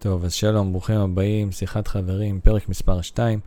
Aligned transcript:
טוב, 0.00 0.24
אז 0.24 0.32
שלום, 0.32 0.72
ברוכים 0.72 1.00
הבאים, 1.00 1.52
שיחת 1.52 1.88
חברים, 1.88 2.40
פרק 2.40 2.68
מספר 2.68 3.00
2. 3.00 3.40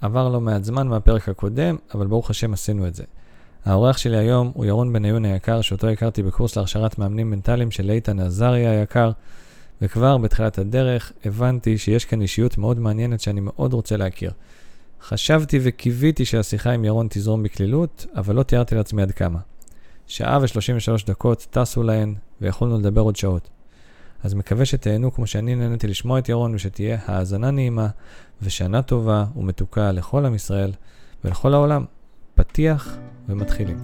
עבר 0.00 0.28
לא 0.28 0.40
מעט 0.40 0.64
זמן 0.64 0.88
מהפרק 0.88 1.28
הקודם, 1.28 1.76
אבל 1.94 2.06
ברוך 2.06 2.30
השם 2.30 2.52
עשינו 2.52 2.86
את 2.86 2.94
זה. 2.94 3.04
האורח 3.64 3.96
שלי 3.96 4.16
היום 4.16 4.52
הוא 4.54 4.64
ירון 4.64 4.92
בניון 4.92 5.24
היקר, 5.24 5.60
שאותו 5.60 5.88
הכרתי 5.88 6.22
בקורס 6.22 6.56
להכשרת 6.56 6.98
מאמנים 6.98 7.30
מנטליים 7.30 7.70
של 7.70 7.90
איתן 7.90 8.20
עזריה 8.20 8.70
היקר, 8.70 9.10
וכבר 9.82 10.18
בתחילת 10.18 10.58
הדרך 10.58 11.12
הבנתי 11.24 11.78
שיש 11.78 12.04
כאן 12.04 12.22
אישיות 12.22 12.58
מאוד 12.58 12.78
מעניינת 12.78 13.20
שאני 13.20 13.40
מאוד 13.40 13.72
רוצה 13.72 13.96
להכיר. 13.96 14.30
חשבתי 15.02 15.58
וקיוויתי 15.62 16.24
שהשיחה 16.24 16.70
עם 16.70 16.84
ירון 16.84 17.06
תזרום 17.10 17.42
בקלילות, 17.42 18.06
אבל 18.16 18.34
לא 18.34 18.42
תיארתי 18.42 18.74
לעצמי 18.74 19.02
עד 19.02 19.12
כמה. 19.12 19.38
שעה 20.06 20.38
ו-33 20.42 21.06
דקות 21.06 21.46
טסו 21.50 21.82
להן, 21.82 22.14
ויכולנו 22.40 22.78
לדבר 22.78 23.00
עוד 23.00 23.16
שעות. 23.16 23.48
אז 24.24 24.34
מקווה 24.34 24.64
שתהנו 24.64 25.12
כמו 25.12 25.26
שאני 25.26 25.54
נהניתי 25.54 25.86
לשמוע 25.86 26.18
את 26.18 26.28
ירון, 26.28 26.54
ושתהיה 26.54 26.98
האזנה 27.06 27.50
נעימה, 27.50 27.88
ושנה 28.42 28.82
טובה 28.82 29.24
ומתוקה 29.36 29.92
לכל 29.92 30.26
עם 30.26 30.34
ישראל 30.34 30.72
ולכל 31.24 31.54
העולם. 31.54 31.84
פתיח 32.34 32.96
ומתחילים. 33.28 33.76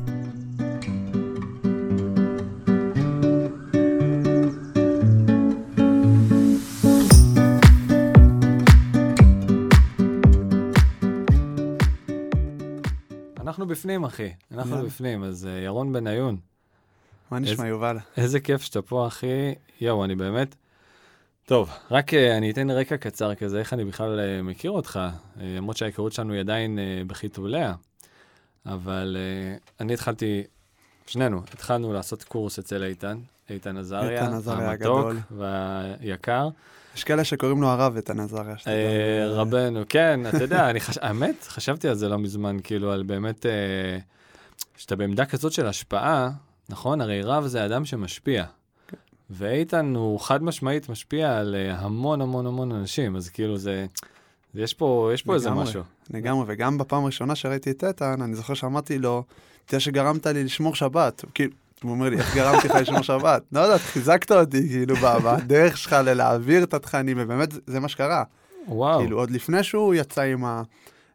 אנחנו 13.41 13.67
בפנים, 13.67 14.05
אחי. 14.05 14.33
אנחנו 14.53 14.71
יאללה. 14.71 14.87
בפנים. 14.87 15.25
אז 15.25 15.47
אה, 15.47 15.59
ירון 15.61 15.93
בניון, 15.93 16.37
מה 17.31 17.39
נשמע, 17.39 17.67
יובל? 17.67 17.99
איזה 18.17 18.41
כיף 18.41 18.63
שאתה 18.63 18.83
פה, 18.83 19.07
אחי. 19.07 19.55
יואו, 19.81 20.05
אני 20.05 20.15
באמת... 20.15 20.57
טוב, 21.51 21.71
רק 21.91 22.15
אה, 22.15 22.37
אני 22.37 22.51
אתן 22.51 22.71
רקע 22.71 22.97
קצר 22.97 23.35
כזה, 23.35 23.59
איך 23.59 23.73
אני 23.73 23.85
בכלל 23.85 24.21
אה, 24.21 24.43
מכיר 24.43 24.71
אותך, 24.71 25.01
אה, 25.41 25.55
למרות 25.57 25.77
שההיכרות 25.77 26.13
שלנו 26.13 26.33
היא 26.33 26.41
עדיין 26.41 26.79
בחיתוליה, 27.07 27.75
אבל 28.67 29.17
אני 29.81 29.95
התחלתי, 29.95 30.43
שנינו, 31.07 31.43
התחלנו 31.53 31.93
לעשות 31.93 32.25
קורס 32.25 32.59
אצל 32.59 32.85
איתן, 32.85 33.19
איתן 33.51 33.77
עזריה, 33.77 34.23
איתן 34.23 34.35
עזריה 34.35 34.71
המתוק 34.71 34.87
הגדול. 34.87 35.17
והיקר. 35.31 36.49
יש 36.97 37.05
כאלה 37.05 37.25
שקוראים 37.25 37.63
לו 37.63 37.69
הרב 37.69 37.97
איתן 37.97 38.21
עזריה. 38.21 38.57
רבנו, 39.29 39.83
כן, 39.89 40.21
אתה 40.29 40.43
יודע, 40.43 40.71
אני 40.71 40.81
חש... 40.81 40.99
האמת, 40.99 41.47
חשבתי 41.49 41.89
על 41.89 41.95
זה 41.95 42.09
לא 42.09 42.19
מזמן, 42.19 42.57
כאילו, 42.65 42.93
על 42.93 43.03
באמת, 43.03 43.47
שאתה 44.77 44.97
בעמדה 44.97 45.27
כזאת 45.27 45.53
של 45.53 45.67
השפעה, 45.67 46.31
נכון? 46.71 47.01
הרי 47.01 47.23
רב 47.23 47.47
זה 47.47 47.67
אדם 47.67 47.85
שמשפיע. 47.85 48.45
ואיתן 49.31 49.95
הוא 49.97 50.21
חד 50.21 50.43
משמעית 50.43 50.89
משפיע 50.89 51.39
על 51.39 51.55
אה, 51.55 51.77
המון 51.79 52.21
המון 52.21 52.47
המון 52.47 52.73
אנשים, 52.73 53.17
אז 53.17 53.29
כאילו 53.29 53.57
זה, 53.59 53.87
יש 54.55 54.75
פה, 54.75 55.11
יש 55.15 55.23
פה 55.23 55.35
איזה 55.35 55.49
לגמרי. 55.49 55.65
משהו. 55.65 55.83
לגמרי, 56.11 56.45
וגם 56.49 56.79
בפעם 56.79 57.03
הראשונה 57.03 57.35
שראיתי 57.35 57.71
את 57.71 57.85
איתן, 57.85 58.23
אני 58.23 58.35
זוכר 58.35 58.55
שאמרתי 58.55 58.99
לו, 58.99 59.23
תראה 59.67 59.81
שגרמת 59.81 60.27
לי 60.27 60.45
לשמור 60.45 60.75
שבת. 60.75 61.25
כאילו, 61.35 61.51
הוא 61.83 61.91
אומר 61.91 62.09
לי, 62.09 62.17
איך 62.19 62.35
גרמתי 62.37 62.69
לך 62.69 62.75
לשמור 62.75 63.03
שבת? 63.03 63.43
לא 63.53 63.61
יודע, 63.61 63.79
חיזקת 63.79 64.33
אותי, 64.33 64.69
כאילו, 64.69 64.95
בדרך 64.97 65.77
שלך 65.77 65.93
ללהעביר 65.93 66.63
את 66.63 66.75
התכנים, 66.75 67.17
ובאמת, 67.21 67.49
זה- 67.67 67.81
מה 67.81 67.89
שקרה. 67.89 68.25
וואו, 68.69 69.01
כאילו, 69.01 69.19
עוד 69.19 69.31
לפני 69.31 69.63
שהוא 69.63 69.95
יצא 69.95 70.23
עם 70.23 70.45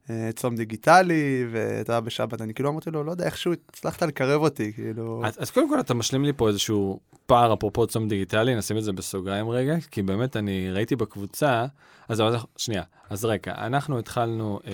הצום 0.09 0.55
דיגיטלי, 0.55 1.45
ואתה 1.51 1.91
יודע, 1.91 1.99
בשבת, 1.99 2.41
אני 2.41 2.53
כאילו 2.53 2.69
אמרתי 2.69 2.91
לו, 2.91 3.03
לא 3.03 3.11
יודע, 3.11 3.25
איכשהו 3.25 3.53
הצלחת 3.69 4.01
לקרב 4.01 4.41
אותי, 4.41 4.73
כאילו... 4.73 5.21
אז, 5.25 5.35
אז 5.37 5.51
קודם 5.51 5.69
כל 5.69 5.79
אתה 5.79 5.93
משלים 5.93 6.25
לי 6.25 6.33
פה 6.33 6.47
איזשהו 6.47 6.99
פער 7.25 7.53
אפרופו 7.53 7.87
צום 7.87 8.07
דיגיטלי, 8.07 8.55
נשים 8.55 8.77
את 8.77 8.83
זה 8.83 8.91
בסוגריים 8.91 9.49
רגע, 9.49 9.75
כי 9.91 10.01
באמת 10.01 10.37
אני 10.37 10.71
ראיתי 10.71 10.95
בקבוצה, 10.95 11.65
אז 12.07 12.23
שנייה, 12.57 12.83
אז 13.09 13.25
רגע, 13.25 13.53
אנחנו 13.57 13.99
התחלנו 13.99 14.59
אה, 14.67 14.71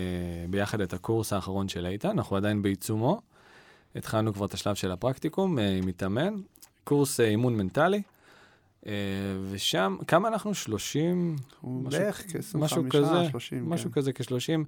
ביחד 0.50 0.82
את 0.82 0.94
הקורס 0.94 1.34
האחרון 1.34 1.68
של 1.68 1.86
איתן, 1.86 2.10
אנחנו 2.10 2.36
עדיין 2.38 2.62
בעיצומו, 2.62 3.22
התחלנו 3.96 4.34
כבר 4.34 4.46
את 4.46 4.54
השלב 4.54 4.76
של 4.76 4.92
הפרקטיקום 4.92 5.60
אה, 5.60 5.70
עם 5.70 5.86
מתאמן, 5.86 6.34
קורס 6.84 7.20
אה, 7.20 7.26
אימון 7.28 7.58
מנטלי, 7.58 8.02
אה, 8.88 8.92
ושם, 9.52 9.98
כמה 10.08 10.28
אנחנו? 10.28 10.54
30? 10.54 11.36
הוא 11.62 11.84
משהו- 11.84 12.00
בערך 12.00 12.22
כ-25, 12.28 12.58
משהו 12.58 12.84
כזה, 12.90 13.30
30, 13.32 13.70
משהו 13.70 13.92
כן. 13.92 14.02
כזה, 14.02 14.14
כ-30, 14.14 14.64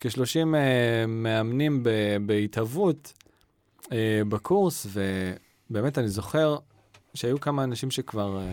כ-30 0.00 0.54
אה, 0.54 1.06
מאמנים 1.06 1.84
בהתהוות 2.26 3.12
אה, 3.92 4.20
בקורס, 4.28 4.86
ובאמת 5.70 5.98
אני 5.98 6.08
זוכר 6.08 6.56
שהיו 7.14 7.40
כמה 7.40 7.64
אנשים 7.64 7.90
שכבר, 7.90 8.38
אה, 8.38 8.52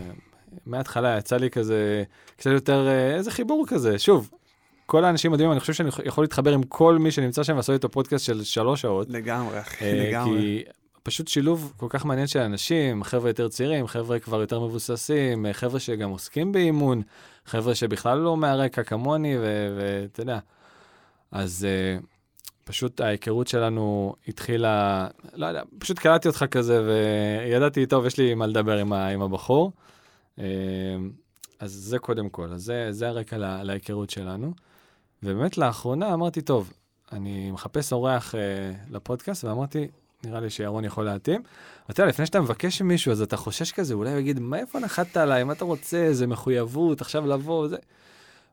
מההתחלה 0.66 1.18
יצא 1.18 1.36
לי 1.36 1.50
כזה, 1.50 2.04
קצת 2.36 2.50
יותר, 2.50 2.86
אה, 2.88 3.14
איזה 3.14 3.30
חיבור 3.30 3.64
כזה, 3.68 3.98
שוב. 3.98 4.30
כל 4.86 5.04
האנשים 5.04 5.32
מדהימים, 5.32 5.52
אני 5.52 5.60
חושב 5.60 5.72
שאני 5.72 5.90
יכול 6.04 6.24
להתחבר 6.24 6.52
עם 6.52 6.62
כל 6.62 6.98
מי 6.98 7.10
שנמצא 7.10 7.42
שם 7.42 7.52
ולעשות 7.52 7.74
איתו 7.74 7.88
פודקאסט 7.88 8.24
של 8.24 8.44
שלוש 8.44 8.80
שעות. 8.80 9.10
לגמרי, 9.10 9.60
אחי, 9.60 9.84
לגמרי. 9.84 10.40
כי 10.40 10.64
פשוט 11.02 11.28
שילוב 11.28 11.72
כל 11.76 11.86
כך 11.90 12.04
מעניין 12.04 12.26
של 12.26 12.38
אנשים, 12.38 13.04
חבר'ה 13.04 13.30
יותר 13.30 13.48
צעירים, 13.48 13.86
חבר'ה 13.86 14.18
כבר 14.18 14.40
יותר 14.40 14.60
מבוססים, 14.60 15.46
חבר'ה 15.52 15.80
שגם 15.80 16.10
עוסקים 16.10 16.52
באימון, 16.52 17.02
חבר'ה 17.46 17.74
שבכלל 17.74 18.18
לא 18.18 18.36
מהרקע 18.36 18.82
כמוני, 18.82 19.36
ואתה 19.38 20.22
יודע. 20.22 20.38
אז 21.30 21.66
uh, 22.00 22.04
פשוט 22.64 23.00
ההיכרות 23.00 23.48
שלנו 23.48 24.14
התחילה, 24.28 25.06
לא 25.34 25.46
יודע, 25.46 25.62
פשוט 25.78 25.98
קלטתי 25.98 26.28
אותך 26.28 26.44
כזה, 26.50 26.82
וידעתי, 26.82 27.86
טוב, 27.86 28.06
יש 28.06 28.18
לי 28.18 28.34
מה 28.34 28.46
לדבר 28.46 28.78
עם, 28.78 28.92
ה- 28.92 29.08
עם 29.08 29.22
הבחור. 29.22 29.72
Uh, 30.36 30.40
אז 31.60 31.72
זה 31.72 31.98
קודם 31.98 32.28
כל, 32.28 32.52
אז 32.52 32.62
זה, 32.62 32.86
זה 32.90 33.08
הרקע 33.08 33.38
לה, 33.38 33.62
להיכרות 33.62 34.10
שלנו. 34.10 34.52
ובאמת 35.22 35.58
לאחרונה 35.58 36.14
אמרתי, 36.14 36.40
טוב, 36.40 36.72
אני 37.12 37.50
מחפש 37.50 37.92
אורח 37.92 38.34
uh, 38.34 38.38
לפודקאסט, 38.90 39.44
ואמרתי, 39.44 39.88
נראה 40.24 40.40
לי 40.40 40.50
שירון 40.50 40.84
יכול 40.84 41.04
להתאים. 41.04 41.42
ואתה 41.88 42.00
יודע, 42.02 42.08
לפני 42.08 42.26
שאתה 42.26 42.40
מבקש 42.40 42.82
ממישהו, 42.82 43.12
אז 43.12 43.22
אתה 43.22 43.36
חושש 43.36 43.72
כזה, 43.72 43.94
אולי 43.94 44.10
הוא 44.10 44.18
יגיד, 44.18 44.40
מאיפה 44.40 44.78
נחתת 44.78 45.16
עליי, 45.16 45.44
מה 45.44 45.52
אתה 45.52 45.64
רוצה, 45.64 45.96
איזה 45.96 46.26
מחויבות, 46.26 47.00
עכשיו 47.00 47.26
לבוא, 47.26 47.64
וזה. 47.64 47.76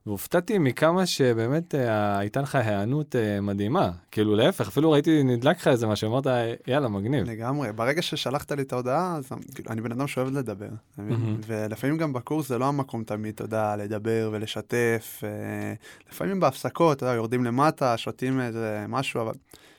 והופתעתי 0.06 0.58
מכמה 0.58 1.06
שבאמת 1.06 1.76
אה, 1.76 2.18
הייתה 2.18 2.42
לך 2.42 2.56
היענות 2.56 3.16
אה, 3.16 3.42
מדהימה. 3.42 3.92
כאילו, 4.12 4.36
להפך, 4.36 4.68
אפילו 4.68 4.92
ראיתי, 4.92 5.24
נדלק 5.24 5.58
לך 5.58 5.68
איזה 5.68 5.88
משהו, 5.88 6.12
אמרת, 6.12 6.28
יאללה, 6.68 6.88
מגניב. 6.88 7.30
לגמרי, 7.30 7.72
ברגע 7.74 8.02
ששלחת 8.02 8.52
לי 8.52 8.62
את 8.62 8.74
ההודעה, 8.74 9.16
אז 9.16 9.32
כאילו, 9.56 9.72
אני 9.72 9.82
בן 9.82 9.92
אדם 9.92 10.08
שאוהב 10.08 10.38
לדבר? 10.38 10.70
מהמם. 10.98 11.38
ולפעמים 11.46 11.98
גם 11.98 12.14
בקורס 12.14 12.50
זה 12.50 12.58
לא 12.58 12.66
המקום 12.66 13.04
תמיד, 13.04 13.34
אתה 13.34 13.44
יודע, 13.44 13.76
לדבר 13.76 14.30
ולשתף. 14.34 15.22
אה, 15.24 15.74
לפעמים 16.10 16.40
בהפסקות, 16.40 16.98
אתה 16.98 17.06
יודע, 17.06 17.16
יורדים 17.16 17.46
למטה, 17.46 17.98
שותים 17.98 18.42
איזה 18.42 18.86
משהו, 18.90 19.22
אבל 19.22 19.34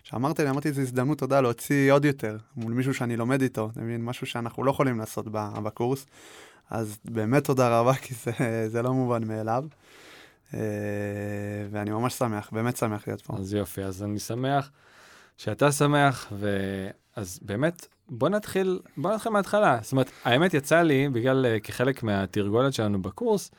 כשאמרת 0.04 0.40
לי, 0.40 0.50
אמרתי, 0.50 0.72
זו 0.72 0.80
הזדמנות, 0.80 1.22
יודע, 1.22 1.40
להוציא 1.40 1.92
עוד 1.92 2.04
יותר 2.04 2.36
מול 2.56 2.72
מישהו 2.72 2.94
שאני 2.94 3.16
לומד 3.16 3.42
איתו, 3.42 3.68
אתה 3.72 3.80
מבין? 3.80 4.04
משהו 4.04 4.26
שאנחנו 4.26 4.64
לא 4.64 4.70
יכולים 4.70 4.98
לעשות 4.98 5.26
בקורס. 5.62 6.06
אז 6.70 6.98
באמת 7.04 7.44
תודה 7.44 7.80
רבה, 7.80 7.94
כי 7.94 8.14
זה, 8.14 8.68
זה 8.68 8.82
לא 8.82 8.92
מובן 8.92 9.28
מאליו. 9.28 9.64
אה, 10.54 10.58
ואני 11.70 11.90
ממש 11.90 12.14
שמח, 12.14 12.48
באמת 12.52 12.76
שמח 12.76 13.08
להיות 13.08 13.20
פה. 13.20 13.36
אז 13.38 13.54
יופי, 13.54 13.82
אז 13.84 14.02
אני 14.02 14.18
שמח 14.18 14.70
שאתה 15.36 15.72
שמח, 15.72 16.32
ואז 16.38 17.38
באמת, 17.42 17.86
בוא 18.08 18.28
נתחיל, 18.28 18.80
בוא 18.96 19.14
נתחיל 19.14 19.32
מההתחלה. 19.32 19.78
זאת 19.82 19.92
אומרת, 19.92 20.10
האמת 20.24 20.54
יצא 20.54 20.82
לי, 20.82 21.08
בגלל, 21.08 21.46
אה, 21.46 21.60
כחלק 21.60 22.02
מהתרגולת 22.02 22.74
שלנו 22.74 23.02
בקורס, 23.02 23.50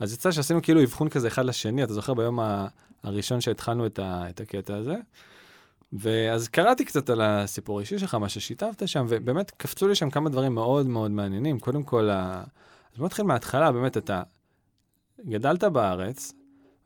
אז 0.00 0.12
יצא 0.12 0.30
שעשינו 0.30 0.62
כאילו 0.62 0.82
אבחון 0.82 1.08
כזה 1.08 1.28
אחד 1.28 1.44
לשני, 1.44 1.84
אתה 1.84 1.92
זוכר 1.92 2.14
ביום 2.14 2.40
ה- 2.40 2.66
הראשון 3.02 3.40
שהתחלנו 3.40 3.86
את, 3.86 3.98
ה, 3.98 4.28
את 4.28 4.40
הקטע 4.40 4.76
הזה? 4.76 4.96
ואז 5.92 6.48
קראתי 6.48 6.84
קצת 6.84 7.10
על 7.10 7.20
הסיפור 7.20 7.78
האישי 7.78 7.98
שלך, 7.98 8.14
מה 8.14 8.28
ששיתפת 8.28 8.88
שם, 8.88 9.06
ובאמת 9.08 9.50
קפצו 9.50 9.88
לי 9.88 9.94
שם 9.94 10.10
כמה 10.10 10.30
דברים 10.30 10.54
מאוד 10.54 10.86
מאוד 10.86 11.10
מעניינים. 11.10 11.58
קודם 11.58 11.82
כל, 11.82 12.10
ה... 12.10 12.44
אז 12.92 12.98
בוא 12.98 13.06
נתחיל 13.06 13.24
מההתחלה, 13.24 13.72
באמת, 13.72 13.96
אתה 13.96 14.22
גדלת 15.28 15.64
בארץ, 15.64 16.32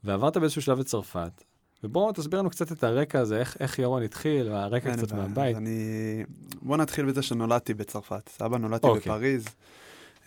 ועברת 0.08 0.36
באיזשהו 0.36 0.62
שלב 0.62 0.78
לצרפת, 0.78 1.44
ובוא 1.84 2.12
תסביר 2.12 2.38
לנו 2.40 2.50
קצת 2.50 2.72
את 2.72 2.84
הרקע 2.84 3.20
הזה, 3.20 3.38
איך, 3.40 3.56
איך 3.60 3.78
ירון 3.78 4.02
התחיל, 4.02 4.48
והרקע 4.52 4.90
אין 4.90 4.96
קצת 4.98 5.12
בעיה. 5.12 5.22
מהבית. 5.28 5.56
אני... 5.56 6.24
בוא 6.62 6.76
נתחיל 6.76 7.04
בזה 7.04 7.22
שנולדתי 7.22 7.74
בצרפת. 7.74 8.28
סבא 8.28 8.58
נולדתי 8.58 8.86
אוקיי. 8.86 9.12
בפריז. 9.12 9.44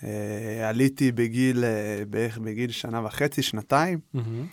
אה, 0.03 0.69
עליתי 0.69 1.11
בגיל, 1.11 1.63
אה, 1.63 2.03
בערך 2.09 2.37
בגיל 2.37 2.71
שנה 2.71 3.05
וחצי, 3.05 3.41
שנתיים. 3.41 3.99
מהמם. 4.13 4.45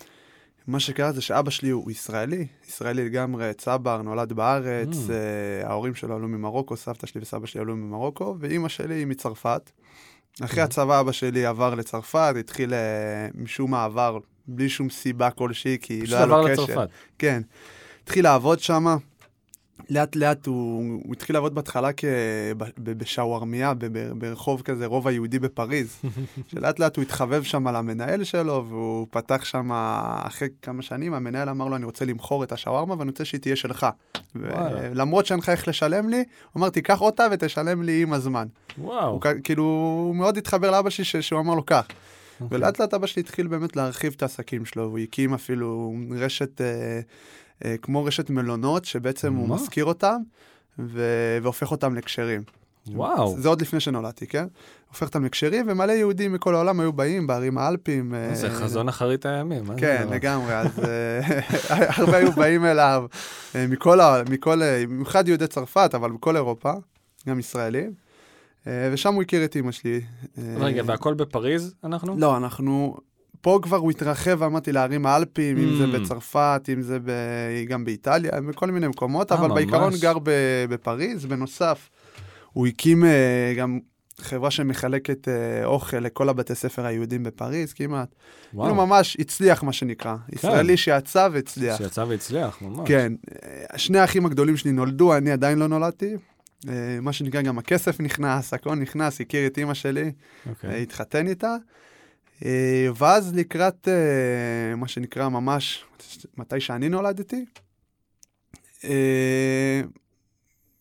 מה 0.66 0.80
שקרה 0.80 1.12
זה 1.12 1.20
שאבא 1.20 1.50
שלי 1.50 1.70
הוא 1.70 1.90
ישראלי, 1.90 2.46
ישראלי 2.69 3.04
לגמרי, 3.04 3.54
צבר, 3.54 4.02
נולד 4.02 4.32
בארץ, 4.32 4.88
Mm. 4.88 5.10
אה, 5.10 5.69
ההורים 5.69 5.94
שלו 5.94 6.16
עלו 6.16 6.28
ממרוקו, 6.28 6.76
סבתא 6.76 7.06
שלי 7.06 7.20
וסבא 7.20 7.46
שלי 7.46 7.60
עלו 7.60 7.76
ממרוקו, 7.76 8.36
ואימא 8.38 8.69
שלי 8.69 8.94
היא 8.94 9.06
מצרפת. 9.06 9.70
אחרי 10.44 10.62
Mhm. 10.62 10.64
הצבא 10.64 11.00
אבא 11.00 11.12
שלי 11.12 11.46
עבר 11.46 11.74
לצרפת, 11.74 12.34
התחיל 12.40 12.74
אה, 12.74 13.28
משום 13.34 13.70
מה 13.70 13.84
עבר 13.84 14.19
בלי 14.48 14.68
שום 14.68 14.90
סיבה 14.90 15.30
כלשהי, 15.30 15.78
כי 15.80 16.00
פשוט 16.02 16.10
לא 16.12 16.16
היה 16.16 16.26
לו 16.26 16.36
עבר 16.36 16.52
קשר. 16.52 16.62
לצרפת. 16.62 16.88
כן. 17.18 17.42
התחיל 18.04 18.24
לעבוד 18.24 18.60
שם, 18.60 18.86
לאט 19.90 20.16
לאט 20.16 20.46
הוא, 20.46 20.78
הוא 21.04 21.12
התחיל 21.14 21.36
לעבוד 21.36 21.54
בהתחלה 21.54 21.88
כ- 21.96 22.04
בשווארמיה, 22.78 23.72
ברחוב 24.18 24.62
כזה, 24.62 24.86
רובע 24.86 25.12
יהודי 25.12 25.38
בפריז. 25.38 25.96
שלאט 26.50 26.78
לאט 26.78 26.96
הוא 26.96 27.02
התחבב 27.02 27.42
שם 27.42 27.66
על 27.66 27.76
המנהל 27.76 28.24
שלו, 28.24 28.64
והוא 28.68 29.06
פתח 29.10 29.44
שם, 29.44 29.70
אחרי 30.26 30.48
כמה 30.62 30.82
שנים, 30.82 31.14
המנהל 31.14 31.48
אמר 31.48 31.68
לו, 31.68 31.76
אני 31.76 31.84
רוצה 31.84 32.04
למכור 32.04 32.44
את 32.44 32.52
השווארמה 32.52 32.94
ואני 32.98 33.10
רוצה 33.10 33.24
שהיא 33.24 33.40
תהיה 33.40 33.56
שלך. 33.56 33.86
למרות 34.94 35.26
שאין 35.26 35.38
לך 35.38 35.48
איך 35.48 35.68
לשלם 35.68 36.08
לי, 36.08 36.16
הוא 36.16 36.60
אמר, 36.60 36.68
תיקח 36.70 37.00
אותה 37.00 37.26
ותשלם 37.32 37.82
לי 37.82 38.02
עם 38.02 38.12
הזמן. 38.12 38.46
וואו. 38.78 39.10
הוא 39.10 39.20
כאילו, 39.44 39.62
הוא 39.64 40.16
מאוד 40.16 40.36
התחבר 40.36 40.70
לאבא 40.70 40.90
שלי 40.90 41.22
שהוא 41.22 41.40
אמר 41.40 41.54
לו 41.54 41.66
כך. 41.66 41.86
אוקיי. 42.40 42.58
ולאט 42.58 42.81
לאט 42.81 42.94
אבא 42.94 43.06
שלי 43.06 43.20
התחיל 43.20 43.46
באמת 43.46 43.76
להרחיב 43.76 44.14
את 44.17 44.23
העסקים 44.23 44.64
שלו, 44.64 44.85
הוא 44.85 44.99
הקים 44.99 45.35
אפילו 45.35 45.94
רשת, 46.11 46.61
אה, 46.61 47.00
אה, 47.64 47.76
כמו 47.82 48.05
רשת 48.05 48.31
מלונות, 48.31 48.85
שבעצם 48.85 49.35
הוא 49.35 49.49
מה? 49.49 49.55
משכיר 49.55 49.85
אותם 49.85 50.17
ו- 50.79 51.38
והופך 51.43 51.70
אותם 51.70 51.94
לקשרים. 51.94 52.43
וואו. 52.87 53.40
זה 53.40 53.49
עוד 53.49 53.62
לפני 53.62 53.81
שנולדתי, 53.81 54.26
כן? 54.26 54.46
הופך 54.88 55.06
אותם 55.06 55.25
לקשרים, 55.25 55.67
ומלא 55.69 55.93
יהודים 55.93 56.32
מכל 56.32 56.55
העולם 56.55 56.81
היו 56.81 56.93
באים 56.93 57.26
בערים 57.26 57.58
האלפים. 57.58 58.14
זה 58.32 58.49
אה, 58.49 58.55
חזון 58.55 58.88
אחרית 58.88 59.26
הימים. 59.26 59.64
זה 59.64 59.73
כן, 59.76 59.99
הדבר? 60.00 60.14
לגמרי, 60.14 60.55
אז 60.55 60.79
אה, 60.84 61.20
הרבה 61.70 62.17
היו 62.17 62.32
באים 62.32 62.64
אליו 62.64 63.06
אה, 63.55 63.67
מכל, 63.67 63.99
מכל, 64.31 64.62
אה, 64.62 64.84
במיוחד 64.87 65.29
יהודי 65.29 65.46
צרפת, 65.46 65.91
אבל 65.94 66.12
בכל 66.12 66.37
אירופה, 66.37 66.73
גם 67.29 67.38
ישראלים. 67.38 68.07
אה, 68.66 68.90
ושם 68.93 69.14
הוא 69.14 69.22
הכיר 69.22 69.44
את 69.44 69.56
אימא 69.56 69.72
שלי. 69.72 70.00
אה, 70.38 70.55
רגע, 70.58 70.82
והכל 70.87 71.14
בפריז 71.14 71.75
אנחנו? 71.84 72.16
לא, 72.19 72.37
אנחנו... 72.37 72.96
פה 73.40 73.58
כבר 73.62 73.76
הוא 73.76 73.90
התרחב, 73.90 74.43
אמרתי, 74.43 74.72
לערים 74.72 75.06
האלפים, 75.06 75.58
אם 75.58 75.76
זה 75.78 75.84
Mm. 75.84 76.00
בצרפת, 76.00 76.69
אם 76.72 76.82
זה 76.82 76.99
ב... 77.05 77.10
גם 77.69 77.84
באיטליה, 77.84 78.31
בכל 78.49 78.70
מיני 78.70 78.88
מקומות, 78.88 79.32
אה, 79.32 79.37
אבל 79.37 79.49
בעיקרון 79.49 79.93
ממש. 79.93 80.00
גר 80.00 80.19
ב... 80.22 80.31
בפריז. 80.69 81.26
בנוסף, 81.26 81.88
הוא 82.52 82.66
הקים 82.66 83.05
אה, 83.05 83.55
גם 83.56 83.78
חברה 84.20 84.50
שמחלקת 84.50 85.28
אה, 85.28 85.64
אוכל 85.64 85.96
לכל 85.96 86.28
הבתי 86.28 86.55
ספר 86.55 86.87
היהודים 86.87 87.22
בפריז, 87.22 87.72
כמעט. 87.72 88.08
כאילו 88.50 88.64
וואו. 88.64 88.75
ממש 88.75 89.16
הצליח, 89.20 89.62
מה 89.62 89.72
שנקרא. 89.72 90.16
ישראלי 90.32 90.76
שיצא 90.76 91.28
והצליח. 91.32 91.78
שיצא 91.78 92.05
והצליח, 92.08 92.62
ממש. 92.62 92.88
כן. 92.88 93.12
שני 93.76 93.99
האחים 93.99 94.26
הגדולים 94.26 94.56
שלי 94.56 94.72
נולדו, 94.72 95.16
אני 95.16 95.31
עדיין 95.31 95.58
לא 95.58 95.69
נולדתי. 95.69 96.16
אה, 96.69 96.72
מה 97.02 97.12
שנקרא, 97.12 97.43
גם 97.43 97.58
הכסף 97.58 98.00
נכנס, 98.00 98.52
הכל 98.55 98.75
נכנס, 98.75 99.20
הכיר 99.20 99.46
את 99.46 99.58
אימא 99.58 99.75
שלי. 99.75 100.12
אוקיי. 100.49 100.82
התחתן 100.82 101.26
איתה. 101.26 101.56
אה, 102.44 102.88
ואז 102.96 103.34
לקראת 103.37 103.88
אה, 103.88 104.76
מה 104.76 104.88
שנקרא 104.88 105.28
ממש, 105.28 105.84
מתי 106.37 106.60
שאני 106.60 106.88
נולדתי, 106.88 107.44
אה, 108.84 109.81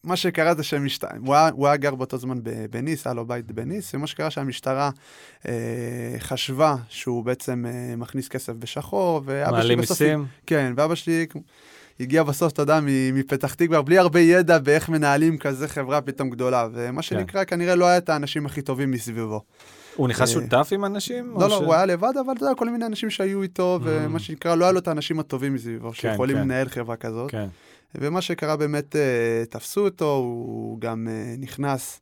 מה 0.03 0.15
שקרה 0.15 0.55
זה 0.55 0.63
שהמשטרה, 0.63 1.11
הוא, 1.25 1.35
היה- 1.35 1.49
הוא 1.49 1.67
היה 1.67 1.77
גר 1.77 1.95
באותו 1.95 2.17
זמן 2.17 2.39
בניס, 2.69 3.07
היה 3.07 3.13
לו 3.13 3.25
בית 3.25 3.51
בניס, 3.51 3.95
ומה 3.95 4.07
שקרה 4.07 4.29
שהמשטרה 4.31 4.89
אה, 5.47 5.53
חשבה 6.19 6.75
שהוא 6.89 7.23
בעצם 7.25 7.65
אה, 7.67 7.95
מכניס 7.95 8.27
כסף 8.27 8.53
בשחור, 8.53 9.21
ואבא 9.25 9.51
שלי 9.51 9.57
מעלים 9.57 9.79
בסוף... 9.79 10.01
מיסים? 10.01 10.25
כן, 10.45 10.73
ואבא 10.77 10.95
שלי 10.95 11.25
הגיע 11.99 12.23
בסוף, 12.23 12.53
אתה 12.53 12.61
יודע, 12.61 12.79
מפתח 13.13 13.53
תקווה, 13.53 13.81
בלי 13.81 13.97
הרבה 13.97 14.19
ידע 14.19 14.59
באיך 14.59 14.89
מנהלים 14.89 15.37
כזה 15.37 15.67
חברה 15.67 16.01
פתאום 16.01 16.29
גדולה, 16.29 16.67
ומה 16.73 16.95
כן. 16.95 17.01
שנקרא, 17.01 17.43
כנראה 17.43 17.75
לא 17.75 17.85
היה 17.85 17.97
את 17.97 18.09
האנשים 18.09 18.45
הכי 18.45 18.61
טובים 18.61 18.91
מסביבו. 18.91 19.41
הוא 19.95 20.07
נכנס 20.07 20.29
אה, 20.29 20.33
שותף 20.33 20.69
עם 20.71 20.85
אנשים? 20.85 21.33
לא, 21.39 21.49
לא, 21.49 21.59
ש- 21.59 21.61
הוא 21.63 21.73
היה 21.73 21.85
לבד, 21.85 22.13
אבל 22.25 22.33
אתה 22.33 22.43
יודע, 22.45 22.55
כל 22.55 22.69
מיני 22.69 22.85
אנשים 22.85 23.09
שהיו 23.09 23.41
איתו, 23.41 23.79
ומה 23.83 24.19
שנקרא, 24.19 24.55
לא 24.55 24.65
היה 24.65 24.71
לו 24.71 24.79
את 24.79 24.87
האנשים 24.87 25.19
הטובים 25.19 25.53
מסביבו, 25.53 25.93
שיכולים 25.93 26.35
כן. 26.37 26.41
לנהל 26.41 26.69
חברה 26.69 26.95
כזאת. 26.95 27.31
כן. 27.31 27.47
ומה 27.95 28.21
שקרה 28.21 28.55
באמת, 28.55 28.95
אה, 28.95 29.01
תפסו 29.49 29.85
אותו, 29.85 30.15
הוא 30.15 30.81
גם 30.81 31.07
אה, 31.11 31.35
נכנס 31.39 31.99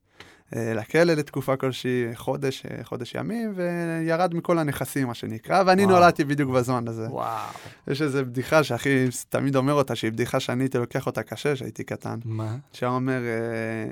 לכלא 0.54 1.14
לתקופה 1.14 1.56
כלשהי, 1.56 2.06
חודש, 2.16 2.64
אה, 2.66 2.84
חודש 2.84 3.16
ימים, 3.16 3.54
וירד 3.56 4.34
מכל 4.34 4.60
הנכסים, 4.60 5.08
מה 5.08 5.14
שנקרא, 5.14 5.64
ואני 5.66 5.86
וואו. 5.86 5.96
נולדתי 5.96 6.24
בדיוק 6.24 6.52
בזמן 6.52 6.88
הזה. 6.88 7.08
וואו. 7.10 7.54
יש 7.88 8.02
איזו 8.02 8.26
בדיחה 8.26 8.64
שהכי 8.64 9.08
תמיד 9.30 9.56
אומר 9.56 9.74
אותה, 9.74 9.96
שהיא 9.96 10.12
בדיחה 10.12 10.40
שאני 10.40 10.64
הייתי 10.64 10.78
לוקח 10.78 11.06
אותה 11.06 11.24
קשה, 11.24 11.54
כשהייתי 11.56 11.84
קטן. 11.84 12.20
מה? 12.26 12.56
שהיה 12.74 12.92
אומר, 12.92 13.22
אה, 13.22 13.92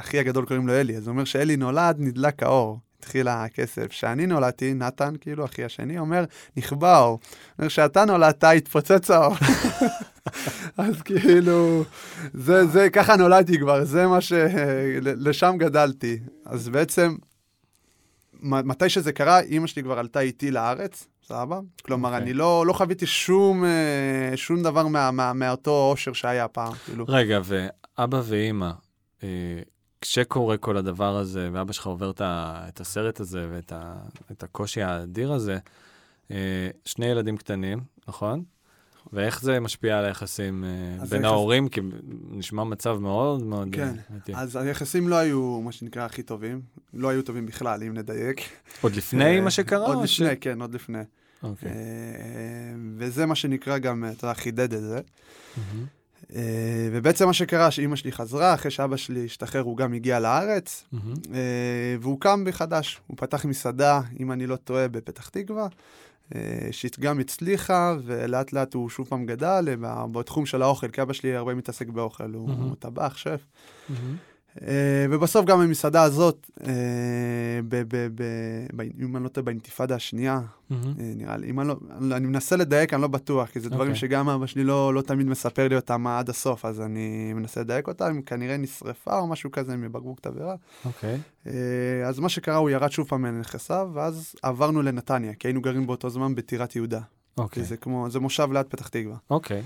אחי 0.00 0.18
הגדול 0.18 0.46
קוראים 0.46 0.66
לו 0.66 0.72
אלי, 0.72 0.96
אז 0.96 1.06
הוא 1.06 1.12
אומר 1.12 1.24
שאלי 1.24 1.56
נולד, 1.56 1.96
נדלק 1.98 2.42
האור. 2.42 2.78
התחיל 2.98 3.28
הכסף. 3.28 3.86
כשאני 3.86 4.26
נולדתי, 4.26 4.74
נתן, 4.74 5.14
כאילו, 5.20 5.44
אחי 5.44 5.64
השני, 5.64 5.98
אומר, 5.98 6.24
נכבה 6.56 6.96
האור. 6.96 7.18
אומר, 7.58 7.68
כשאתה 7.68 8.04
נולדת, 8.04 8.44
התפוצץ 8.44 9.10
האור. 9.10 9.34
אז 10.78 11.02
כאילו, 11.02 11.84
זה, 12.34 12.66
זה, 12.66 12.90
ככה 12.90 13.16
נולדתי 13.16 13.58
כבר, 13.58 13.84
זה 13.84 14.06
מה 14.06 14.20
ש... 14.20 14.32
לשם 15.02 15.54
גדלתי. 15.58 16.18
אז 16.46 16.68
בעצם, 16.68 17.16
מתי 18.42 18.88
שזה 18.88 19.12
קרה, 19.12 19.40
אימא 19.40 19.66
שלי 19.66 19.82
כבר 19.82 19.98
עלתה 19.98 20.20
איתי 20.20 20.50
לארץ, 20.50 21.06
סבבה? 21.26 21.60
כלומר, 21.82 22.08
אוקיי. 22.08 22.22
אני 22.22 22.32
לא, 22.32 22.66
לא 22.66 22.72
חוויתי 22.72 23.06
שום, 23.06 23.64
אה, 23.64 24.36
שום 24.36 24.62
דבר 24.62 24.86
מה, 24.86 25.10
מה, 25.10 25.32
מאותו 25.32 25.90
אושר 25.90 26.12
שהיה 26.12 26.48
פעם, 26.48 26.72
כאילו. 26.84 27.04
רגע, 27.08 27.40
ואבא 27.44 28.20
ואימא, 28.24 28.70
אה, 29.22 29.28
כשקורה 30.00 30.56
כל 30.56 30.76
הדבר 30.76 31.16
הזה, 31.16 31.48
ואבא 31.52 31.72
שלך 31.72 31.86
עובר 31.86 32.10
את, 32.10 32.20
ה, 32.20 32.64
את 32.68 32.80
הסרט 32.80 33.20
הזה 33.20 33.46
ואת 33.50 33.72
ה, 33.72 33.94
את 34.32 34.42
הקושי 34.42 34.82
האדיר 34.82 35.32
הזה, 35.32 35.58
אה, 36.30 36.36
שני 36.84 37.06
ילדים 37.06 37.36
קטנים, 37.36 37.80
נכון? 38.08 38.42
ואיך 39.12 39.42
זה 39.42 39.60
משפיע 39.60 39.98
על 39.98 40.04
היחסים 40.04 40.64
אה, 40.64 41.04
בין 41.06 41.20
היחס- 41.22 41.24
ההורים? 41.24 41.68
כי 41.68 41.80
נשמע 42.30 42.64
מצב 42.64 42.98
מאוד 43.00 43.42
מאוד... 43.42 43.68
כן. 43.72 43.82
אה, 43.88 43.92
הייתי- 44.12 44.32
אז 44.36 44.56
היחסים 44.56 45.08
לא 45.08 45.16
היו, 45.16 45.60
מה 45.64 45.72
שנקרא, 45.72 46.04
הכי 46.04 46.22
טובים. 46.22 46.60
לא 46.94 47.08
היו 47.08 47.22
טובים 47.22 47.46
בכלל, 47.46 47.82
אם 47.82 47.94
נדייק. 47.94 48.40
עוד 48.80 48.92
לפני 48.96 49.40
מה 49.40 49.50
שקרה? 49.50 49.86
עוד 49.86 49.96
או 49.96 50.06
ש- 50.06 50.20
לפני, 50.20 50.36
כן, 50.36 50.60
עוד 50.60 50.74
לפני. 50.74 50.98
אוקיי. 51.42 51.68
אה, 51.70 51.74
וזה 52.96 53.26
מה 53.26 53.34
שנקרא 53.34 53.78
גם, 53.78 54.04
אתה 54.12 54.24
יודע, 54.26 54.34
חידד 54.34 54.74
את 54.74 54.80
זה. 54.80 55.00
מהמם. 55.56 55.86
אה, 56.36 56.88
ובעצם 56.92 57.26
מה 57.26 57.32
שקרה, 57.32 57.70
שאימא 57.70 57.96
שלי 57.96 58.12
חזרה, 58.12 58.54
אחרי 58.54 58.70
שאבא 58.70 58.96
שלי 58.96 59.24
השתחרר, 59.24 59.60
הוא 59.60 59.76
גם 59.76 59.92
הגיע 59.92 60.20
לארץ. 60.20 60.84
אה, 61.34 61.96
והוא 62.00 62.20
קם 62.20 62.44
מחדש. 62.44 63.00
הוא 63.06 63.16
פתח 63.16 63.44
מסעדה, 63.44 64.00
אם 64.20 64.32
אני 64.32 64.46
לא 64.46 64.56
טועה, 64.56 64.88
בפתח 64.88 65.28
תקווה, 65.28 65.66
אה, 66.34 66.68
שגם 66.70 67.20
הצליחה, 67.20 67.94
ולאט 68.04 68.52
לאט 68.52 68.74
הוא 68.74 68.88
שוב 68.88 69.08
פעם 69.08 69.26
גדל 69.26 69.76
בתחום 70.12 70.46
של 70.46 70.62
האוכל, 70.62 70.88
כי 70.88 71.02
אבא 71.02 71.12
שלי 71.12 71.36
הרבה 71.36 71.54
מתעסק 71.54 71.88
באוכל, 71.88 72.34
הוא 72.34 72.48
מהמם. 72.48 72.74
טבח, 72.74 73.16
שף. 73.16 73.40
מהמם. 73.88 74.16
אה, 74.62 75.06
ובסוף 75.10 75.46
גם 75.46 75.60
המסעדה 75.60 76.02
הזאת, 76.02 76.50
אה, 76.66 76.72
ב- 77.68 77.82
ב- 77.88 78.08
ב- 78.14 78.66
ב- 78.76 78.88
אם 79.00 79.16
אני 79.16 79.24
לא 79.24 79.28
טועה, 79.28 79.44
באינתיפאדה 79.44 79.94
השנייה. 79.94 80.40
אה, 80.72 80.76
נראה 80.98 81.36
לי, 81.36 81.50
אם 81.50 81.60
אני 81.60 81.68
לא, 81.68 81.76
אני 82.16 82.26
מנסה 82.26 82.56
לדייק, 82.56 82.94
אני 82.94 83.02
לא 83.02 83.08
בטוח, 83.08 83.48
כי 83.48 83.60
זה 83.60 83.70
דברים 83.70 83.90
אוקיי. 83.90 84.00
שגם 84.00 84.28
אבא 84.28 84.46
שלי 84.46 84.64
לא, 84.64 84.94
לא 84.94 85.02
תמיד 85.02 85.26
מספר 85.26 85.68
לי 85.68 85.76
אותם 85.76 86.06
עד 86.06 86.28
הסוף, 86.28 86.64
אז 86.64 86.80
אני 86.80 87.32
מנסה 87.32 87.60
לדייק 87.60 87.88
אותם, 87.88 88.22
כנראה 88.22 88.56
נשרפה 88.56 89.18
או 89.18 89.26
משהו 89.26 89.50
כזה 89.50 89.76
מבקבוק 89.76 90.20
תבערה. 90.20 90.54
אוקיי. 90.84 91.18
אז 92.06 92.18
מה 92.18 92.28
שקרה, 92.28 92.56
הוא 92.56 92.70
ירד 92.70 92.90
שוב 92.90 93.08
פעם 93.08 93.22
מנכסיו, 93.22 93.90
ואז 93.94 94.34
עברנו 94.42 94.82
לנתניה, 94.82 95.34
כי 95.34 95.48
היינו 95.48 95.60
גרים 95.60 95.86
באותו 95.86 96.10
זמן 96.10 96.34
בטירת 96.34 96.76
יהודה. 96.76 97.00
אוקיי. 97.38 97.62
זה 97.62 97.76
כמו, 97.76 98.10
זה 98.10 98.20
מושב 98.20 98.48
ליד 98.52 98.66
פתח 98.66 98.88
תקווה. 98.88 99.16
אוקיי. 99.30 99.62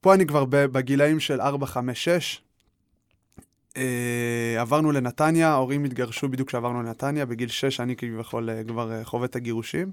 ופה 0.00 0.14
אני 0.14 0.26
כבר 0.26 0.44
בגילאים 0.48 1.20
של 1.20 1.40
4, 1.40 1.66
5, 1.66 2.04
6. 2.04 2.40
אה, 3.76 4.60
עברנו 4.60 4.92
לנתניה, 4.92 5.48
ההורים 5.48 5.84
התגרשו 5.84 6.28
בדיוק 6.28 6.48
כשעברנו 6.48 6.82
לנתניה, 6.82 7.26
בגיל 7.26 7.48
6 7.48 7.80
אני 7.80 7.96
כביכול 7.96 8.50
אה, 8.50 8.62
כבר 8.68 8.92
אה, 8.92 9.04
חווה 9.04 9.24
את 9.26 9.36
הגירושים. 9.36 9.92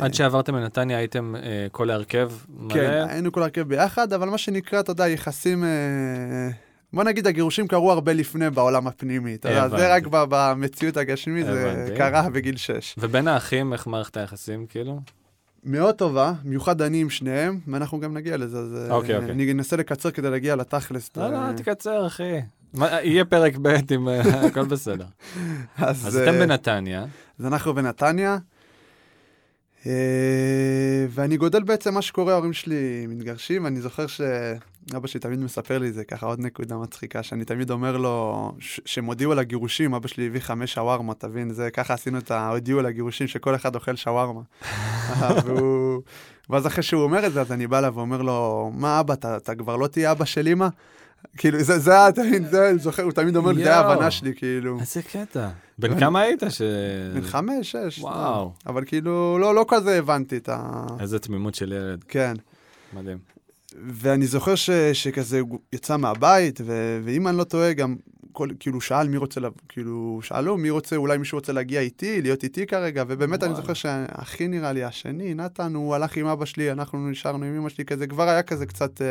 עד 0.00 0.14
שעברתם 0.14 0.56
לנתניה 0.56 0.98
הייתם 0.98 1.34
אה, 1.36 1.66
כל 1.72 1.90
ההרכב 1.90 2.32
מלא? 2.48 2.74
כן, 2.74 3.06
היינו 3.08 3.32
כל 3.32 3.42
הרכב 3.42 3.62
ביחד, 3.68 4.12
אבל 4.12 4.28
מה 4.28 4.38
שנקרא, 4.38 4.80
אתה 4.80 4.92
יודע, 4.92 5.08
יחסים... 5.08 5.64
אה, 5.64 6.48
בוא 6.92 7.04
נגיד, 7.04 7.26
הגירושים 7.26 7.68
קרו 7.68 7.92
הרבה 7.92 8.12
לפני 8.12 8.50
בעולם 8.50 8.86
הפנימי. 8.86 9.34
אתה 9.34 9.48
יודע, 9.48 9.68
זה. 9.68 9.94
רק 9.94 10.02
במציאות 10.10 10.96
הגשמית, 10.96 11.46
זה. 11.46 11.94
קרה 11.96 12.30
בגיל 12.30 12.56
6. 12.56 12.94
ובין 12.98 13.28
האחים, 13.28 13.72
איך 13.72 13.86
מערכת 13.86 14.16
היחסים, 14.16 14.66
כאילו? 14.66 15.00
מאוד 15.64 15.94
טובה, 15.94 16.32
במיוחד 16.44 16.82
אני 16.82 17.00
עם 17.00 17.10
שניהם, 17.10 17.60
ואנחנו 17.66 18.00
גם 18.00 18.14
נגיע 18.14 18.36
לזה. 18.36 18.58
אז 18.58 18.76
אה, 18.76 18.94
אוקיי, 18.94 19.16
אוקיי. 19.16 19.30
אני 19.30 19.52
אנסה 19.52 19.76
לקצר 19.76 20.10
כדי 20.10 20.30
להגיע 20.30 20.56
לתכלס. 20.56 21.10
לא, 21.16 21.28
לא, 21.30 21.36
אה, 21.36 21.52
תקצר, 21.56 22.06
אחי. 22.06 22.40
יהיה 23.02 23.24
פרק 23.24 23.56
ב' 23.62 23.68
עם 23.90 24.08
אה, 24.08 24.20
הכל 24.46 24.64
בסדר. 24.64 25.06
אז 25.76 26.18
אה, 26.18 26.22
אתם 26.22 26.38
בנתניה, 26.38 27.04
אז 27.38 27.46
אנחנו 27.46 27.74
בנתניה, 27.74 28.38
ואני 31.10 31.36
גודל 31.36 31.62
בעצם 31.62 31.94
מה 31.94 32.02
שקורה, 32.02 32.32
ההורים 32.32 32.52
שלי 32.52 33.06
מתגרשים, 33.08 33.66
אני 33.66 33.80
זוכר 33.80 34.06
ש... 34.06 34.20
אבא 34.96 35.06
שלי 35.06 35.20
תמיד 35.20 35.40
מספר 35.40 35.78
לי 35.78 35.92
זה, 35.92 36.04
ככה 36.04 36.26
עוד 36.26 36.40
נקודה 36.40 36.76
מצחיקה, 36.76 37.22
שאני 37.22 37.44
תמיד 37.44 37.70
אומר 37.70 37.96
לו, 37.96 38.52
שהם 38.58 39.04
הודיעו 39.04 39.32
על 39.32 39.38
הגירושים, 39.38 39.94
אבא 39.94 40.08
שלי 40.08 40.26
הביא 40.26 40.40
חמש 40.40 40.74
שווארמה, 40.74 41.14
תבין, 41.14 41.52
זה 41.52 41.70
ככה 41.70 41.94
עשינו 41.94 42.18
את 42.18 42.30
ה... 42.30 42.48
הודיעו 42.48 42.78
על 42.78 42.86
הגירושים, 42.86 43.26
שכל 43.26 43.54
אחד 43.54 43.74
אוכל 43.74 43.96
שווארמה. 43.96 44.40
והוא... 45.44 46.02
ואז 46.50 46.66
אחרי 46.66 46.82
שהוא 46.82 47.02
אומר 47.02 47.26
את 47.26 47.32
זה, 47.32 47.40
אז 47.40 47.52
אני 47.52 47.66
בא 47.66 47.78
אליו 47.78 47.92
ואומר 47.94 48.22
לו, 48.22 48.70
מה 48.74 49.00
אבא, 49.00 49.14
אתה, 49.14 49.36
אתה 49.36 49.54
כבר 49.54 49.76
לא 49.76 49.86
תהיה 49.86 50.12
אבא 50.12 50.24
של 50.24 50.48
אמא? 50.48 50.68
כאילו, 51.36 51.62
זה, 51.62 51.78
זה, 51.78 51.92
תמיד, 52.14 52.46
זה, 52.46 52.70
אני 52.70 52.78
זוכר, 52.78 53.02
הוא 53.02 53.12
תמיד 53.12 53.36
אומר 53.36 53.52
לי, 53.52 53.64
זה 53.64 53.76
ההבנה 53.76 54.10
שלי, 54.10 54.34
כאילו. 54.34 54.80
איזה 54.80 55.02
קטע. 55.02 55.48
בן 55.78 56.00
כמה 56.00 56.20
היית 56.20 56.42
ש... 56.48 56.62
בן 57.14 57.22
חמש, 57.22 57.76
שש. 57.76 57.98
וואו. 57.98 58.52
אבל 58.66 58.84
כאילו, 58.84 59.38
לא, 59.38 59.54
לא 59.54 59.64
כזה 59.68 59.98
הבנתי 59.98 60.36
את 60.36 60.48
ה... 60.48 60.86
איזה 61.00 61.18
תמימות 61.18 61.54
של 61.54 61.72
ילד. 61.72 62.04
כן. 62.08 62.34
מדהים. 62.92 63.18
ואני 63.88 64.26
זוכר 64.26 64.54
ש, 64.54 64.70
שכזה 64.92 65.40
יצא 65.72 65.96
מהבית, 65.96 66.60
ואם 67.04 67.28
אני 67.28 67.36
לא 67.36 67.44
טועה, 67.44 67.72
גם 67.72 67.96
כל, 68.32 68.48
כאילו 68.60 68.80
שאל 68.80 69.08
מי 69.08 69.16
רוצה. 69.16 69.40
כאילו 69.68 70.20
שאלו 70.22 70.56
מי 70.56 70.70
רוצה, 70.70 70.96
אולי 70.96 71.18
מישהו 71.18 71.38
רוצה 71.38 71.52
להגיע 71.52 71.80
איתי, 71.80 72.22
להיות 72.22 72.42
איתי 72.42 72.66
כרגע, 72.66 73.04
ובאמת 73.08 73.42
אני 73.42 73.54
זוכר 73.54 73.74
שהכי 73.74 74.48
נראה 74.48 74.72
לי, 74.72 74.84
השני, 74.84 75.34
נתן, 75.34 75.74
הוא 75.74 75.94
הלך 75.94 76.16
עם 76.16 76.26
אבא 76.26 76.44
שלי, 76.44 76.72
אנחנו 76.72 77.10
נשארנו 77.10 77.44
עם 77.44 77.56
אמא 77.56 77.68
שלי, 77.68 77.84
כזה 77.84 78.06
כבר 78.06 78.28
היה 78.28 78.42
כזה 78.42 78.66
קצת... 78.66 79.02
אה... 79.02 79.06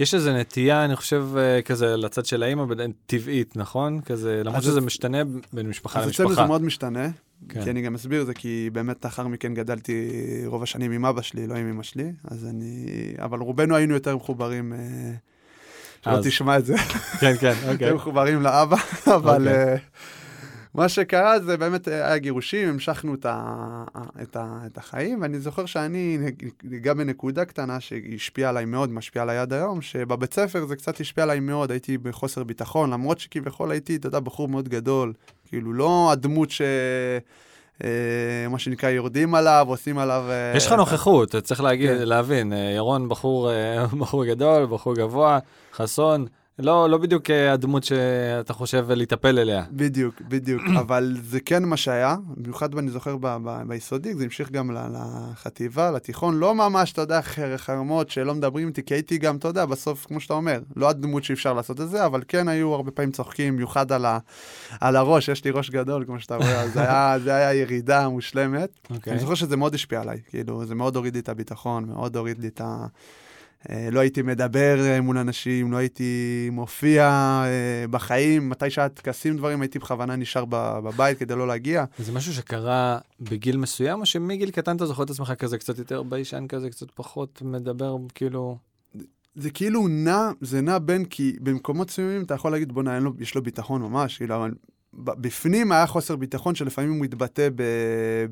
יש 0.00 0.14
איזו 0.14 0.32
נטייה, 0.32 0.84
אני 0.84 0.96
חושב, 0.96 1.28
אה, 1.36 1.62
כזה 1.62 1.96
לצד 1.96 2.26
של 2.26 2.42
האמא, 2.42 2.64
טבעית, 3.06 3.56
נכון? 3.56 4.00
כזה, 4.00 4.42
למרות 4.44 4.62
שזה 4.62 4.80
משתנה 4.80 5.18
בין 5.52 5.68
משפחה 5.68 6.00
למשפחה. 6.00 6.00
אז 6.00 6.10
אצלנו 6.10 6.34
זה 6.34 6.44
מאוד 6.44 6.62
משתנה. 6.62 7.08
כן. 7.48 7.64
כי 7.64 7.70
אני 7.70 7.82
גם 7.82 7.94
אסביר 7.94 8.20
את 8.20 8.26
זה, 8.26 8.34
כי 8.34 8.70
באמת 8.72 9.04
לאחר 9.04 9.26
מכן 9.26 9.54
גדלתי 9.54 10.10
רוב 10.46 10.62
השנים 10.62 10.92
עם 10.92 11.04
אבא 11.04 11.22
שלי, 11.22 11.46
לא 11.46 11.54
עם 11.54 11.68
אמא 11.68 11.82
שלי, 11.82 12.12
אז 12.24 12.46
אני... 12.46 12.86
אבל 13.18 13.38
רובנו 13.38 13.76
היינו 13.76 13.94
יותר 13.94 14.16
מחוברים, 14.16 14.72
אה, 14.72 14.78
שלא. 16.04 16.20
תשמע 16.22 16.58
את 16.58 16.64
זה. 16.64 16.76
כן, 17.20 17.34
כן, 17.40 17.52
אוקיי. 17.68 17.72
יותר 17.72 17.94
מחוברים 17.94 18.42
לאבא, 18.42 18.76
אבל 19.16 19.48
אוקיי. 19.48 19.76
uh, 19.76 19.78
מה 20.74 20.88
שקרה 20.88 21.40
זה 21.40 21.56
באמת 21.56 21.88
היה 21.88 22.18
גירושים, 22.18 22.68
המשכנו 22.68 23.14
את, 23.14 23.26
ה... 23.26 23.84
את, 24.22 24.36
ה... 24.36 24.58
את 24.66 24.78
החיים, 24.78 25.22
ואני 25.22 25.40
זוכר 25.40 25.66
שאני 25.66 26.18
ניגע 26.64 26.94
בנקודה 26.94 27.44
קטנה 27.44 27.80
שהשפיעה 27.80 28.50
עליי 28.50 28.64
מאוד, 28.64 28.92
משפיעה 28.92 29.22
עליי 29.22 29.38
עד 29.38 29.52
היום, 29.52 29.82
שבבית 29.82 30.34
ספר 30.34 30.66
זה 30.66 30.76
קצת 30.76 31.00
השפיע 31.00 31.24
עליי 31.24 31.40
מאוד, 31.40 31.70
הייתי 31.70 31.98
בחוסר 31.98 32.44
ביטחון, 32.44 32.90
למרות 32.90 33.18
שכביכול 33.18 33.70
הייתי, 33.70 33.96
אתה 33.96 34.06
יודע, 34.06 34.20
בחור 34.20 34.48
מאוד 34.48 34.68
גדול, 34.68 35.12
כאילו, 35.48 35.72
לא 35.72 36.08
הדמות 36.12 36.50
ש... 36.50 36.62
אה, 37.84 38.48
מה 38.50 38.58
שנקרא, 38.58 38.90
יורדים 38.90 39.34
עליו, 39.34 39.66
עושים 39.68 39.98
עליו... 39.98 40.24
אה, 40.30 40.56
יש 40.56 40.66
לך 40.66 40.72
נוכחות, 40.72 41.36
צריך 41.36 41.60
להגיד, 41.60 41.90
כן. 41.90 42.08
להבין, 42.08 42.52
אה, 42.52 42.58
ירון 42.58 43.08
בחור, 43.08 43.50
בחור 44.00 44.24
גדול, 44.24 44.66
בחור 44.66 44.94
גבוה, 44.94 45.38
חסון, 45.74 46.26
לא, 46.58 46.90
לא 46.90 46.98
בדיוק 46.98 47.30
הדמות 47.30 47.84
שאתה 47.84 48.52
חושב 48.52 48.90
להיטפל 48.90 49.38
אליה. 49.38 49.64
בדיוק, 49.70 50.20
בדיוק, 50.28 50.62
אבל 50.80 51.16
זה 51.22 51.40
כן 51.40 51.64
מה 51.64 51.76
שהיה, 51.76 52.16
במיוחד 52.36 52.78
אני 52.78 52.90
זוכר 52.90 53.16
ב- 53.16 53.36
ב- 53.44 53.62
ביסודי, 53.68 54.14
זה 54.14 54.24
המשיך 54.24 54.50
גם 54.50 54.70
לחטיבה, 54.70 55.90
לתיכון, 55.90 56.38
לא 56.38 56.54
ממש, 56.54 56.92
אתה 56.92 57.00
יודע, 57.00 57.20
חרמות 57.56 58.10
שלא 58.10 58.34
מדברים 58.34 58.68
איתי, 58.68 58.82
כי 58.82 58.94
הייתי 58.94 59.18
גם, 59.18 59.36
אתה 59.36 59.48
יודע, 59.48 59.64
בסוף, 59.66 60.06
כמו 60.06 60.20
שאתה 60.20 60.34
אומר, 60.34 60.60
לא 60.76 60.88
הדמות 60.88 61.24
שאפשר 61.24 61.52
לעשות 61.52 61.80
את 61.80 61.88
זה, 61.90 62.06
אבל 62.06 62.22
כן 62.28 62.48
היו 62.48 62.74
הרבה 62.74 62.90
פעמים 62.90 63.12
צוחקים, 63.12 63.54
במיוחד 63.54 63.92
על, 63.92 64.04
ה- 64.06 64.18
על 64.80 64.96
הראש, 64.96 65.28
יש 65.28 65.44
לי 65.44 65.50
ראש 65.50 65.70
גדול, 65.70 66.04
כמו 66.06 66.20
שאתה 66.20 66.36
רואה, 66.36 66.60
אז 66.62 66.72
זה 66.72 66.80
היה, 66.80 67.18
זה 67.24 67.34
היה 67.34 67.54
ירידה 67.54 68.08
מושלמת. 68.08 68.68
Okay. 68.84 68.94
אוקיי. 68.94 69.12
אני 69.12 69.20
זוכר 69.20 69.34
שזה 69.34 69.56
מאוד 69.56 69.74
השפיע 69.74 70.00
עליי, 70.00 70.18
כאילו, 70.28 70.64
זה 70.64 70.74
מאוד 70.74 70.96
הוריד 70.96 71.14
לי 71.14 71.20
את 71.20 71.28
הביטחון, 71.28 71.84
מאוד 71.84 72.16
הוריד 72.16 72.38
לי 72.38 72.48
את 72.48 72.60
ה... 72.60 72.86
אה, 73.70 73.88
לא 73.92 74.00
הייתי 74.00 74.22
מדבר 74.22 74.80
אה, 74.80 75.00
מול 75.00 75.18
אנשים, 75.18 75.72
לא 75.72 75.76
הייתי 75.76 76.48
מופיע 76.52 77.04
אה, 77.44 77.84
בחיים. 77.90 78.48
מתי 78.48 78.70
שהיה 78.70 78.88
טקסים 78.88 79.36
דברים, 79.36 79.60
הייתי 79.60 79.78
בכוונה 79.78 80.16
נשאר 80.16 80.44
בבית 80.50 81.18
כדי 81.18 81.34
לא 81.34 81.46
להגיע. 81.46 81.84
זה 81.98 82.12
משהו 82.12 82.34
שקרה 82.34 82.98
בגיל 83.20 83.56
מסוים, 83.56 84.00
או 84.00 84.06
שמגיל 84.06 84.50
קטן 84.50 84.76
אתה 84.76 84.86
זוכר 84.86 85.02
את 85.02 85.10
עצמך 85.10 85.32
כזה 85.38 85.58
קצת 85.58 85.78
יותר 85.78 86.02
ביישן 86.02 86.46
כזה, 86.48 86.70
קצת 86.70 86.90
פחות 86.90 87.42
מדבר, 87.44 87.96
כאילו... 88.14 88.56
זה 89.34 89.50
כאילו 89.50 89.88
נע, 89.88 90.30
זה 90.40 90.60
נע 90.60 90.78
בין, 90.78 91.04
כי 91.04 91.36
במקומות 91.40 91.88
מסוימים 91.88 92.22
אתה 92.22 92.34
יכול 92.34 92.52
להגיד, 92.52 92.72
בוא'נה, 92.72 92.98
יש 93.18 93.34
לו 93.34 93.42
ביטחון 93.42 93.82
ממש, 93.82 94.16
כאילו, 94.16 94.36
אבל 94.36 94.50
בפנים 94.94 95.72
היה 95.72 95.86
חוסר 95.86 96.16
ביטחון 96.16 96.54
שלפעמים 96.54 96.90
הוא 96.92 97.00
מתבטא 97.00 97.48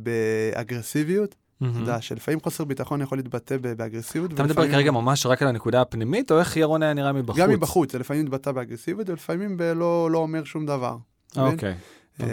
באגרסיביות. 0.03 1.35
אתה 1.63 1.79
יודע, 1.79 2.01
שלפעמים 2.01 2.41
חוסר 2.41 2.65
ביטחון 2.65 3.01
יכול 3.01 3.19
להתבטא 3.19 3.57
באגרסיביות. 3.57 4.33
אתה 4.33 4.43
מדבר 4.43 4.69
כרגע 4.71 4.91
ממש 4.91 5.27
רק 5.27 5.43
על 5.43 5.49
הנקודה 5.49 5.81
הפנימית, 5.81 6.33
או 6.33 6.39
איך 6.39 6.57
ירון 6.57 6.83
היה 6.83 6.93
נראה 6.93 7.13
מבחוץ? 7.13 7.41
גם 7.41 7.51
מבחוץ, 7.51 7.93
זה 7.93 7.99
לפעמים 7.99 8.25
מתבטא 8.25 8.53
באגרסיביות, 8.53 9.09
ולפעמים 9.09 9.57
לא, 9.77 10.11
לא 10.11 10.19
אומר 10.19 10.45
שום 10.45 10.67
דבר. 10.67 10.97
אוקיי. 11.37 11.75
אה, 12.21 12.27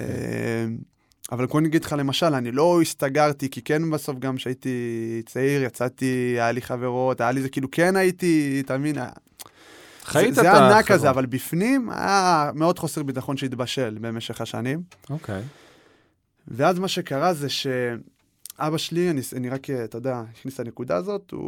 אבל 1.32 1.48
כמו 1.48 1.60
אני 1.60 1.68
אגיד 1.68 1.84
לך, 1.84 1.96
למשל, 1.98 2.34
אני 2.34 2.52
לא 2.52 2.82
הסתגרתי, 2.82 3.50
כי 3.50 3.62
כן 3.62 3.90
בסוף 3.90 4.20
גם 4.20 4.36
כשהייתי 4.36 5.22
צעיר, 5.26 5.64
יצאתי, 5.64 6.36
היה 6.36 6.52
לי 6.52 6.62
חברות, 6.62 7.22
היה 7.22 7.32
לי 7.32 7.42
זה, 7.42 7.50
כאילו 7.50 7.72
כן 7.72 7.96
הייתי, 7.96 8.62
אתה 8.66 8.78
מבין, 8.78 8.96
חיית 10.04 10.34
את 10.34 10.38
החברות. 10.38 10.60
זה 10.60 10.76
ענק 10.76 10.86
כזה, 10.88 11.10
אבל 11.10 11.26
בפנים 11.26 11.90
היה 11.90 12.52
מאוד 12.56 12.80
חוסר 12.80 13.04
ביטחון 13.04 13.38
שהתבשל 13.38 13.98
במשך 14.02 14.42
השנים. 14.42 14.82
אוקיי. 15.10 15.42
ואז 16.48 16.80
מה 16.80 16.88
שקרה 16.88 17.34
זה 17.34 17.50
ש... 17.50 17.68
אבא 18.60 18.78
שלי, 18.78 19.10
אני, 19.10 19.22
אני 19.36 19.50
רק, 19.50 19.70
אתה 19.70 19.98
יודע, 19.98 20.24
הכניס 20.32 20.54
את 20.54 20.60
הנקודה 20.60 20.96
הזאת, 20.96 21.32
הוא, 21.32 21.42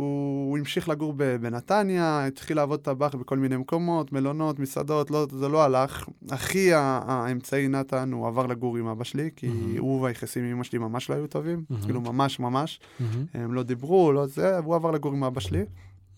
הוא 0.49 0.57
המשיך 0.57 0.89
לגור 0.89 1.13
בנתניה, 1.13 2.25
התחיל 2.25 2.57
לעבוד 2.57 2.79
טבח 2.79 3.15
בכל 3.15 3.37
מיני 3.37 3.57
מקומות, 3.57 4.11
מלונות, 4.11 4.59
מסעדות, 4.59 5.11
לא, 5.11 5.27
זה 5.31 5.47
לא 5.47 5.63
הלך. 5.63 6.09
אחי 6.31 6.73
האמצעי 6.73 7.67
נתן, 7.67 8.11
הוא 8.11 8.27
עבר 8.27 8.45
לגור 8.47 8.77
עם 8.77 8.87
אבא 8.87 9.03
שלי, 9.03 9.29
כי 9.35 9.47
mm-hmm. 9.47 9.79
הוא 9.79 10.01
והיחסים 10.01 10.43
עם 10.43 10.51
אמא 10.51 10.63
שלי 10.63 10.79
ממש 10.79 11.09
לא 11.09 11.15
היו 11.15 11.27
טובים, 11.27 11.63
mm-hmm. 11.71 11.83
כאילו 11.83 12.01
ממש 12.01 12.39
ממש. 12.39 12.79
Mm-hmm. 12.79 13.03
הם 13.33 13.53
לא 13.53 13.63
דיברו, 13.63 14.11
לא 14.11 14.25
זה, 14.27 14.59
והוא 14.63 14.75
עבר 14.75 14.91
לגור 14.91 15.13
עם 15.13 15.23
אבא 15.23 15.39
שלי. 15.39 15.63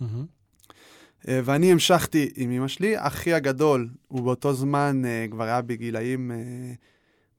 Mm-hmm. 0.02 0.06
ואני 1.26 1.72
המשכתי 1.72 2.30
עם 2.36 2.52
אמא 2.52 2.68
שלי. 2.68 2.94
אחי 2.98 3.34
הגדול, 3.34 3.90
הוא 4.08 4.22
באותו 4.22 4.54
זמן 4.54 5.02
uh, 5.04 5.32
כבר 5.32 5.44
היה 5.44 5.62
בגילאים, 5.62 6.32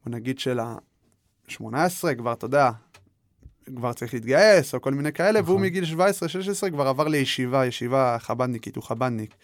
בוא 0.04 0.12
נגיד 0.12 0.38
של 0.38 0.58
ה-18, 0.58 2.14
כבר, 2.18 2.32
אתה 2.32 2.44
יודע, 2.44 2.70
כבר 3.76 3.92
צריך 3.92 4.14
להתגייס, 4.14 4.74
או 4.74 4.80
כל 4.80 4.94
מיני 4.94 5.12
כאלה, 5.12 5.40
נכון. 5.40 5.50
והוא 5.50 5.60
מגיל 5.60 5.84
17-16 6.64 6.70
כבר 6.70 6.88
עבר 6.88 7.08
לישיבה, 7.08 7.66
ישיבה 7.66 8.16
חב"דניקית, 8.20 8.76
הוא 8.76 8.84
חב"דניק. 8.84 9.34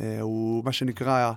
אה, 0.00 0.20
הוא 0.20 0.64
מה 0.64 0.72
שנקרא, 0.72 1.32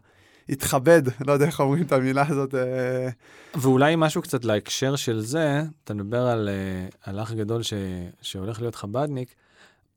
התכבד, 0.50 1.01
לא 1.27 1.34
יודע 1.34 1.46
איך 1.46 1.60
אומרים 1.60 1.84
את 1.84 1.91
המילה 1.91 2.25
הזאת. 2.27 2.55
אה... 2.55 3.10
ואולי 3.55 3.96
משהו 3.98 4.22
קצת 4.22 4.46
להקשר 4.46 4.96
של 4.96 5.19
זה, 5.19 5.62
אתה 5.84 5.93
מדבר 5.93 6.27
על, 6.27 6.50
אה, 6.50 7.12
על 7.12 7.19
אח 7.19 7.31
גדול 7.31 7.63
ש, 7.63 7.74
שהולך 8.22 8.62
להיות 8.62 8.75
חב"דניק, 8.75 9.36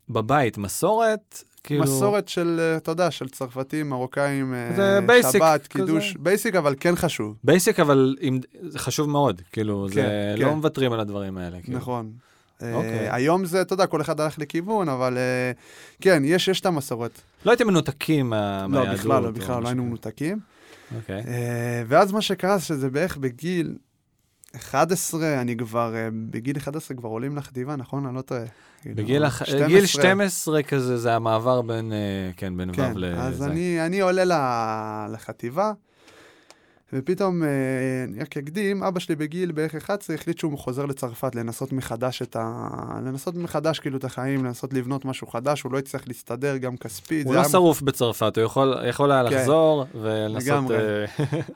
בבית, 0.09 0.59
מסורת, 0.59 1.45
כאילו... 1.65 1.83
מסורת 1.83 2.29
של, 2.29 2.61
אה, 2.61 2.77
אתה 2.77 2.91
יודע, 2.91 3.11
של 3.11 3.29
צרפתים, 3.29 3.89
מרוקאים, 3.89 4.55
אה, 4.55 5.01
basic, 5.01 5.43
שבת, 5.43 5.67
קידוש, 5.67 6.17
basic, 6.19 6.55
אבל 6.55 6.75
כן 6.81 6.97
חשוב. 6.97 7.37
basic, 7.45 7.81
אבל 7.81 8.17
עם, 8.21 8.41
זה 8.63 8.79
חשוב 8.79 9.09
מאוד, 9.09 9.43
כאילו, 9.53 9.87
כן, 9.89 9.95
זה 9.95 10.35
כן. 10.37 10.43
לא 10.43 10.55
מוותרים 10.55 10.93
על 10.93 11.01
הדברים 11.01 11.39
האלה. 11.39 11.63
כאילו. 11.63 11.79
נכון. 11.79 12.13
Okay. 12.13 12.63
Uh, 12.63 12.65
אוקיי. 12.75 13.11
היום 13.11 13.45
זה, 13.45 13.61
אתה 13.61 13.73
יודע, 13.73 13.87
כל 13.87 14.01
אחד 14.01 14.21
הלך 14.21 14.39
לכיוון, 14.39 14.89
אבל 14.89 15.17
uh, 15.17 16.01
כן, 16.01 16.23
יש, 16.25 16.49
יש 16.49 16.61
את 16.61 16.67
המסורת. 16.67 17.21
לא 17.45 17.51
הייתם 17.51 17.67
מנותקים 17.67 18.33
לא, 18.33 18.67
מהיהדות? 18.69 18.89
לא, 18.89 18.95
בכלל, 18.95 19.23
לא, 19.23 19.31
בכלל, 19.31 19.63
לא 19.63 19.69
היינו 19.69 19.85
מנותקים. 19.85 20.39
אוקיי. 20.97 21.21
Okay. 21.21 21.25
Uh, 21.25 21.29
ואז 21.89 22.13
מה 22.13 22.23
שקרה, 22.23 22.61
שזה 22.61 22.91
בערך 22.91 23.17
בגיל 23.17 23.77
11, 24.57 25.41
אני 25.41 25.57
כבר, 25.57 25.95
uh, 25.95 26.15
בגיל 26.31 26.57
11 26.57 26.97
כבר 26.97 27.09
עולים 27.09 27.37
לחטיבה, 27.37 27.77
נכון? 27.77 28.07
אני 28.07 28.15
לא 28.15 28.21
טועה. 28.21 28.43
כאילו, 28.83 28.97
בגיל 28.97 29.29
12. 29.31 29.67
גיל 29.67 29.87
12 29.87 30.63
כזה, 30.63 30.99
זה 30.99 31.15
המעבר 31.15 31.63
בין, 31.63 31.93
uh, 31.93 32.37
כן, 32.37 32.57
בין 32.57 32.73
כן, 32.73 32.93
ו' 32.95 32.99
לזה. 32.99 33.21
אז 33.21 33.43
אני, 33.43 33.87
אני 33.87 34.01
עולה 34.01 34.25
לחטיבה. 35.13 35.73
ופתאום, 36.93 37.43
אה, 37.43 37.49
אני 38.09 38.21
רק 38.21 38.37
אקדים, 38.37 38.83
אבא 38.83 39.01
שלי 39.01 39.17
בגיל 39.17 39.53
בערך 39.53 39.75
11 39.75 40.17
החליט 40.17 40.39
שהוא 40.39 40.59
חוזר 40.59 40.87
לצרפת 40.87 41.35
לנסות 41.35 41.73
מחדש 41.73 42.23
את 42.23 42.37
ה... 42.37 42.69
לנסות 43.05 43.35
מחדש 43.35 43.79
כאילו 43.79 43.99
את 43.99 44.05
החיים, 44.05 44.45
לנסות 44.45 44.73
לבנות 44.73 45.05
משהו 45.05 45.27
חדש, 45.27 45.63
הוא 45.63 45.73
לא 45.73 45.79
יצטרך 45.79 46.09
להסתדר 46.09 46.57
גם 46.57 46.77
כספית. 46.77 47.27
הוא 47.27 47.35
לא 47.35 47.41
היה... 47.41 47.49
שרוף 47.49 47.83
בצרפת, 47.83 48.33
הוא 48.37 48.45
יכול, 48.45 48.75
יכול 48.89 49.13
היה 49.13 49.31
כן. 49.31 49.37
לחזור 49.37 49.85
ולנסות... 49.95 50.49
לגמרי. 50.49 50.77
אה, 50.77 51.05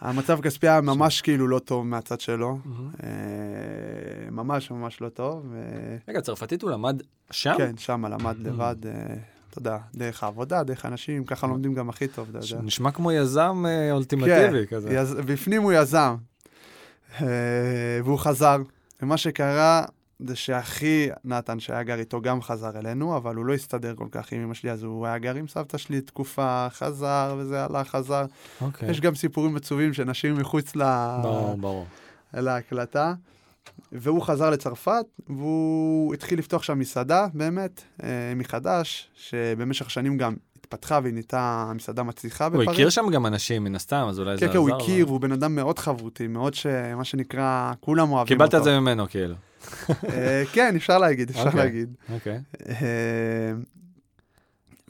המצב 0.08 0.38
הכספי 0.38 0.68
היה 0.68 0.80
ממש 0.80 1.20
כאילו 1.20 1.48
לא 1.48 1.58
טוב 1.58 1.86
מהצד 1.86 2.20
שלו. 2.20 2.58
אה, 3.02 3.08
ממש 4.30 4.70
ממש 4.70 5.00
לא 5.00 5.08
טוב. 5.08 5.52
רגע, 6.08 6.20
צרפתית 6.20 6.62
הוא 6.62 6.70
למד 6.70 7.02
שם? 7.30 7.54
כן, 7.58 7.76
שם 7.76 8.06
למד 8.06 8.36
לבד. 8.38 8.76
אתה 9.54 9.60
יודע, 9.60 9.78
דרך 9.94 10.22
העבודה, 10.22 10.62
דרך 10.62 10.86
אנשים, 10.86 11.24
ככה 11.24 11.46
לומדים 11.46 11.74
גם 11.74 11.88
הכי 11.88 12.08
טוב, 12.08 12.28
אתה 12.30 12.46
יודע. 12.46 12.62
נשמע 12.62 12.90
כמו 12.90 13.12
יזם 13.12 13.64
אה, 13.68 13.92
אולטימטיבי 13.92 14.66
כן, 14.66 14.76
כזה. 14.76 14.94
יז... 14.94 15.14
בפנים 15.14 15.62
הוא 15.62 15.72
יזם, 15.72 16.16
אה, 17.20 17.26
והוא 18.04 18.18
חזר. 18.18 18.56
ומה 19.02 19.16
שקרה, 19.16 19.84
זה 20.18 20.36
שאחי 20.36 21.08
נתן, 21.24 21.60
שהיה 21.60 21.82
גר 21.82 21.98
איתו, 21.98 22.20
גם 22.20 22.42
חזר 22.42 22.78
אלינו, 22.78 23.16
אבל 23.16 23.34
הוא 23.34 23.44
לא 23.44 23.54
הסתדר 23.54 23.94
כל 23.94 24.08
כך 24.10 24.32
עם 24.32 24.42
אמא 24.42 24.54
שלי, 24.54 24.70
אז 24.70 24.82
הוא 24.82 25.06
היה 25.06 25.18
גר 25.18 25.34
עם 25.34 25.48
סבתא 25.48 25.78
שלי 25.78 26.00
תקופה, 26.00 26.66
חזר, 26.70 27.36
וזה 27.38 27.64
הלך, 27.64 27.88
חזר. 27.88 28.24
אוקיי. 28.60 28.90
יש 28.90 29.00
גם 29.00 29.14
סיפורים 29.14 29.56
עצובים 29.56 29.92
שנשים 29.92 30.34
מחוץ 30.34 30.76
ל... 30.76 30.82
ברור, 31.22 31.56
ברור. 31.56 31.86
להקלטה. 32.34 33.14
והוא 33.94 34.22
חזר 34.22 34.50
לצרפת, 34.50 35.04
והוא 35.28 36.14
התחיל 36.14 36.38
לפתוח 36.38 36.62
שם 36.62 36.78
מסעדה, 36.78 37.26
באמת, 37.34 37.82
אה, 38.02 38.08
מחדש, 38.36 39.08
שבמשך 39.14 39.90
שנים 39.90 40.18
גם 40.18 40.34
התפתחה 40.56 41.00
והיא 41.02 41.12
נהייתה 41.12 41.72
מסעדה 41.74 42.02
מצליחה 42.02 42.44
הוא 42.44 42.52
בפריז. 42.52 42.68
הכיר 42.68 42.90
שם 42.90 43.06
גם 43.12 43.26
אנשים, 43.26 43.64
מן 43.64 43.74
הסתם, 43.74 44.06
אז 44.08 44.20
אולי 44.20 44.36
זה 44.36 44.40
כן, 44.40 44.46
עזר. 44.46 44.52
כן, 44.52 44.58
הוא 44.58 44.68
לו. 44.68 44.76
הכיר, 44.76 45.08
והוא 45.08 45.20
בן 45.20 45.32
אדם 45.32 45.54
מאוד 45.54 45.78
חברותי, 45.78 46.26
מאוד 46.26 46.54
ש... 46.54 46.66
מה 46.96 47.04
שנקרא, 47.04 47.72
כולם 47.80 48.12
אוהבים 48.12 48.36
קיבלת 48.36 48.54
אותו. 48.54 48.58
את 48.58 48.64
זה 48.64 48.80
ממנו, 48.80 49.08
כאילו. 49.08 49.34
אה, 50.08 50.42
כן, 50.52 50.76
אפשר 50.76 50.98
להגיד, 50.98 51.30
אפשר 51.30 51.46
אוקיי. 51.46 51.60
להגיד. 51.60 51.94
אוקיי. 52.12 52.40
אה, 52.68 53.52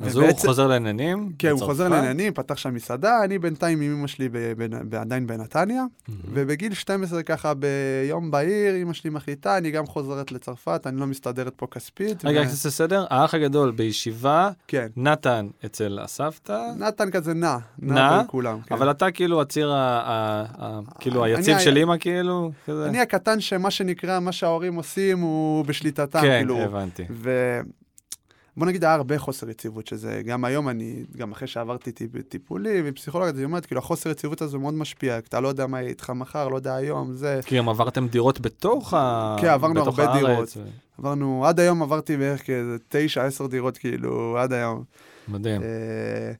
אז 0.01 0.17
הוא 0.17 0.25
ובעצם- 0.25 0.49
חוזר 0.49 0.67
לעניינים? 0.67 1.33
כן, 1.39 1.51
הוא? 1.51 1.61
חוזר 1.61 1.89
לעניינים, 1.89 2.33
פתח 2.33 2.57
שם 2.57 2.75
מסעדה, 2.75 3.25
אני 3.25 3.39
בינתיים 3.39 3.81
עם 3.81 3.99
אמא 3.99 4.07
שלי 4.07 4.29
ב- 4.29 4.39
ב- 4.89 4.95
עדיין 4.95 5.27
בנתניה, 5.27 5.85
מהמם. 6.09 6.21
ובגיל 6.33 6.75
12 6.75 7.23
ככה 7.23 7.53
ביום 7.55 8.31
בהיר, 8.31 8.77
אמא 8.83 8.93
שלי 8.93 9.11
מחליטה, 9.11 9.59
אני 9.59 9.71
גם 9.71 9.87
חוזרת 9.87 10.33
לצרפת, 10.33 10.83
אני 10.87 11.01
לא 11.01 11.07
מסתדרת 11.07 11.53
פה 11.57 11.67
כספית. 11.67 12.25
רגע, 12.25 12.39
ו- 12.39 12.43
רק 12.43 12.49
נעשה 12.49 12.71
סדר, 12.71 13.05
האח 13.11 13.35
הגדול 13.35 13.71
בישיבה, 13.71 14.51
כן. 14.69 14.87
נתן 14.97 15.47
אצל 15.65 15.99
הסבתא, 16.03 16.59
נתן 16.79 17.11
כזה 17.11 17.35
נע, 17.35 17.57
נע, 17.79 17.95
נע 17.95 18.23
כולם. 18.27 18.59
כן. 18.67 18.75
אבל 18.75 18.91
אתה 18.91 19.11
כאילו 19.11 19.41
הציר, 19.41 19.73
ה- 19.73 19.77
ה- 20.05 20.45
ה- 20.65 20.81
כאילו 21.01 21.25
היציב 21.25 21.59
של 21.59 21.77
אימא, 21.77 21.95
כאילו, 22.01 22.51
כזה. 22.67 22.87
אני 22.89 23.01
הקטן 23.01 23.41
שמה 23.41 23.71
שנקרא, 23.71 24.21
מה 24.21 24.33
שההורים 24.33 24.75
עושים 24.75 25.19
הוא 25.21 25.65
בשליטתם, 25.65 26.21
כן, 26.21 26.39
כאילו. 26.39 26.59
הבנתי. 26.61 27.03
ו... 27.11 27.61
בוא 28.57 28.67
נגיד, 28.67 28.85
היה 28.85 28.95
הרבה 28.95 29.19
חוסר 29.19 29.51
יציבות, 29.51 29.87
שזה 29.87 30.23
גם 30.25 30.45
היום 30.45 30.69
אני, 30.69 31.05
גם 31.17 31.33
אחרי 31.33 31.49
שעברתי 31.49 31.93
טיפ, 31.93 32.11
טיפולים 32.29 32.85
ופסיכולוגיה, 32.89 33.35
זה 33.35 33.45
אומרת, 33.45 33.67
כאילו, 33.67 33.79
החוסר 33.79 34.11
יציבות 34.11 34.43
הזו 34.43 34.61
מאוד 34.61 34.75
משפיע, 34.75 35.19
אתה 35.19 35.41
לא 35.41 35.49
יודע 35.49 35.67
מה 35.67 35.81
יהיה 35.81 35.89
איתך 35.89 36.11
מחר, 36.11 36.49
לא 36.49 36.57
יודע 36.57 36.75
היום, 36.75 37.13
זה... 37.13 37.41
כי 37.47 37.59
גם 37.59 37.69
עברתם 37.69 38.09
דירות 38.09 38.41
בתוך 38.41 38.95
ה... 38.95 39.37
כן, 39.41 39.49
עברנו 39.49 39.81
הרבה 39.81 40.05
הארץ, 40.05 40.27
דירות. 40.27 40.57
ו- 40.57 40.71
עברנו, 40.99 41.47
עד 41.47 41.61
היום 41.61 41.83
עברתי 41.83 42.17
בערך 42.17 42.47
כאיזה 42.47 42.77
תשע, 42.89 43.25
עשר 43.25 43.47
דירות, 43.47 43.79
כאילו, 43.79 44.39
עד 44.39 44.53
היום. 44.53 44.85
מדהים. 45.29 45.63
אה, 45.63 46.33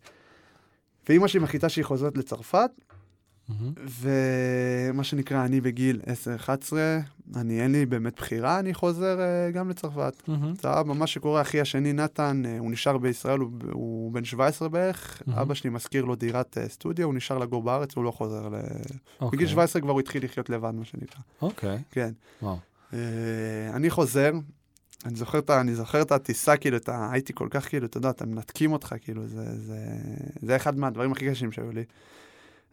ואימא 1.09 1.29
שלי 1.29 1.41
מחליטה 1.41 1.69
שהיא 1.69 1.85
חוזרת 1.85 2.17
לצרפת, 2.17 2.71
ומה 4.01 5.05
שנקרא, 5.05 5.45
אני 5.45 5.61
בגיל 5.61 6.01
10-11, 6.47 6.73
אני, 7.37 7.63
אין 7.63 7.73
לי 7.73 7.87
באמת 7.87 8.17
בחירה, 8.17 8.59
אני 8.59 8.75
חוזר 8.75 9.21
אה, 9.21 9.51
גם 9.51 9.69
לצרפת. 9.69 10.23
מהמם. 10.29 10.55
סבבה, 10.57 10.95
מה 10.95 11.07
שקורה, 11.07 11.43
אחי 11.43 11.61
השני, 11.61 11.93
נתן, 11.93 12.43
אה, 12.47 12.59
הוא 12.59 12.71
נשאר 12.71 12.99
בישראל, 12.99 13.39
הוא, 13.39 13.51
הוא 13.73 14.13
בן 14.13 14.25
17 14.25 14.69
בערך, 14.69 15.23
מהמם. 15.27 15.39
אבא 15.39 15.55
שלי 15.55 15.71
מזכיר 15.71 16.05
לו 16.05 16.15
דירת 16.15 16.59
אה, 16.59 16.69
סטודיו, 16.69 17.07
הוא 17.07 17.15
נשאר 17.15 17.39
לגור 17.39 17.63
בארץ, 17.63 17.97
הוא 17.97 18.05
לא 18.05 18.11
חוזר 18.11 18.49
ל... 18.49 18.55
אוקיי. 19.21 19.37
בגיל 19.37 19.49
17 19.49 19.83
כבר 19.83 19.93
הוא 19.93 20.01
התחיל 20.01 20.25
לחיות 20.25 20.51
לבד, 20.51 20.71
מה 20.75 20.85
שנקרא. 20.85 21.21
אוקיי, 21.43 21.79
כן. 21.91 22.13
וואו. 22.43 22.57
אה, 22.93 22.99
אני 23.75 23.91
חוזר, 23.91 24.33
אני 25.05 25.17
זוכר, 25.17 25.39
את 25.39 25.51
אני 25.51 25.75
זוכר 25.75 26.03
את 26.03 26.13
הטיסה, 26.13 26.57
כאילו, 26.57 26.77
את 26.77 26.89
ה... 26.89 27.09
הייתי 27.13 27.33
כל 27.35 27.49
כך, 27.51 27.69
כאילו, 27.69 27.87
אתה 27.87 27.99
יודע, 27.99 28.11
אתם 28.11 28.31
מנתקים 28.31 28.73
אותך, 28.73 28.95
כאילו, 29.01 29.27
זה, 29.27 29.61
זה, 29.61 29.79
זה 30.43 30.57
אחד 30.57 30.79
מהדברים 30.79 31.13
הכי 31.13 31.31
קשים 31.31 31.53
שהיו 31.53 31.73
לי. 31.73 31.85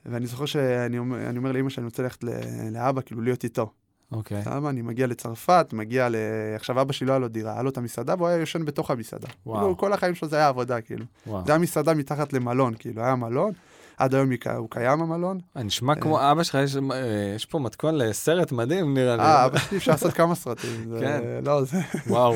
ואני 0.06 0.26
זוכר 0.28 0.46
שאני 0.46 0.98
אומר, 0.98 1.18
אומר 1.38 1.52
לאמא 1.52 1.70
שאני 1.70 1.86
רוצה 1.86 2.04
ללכת 2.04 2.24
לאבא, 2.72 3.02
כאילו, 3.02 3.22
להיות 3.22 3.44
איתו. 3.44 3.72
אוקיי. 4.12 4.44
סבבה, 4.44 4.70
אני 4.70 4.82
מגיע 4.82 5.08
לצרפת, 5.08 5.68
מגיע 5.74 6.10
ל... 6.10 6.16
עכשיו, 6.56 6.82
אבא 6.82 6.94
שלי 6.94 7.08
לא 7.08 7.12
היה 7.12 7.20
לו 7.20 7.28
דירה, 7.28 7.54
היה 7.54 7.62
לו 7.64 7.70
את 7.70 7.78
המסעדה, 7.78 8.16
והוא 8.18 8.28
היה 8.28 8.38
יושן 8.38 8.66
בתוך 8.66 8.92
המסעדה. 8.92 9.28
וואו. 9.46 9.60
כאילו, 9.60 9.78
כל 9.78 9.94
החיים 9.94 10.16
שלו 10.16 10.28
זה 10.28 10.36
היה 10.36 10.48
עבודה, 10.48 10.82
כאילו. 10.82 11.06
וואו. 11.28 11.44
זה 11.46 11.52
היה 11.52 11.60
מסעדה 11.60 11.94
מתחת 11.94 12.34
למלון, 12.34 12.74
כאילו, 12.80 13.02
היה 13.04 13.16
מלון. 13.16 13.52
עד 13.98 14.16
היום 14.16 14.30
הוא 14.58 14.68
קיים, 14.70 15.02
המלון. 15.02 15.40
אה, 15.58 15.64
נשמע 15.64 15.96
כמו 15.96 16.32
אבא 16.32 16.44
שלך, 16.44 16.58
יש- 16.64 16.76
אה, 16.76 16.82
יש 17.36 17.46
פה 17.46 17.60
מתכון 17.60 17.96
לסרט 17.98 18.52
מדהים, 18.52 18.94
נראה 18.94 19.16
לי. 19.16 19.22
אה, 19.24 19.46
אבא 19.46 19.58
שלי 19.60 19.78
אפשר 19.78 19.92
לעשות 19.92 20.14
כמה 20.14 20.36
סרטים. 20.36 20.86
זה- 20.90 21.00
כן. 21.00 21.22
לא, 21.46 21.64
זה- 21.64 21.82
וואו. 22.08 22.36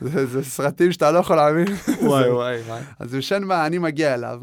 זה 0.00 0.26
זה 0.26 0.44
סרטים 0.44 0.92
שאתה 0.92 1.10
לא 1.10 1.18
יכול 1.18 1.36
להאמין. 1.36 1.66
וואי 2.02 2.30
וואי 2.30 2.60
וואי. 2.60 2.80
אז 2.98 3.12
הוא 3.12 3.18
ישן 3.18 3.48
בה, 3.48 3.66
אני 3.66 3.78
מגיע 3.78 4.14
אליו, 4.14 4.40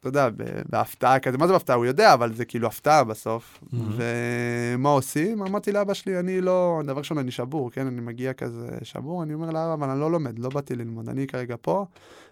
אתה 0.00 0.08
יודע, 0.08 0.28
בהפתעה 0.68 1.18
כזה, 1.18 1.38
מה 1.38 1.46
זה 1.46 1.52
בהפתעה? 1.52 1.76
הוא 1.76 1.86
יודע, 1.86 2.14
אבל 2.14 2.34
זה 2.34 2.44
כאילו 2.44 2.66
הפתעה 2.66 3.04
בסוף. 3.04 3.64
ומה 3.72 4.88
עושים? 4.88 5.42
אמרתי 5.42 5.72
לאבא 5.72 5.94
שלי, 5.94 6.18
אני 6.18 6.40
לא, 6.40 6.80
דבר 6.84 6.98
ראשון, 6.98 7.18
אני 7.18 7.30
שבור, 7.30 7.70
כן? 7.70 7.86
אני 7.86 8.00
מגיע 8.00 8.32
כזה 8.32 8.68
שבור, 8.82 9.22
אני 9.22 9.34
אומר 9.34 9.46
לאבא, 9.46 9.74
אבל 9.74 9.88
אני 9.88 10.00
לא 10.00 10.10
לומד, 10.10 10.38
לא 10.38 10.48
באתי 10.48 10.74
ללמוד, 10.76 11.08
אני 11.08 11.26
כרגע 11.26 11.54
פה, 11.60 11.86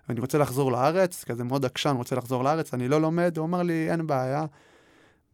ואני 0.09 0.21
רוצה 0.21 0.39
לחזור 0.39 0.73
לארץ, 0.73 1.25
כזה 1.25 1.45
מאוד 1.45 1.65
עקשן, 1.65 1.95
רוצה 1.97 2.17
לחזור 2.17 2.45
לארץ, 2.45 2.75
אני 2.75 2.89
לא 2.89 3.01
לומד, 3.01 3.37
הוא 3.37 3.47
אמר 3.47 3.63
לי, 3.63 3.91
אין 3.91 4.07
בעיה, 4.07 4.45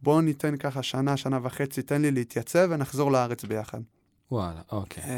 בוא 0.01 0.21
ניתן 0.21 0.57
ככה 0.57 0.83
שנה, 0.83 1.17
שנה 1.17 1.39
וחצי, 1.43 1.81
תן 1.81 2.01
לי 2.01 2.11
להתייצב 2.11 2.67
ונחזור 2.69 3.11
לארץ 3.11 3.45
ביחד. 3.45 3.79
וואלה, 4.31 4.61
אוקיי. 4.71 5.03
אה, 5.03 5.09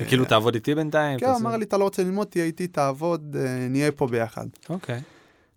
וכאילו 0.00 0.24
תעבוד 0.24 0.54
איתי 0.54 0.74
בינתיים? 0.74 1.18
כן, 1.18 1.26
אמר 1.26 1.56
לי, 1.56 1.64
אתה 1.64 1.76
לא 1.76 1.84
רוצה 1.84 2.04
ללמוד, 2.04 2.26
תהיה 2.26 2.44
איתי, 2.44 2.66
תעבוד, 2.66 3.36
אה, 3.40 3.68
נהיה 3.68 3.92
פה 3.92 4.06
ביחד. 4.06 4.46
אוקיי. 4.68 5.00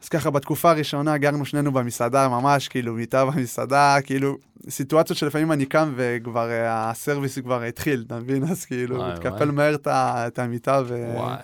אז 0.06 0.10
ככה, 0.10 0.30
בתקופה 0.30 0.72
הראשונה 0.72 1.18
גרנו 1.18 1.46
שנינו 1.46 1.72
במסעדה, 1.72 2.28
ממש, 2.28 2.68
כאילו, 2.68 2.94
מיטה 2.94 3.26
במסעדה, 3.26 3.98
כאילו, 4.04 4.38
סיטואציות 4.70 5.20
שלפעמים 5.20 5.52
אני 5.52 5.66
קם 5.66 5.94
וכבר 5.96 6.52
אה, 6.52 6.90
הסרוויס 6.90 7.40
כבר 7.40 7.64
התחיל, 7.64 8.04
אתה 8.08 8.16
מבין? 8.16 8.44
אז 8.44 8.66
כאילו, 8.66 9.04
מתקפל. 9.08 9.52
מהר 9.52 9.76
את 9.88 10.40
המיטה, 10.40 10.82
וואי 10.88 11.00
וואי. 11.16 11.36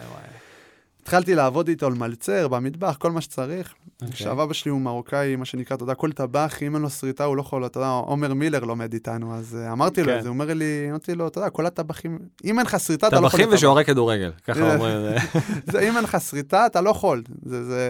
והתחלתי 1.01 1.35
לעבוד 1.35 1.67
איתו 1.67 1.85
על 1.85 1.93
מלצר, 1.93 2.47
במטבח, 2.47 2.95
כל 2.99 3.11
מה 3.11 3.21
שצריך. 3.21 3.73
אוקיי. 4.01 4.13
עכשיו, 4.13 4.43
אבא 4.43 4.53
שלי 4.53 4.71
הוא 4.71 4.81
מרוקאי, 4.81 5.35
מה 5.35 5.45
שנקרא, 5.45 5.75
אתה 5.75 5.83
יודע, 5.83 5.93
כל 5.93 6.11
טבח, 6.11 6.63
אם 6.63 6.75
אין 6.75 6.81
לו 6.81 6.89
שריטה, 6.89 7.23
הוא 7.23 7.37
לא 7.37 7.41
יכול, 7.41 7.65
אתה 7.65 7.79
יודע, 7.79 7.89
עומר 7.89 8.33
מילר 8.33 8.59
לומד 8.59 8.93
איתנו, 8.93 9.35
אז 9.35 9.57
אה, 9.61 9.71
אמרתי 9.71 10.01
לו 10.01 10.07
כן. 10.07 10.17
את 10.17 10.23
זה, 10.23 10.29
הוא 10.29 10.33
אומר 10.33 10.53
לי, 10.53 10.87
אמרתי 10.89 11.15
לו, 11.15 11.27
אתה 11.27 11.39
יודע, 11.39 11.49
כל 11.49 11.65
הטבחים, 11.65 12.19
אם 12.45 12.59
אין 12.59 12.65
לך 12.65 12.79
שריטה, 12.79 13.07
אתה 13.07 13.15
לא 13.15 13.19
יכול... 13.19 13.29
טבחים 13.29 13.45
לטבח." 13.45 13.57
ושוערי 13.57 13.85
כדורגל, 13.85 14.31
ככה. 14.47 14.75
אומרים. 14.75 14.95
זה, 15.71 15.79
אם 15.79 15.95
אין 15.95 16.03
לך 16.03 16.17
שריטה, 16.29 16.65
אתה 16.65 16.81
לא 16.81 16.89
יכול. 16.89 17.23
זה, 17.45 17.63
זה 17.63 17.89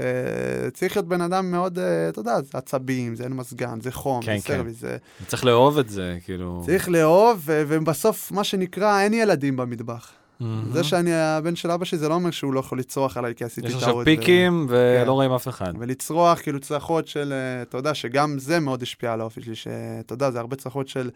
צריך 0.73 0.97
להיות 0.97 1.07
בן 1.07 1.21
אדם 1.21 1.51
מאוד, 1.51 1.79
אה, 1.79 2.09
אתה 2.09 2.19
יודע, 2.19 2.41
זה 2.41 2.57
עצבים, 2.57 3.15
זה 3.15 3.23
אין 3.23 3.33
מזגן, 3.33 3.81
זה 3.81 3.91
חום, 3.91 4.21
כן, 4.21 4.37
זה 4.37 4.43
כן. 4.47 4.55
סרוויס, 4.55 4.79
זה... 4.79 4.97
צריך 5.27 5.45
לאהוב 5.45 5.79
את 5.79 5.89
זה, 5.89 6.17
כאילו. 6.25 6.61
צריך 6.65 6.89
לאהוב, 6.89 7.41
ובסוף, 7.45 8.31
מה 8.31 8.43
שנקרא, 8.43 8.99
אין 9.01 9.13
ילדים 9.13 9.57
במטבח. 9.57 10.11
מהמם. 10.41 10.71
זה 10.73 10.83
שאני 10.83 11.13
הבן 11.13 11.55
של 11.55 11.71
אבא 11.71 11.85
שלי, 11.85 11.97
זה 11.99 12.09
לא 12.09 12.13
אומר 12.13 12.31
שהוא 12.31 12.53
לא 12.53 12.59
יכול 12.59 12.79
לצרוח 12.79 13.17
עליי 13.17 13.35
כי 13.35 13.43
עשיתי 13.43 13.67
יש 13.67 13.73
טעות. 13.73 13.83
עכשיו 13.83 13.95
ו- 13.97 14.05
פיקים 14.05 14.67
כן. 14.69 14.73
ולא 15.03 15.11
רואים 15.13 15.31
אף 15.31 15.47
אחד. 15.47 15.73
ולצרוח, 15.79 16.39
כאילו 16.41 16.59
צרחות 16.59 17.07
של, 17.07 17.33
אה, 17.33 17.61
אתה 17.61 17.77
יודע, 17.77 17.93
שגם 17.93 18.39
זה 18.39 18.59
מאוד 18.59 18.81
השפיע 18.81 19.13
על 19.13 19.21
האופי 19.21 19.41
שלי, 19.41 19.55
שאתה 19.55 20.13
יודע, 20.13 20.31
זה 20.31 20.39
הרבה 20.39 20.55
צרחות 20.55 20.87
של, 20.87 21.09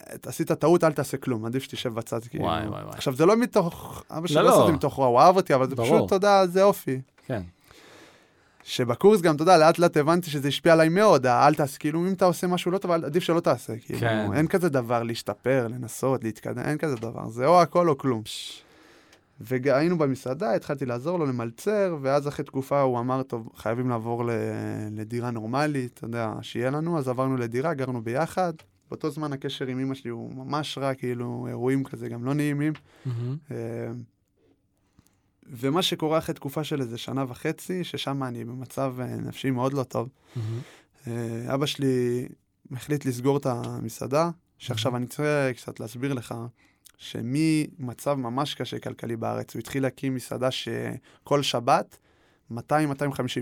אה, 0.00 0.16
עשית 0.26 0.52
טעות, 0.52 0.84
אל 0.84 0.92
תעשה 0.92 1.16
כלום, 1.16 1.44
עדיף 1.44 1.62
שתשב 1.62 1.94
בצד, 1.94 2.20
כאילו. 2.24 2.44
וואי, 2.44 2.66
וואי, 2.66 2.82
וואי. 2.82 2.94
עכשיו, 2.94 3.14
זה 3.14 3.26
לא 3.26 3.36
מתוך, 3.36 4.02
אבא 4.10 4.26
שלי 4.26 4.36
לא, 4.36 4.42
לא 4.42 4.58
לא. 4.58 4.72
מתוך 4.72 4.94
רוע, 4.94 5.06
הוא 5.06 5.20
אהב 5.20 5.36
אותי, 5.36 5.54
אבל 5.54 5.68
זה 5.68 5.76
ברור. 5.76 5.96
פשוט, 5.96 6.06
אתה 6.06 6.14
יודע, 6.14 6.46
זה 6.46 6.62
אופי. 6.62 7.00
כן. 7.26 7.42
שבקורס 8.68 9.20
גם, 9.20 9.34
אתה 9.34 9.42
יודע, 9.42 9.58
לאט 9.58 9.78
לאט 9.78 9.96
הבנתי 9.96 10.30
שזה 10.30 10.48
השפיע 10.48 10.72
עליי 10.72 10.88
מאוד, 10.88 11.26
אל 11.26 11.54
תעשה, 11.54 11.78
כאילו, 11.78 12.00
אם 12.06 12.12
אתה 12.12 12.24
עושה 12.24 12.46
משהו 12.46 12.70
לא 12.70 12.78
טוב, 12.78 12.90
עדיף 12.90 13.22
שלא 13.22 13.40
תעשה, 13.40 13.72
כאילו, 13.78 14.00
כן. 14.00 14.32
אין 14.34 14.46
כזה 14.46 14.68
דבר 14.68 15.02
להשתפר, 15.02 15.68
לנסות, 15.68 16.24
להתקדם, 16.24 16.58
אין 16.58 16.78
כזה 16.78 16.96
דבר, 16.96 17.28
זה 17.28 17.46
או 17.46 17.62
הכל 17.62 17.88
או 17.88 17.98
כלום. 17.98 18.22
והיינו 19.40 19.98
במסעדה, 19.98 20.54
התחלתי 20.54 20.86
לעזור 20.86 21.18
לו 21.18 21.26
למלצר, 21.26 21.96
ואז 22.02 22.28
אחרי 22.28 22.44
תקופה 22.44 22.80
הוא 22.80 22.98
אמר, 23.00 23.22
טוב, 23.22 23.48
חייבים 23.56 23.88
לעבור 23.88 24.24
ל- 24.24 24.30
לדירה 24.90 25.30
נורמלית, 25.30 25.92
אתה 25.94 26.04
יודע, 26.04 26.32
שיהיה 26.42 26.70
לנו, 26.70 26.98
אז 26.98 27.08
עברנו 27.08 27.36
לדירה, 27.36 27.74
גרנו 27.74 28.02
ביחד. 28.02 28.52
באותו 28.90 29.10
זמן 29.10 29.32
הקשר 29.32 29.66
עם 29.66 29.78
אמא 29.80 29.94
שלי 29.94 30.10
הוא 30.10 30.34
ממש 30.34 30.78
רע, 30.78 30.94
כאילו, 30.94 31.46
אירועים 31.48 31.84
כזה 31.84 32.08
גם 32.08 32.24
לא 32.24 32.34
נעימים. 32.34 32.72
מהמם. 33.06 33.36
ומה 35.50 35.82
שקורה 35.82 36.18
אחרי 36.18 36.34
תקופה 36.34 36.64
של 36.64 36.80
איזה 36.80 36.98
שנה 36.98 37.24
וחצי, 37.28 37.84
ששם 37.84 38.22
אני 38.22 38.44
במצב 38.44 38.94
אה, 39.00 39.06
נפשי 39.06 39.50
מאוד 39.50 39.72
לא 39.72 39.82
טוב. 39.82 40.08
אה, 41.06 41.54
אבא 41.54 41.66
שלי 41.66 42.28
החליט 42.72 43.04
לסגור 43.04 43.36
את 43.36 43.46
המסעדה, 43.46 44.30
שעכשיו 44.58 44.96
אני 44.96 45.06
צריך 45.06 45.62
קצת 45.62 45.80
להסביר 45.80 46.14
לך, 46.14 46.34
שממצב 46.98 48.14
ממש 48.14 48.54
קשה 48.54 48.78
כלכלי 48.78 49.16
בארץ, 49.16 49.54
הוא 49.54 49.60
התחיל 49.60 49.82
להקים 49.82 50.14
מסעדה 50.14 50.50
שכל 50.50 51.42
שבת 51.42 51.98
200-250 52.52 52.56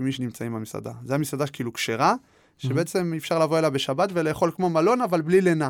איש 0.05 0.19
נמצאים 0.19 0.53
במסעדה. 0.53 0.91
זו 1.05 1.13
המסעדה 1.13 1.47
כאילו 1.47 1.73
כשרה, 1.73 2.15
שבעצם 2.57 3.13
אפשר 3.17 3.39
לבוא 3.39 3.59
אליה 3.59 3.69
בשבת 3.69 4.09
ולאכול 4.13 4.51
כמו 4.55 4.69
מלון, 4.69 5.01
אבל 5.01 5.21
בלי 5.21 5.41
לינה. 5.41 5.69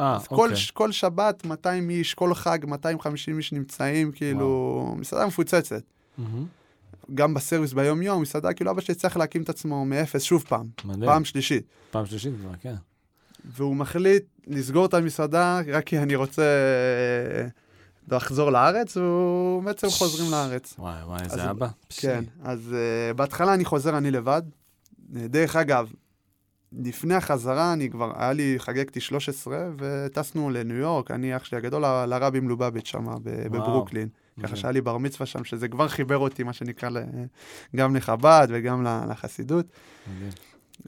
אה, 0.00 0.16
אז 0.16 0.26
כל, 0.26 0.34
אוקיי. 0.34 0.56
ש- 0.56 0.70
כל 0.70 0.92
שבת 0.92 1.44
200 1.46 1.90
איש, 1.90 2.14
כל 2.14 2.34
חג 2.34 2.58
250 2.66 3.38
איש 3.38 3.52
נמצאים, 3.52 4.12
כאילו, 4.12 4.94
מסעדה 4.98 5.26
מפוצצת. 5.26 5.82
מהמם. 6.18 6.46
גם 7.14 7.34
בסרוויס 7.34 7.72
ביום-יום, 7.72 8.22
מסעדה, 8.22 8.52
כאילו 8.52 8.70
אבא 8.70 8.80
שלי 8.80 8.94
צריך 8.94 9.16
להקים 9.16 9.42
את 9.42 9.48
עצמו 9.48 9.84
מאפס 9.84 10.22
שוב 10.22 10.44
פעם, 10.48 10.66
מדהים. 10.84 11.10
פעם 11.10 11.24
שלישית. 11.24 11.64
פעם 11.90 12.06
שלישית 12.06 12.34
כבר, 12.40 12.50
כן. 12.60 12.74
והוא 13.44 13.76
מחליט 13.76 14.24
לסגור 14.46 14.86
את 14.86 14.94
המסעדה 14.94 15.60
רק 15.72 15.84
כי 15.84 15.98
אני 15.98 16.14
רוצה 16.14 16.42
אה, 16.42 17.46
לחזור 18.16 18.50
לארץ, 18.50 18.96
והוא 18.96 19.62
בעצם 19.62 19.88
חוזרים 19.90 20.30
לארץ. 20.30 20.74
וואי, 20.78 21.02
וואי, 21.04 21.20
איזה 21.24 21.50
אבא. 21.50 21.68
כן, 21.88 22.24
אז 22.44 22.74
uh, 23.10 23.14
בהתחלה 23.14 23.54
אני 23.54 23.64
חוזר 23.64 23.98
אני 23.98 24.10
לבד. 24.10 24.42
דרך 25.10 25.56
אגב, 25.56 25.92
לפני 26.78 27.14
החזרה, 27.14 27.72
אני 27.72 27.90
כבר, 27.90 28.12
היה 28.16 28.32
לי, 28.32 28.54
חגגתי 28.58 29.00
13, 29.00 29.68
וטסנו 29.78 30.50
לניו 30.50 30.76
יורק, 30.76 31.10
אני, 31.10 31.36
אח 31.36 31.44
שלי 31.44 31.58
הגדול, 31.58 31.82
לרבי 32.06 32.40
מלובביץ' 32.40 32.86
שם. 32.86 33.06
בברוקלין. 33.24 34.08
ככה. 34.42 34.56
שהיה 34.56 34.72
לי 34.72 34.80
בר 34.80 34.98
מצווה 34.98 35.26
שם, 35.26 35.44
שזה 35.44 35.68
כבר 35.68 35.88
חיבר 35.88 36.18
אותי, 36.18 36.42
מה 36.42 36.52
שנקרא, 36.52 36.90
גם 37.76 37.96
לחב"ד 37.96 38.48
וגם 38.50 38.86
לחסידות. 39.10 39.66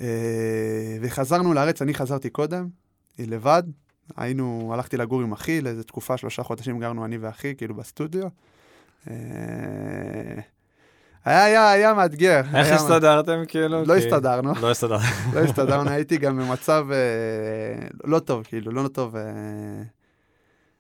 אה, 0.01 0.99
וחזרנו 1.01 1.53
לארץ, 1.53 1.83
אני 1.83 1.95
חזרתי 1.95 2.31
קודם, 2.31 2.69
לבד. 3.19 3.63
היינו, 4.17 4.71
הלכתי 4.75 4.97
לגור 4.97 5.21
עם 5.21 5.33
אחי, 5.33 5.61
לאיזה 5.61 5.85
תקופה, 5.85 6.17
שלושה 6.17 6.43
חודשים 6.43 6.79
גרנו 6.79 7.05
אני 7.05 7.19
ואחי, 7.19 7.55
כאילו 7.55 7.75
בסטודיו. 7.75 8.29
היה, 11.25 11.45
היה, 11.45 11.71
היה 11.71 11.95
מאתגר. 11.95 12.37
איך 12.39 12.67
היה- 12.67 12.75
הסתדרתם, 12.75 13.43
כאילו? 13.49 13.85
לא 13.85 13.95
כי- 13.99 14.07
הסתדרנו, 14.07 14.53
לא 14.61 14.71
הסתדרתם. 14.71 15.05
לא 15.35 15.41
הסתדרנו, 15.41 15.91
הייתי 15.91 16.17
גם 16.17 16.37
במצב 16.39 16.87
אה, 16.93 16.97
לא 18.05 18.19
טוב, 18.19 18.43
כאילו, 18.45 18.73
לא 18.73 18.89
טוב. 18.89 19.17
אה, 19.17 19.23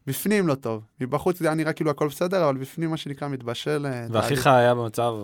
בפנים 0.06 0.46
לא 0.48 0.54
טוב. 0.54 0.82
מבחוץ 1.00 1.38
זה 1.38 1.46
היה 1.46 1.54
נראה 1.54 1.72
כאילו 1.72 1.90
הכל 1.90 2.08
בסדר, 2.08 2.44
אבל 2.48 2.56
בפנים, 2.56 2.90
מה 2.90 2.96
שנקרא, 2.96 3.28
מתבשל. 3.28 3.86
אה, 3.88 4.06
ואחיך 4.10 4.46
היה 4.46 4.74
במצב... 4.74 5.14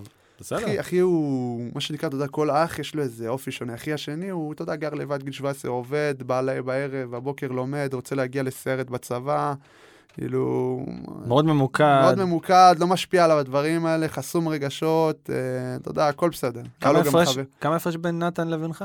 בסדר. 0.41 0.59
אחי, 0.59 0.81
אחי 0.81 0.99
הוא, 0.99 1.71
מה 1.75 1.81
שנקרא, 1.81 2.09
אתה 2.09 2.17
יודע, 2.17 2.27
כל 2.29 2.51
אח 2.51 2.79
יש 2.79 2.95
לו 2.95 3.03
איזה 3.03 3.29
אופי 3.29 3.51
שונה. 3.51 3.75
אחי 3.75 3.93
השני 3.93 4.29
הוא, 4.31 4.53
אתה 4.53 4.63
יודע, 4.63 4.77
גר 4.77 4.95
לבד, 4.95 5.23
גיל 5.23 5.33
17, 5.33 5.71
עובד, 5.71 6.15
בא 6.27 6.43
בערב, 6.65 7.11
בבוקר 7.11 7.49
לומד, 7.49 7.91
רוצה 7.93 8.15
להגיע 8.15 8.43
לסרט 8.43 8.91
בצבא, 8.91 9.55
כאילו... 10.25 10.81
מאוד 11.27 11.45
ממוקד. 11.45 12.01
מאוד 12.03 12.25
ממוקד, 12.25 12.75
לא 12.79 12.87
משפיע 12.87 13.25
עליו 13.25 13.39
הדברים 13.39 13.87
האלה, 13.87 14.09
חסום 14.09 14.49
רגשות, 14.49 15.31
אה, 15.33 15.37
אתה 15.77 15.91
יודע, 15.91 16.09
הכל 16.09 16.31
בסדר. 16.31 16.63
כמה 16.81 16.93
גם 17.03 17.07
הפרש- 17.09 17.39
כמה 17.61 17.77
הפרש 17.77 17.97
בין 17.97 18.19
נתן 18.19 18.49
לבינך? 18.49 18.85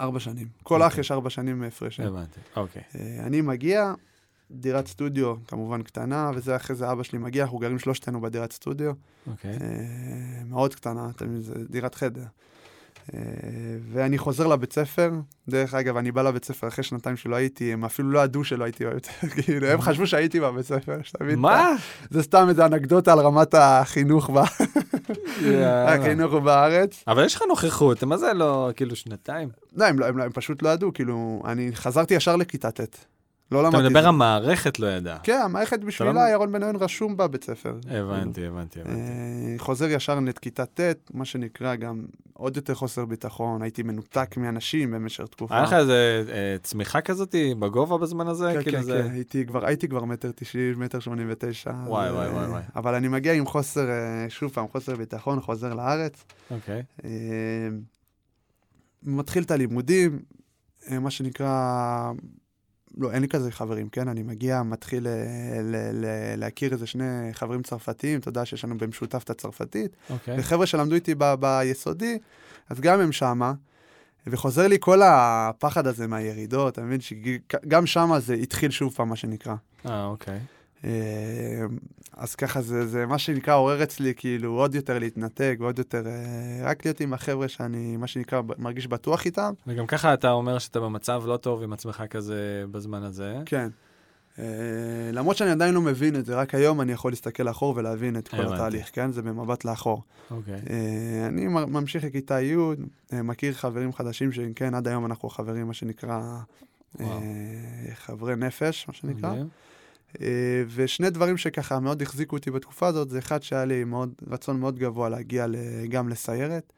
ארבע 0.00 0.20
שנים. 0.20 0.46
כל 0.62 0.82
אח 0.82 0.86
אוקיי. 0.90 1.00
יש 1.00 1.12
ארבע 1.12 1.30
שנים 1.30 1.62
הפרש. 1.62 2.00
הבנתי, 2.00 2.40
אוקיי. 2.56 2.82
אה, 2.94 3.26
אני 3.26 3.40
מגיע, 3.40 3.92
דירת 4.50 4.86
סטודיו 4.86 5.34
כמובן 5.48 5.82
קטנה, 5.82 6.30
וזה 6.34 6.56
אחרי 6.56 6.76
זה 6.76 6.92
אבא 6.92 7.02
שלי 7.02 7.18
מגיע, 7.18 7.44
אנחנו 7.44 7.58
גרים 7.58 7.78
שלושתנו 7.78 8.20
בדירת 8.20 8.52
סטודיו. 8.52 8.92
אוקיי. 9.30 9.50
אה, 9.50 9.56
מאוד 10.46 10.74
קטנה, 10.74 11.08
אתה 11.16 11.24
מבין, 11.24 11.40
זה 11.42 11.54
דירת 11.70 11.94
חדר. 11.94 12.24
אה, 13.14 13.20
ואני 13.92 14.18
חוזר 14.18 14.46
לבית 14.46 14.72
ספר, 14.72 15.10
דרך 15.48 15.74
אגב, 15.74 15.96
אני 15.96 16.12
בא 16.12 16.22
לבית 16.22 16.44
ספר 16.44 16.68
אחרי 16.68 16.84
שנתיים 16.84 17.16
שלא 17.16 17.36
הייתי, 17.36 17.72
הם 17.72 17.84
אפילו 17.84 18.10
לא 18.10 18.20
ידעו 18.24 18.44
שלא 18.44 18.64
הייתי 18.64 18.84
בבית 18.84 19.04
ספר, 19.06 19.28
כאילו, 19.42 19.66
הם 19.66 19.80
חשבו 19.80 20.06
שהייתי 20.06 20.40
בבית 20.40 20.66
ספר, 20.66 20.96
שאתה 21.02 21.24
מבין? 21.24 21.38
מה? 21.38 21.70
זה 22.10 22.22
סתם 22.22 22.46
איזה 22.48 22.66
אנקדוטה 22.66 23.12
על 23.12 23.18
רמת 23.20 23.54
החינוך. 23.54 24.30
החינוך 25.64 26.34
בארץ. 26.34 27.04
אבל 27.08 27.24
יש 27.24 27.34
לך 27.34 27.42
נוכחות, 27.48 28.04
מה 28.04 28.16
זה 28.16 28.32
לא, 28.32 28.70
כאילו, 28.76 28.96
שנתיים? 28.96 29.48
לא, 29.76 29.84
הם, 29.84 29.98
לא- 29.98 30.10
לא- 30.10 30.22
הם 30.24 30.32
פשוט 30.32 30.62
לא 30.62 30.68
ידעו, 30.68 30.92
כאילו, 30.92 31.42
אני 31.44 31.70
חזרתי 31.74 32.14
ישר 32.14 32.36
לכיתה 32.36 32.70
ט'. 32.70 33.13
לא 33.52 33.62
למדתי. 33.64 33.76
אתה 33.78 33.88
מדבר. 33.88 34.08
המערכת 34.08 34.78
לא 34.78 34.86
ידעה. 34.86 35.18
כן, 35.22 35.40
המערכת 35.44 35.78
לא- 35.80 35.86
בשבילה, 35.86 36.30
ירון 36.30 36.52
בניון 36.52 36.76
רשום 36.76 37.16
בבית 37.16 37.44
ספר. 37.44 37.76
הבנתי, 37.90 38.46
הבנתי, 38.46 38.80
הבנתי. 38.80 39.00
אה, 39.00 39.54
חוזר 39.58 39.86
ישר 39.90 40.20
לכיתה 40.20 40.66
ט', 40.66 40.80
מה 41.14 41.24
שנקרא 41.24 41.74
גם 41.74 42.04
עוד 42.32 42.56
יותר 42.56 42.74
חוסר 42.74 43.04
ביטחון, 43.04 43.62
הייתי 43.62 43.82
מנותק 43.82 44.36
מאנשים 44.36 44.90
במשך 44.90 45.24
תקופה. 45.26 45.54
היה 45.54 45.62
לך 45.64 45.72
איזה 45.72 46.24
אה, 46.32 46.56
צמיחה 46.62 47.00
כזאת 47.00 47.34
בגובה 47.58 47.98
בזמן 47.98 48.28
הזה? 48.28 48.52
כן, 48.54 48.62
כאילו 48.62 48.78
כן, 48.78 49.02
כן, 49.02 49.10
הייתי 49.10 49.46
כבר, 49.46 49.66
הייתי 49.66 49.88
כבר 49.88 50.04
מטר 50.04 50.30
תשעים, 50.34 50.80
מטר 50.80 50.98
שמונים 51.00 51.26
ותשע. 51.30 51.70
וואי, 51.86 52.10
וואי, 52.10 52.28
וואי. 52.28 52.62
אבל 52.76 52.94
אני 52.94 53.08
מגיע 53.08 53.32
עם 53.32 53.46
חוסר, 53.46 53.90
אה, 53.90 54.26
שוב 54.28 54.52
פעם, 54.52 54.68
חוסר 54.68 54.96
ביטחון, 54.96 55.40
חוזר 55.40 55.74
לארץ. 55.74 56.24
אוקיי. 56.50 56.82
מתחיל 59.02 59.42
את 59.42 59.50
הלימודים, 59.50 60.18
מה 60.90 61.10
שנקרא, 61.10 62.12
לא, 62.98 63.12
אין 63.12 63.22
לי 63.22 63.28
כזה 63.28 63.50
חברים, 63.52 63.88
כן? 63.88 64.08
אני 64.08 64.22
מגיע, 64.22 64.62
מתחיל 64.62 65.06
אה, 65.06 65.12
ל- 65.62 65.76
ל- 66.04 66.34
להכיר 66.36 66.72
איזה 66.72 66.86
שני 66.86 67.04
חברים 67.32 67.62
צרפתיים, 67.62 68.20
אתה 68.20 68.28
יודע 68.28 68.44
שיש 68.44 68.64
לנו 68.64 68.78
במשותף 68.78 69.22
את 69.24 69.30
הצרפתית. 69.30 69.96
אוקיי. 70.10 70.40
וחבר'ה 70.40 70.66
שלמדו 70.66 70.94
איתי 70.94 71.14
ב- 71.18 71.34
ביסודי, 71.34 72.18
אז 72.70 72.80
גם 72.80 73.00
הם 73.00 73.12
שמה. 73.12 73.52
וחוזר 74.26 74.66
לי 74.68 74.76
כל 74.80 75.00
הפחד 75.04 75.86
הזה 75.86 76.06
מהירידות, 76.06 76.72
אתה 76.72 76.82
מבין? 76.82 77.00
שגם 77.00 77.86
שמה 77.86 78.20
זה 78.20 78.34
התחיל 78.34 78.70
שוב 78.70 78.94
פעם, 78.94 79.08
מה 79.08 79.16
שנקרא. 79.16 79.54
אה, 79.86 80.04
אוקיי. 80.04 80.34
אה, 80.34 80.40
אז 82.16 82.34
ככה 82.34 82.62
זה, 82.62 82.86
זה 82.86 83.06
מה 83.06 83.18
שנקרא 83.18 83.54
עורר 83.54 83.82
אצלי 83.82 84.14
כאילו 84.16 84.52
עוד 84.52 84.74
יותר 84.74 84.98
להתנתק 84.98 85.56
ועוד 85.60 85.78
יותר 85.78 86.06
אה, 86.06 86.60
רק 86.62 86.84
להיות 86.84 87.00
עם 87.00 87.12
החבר'ה 87.12 87.48
שאני 87.48 87.96
מה 87.96 88.06
שנקרא 88.06 88.42
מרגיש 88.58 88.86
בטוח 88.86 89.24
איתם. 89.24 89.52
וגם 89.66 89.86
ככה 89.86 90.14
אתה 90.14 90.30
אומר 90.30 90.58
שאתה 90.58 90.80
במצב 90.80 91.22
לא 91.26 91.36
טוב 91.36 91.62
עם 91.62 91.72
עצמך 91.72 92.02
כזה 92.10 92.64
בזמן 92.70 93.02
הזה. 93.02 93.36
כן. 93.46 93.68
אה, 94.38 94.44
למרות 95.12 95.36
שאני 95.36 95.50
עדיין 95.50 95.74
לא 95.74 95.80
מבין 95.80 96.16
את 96.16 96.26
זה, 96.26 96.34
רק 96.34 96.54
היום 96.54 96.80
אני 96.80 96.92
יכול 96.92 97.12
להסתכל 97.12 97.42
לאחור 97.42 97.74
ולהבין 97.76 98.16
את 98.16 98.28
כל. 98.28 98.54
התהליך, 98.54 98.90
כן? 98.92 99.12
זה 99.12 99.22
במבט 99.22 99.64
לאחור. 99.64 100.02
אוקיי. 100.30 100.60
אה, 100.70 101.26
אני 101.26 101.46
ממשיך 101.48 102.04
לכיתה 102.04 102.40
י', 102.40 102.56
אה, 103.12 103.22
מכיר 103.22 103.52
חברים 103.52 103.92
חדשים 103.92 104.32
שכן, 104.32 104.74
עד 104.74 104.88
היום 104.88 105.06
אנחנו 105.06 105.28
חברים, 105.28 105.66
מה 105.66 105.74
שנקרא. 105.74 106.38
אה, 107.00 107.06
חברי 107.94 108.36
נפש, 108.36 108.88
מה 108.88 108.94
שנקרא. 108.94 109.34
אה, 110.22 110.26
ושני 110.74 111.10
דברים 111.10 111.36
שככה 111.36 111.80
מאוד 111.80 112.02
החזיקו 112.02 112.36
אותי 112.36 112.50
בתקופה 112.50 112.86
הזאת, 112.86 113.10
זה 113.10 113.18
אחד 113.18 113.42
שהיה 113.42 113.64
לי 113.64 113.84
מאוד, 113.84 114.12
רצון 114.30 114.60
מאוד 114.60 114.78
גבוה 114.78 115.08
להגיע 115.08 115.46
גם 115.88 116.08
לסיירת, 116.08 116.72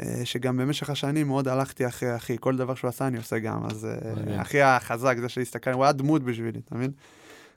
אה, 0.00 0.20
שגם 0.24 0.56
במשך 0.56 0.90
השנים 0.90 1.26
מאוד 1.26 1.48
הלכתי 1.48 1.86
אחרי 1.86 2.16
אחי, 2.16 2.36
כל 2.40 2.56
דבר 2.56 2.74
שהוא 2.74 2.88
עשה 2.88 3.06
אני 3.06 3.16
עושה 3.16 3.38
גם, 3.38 3.66
אז 3.66 3.84
אה. 3.84 4.42
אחי 4.42 4.62
החזק, 4.62 5.16
זה 5.20 5.28
שהסתכל, 5.28 5.72
הוא 5.72 5.84
היה 5.84 5.92
דמות 5.92 6.22
בשבילי, 6.22 6.60
אתה 6.64 6.74
מבין? 6.74 6.90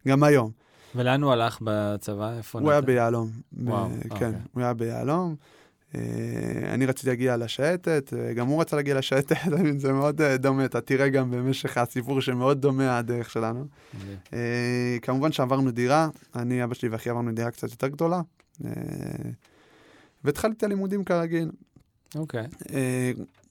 גם 0.08 0.24
היום. 0.24 0.52
ולאן 0.96 1.24
הוא 1.24 1.32
הלך 1.32 1.60
בצבא? 1.62 2.38
איפה 2.38 2.60
הוא 2.60 2.72
היה 2.72 2.80
נתן? 2.80 2.88
ביהלום. 2.88 3.30
וואו, 3.58 3.89
ב- 3.89 3.93
אוקיי. 4.12 4.19
כן, 4.19 4.32
הוא 4.54 4.63
היה 4.63 4.74
ביהלום. 4.74 5.36
אה, 5.95 6.73
אני 6.73 6.86
רציתי 6.86 7.10
להגיע 7.10 7.38
לשייטת, 7.38 8.13
אה, 8.13 8.34
גם 8.34 8.47
הוא 8.47 8.62
רצה 8.62 8.75
להגיע 8.75 8.97
לשייטת? 8.97 9.36
זה 9.77 9.93
מאוד 9.93 10.21
אה, 10.21 10.38
דומה, 10.38 10.65
אתה 10.65 10.82
תראה 10.82 11.10
גם 11.10 11.32
במשך 11.32 11.77
הסיפור 11.77 12.21
שמאוד 12.21 12.62
דומה 12.62 12.97
הדרך 12.97 13.29
שלנו. 13.29 13.65
כמובן 15.01 15.32
שעברנו 15.32 15.71
דירה, 15.71 16.10
אני, 16.36 16.63
אבא 16.63 16.73
שלי 16.73 16.89
ואחי 16.89 17.10
עברנו 17.10 17.32
דירה 17.32 17.51
קצת 17.51 17.71
יותר 17.71 17.88
גדולה. 17.88 18.21
והתחלתי 20.23 20.58
את 20.58 20.63
הלימודים 20.63 21.03
כרגיל. 21.03 21.51
אוקיי. 22.15 22.47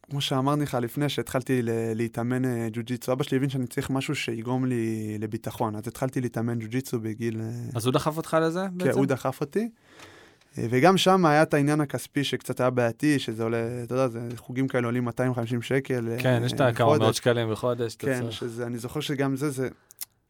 כמו 0.02 0.20
שאמרתי 0.20 0.62
לך 0.62 0.78
לפני, 0.80 1.08
שהתחלתי 1.08 1.60
להתאמן 1.94 2.68
ג'ו-ג'יצו, 2.72 3.12
אבא 3.12 3.24
שלי 3.24 3.36
הבין 3.36 3.48
שאני 3.48 3.66
צריך 3.66 3.90
משהו 3.90 4.14
שיגרום 4.14 4.64
לי 4.64 5.16
לביטחון, 5.18 5.76
אז 5.76 5.88
התחלתי 5.88 6.20
להתאמן 6.20 6.58
ג'ו-ג'יצו 6.58 7.00
בגיל... 7.00 7.40
אז 7.74 7.86
הוא 7.86 7.92
דחף 7.92 8.16
אותך 8.16 8.36
לזה 8.42 8.60
כן, 8.60 8.78
בעצם? 8.78 8.98
הוא 8.98 9.06
דחף 9.06 9.40
אותי. 9.40 9.68
אה, 10.58 10.66
וגם 10.70 10.96
שם 10.96 11.26
היה 11.26 11.42
את 11.42 11.54
העניין 11.54 11.80
הכספי 11.80 12.24
שקצת 12.24 12.60
היה 12.60 12.70
בעייתי, 12.70 13.18
שזה 13.18 13.42
עולה, 13.42 13.82
אתה 13.82 13.94
יודע, 13.94 14.08
זה 14.08 14.20
חוגים 14.36 14.68
כאלה 14.68 14.86
עולים 14.86 15.04
250 15.04 15.62
שקל. 15.62 16.08
אה, 16.08 16.16
כן, 16.18 16.42
יש 16.44 16.52
את 16.52 16.60
הכמה. 16.60 16.98
מאות 16.98 17.14
שקלים 17.14 17.50
בחודש. 17.50 17.96
כן. 17.96 18.30
שזה, 18.30 18.66
אני 18.66 18.78
זוכר 18.78 19.00
שגם 19.00 19.36
זה, 19.36 19.50
זה... 19.50 19.68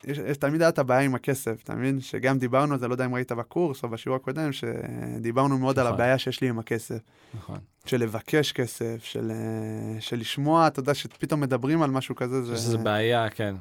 יש, 0.05 0.19
יש, 0.19 0.37
תמיד 0.37 0.61
היה 0.63 0.69
את 0.69 0.79
הבעיה 0.79 1.01
עם 1.01 1.15
הכסף, 1.15 1.63
אתה 1.65 1.75
מבין? 1.75 2.01
שגם 2.01 2.39
דיברנו 2.39 2.73
על 2.73 2.81
זה, 2.81 2.89
לא 2.89 2.95
יודע 2.95 3.05
אם 3.05 3.15
ראית 3.15 3.33
בקורס 3.33 3.83
או 3.83 3.89
בשיעור 3.89 4.17
הקודם, 4.17 4.51
שדיברנו 4.53 5.59
מאוד 5.59 5.79
על 5.79 5.85
נכון. 5.85 5.95
הבעיה 5.95 6.19
שיש 6.19 6.41
לי 6.41 6.49
עם 6.49 6.59
הכסף. 6.59 6.99
נכון. 7.35 7.59
של 7.87 7.97
לבקש 7.97 8.53
כסף, 8.53 9.05
של, 9.05 9.31
אה, 9.31 10.01
של 10.01 10.17
לשמוע, 10.17 10.67
אתה 10.67 10.81
יודע, 10.81 10.95
שפתאום 10.95 11.41
מדברים 11.41 11.83
על 11.83 11.91
משהו 11.91 12.15
כזה, 12.15 12.43
זה, 12.43 12.53
איזו 12.53 12.79
בעיה, 12.79 13.31
כן. 13.31 13.55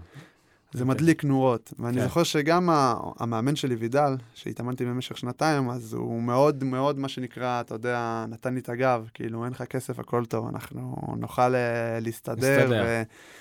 זה 0.73 0.85
מדליק 0.85 1.23
נורות. 1.23 1.73
ואני 1.79 1.97
כן. 1.97 2.03
זוכר 2.03 2.23
שגם 2.23 2.69
המאמן 3.19 3.55
שלי, 3.55 3.75
וידל, 3.75 4.15
שהתאמנתי 4.33 4.85
במשך 4.85 5.17
שנתיים, 5.17 5.69
אז 5.69 5.93
הוא 5.93 6.21
מאוד 6.21 6.63
מאוד, 6.63 6.99
מה 6.99 7.09
שנקרא, 7.09 7.61
אתה 7.61 7.75
יודע, 7.75 8.25
נתן 8.29 8.53
לי 8.53 8.59
את 8.59 8.69
הגב, 8.69 9.09
כאילו, 9.13 9.45
אין 9.45 9.51
לך 9.53 9.61
כסף, 9.63 9.99
הכל 9.99 10.25
טוב, 10.25 10.47
אנחנו 10.47 10.95
נוכל 11.17 11.55
אה, 11.55 11.99
להסתדר. 12.01 12.71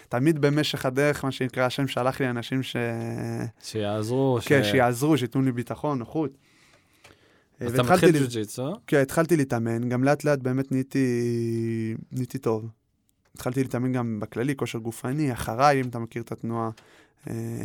ותמיד 0.09 0.39
במשך 0.41 0.87
הדרך, 0.87 1.25
מה 1.25 1.33
שנקרא, 1.33 1.65
השם 1.65 1.89
שלח 1.89 2.21
לי 2.21 2.31
אנשים 2.31 2.63
ש... 2.63 2.77
שיעזרו. 3.63 4.39
כן, 4.45 4.65
ש- 4.65 4.71
שיעזרו, 4.71 5.19
שייתנו 5.19 5.43
לי 5.43 5.53
ביטחון, 5.53 5.99
נוחות. 5.99 6.31
אה, 6.31 7.67
אז 7.67 7.73
אתה 7.75 7.83
והתחלתי 7.83 8.07
מתחיל 8.07 8.23
ג'ו-ג'יצו. 8.27 8.73
כן, 8.87 9.01
התחלתי 9.03 9.37
להתאמן, 9.37 9.89
גם 9.89 10.05
לאט 10.05 10.25
לאט 10.25 10.39
באמת 10.39 10.73
נהייתי, 10.73 11.07
נהייתי 12.13 12.39
טוב. 12.39 12.69
התחלתי 13.35 13.63
להתאמן 13.63 13.93
גם 13.93 14.21
בכללי, 14.21 14.57
כושר 14.57 14.79
גופני, 14.79 15.33
אחריי, 15.33 15.81
אם 15.81 15.89
אתה 15.89 15.99
מכיר 15.99 16.23
את 16.23 16.33
התנועה, 16.33 16.67
אה, 16.67 16.71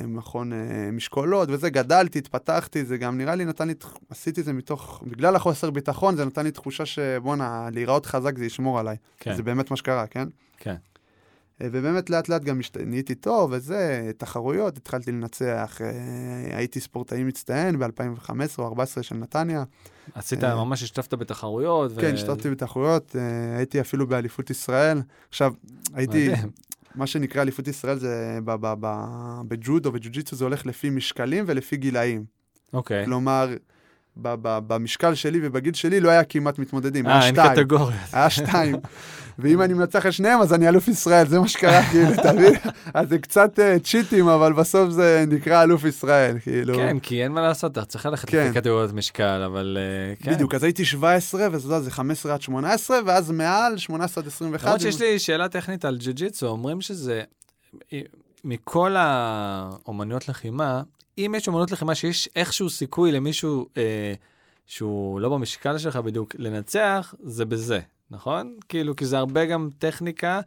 מכון 0.07 0.53
אה, 0.53 0.57
משקולות, 0.91 1.49
וזה, 1.51 1.69
גדלתי, 1.69 2.19
התפתחתי, 2.19 2.85
זה 2.85 2.97
גם 2.97 3.17
נראה 3.17 3.35
לי 3.35 3.45
נתן 3.45 3.67
לי, 3.67 3.73
עשיתי 4.09 4.41
את 4.41 4.45
זה 4.45 4.53
מתוך, 4.53 5.03
בגלל 5.07 5.35
החוסר 5.35 5.69
ביטחון, 5.69 6.15
זה 6.15 6.25
נתן 6.25 6.43
לי 6.43 6.51
תחושה 6.51 6.85
שבואנה, 6.85 7.69
להיראות 7.71 8.05
חזק 8.05 8.37
זה 8.37 8.45
ישמור 8.45 8.79
עליי. 8.79 8.95
כן, 9.19 9.35
זה 9.35 9.43
באמת 9.43 9.71
מה 9.71 9.77
שקרה, 9.77 10.07
כן? 10.07 10.27
כן. 10.57 10.75
אה, 11.61 11.67
ובאמת 11.71 12.09
לאט 12.09 12.29
לאט 12.29 12.43
גם 12.43 12.59
השת- 12.59 12.77
נהייתי 12.77 13.15
טוב 13.15 13.51
וזה, 13.53 14.11
תחרויות, 14.17 14.77
התחלתי 14.77 15.11
לנצח. 15.11 15.77
אה, 15.81 16.57
הייתי 16.57 16.79
ספורטאי 16.79 17.23
מצטיין 17.23 17.79
ב-2015 17.79 18.29
או 18.31 18.35
2014 18.35 19.03
של 19.03 19.15
נתניה. 19.15 19.63
עשית, 20.13 20.43
אה, 20.43 20.55
ממש 20.55 20.83
השתתפת 20.83 21.13
בתחרויות. 21.13 21.91
ו- 21.95 22.01
כן, 22.01 22.13
השתתפתי 22.13 22.49
בתחרויות, 22.49 23.15
אה, 23.15 23.57
הייתי 23.57 23.81
אפילו 23.81 24.07
באליפות 24.07 24.49
ישראל. 24.49 25.01
עכשיו, 25.29 25.53
הייתי. 25.93 26.29
מה 26.95 27.07
שנקרא 27.07 27.41
אליפות 27.41 27.67
ישראל 27.67 27.97
זה 27.99 28.39
ב- 28.45 28.55
ב- 28.55 28.73
ב- 28.79 28.95
בג'ודו 29.47 29.91
וג'ו-ג'יצו 29.93 30.35
זה 30.35 30.45
הולך 30.45 30.65
לפי 30.65 30.89
משקלים 30.89 31.43
ולפי 31.47 31.77
גילאים. 31.77 32.23
אוקיי. 32.73 33.05
כלומר, 33.05 33.49
ב- 34.17 34.35
ב- 34.41 34.59
במשקל 34.67 35.15
שלי 35.15 35.39
ובגיל 35.43 35.73
שלי 35.73 35.99
לא 35.99 36.09
היה 36.09 36.23
כמעט 36.23 36.59
מתמודדים, 36.59 37.07
אה, 37.07 37.11
היה 37.17 37.25
אין 37.25 37.33
שתיים. 37.35 37.51
קטגוריות. 37.55 37.93
היה 38.13 38.29
שתיים. 38.29 38.75
ואם 39.39 39.61
אני 39.61 39.73
מנצח 39.73 40.05
את 40.05 40.13
שניהם, 40.13 40.41
אז 40.41 40.53
אני 40.53 40.69
אלוף 40.69 40.87
ישראל, 40.87 41.27
זה 41.27 41.39
מה 41.39 41.47
שקרה, 41.47 41.83
כאילו, 41.91 42.13
אתה 42.13 42.33
מבין? 42.33 42.53
אז 42.93 43.09
זה 43.09 43.17
קצת 43.17 43.59
אה, 43.59 43.79
צ'יטים, 43.79 44.27
אבל 44.27 44.53
בסוף 44.53 44.89
זה 44.89 45.25
נקרא 45.27 45.63
אלוף 45.63 45.83
ישראל, 45.83 46.39
כאילו. 46.39 46.75
כן, 46.75 46.99
כי 46.99 47.23
אין 47.23 47.31
מה 47.31 47.41
לעשות, 47.41 47.71
אתה 47.71 47.85
צריך 47.85 48.05
ללכת 48.05 48.29
כן. 48.29 48.47
לפי 48.49 48.59
קטגוריות 48.59 48.93
משקל, 48.93 49.43
אבל 49.45 49.77
אה, 49.79 50.15
כן. 50.15 50.33
בדיוק, 50.33 50.55
אז 50.55 50.63
הייתי 50.63 50.85
17, 50.85 51.47
וזה 51.51 51.67
יודע, 51.67 51.79
זה 51.79 51.91
15 51.91 52.33
עד 52.33 52.41
18, 52.41 52.99
ואז 53.05 53.31
מעל 53.31 53.77
18 53.77 54.23
עד 54.23 54.27
21. 54.27 54.65
למרות 54.65 54.81
שיש 54.81 55.01
לי 55.01 55.19
שאלה 55.19 55.49
טכנית 55.49 55.85
על 55.85 55.97
ג'ו-ג'יצו, 55.99 56.47
אומרים 56.47 56.81
שזה, 56.81 57.21
מכל 58.43 58.95
האומנויות 58.97 60.29
לחימה, 60.29 60.81
אם 61.17 61.33
יש 61.37 61.47
אומנויות 61.47 61.71
לחימה 61.71 61.95
שיש 61.95 62.29
איכשהו 62.35 62.69
סיכוי 62.69 63.11
למישהו 63.11 63.67
אה, 63.77 64.13
שהוא 64.65 65.19
לא 65.19 65.29
במשקל 65.29 65.77
שלך 65.77 65.95
בדיוק 65.95 66.35
לנצח, 66.37 67.13
זה 67.23 67.45
בזה, 67.45 67.79
נכון? 68.11 68.53
כאילו, 68.69 68.95
כי 68.95 69.05
זה 69.05 69.17
הרבה 69.17 69.45
גם 69.45 69.69
טכניקה, 69.79 70.41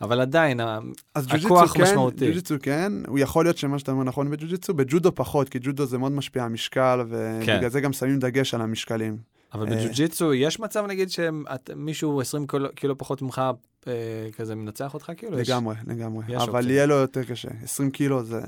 אבל 0.00 0.20
עדיין, 0.20 0.60
ה- 0.60 0.78
אז 1.14 1.26
הכוח 1.26 1.42
ג'ו-ג'יצו 1.62 1.74
כן, 1.74 1.82
משמעותי. 1.82 2.26
ג'ו-ג'יצו 2.28 2.54
כן, 2.62 2.92
הוא 3.08 3.18
יכול 3.18 3.44
להיות 3.44 3.58
שמה 3.58 3.78
שאתה 3.78 3.92
אומר 3.92 4.04
נכון 4.04 4.30
בג'ו-ג'יצו, 4.30 4.74
בג'ודו 4.74 5.14
פחות, 5.14 5.48
כי 5.48 5.58
ג'ודו 5.62 5.86
זה 5.86 5.98
מאוד 5.98 6.12
משפיע 6.12 6.44
על 6.44 6.48
משקל, 6.50 7.00
ובגלל 7.08 7.60
כן. 7.60 7.68
זה 7.68 7.80
גם 7.80 7.92
שמים 7.92 8.18
דגש 8.18 8.54
על 8.54 8.60
המשקלים. 8.60 9.16
אבל 9.54 9.72
אה. 9.72 9.76
בג'ו-ג'יצו 9.76 10.34
יש 10.34 10.60
מצב, 10.60 10.84
נגיד, 10.88 11.08
שמישהו 11.10 12.20
20 12.20 12.46
קילו, 12.46 12.68
קילו 12.74 12.98
פחות 12.98 13.22
ממך, 13.22 13.42
אה, 13.86 13.92
כזה 14.36 14.54
מנצח 14.54 14.94
אותך, 14.94 15.12
כאילו? 15.16 15.38
יש- 15.40 15.48
לגמרי, 15.50 15.74
לגמרי. 15.86 16.24
יש 16.28 16.42
אבל 16.42 16.56
אופציה. 16.58 16.72
יהיה 16.72 16.86
לו 16.86 16.94
יותר 16.94 17.24
קשה. 17.24 17.48
20 17.62 17.90
קילו 17.90 18.24
זה 18.24 18.40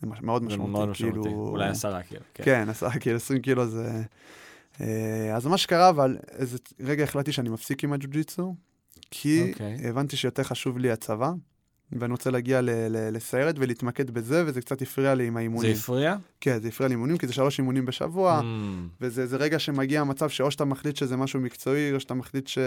זה 0.00 0.06
מאוד 0.22 0.42
זה 0.42 0.46
משמעותי. 0.48 0.72
מאוד 0.72 0.88
משמעותי, 0.88 1.18
כאילו- 1.28 1.48
אולי 1.50 1.68
עשרה, 1.68 2.02
כאילו. 2.02 2.20
כן. 2.34 2.44
כן, 2.44 2.66
עשרה 2.68 2.90
כאילו 2.98 3.16
20 3.16 3.40
קילו 3.40 3.66
זה... 3.66 4.02
אה, 4.80 4.86
אז 5.36 5.46
מה 5.46 5.58
שקרה, 5.58 5.88
אבל 5.88 6.16
איזה 6.38 6.58
רגע 6.80 7.04
החלטתי 7.04 7.32
שאני 7.32 7.48
מפסיק 7.48 7.84
עם 7.84 7.92
הג'ו-ג'יצו, 7.92 8.54
כי 9.10 9.50
אוקיי. 9.52 9.76
הבנתי 9.88 10.16
שיותר 10.16 10.42
חשוב 10.42 10.78
לי 10.78 10.90
הצבא, 10.90 11.32
ואני 11.98 12.12
רוצה 12.12 12.30
להגיע 12.30 12.60
ל- 12.60 12.70
ל- 12.70 13.16
לסיירת 13.16 13.54
ולהתמקד 13.58 14.10
בזה, 14.10 14.42
וזה 14.46 14.60
קצת 14.60 14.82
הפריע 14.82 15.14
לי 15.14 15.26
עם 15.26 15.32
זה 15.32 15.38
האימונים. 15.38 15.72
הפריע? 15.72 16.16
כן, 16.40 16.58
זה 16.60 16.68
הפריע 16.68 16.88
לי 16.88 16.94
אימונים, 16.94 17.18
כי 17.18 17.26
זה 17.26 17.32
שלוש 17.32 17.58
אימונים 17.58 17.86
בשבוע, 17.86 18.40
Mm. 18.40 18.44
וזה 19.00 19.26
זה 19.26 19.36
רגע 19.36 19.58
שמגיע 19.58 20.00
המצב 20.00 20.28
שאו 20.28 20.50
שאתה 20.50 20.64
מחליט 20.64 20.96
שזה 20.96 21.16
משהו 21.16 21.40
מקצועי, 21.40 21.92
או 21.92 22.00
שאתה 22.00 22.14
מחליט 22.14 22.46
ש... 22.48 22.58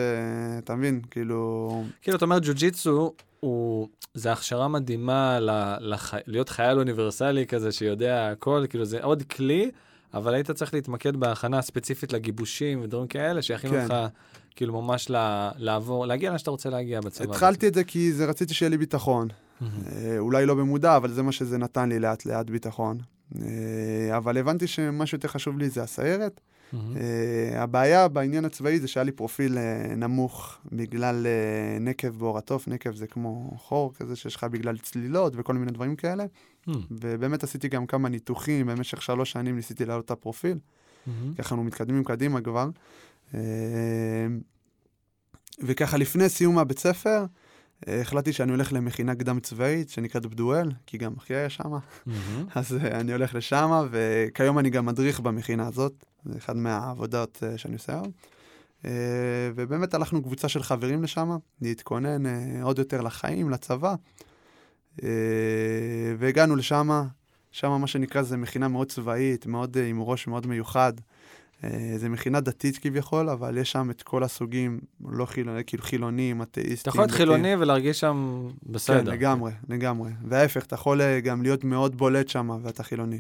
אתה 0.58 0.76
מבין? 0.76 1.02
כאילו... 1.12 1.84
כאילו, 2.02 2.18
אתה 2.18 2.26
אומר, 2.26 2.40
ג'ו-ג'יצו 2.40 3.14
הוא, 3.40 3.88
זה 4.14 4.32
הכשרה 4.32 4.68
מדהימה 4.68 5.40
ל, 5.40 5.50
לח, 5.80 6.14
להיות 6.28 6.50
חייל 6.50 6.78
אוניברסלי 6.80 7.46
כזה 7.48 7.72
שיודע 7.72 8.30
הכל, 8.32 8.66
כאילו 8.70 8.86
זה 8.86 9.04
עוד 9.04 9.24
כלי, 9.24 9.72
אבל 10.16 10.34
היית 10.34 10.52
צריך 10.52 10.74
להתמקד 10.74 11.16
בהכנה 11.16 11.62
ספציפית 11.62 12.14
לגיבושים 12.14 12.82
ודברים 12.82 13.08
כאלה, 13.08 13.42
שיכינו 13.42 13.74
כן. 13.74 13.84
אותך, 13.84 13.96
כאילו, 14.56 14.82
ממש 14.82 15.10
ל, 15.10 15.16
לעבור, 15.58 16.06
להגיע 16.06 16.30
לאן 16.30 16.38
שאתה 16.38 16.52
רוצה 16.52 16.70
להגיע 16.70 17.02
בצבא. 17.02 17.32
התחלתי 17.32 17.68
את 17.68 17.74
זה 17.74 17.84
כי 17.84 18.14
זה 18.14 18.26
רציתי 18.26 18.54
שיהיה 18.54 18.70
לי 18.70 18.78
ביטחון. 18.78 19.28
אה, 19.62 19.68
אולי 20.18 20.46
לא 20.46 20.56
במודע, 20.56 20.98
אבל 20.98 21.12
זה 21.12 21.24
מה 21.24 21.32
שזה 21.32 21.58
נתן 21.58 21.90
לי 21.90 22.00
לאט 22.00 22.26
לאט 22.26 22.50
ביטחון. 22.50 22.98
אה, 23.42 24.18
אבל 24.18 24.38
הבנתי 24.38 24.68
שמה 24.68 25.06
שיותר 25.06 25.28
חשוב 25.28 25.58
לי 25.58 25.70
זה 25.70 25.84
הסיירת. 25.84 26.42
אה, 26.74 27.64
הבעיה 27.64 28.08
בעניין 28.08 28.46
הצבאי 28.46 28.80
זה 28.80 28.88
שהיה 28.88 29.04
לי 29.04 29.12
פרופיל 29.12 29.58
נמוך 29.98 30.58
בגלל 30.72 31.28
נקב 31.80 32.08
בעור 32.08 32.38
התוף, 32.38 32.68
נקב 32.68 32.96
זה 32.96 33.08
כמו 33.08 33.52
חור 33.58 33.94
כזה 33.94 34.16
שיש 34.16 34.36
לך 34.36 34.44
בגלל 34.44 34.78
צלילות 34.78 35.34
וכל 35.36 35.54
מיני 35.54 35.72
דברים 35.72 35.96
כאלה. 35.96 36.26
מהמם. 36.68 36.82
ובאמת 36.92 37.44
עשיתי 37.44 37.68
גם 37.68 37.86
כמה 37.86 38.10
ניתוחים, 38.10 38.68
במשך 38.68 39.02
שלוש 39.02 39.32
שנים 39.32 39.56
ניסיתי 39.56 39.86
להעלות 39.86 40.06
את 40.06 40.12
הפרופיל, 40.12 40.58
מהמם. 41.08 41.34
ככה 41.34 41.56
אנו 41.56 41.64
מתקדמים 41.64 42.04
קדימה 42.04 42.42
כבר. 42.42 42.70
אה, 43.34 43.40
וככה 45.60 45.98
לפני 45.98 46.30
סיום 46.30 46.58
הבית 46.58 46.80
ספר, 46.80 47.26
אה, 47.88 48.02
החלטתי 48.02 48.34
שאני 48.34 48.52
הולך 48.52 48.74
למכינה 48.74 49.16
קדם 49.16 49.40
צבאית 49.40 49.90
שנקראת 49.90 50.26
בדואל, 50.26 50.72
כי 50.86 50.98
גם 50.98 51.14
אחי 51.18 51.36
היה 51.36 51.50
שמה. 51.50 51.80
מהמם. 52.06 52.46
אז 52.56 52.74
אה, 52.74 53.00
אני 53.00 53.12
הולך 53.12 53.36
לשם, 53.36 53.88
וכיום 53.92 54.60
אני 54.60 54.70
גם 54.70 54.86
מדריך 54.86 55.20
במכינה 55.20 55.68
הזאת, 55.68 56.06
זה 56.26 56.38
אחד 56.38 56.58
מהעבודות 56.58 57.44
שאני 57.58 57.74
עושה 57.74 57.94
היום. 57.94 58.12
ובאמת 59.56 59.94
הלכנו 59.94 60.24
קבוצה 60.24 60.50
של 60.50 60.64
חברים 60.64 61.04
לשם, 61.04 61.38
להתכונן 61.62 62.26
עוד 62.62 62.80
יותר 62.80 63.02
לחיים, 63.02 63.50
לצבא. 63.50 63.96
אה, 65.04 65.10
והגענו 66.18 66.56
לשם, 66.56 66.90
שם 67.52 67.72
מה 67.72 67.88
שנקרא 67.88 68.22
זה 68.22 68.38
מכינה 68.38 68.68
מאוד 68.68 68.88
צבאית, 68.92 69.46
מאוד 69.46 69.78
אה, 69.78 69.86
עם 69.88 70.02
ראש 70.02 70.28
מאוד 70.28 70.48
מיוחד. 70.48 70.94
אה, 71.64 71.70
זה 71.98 72.10
מכינה 72.10 72.40
דתית 72.40 72.78
כביכול, 72.78 73.30
אבל 73.30 73.58
יש 73.58 73.72
שם 73.72 73.90
את 73.90 74.04
כל 74.04 74.24
הסוגים, 74.24 74.80
לא 75.10 75.26
חילוני, 75.26 75.62
כאילו 75.68 75.84
חילונים, 75.84 76.42
אתאיסטים. 76.42 76.76
אתה 76.82 76.90
יכול 76.90 77.04
להיות. 77.04 77.16
חילוני 77.18 77.56
ולהרגיש 77.56 78.00
שם 78.00 78.48
בסדר. 78.64 79.00
כן, 79.06 79.08
לגמרי, 79.12 79.52
לגמרי. 79.70 80.12
וההפך, 80.28 80.66
אתה 80.66 80.76
יכול 80.76 81.02
גם 81.20 81.42
להיות 81.42 81.64
מאוד 81.64 81.96
בולט 81.98 82.28
שם 82.28 82.50
ואתה 82.64 82.84
חילוני. 82.84 83.20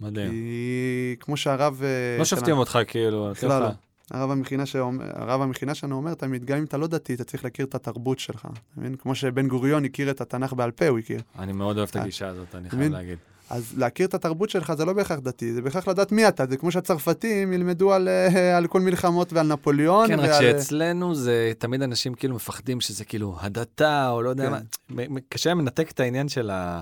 מדהים. 0.00 0.30
כי 0.30 1.16
כמו 1.20 1.36
שהרב... 1.36 1.82
לא 2.18 2.24
שופטים 2.24 2.56
אותך, 2.56 2.78
כאילו. 2.86 3.30
בכלל 3.30 3.48
לך- 3.62 3.68
לא. 3.68 3.91
הרב 4.12 4.30
המכינה, 4.30 4.66
שאומר, 4.66 5.04
הרב 5.14 5.42
המכינה 5.42 5.74
שלנו 5.74 5.96
אומר 5.96 6.14
תמיד, 6.14 6.44
גם 6.44 6.58
אם 6.58 6.64
אתה 6.64 6.76
לא 6.76 6.86
דתי, 6.86 7.14
אתה 7.14 7.24
צריך 7.24 7.44
להכיר 7.44 7.66
את 7.66 7.74
התרבות 7.74 8.18
שלך. 8.18 8.40
אתה 8.40 8.80
מבין? 8.80 8.94
כמו 8.96 9.14
שבן 9.14 9.48
גוריון 9.48 9.84
הכיר 9.84 10.10
את 10.10 10.20
התנ"ך 10.20 10.52
בעל 10.52 10.70
פה, 10.70 10.88
הוא 10.88 10.98
הכיר. 10.98 11.20
אני 11.38 11.52
מאוד 11.52 11.76
אוהב 11.76 11.88
את 11.88 11.96
אה, 11.96 12.02
הגישה 12.02 12.28
הזאת, 12.28 12.54
אני 12.54 12.70
חייב? 12.70 12.92
להגיד. 12.92 13.18
אז 13.50 13.74
להכיר 13.76 14.06
את 14.06 14.14
התרבות 14.14 14.50
שלך 14.50 14.72
זה 14.74 14.84
לא 14.84 14.92
בהכרח 14.92 15.18
דתי, 15.18 15.52
זה 15.52 15.62
בהכרח 15.62 15.88
לדעת 15.88 16.12
מי 16.12 16.28
אתה. 16.28 16.46
זה 16.46 16.56
כמו 16.56 16.72
שהצרפתים 16.72 17.52
ילמדו 17.52 17.92
על, 17.92 18.08
אה, 18.08 18.56
על 18.56 18.66
כל 18.66 18.80
מלחמות 18.80 19.32
ועל 19.32 19.46
נפוליאון. 19.46 20.08
כן, 20.08 20.20
רק 20.20 20.30
ועל... 20.30 20.42
שאצלנו 20.42 21.14
זה 21.14 21.52
תמיד 21.58 21.82
אנשים 21.82 22.14
כאילו 22.14 22.34
מפחדים 22.34 22.80
שזה 22.80 23.04
כאילו 23.04 23.36
הדתה, 23.40 24.10
או 24.10 24.22
לא 24.22 24.30
יודע 24.30 24.50
כן. 24.50 25.06
מה. 25.08 25.20
קשה 25.28 25.50
לנתק 25.50 25.90
את 25.90 26.00
העניין 26.00 26.28
של 26.28 26.50
ה... 26.50 26.80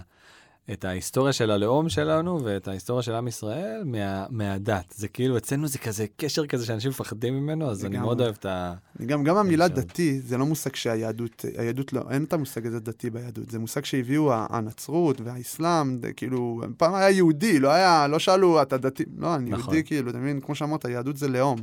את 0.73 0.85
ההיסטוריה 0.85 1.33
של 1.33 1.51
הלאום 1.51 1.89
שלנו 1.89 2.45
ואת 2.45 2.69
ההיסטוריה 2.69 3.03
של 3.03 3.15
עם 3.15 3.29
ישראל 3.29 3.83
מה, 3.85 4.27
מהדת. 4.31 4.95
זה 4.97 5.09
כאילו, 5.09 5.37
אצלנו 5.37 5.67
זה 5.67 5.79
כזה 5.79 6.07
קשר 6.17 6.47
כזה 6.47 6.67
שאנשים 6.67 6.91
מפחדים 6.91 7.35
ממנו, 7.35 7.71
אז 7.71 7.85
אני 7.85 7.95
לגמרי. 7.95 8.07
מאוד 8.07 8.21
אוהב 8.21 8.35
את 8.39 8.47
ה... 8.47 8.75
גם, 9.07 9.25
גם 9.25 9.37
המילה 9.37 9.69
שם. 9.69 9.75
דתי 9.75 10.21
זה 10.21 10.39
לא 10.39 10.47
מושג 10.47 10.75
שהיהדות, 10.75 11.45
היהדות 11.59 11.93
לא, 11.93 12.03
אין 12.11 12.25
את 12.25 12.33
המושג 12.33 12.67
הזה 12.67 12.81
דתי 12.81 13.11
ביהדות, 13.11 13.51
זה 13.51 13.59
מושג 13.59 13.85
שהביאו 13.85 14.33
הנצרות 14.33 15.21
והאסלאם, 15.21 15.99
זה 15.99 16.13
כאילו, 16.13 16.63
פעם 16.77 16.95
היה 16.95 17.11
יהודי, 17.11 17.59
לא 17.59 17.69
היה, 17.69 18.07
לא 18.07 18.19
שאלו 18.19 18.63
אתה 18.63 18.79
דתי, 18.79 19.05
לא, 19.19 19.35
אני 19.35 19.51
נכון. 19.51 19.65
יהודי 19.65 19.85
כאילו, 19.85 20.11
אתה 20.11 20.19
מבין, 20.19 20.41
כמו 20.41 20.55
שאמרת, 20.55 20.85
יהדות 20.85 21.17
זה 21.17 21.29
לאום, 21.29 21.59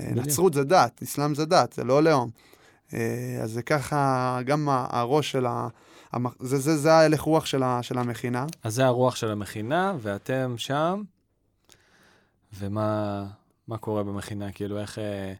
אה, 0.00 0.06
בדיוק. 0.10 0.26
נצרות 0.26 0.54
זה 0.54 0.64
דת, 0.64 1.02
אסלאם 1.02 1.34
זה 1.34 1.44
דת, 1.44 1.72
זה 1.72 1.84
לא 1.84 2.02
לאום. 2.02 2.30
אה, 2.94 3.38
אז 3.42 3.50
זה 3.50 3.62
ככה, 3.62 4.38
גם 4.44 4.68
הראש 4.70 5.30
של 5.30 5.46
ה... 5.46 5.68
זה, 6.40 6.58
זה, 6.58 6.76
זה 6.76 6.92
ההלך 6.92 7.20
רוח 7.20 7.46
של, 7.46 7.62
ה, 7.62 7.82
של 7.82 7.98
המכינה. 7.98 8.46
אז 8.62 8.74
זה 8.74 8.86
הרוח 8.86 9.16
של 9.16 9.30
המכינה, 9.30 9.94
ואתם 10.00 10.54
שם, 10.56 11.02
ומה 12.58 13.24
מה 13.68 13.78
קורה 13.78 14.02
במכינה? 14.02 14.52
כאילו, 14.52 14.80
איך... 14.80 14.98
אה, 14.98 15.32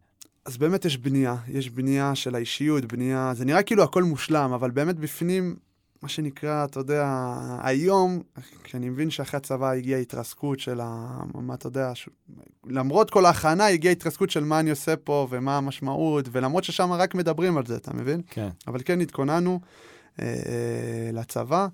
אז 0.44 0.56
באמת 0.56 0.84
יש 0.84 0.98
בנייה, 0.98 1.36
יש 1.48 1.70
בנייה 1.70 2.14
של 2.14 2.34
האישיות, 2.34 2.84
בנייה, 2.84 3.32
זה 3.34 3.44
נראה 3.44 3.62
כאילו 3.62 3.82
הכל 3.82 4.02
מושלם, 4.02 4.52
אבל 4.52 4.70
באמת 4.70 4.96
בפנים, 4.96 5.56
מה 6.02 6.08
שנקרא, 6.08 6.64
אתה 6.64 6.80
יודע, 6.80 7.34
היום, 7.62 8.22
כשאני 8.64 8.88
מבין 8.88 9.10
שאחרי 9.10 9.38
הצבא 9.38 9.70
הגיעה 9.70 10.00
התרסקות 10.00 10.60
של 10.60 10.80
ה... 10.82 11.20
מה 11.34 11.54
אתה 11.54 11.66
יודע, 11.66 11.94
ש... 11.94 12.08
למרות 12.66 13.10
כל 13.10 13.26
ההכנה 13.26 13.66
הגיעה 13.66 13.92
התרסקות 13.92 14.30
של 14.30 14.44
מה 14.44 14.60
אני 14.60 14.70
עושה 14.70 14.96
פה 14.96 15.26
ומה 15.30 15.56
המשמעות, 15.56 16.28
ולמרות 16.32 16.64
ששם 16.64 16.92
רק 16.92 17.14
מדברים 17.14 17.56
על 17.56 17.66
זה, 17.66 17.76
אתה 17.76 17.94
מבין? 17.94 18.20
כן. 18.30 18.48
אבל 18.66 18.80
כן 18.84 19.00
התכוננו 19.00 19.60
לצבא 21.12 21.66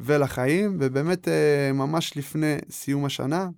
ולחיים, 0.00 0.76
ובאמת 0.80 1.28
אה, 1.28 1.70
ממש 1.74 2.16
לפני 2.16 2.56
סיום 2.70 3.04
השנה, 3.04 3.42
אה, 3.42 3.48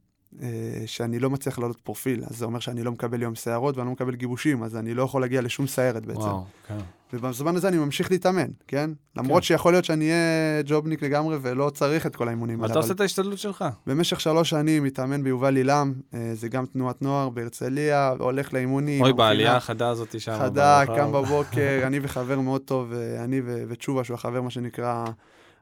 שאני 0.87 1.19
לא 1.19 1.31
מצליח 1.31 1.59
לעלות 1.59 1.81
פרופיל, 1.81 2.25
אז 2.31 2.37
זה 2.37 2.45
אומר 2.45 2.61
שאני 2.61 2.83
לא 2.83 2.93
מקבל 2.93 3.23
יום 3.23 3.35
סיירות 3.35 3.77
ואני 3.77 3.87
לא 3.87 3.93
מקבל 3.93 4.15
גיבושים, 4.15 4.63
אז 4.63 4.77
אני 4.77 4.95
לא 4.95 5.03
יכול 5.03 5.21
להגיע 5.21 5.43
לשום 5.43 5.67
סיירת 5.67 6.07
בעצם. 6.07 6.21
וואו, 6.21 6.45
כן. 6.69 6.77
ובזמן 7.13 7.57
הזה 7.57 7.69
אני 7.69 7.77
ממשיך 7.77 8.11
להתאמן, 8.11 8.49
כן? 8.67 8.91
למרות 9.17 9.45
שיכול 9.45 9.73
להיות 9.73 9.85
שאני 9.85 10.05
אהיה 10.05 10.63
ג'ובניק 10.67 11.03
לגמרי 11.03 11.37
ולא 11.43 11.71
צריך 11.71 12.07
את 12.07 12.17
כל 12.17 12.29
האימונים 12.29 12.63
האלה. 12.63 12.73
אתה 12.73 12.79
עושה 12.79 12.93
את 12.93 13.01
ההשתדלות 13.01 13.39
שלך. 13.39 13.65
במשך 13.87 14.21
שלוש 14.21 14.51
שנים 14.51 14.85
מתאמן 14.85 15.23
ביובל 15.25 15.57
עילם, 15.57 15.93
אה, 16.15 16.31
זה 16.35 16.49
גם 16.49 16.67
תנועת 16.67 17.03
נוער 17.03 17.29
בהרצליה, 17.29 18.15
הולך 18.19 18.55
לאימונים. 18.55 19.03
אוי, 19.03 19.13
בעלייה 19.13 19.57
החדה 19.57 19.89
הזאת 19.89 20.21
שם. 20.21 20.39
חדה. 20.39 20.83
קם 20.87 21.13
בבוקר, 21.13 21.81
אני 21.83 22.01
וחבר 22.03 22.41
מאוד 22.41 22.61
טוב, 22.61 22.93
אה, 22.93 23.25
אני 23.25 23.41
ו- 23.41 23.63
ותשובה, 23.69 24.05
שהוא 24.05 24.15
החבר, 24.15 24.43
מה 24.43 24.51
שנקרא, 24.51 25.05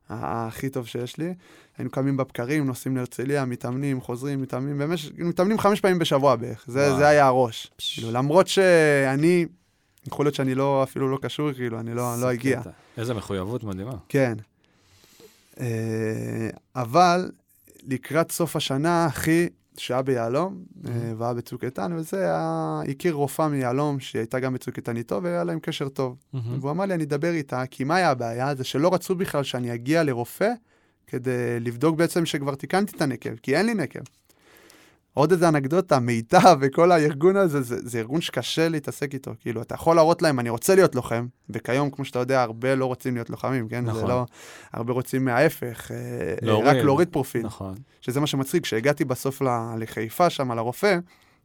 הכי 0.09 0.69
טוב 0.69 0.87
שיש 0.87 1.17
לי. 1.17 1.35
היינו 1.79 1.91
קמים 1.91 2.17
בבקרים, 2.17 2.67
נוסעים 2.67 2.97
להרצליה, 2.97 3.45
מתאמנים, 3.45 4.01
חוזרים, 4.01 4.43
מתאמנים, 4.43 4.79
במשך, 4.79 5.11
מתאמנים 5.19 5.59
חמש 5.59 5.81
פעמים 5.81 5.99
בשבוע 5.99 6.37
בערך, 6.37 6.65
זה, 6.67 6.87
וואו. 6.87 6.99
זה 6.99 7.09
היה 7.09 7.27
הראש. 7.27 7.71
כאילו, 7.79 8.13
למרות 8.13 8.49
שאני, 8.49 9.47
יכול 10.07 10.27
להיות 10.27 10.35
שאני 10.35 10.55
לא, 10.55 10.83
אפילו 10.83 11.09
לא 11.09 11.19
קשור, 11.23 11.53
כאילו, 11.53 11.81
אני 11.81 11.95
לא, 11.95 12.21
לא 12.21 12.33
אגיע. 12.33 12.61
איזה 12.99 13.15
מחויבות 13.15 13.65
מדהימה. 13.65 13.97
כן. 14.09 14.35
אה, 15.61 16.49
אבל 16.77 17.31
לקראת 17.83 18.33
סוף 18.33 18.57
השנה, 18.57 19.07
אחי, 19.07 19.49
שהיה 19.81 20.03
ביהלום, 20.03 20.65
אה, 20.89 20.93
והיה 21.19 21.35
בצוק 21.35 21.65
איתן, 21.65 21.93
וזה, 21.97 22.17
היה- 22.25 22.81
הכיר 22.91 23.15
רופאה 23.15 23.49
מיהלום, 23.49 24.01
שהיא 24.01 24.21
הייתה 24.21 24.41
גם 24.41 24.55
בצוק 24.55 24.77
איתן 24.77 24.97
איתו, 24.97 25.21
והיה 25.23 25.45
להם 25.45 25.59
קשר 25.61 25.89
טוב. 25.89 26.17
והוא 26.61 26.71
אמר 26.71 26.85
לי, 26.85 26.95
אני 26.95 27.05
אדבר 27.05 27.31
איתה, 27.31 27.67
כי 27.71 27.85
מה 27.85 27.97
היה 27.97 28.11
הבעיה? 28.11 28.55
זה 28.55 28.65
שלא 28.65 28.95
רצו 28.95 29.15
בכלל 29.15 29.43
שאני 29.43 29.75
אגיע 29.75 30.03
לרופא 30.03 30.51
כדי 31.07 31.31
לבדוק 31.61 31.97
בעצם 31.97 32.27
שכבר 32.27 32.55
תיקנתי 32.55 32.97
את 32.97 33.03
הנקב, 33.03 33.37
כי 33.37 33.57
אין 33.57 33.67
לי 33.67 33.75
נקב. 33.75 34.01
עוד 35.17 35.33
איזה 35.33 35.49
אנקדוטה, 35.49 35.99
מיטב 35.99 36.57
וכל 36.61 36.93
הארגון 36.93 37.37
הזה, 37.37 37.63
זה, 37.63 37.77
זה 37.89 37.99
ארגון 37.99 38.21
שקשה 38.21 38.69
להתעסק 38.69 39.15
איתו. 39.15 39.31
כאילו, 39.41 39.63
אתה 39.63 39.75
יכול 39.75 39.97
להראות 39.97 40.23
להם, 40.23 40.41
אני 40.41 40.51
רוצה 40.51 40.75
להיות 40.75 40.95
לוחם, 40.95 41.27
וכיום, 41.51 41.91
כמו 41.91 42.05
שאתה 42.05 42.19
יודע, 42.19 42.43
הרבה 42.43 42.75
לא 42.75 42.87
רוצים 42.87 43.15
להיות 43.15 43.31
לוחמים, 43.31 43.69
כן? 43.69 43.85
נכון. 43.85 44.01
זה 44.01 44.07
לא... 44.07 44.25
הרבה 44.73 44.93
רוצים 44.93 45.25
מההפך, 45.25 45.91
להוריד. 46.43 46.67
רק 46.69 46.85
להוריד 46.85 47.09
פרופיל. 47.09 47.43
נכון. 47.47 47.75
שזה 48.01 48.21
מה 48.21 48.27
שמצחיק, 48.27 48.63
כשהגעתי 48.63 49.05
בסוף 49.05 49.43
לחיפה 49.79 50.31
שם, 50.31 50.53
לרופא, 50.53 50.99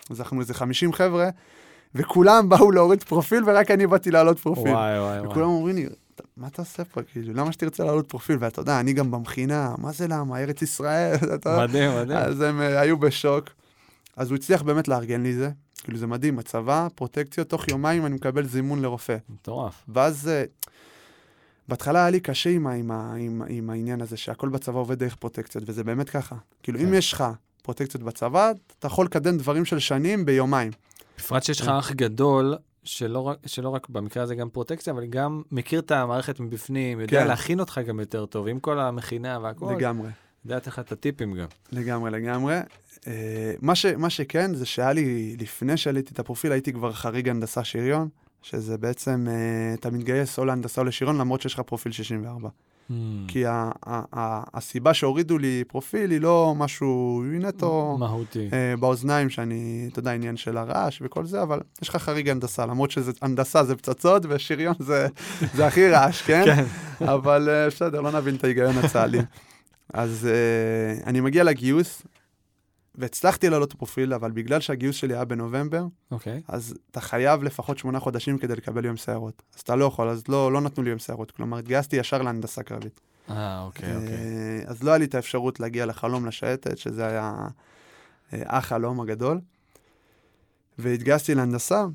אז 0.09 0.19
אנחנו 0.19 0.41
איזה 0.41 0.53
50 0.53 0.93
חבר'ה, 0.93 1.29
וכולם 1.95 2.49
באו 2.49 2.71
להוריד 2.71 3.03
פרופיל, 3.03 3.43
ורק 3.47 3.71
אני 3.71 3.87
באתי 3.87 4.11
להעלות 4.11 4.39
פרופיל. 4.39 4.71
וואי, 4.73 4.99
וואי, 4.99 5.19
וכולם 5.19 5.47
וואי. 5.49 5.57
אומרים 5.57 5.75
לי, 5.75 5.85
"אתה- 6.15 6.23
מה 6.37 6.47
אתה 6.47 6.61
עושה 6.61 6.83
פה? 6.83 7.01
כאילו, 7.03 7.33
למה 7.33 7.51
שתרצה 7.51 7.83
לעלות 7.83 8.09
פרופיל? 8.09 8.37
ואתה 8.39 8.61
יודע, 8.61 8.79
אני 8.79 8.93
גם 8.93 9.11
במכינה, 9.11 9.75
מה 9.77 9.91
זה 9.91 10.07
למה? 10.07 10.39
ארץ 10.39 10.61
ישראל, 10.61 11.15
אתה 11.35 11.49
יודע. 11.49 11.63
מדהים, 11.67 11.91
מדהים. 11.95 12.17
אז 12.19 12.41
הם 12.41 12.61
אה, 12.61 12.79
היו 12.79 12.97
בשוק. 12.97 13.49
אז 14.17 14.29
הוא 14.31 14.35
הצליח 14.35 14.61
באמת 14.61 14.87
לארגן 14.87 15.23
לי 15.23 15.33
זה. 15.33 15.49
כאילו, 15.83 15.97
זה 15.97 16.07
מדהים, 16.07 16.39
הצבא, 16.39 16.87
פרוטקציות, 16.95 17.49
תוך 17.49 17.67
יומיים 17.67 18.05
אני 18.05 18.15
מקבל 18.15 18.45
זימון 18.45 18.81
לרופא. 18.81 19.17
מטורף. 19.29 19.83
ואז 19.87 20.27
אה, 20.27 20.43
בהתחלה 21.67 21.99
היה 21.99 22.09
לי 22.09 22.19
קשה 22.19 22.49
עם, 22.49 22.67
ה- 22.67 22.73
עם, 22.73 22.91
ה- 22.91 23.13
עם, 23.17 23.41
עם 23.49 23.69
העניין 23.69 24.01
הזה, 24.01 24.17
שהכל 24.17 24.49
בצבא 24.49 24.79
עובד 24.79 24.99
דרך 24.99 25.15
פרוטקציות, 25.15 25.63
וזה 25.67 25.83
באמת 25.83 26.09
ככה. 26.09 26.35
כאילו, 26.63 26.79
אם 26.79 26.85
כן. 26.85 26.93
יש 26.93 27.13
לך 27.13 27.23
פרוטקציות 27.63 28.03
בצבא, 28.03 28.51
אתה 28.79 28.87
יכול 28.87 29.05
לקדם 29.05 29.37
דברים 29.37 29.65
של 29.65 29.79
שנים 29.79 30.25
ביומיים. 30.25 30.71
בפרט 31.17 31.43
שיש 31.43 31.61
לך 31.61 31.65
כן. 31.67 31.71
אח 31.73 31.91
גדול, 31.91 32.55
שלא 32.83 33.19
רק, 33.19 33.37
שלא 33.45 33.69
רק 33.69 33.89
במקרה 33.89 34.23
הזה 34.23 34.35
גם 34.35 34.49
פרוטקציה, 34.49 34.93
אבל 34.93 35.05
גם 35.05 35.41
מכיר 35.51 35.79
את 35.79 35.91
המערכת 35.91 36.39
מבפנים, 36.39 36.99
יודע 36.99 37.21
כן. 37.21 37.27
להכין 37.27 37.59
אותך 37.59 37.81
גם 37.87 37.99
יותר 37.99 38.25
טוב, 38.25 38.47
עם 38.47 38.59
כל 38.59 38.79
המכינה 38.79 39.39
והכל, 39.41 39.73
לגמרי. 39.77 40.09
יודע 40.45 40.57
לתת 40.57 40.67
לך 40.67 40.79
את 40.79 40.91
הטיפים 40.91 41.33
גם. 41.33 41.45
לגמרי, 41.71 42.11
לגמרי. 42.11 42.55
אה, 43.07 43.53
מה, 43.61 43.75
ש, 43.75 43.85
מה 43.85 44.09
שכן, 44.09 44.53
זה 44.53 44.65
שהיה 44.65 44.93
לי, 44.93 45.35
לפני 45.39 45.77
שעליתי 45.77 46.13
את 46.13 46.19
הפרופיל, 46.19 46.51
הייתי 46.51 46.73
כבר 46.73 46.93
חריג 46.93 47.29
הנדסה 47.29 47.63
שריון, 47.63 48.09
שזה 48.41 48.77
בעצם, 48.77 49.27
אה, 49.29 49.73
אתה 49.73 49.89
מתגייס 49.89 50.39
או 50.39 50.45
להנדסה 50.45 50.81
או 50.81 50.85
לשריון, 50.85 51.17
למרות 51.17 51.41
שיש 51.41 51.53
לך 51.53 51.59
פרופיל 51.59 51.91
64. 51.91 52.49
Hmm. 52.89 52.93
כי 53.27 53.45
ה, 53.45 53.71
ה, 53.85 54.01
ה, 54.19 54.43
הסיבה 54.53 54.93
שהורידו 54.93 55.37
לי 55.37 55.63
פרופיל 55.67 56.11
היא 56.11 56.21
לא 56.21 56.53
משהו, 56.57 57.23
נטו 57.25 57.97
מהותי. 57.99 58.49
אה, 58.53 58.73
באוזניים, 58.79 59.29
שאני, 59.29 59.89
אתה 59.91 59.99
יודע, 59.99 60.11
עניין 60.11 60.37
של 60.37 60.57
הרעש 60.57 61.01
וכל 61.01 61.25
זה, 61.25 61.41
אבל 61.41 61.59
יש 61.81 61.89
לך 61.89 61.95
חריג 61.95 62.29
הנדסה, 62.29 62.65
למרות 62.65 62.91
שהנדסה 62.91 63.63
זה 63.63 63.75
פצצות 63.75 64.23
ושריון 64.29 64.75
זה, 64.79 65.07
זה 65.53 65.67
הכי 65.67 65.89
רעש, 65.89 66.21
כן? 66.21 66.43
כן. 66.99 67.05
אבל 67.07 67.49
אה, 67.49 67.67
בסדר, 67.67 68.01
לא 68.01 68.11
נבין 68.11 68.35
את 68.35 68.43
ההיגיון 68.43 68.77
הצה"לי. 68.77 69.19
אז 69.93 70.27
אה, 70.31 71.03
אני 71.09 71.21
מגיע 71.21 71.43
לגיוס, 71.43 72.01
והצלחתי 72.95 73.49
לעלות 73.49 73.73
פרופיל, 73.73 74.13
אבל 74.13 74.31
בגלל 74.31 74.59
שהגיוס 74.59 74.95
שלי 74.95 75.13
היה 75.13 75.25
בנובמבר, 75.25 75.85
אוקיי. 76.11 76.41
אז 76.47 76.75
אתה 76.91 77.01
חייב 77.01 77.43
לפחות 77.43 77.77
שמונה 77.77 77.99
חודשים 77.99 78.37
כדי 78.37 78.55
לקבל 78.55 78.85
יום 78.85 78.97
סיירות. 78.97 79.41
אז 79.55 79.61
אתה 79.61 79.75
לא 79.75 79.85
יכול, 79.85 80.09
אז 80.09 80.23
לא, 80.27 80.51
לא 80.51 80.61
נתנו 80.61 80.83
לי 80.83 80.89
יום 80.89 80.99
סיירות. 80.99 81.31
כלומר, 81.31 81.57
התגייסתי 81.57 81.95
ישר 81.95 82.21
להנדסה 82.21 82.63
קרבית. 82.63 82.99
אה, 83.29 83.63
אוקיי, 83.63 83.95
אוקיי. 83.95 84.13
אה, 84.13 84.61
אז 84.65 84.83
לא 84.83 84.91
היה 84.91 84.97
לי 84.97 85.05
את 85.05 85.15
האפשרות 85.15 85.59
להגיע 85.59 85.85
לחלום 85.85 86.25
לשייטת, 86.25 86.77
שזה 86.77 87.07
היה 87.07 87.33
אה, 88.33 88.41
החלום 88.45 89.01
הגדול. 89.01 89.39
והתגייסתי 90.77 91.35
להנדסה, 91.35 91.85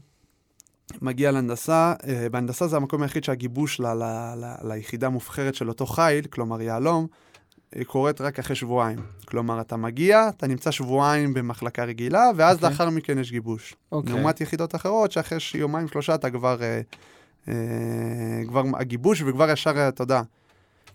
מגיע 1.02 1.30
להנדסה, 1.30 1.94
אה, 2.06 2.28
בהנדסה 2.28 2.66
זה 2.66 2.76
המקום 2.76 3.02
היחיד 3.02 3.24
שהגיבוש 3.24 3.80
ל- 3.80 3.86
ל- 3.86 4.34
ל- 4.36 4.68
ליחידה 4.68 5.08
מובחרת 5.08 5.54
של 5.54 5.68
אותו 5.68 5.86
חיל, 5.86 6.26
כלומר 6.26 6.62
יהלום, 6.62 7.06
קורית 7.86 8.20
רק 8.20 8.38
אחרי 8.38 8.56
שבועיים. 8.56 8.98
כלומר, 9.24 9.60
אתה 9.60 9.76
מגיע, 9.76 10.28
אתה 10.28 10.46
נמצא 10.46 10.70
שבועיים 10.70 11.34
במחלקה 11.34 11.84
רגילה, 11.84 12.30
ואז 12.36 12.56
אוקיי. 12.56 12.70
לאחר 12.70 12.90
מכן 12.90 13.18
יש 13.18 13.30
גיבוש. 13.30 13.74
אוקיי. 13.92 14.12
לעומת 14.12 14.40
יחידות 14.40 14.74
אחרות, 14.74 15.12
שאחרי 15.12 15.38
יומיים, 15.54 15.88
שלושה, 15.88 16.14
אתה 16.14 16.30
כבר... 16.30 16.62
אה, 16.62 16.80
אה, 17.48 17.54
כבר 18.48 18.62
הגיבוש, 18.78 19.22
וכבר 19.22 19.50
ישר, 19.50 19.78
אה, 19.78 19.88
אתה 19.88 20.02
יודע, 20.02 20.22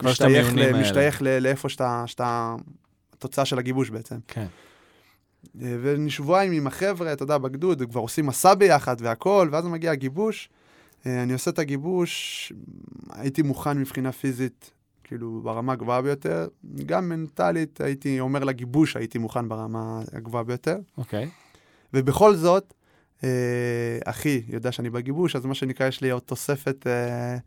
משתייך, 0.04 0.54
ל-. 0.56 0.82
משתייך 0.82 1.22
ל- 1.22 1.40
לאיפה 1.40 1.70
שאתה, 1.70 2.04
שאתה, 2.08 2.56
התוצאה 3.14 3.46
של 3.46 3.60
הגיבוש 3.60 3.90
בעצם. 3.90 4.16
כן. 4.28 4.46
אה, 5.62 5.76
ושבועיים 5.82 6.52
עם 6.52 6.68
החבר'ה, 6.68 7.14
אתה 7.14 7.24
יודע, 7.24 7.38
בגדוד, 7.38 7.84
כבר 7.90 8.02
עושים 8.02 8.26
מסע 8.26 8.54
ביחד 8.54 8.96
והכל, 9.00 9.50
ואז 9.52 9.66
מגיע 9.66 9.92
הגיבוש. 9.92 10.50
אה, 11.06 11.24
אני 11.24 11.34
עושה 11.34 11.52
את 11.52 11.60
הגיבוש, 11.60 12.54
הייתי 13.10 13.42
מוכן 13.42 13.78
מבחינה 13.78 14.12
פיזית, 14.12 14.72
כאילו, 15.12 15.42
ברמה 15.44 15.74
הגבוהה 15.74 16.02
ביותר. 16.02 16.48
גם 16.86 17.10
מנטלית, 17.10 17.82
הייתי 17.82 18.20
אומר 18.20 18.44
לגיבוש, 18.44 18.98
הייתי 18.98 19.18
מוכן 19.18 19.50
ברמה 19.50 20.02
הגבוהה 20.14 20.44
ביותר. 20.44 20.78
אוקיי. 20.98 21.30
ובכל 21.94 22.36
זאת, 22.36 22.74
אה, 23.24 23.30
אחי 24.06 24.42
יודע 24.48 24.72
שאני 24.72 24.90
בגיבוש, 24.90 25.36
אז 25.36 25.46
מה 25.46 25.56
שנקרא, 25.56 25.88
יש 25.88 26.02
לי 26.02 26.10
עוד 26.10 26.22
תוספת, 26.22 26.88
אה, 26.88 27.38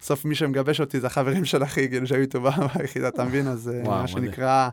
בסוף 0.00 0.24
מי 0.24 0.34
שמגבש 0.34 0.80
אותי 0.80 1.00
זה 1.00 1.06
החברים 1.06 1.44
של 1.44 1.62
אחי, 1.62 1.88
כאילו 1.88 2.06
שהיו 2.06 2.20
איתו 2.20 2.40
ביחידה, 2.78 3.08
אתה 3.08 3.24
מבין? 3.24 3.48
אז 3.48 3.68
אה, 3.68 3.82
וואו, 3.84 4.00
מה. 4.00 4.08
שנקרא, 4.08 4.68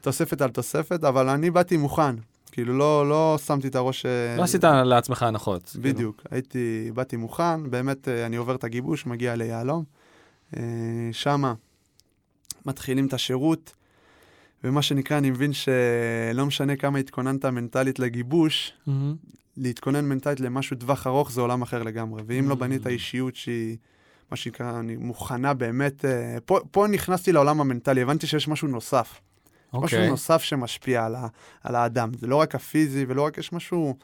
תוספת 0.00 0.42
על 0.42 0.50
תוספת, 0.50 1.04
אבל 1.04 1.28
אני 1.28 1.50
באתי 1.50 1.76
מוכן. 1.76 2.16
כאילו, 2.52 2.78
לא, 2.78 3.08
לא 3.08 3.38
שמתי 3.46 3.68
את 3.68 3.76
הראש... 3.76 4.06
אה, 4.06 4.36
לא 4.36 4.42
עשית 4.42 4.64
לעצמך 4.64 5.22
הנחות. 5.22 5.68
כאילו. 5.68 5.82
בדיוק, 5.82 6.22
הייתי, 6.30 6.90
באתי 6.94 7.16
מוכן, 7.16 7.70
באמת, 7.70 8.08
אה, 8.08 8.26
אני 8.26 8.36
עובר 8.36 8.54
את 8.54 8.64
הגיבוש, 8.64 9.06
מגיע 9.06 9.36
ליהלום. 9.36 9.84
שמה 11.12 11.54
מתחילים 12.66 13.06
את 13.06 13.14
השירות, 13.14 13.74
ומה 14.64 14.82
שנקרא, 14.82 15.18
אני 15.18 15.30
מבין 15.30 15.52
שלא 15.52 16.46
משנה 16.46 16.76
כמה 16.76 16.98
התכוננת 16.98 17.44
מנטלית 17.44 17.98
לגיבוש, 17.98 18.72
מהמם. 18.86 19.16
להתכונן 19.56 20.04
מנטלית 20.04 20.40
למשהו 20.40 20.76
טווח 20.76 21.06
ארוך 21.06 21.32
זה 21.32 21.40
עולם 21.40 21.62
אחר 21.62 21.82
לגמרי. 21.82 22.22
ואם 22.26 22.48
לא 22.48 22.54
Mm. 22.54 22.58
בנית 22.58 22.86
אישיות 22.86 23.36
שהיא, 23.36 23.76
מה 24.30 24.36
שנקרא, 24.36 24.78
אני 24.80 24.96
מוכנה 24.96 25.54
באמת... 25.54 26.04
אה, 26.04 26.38
פה, 26.44 26.58
פה 26.70 26.86
נכנסתי 26.86 27.32
לעולם 27.32 27.60
המנטלי, 27.60 28.02
הבנתי 28.02 28.26
שיש 28.26 28.48
משהו 28.48 28.68
נוסף. 28.68 29.20
משהו 29.74 29.82
אוקיי. 29.82 30.08
נוסף 30.10 30.42
שמשפיע 30.42 31.04
על, 31.06 31.14
ה, 31.14 31.26
על 31.62 31.74
האדם. 31.74 32.10
זה 32.18 32.26
לא 32.26 32.36
רק 32.36 32.54
הפיזי, 32.54 33.04
ולא 33.08 33.22
רק, 33.22 33.38
יש 33.38 33.52
משהו 33.52 33.96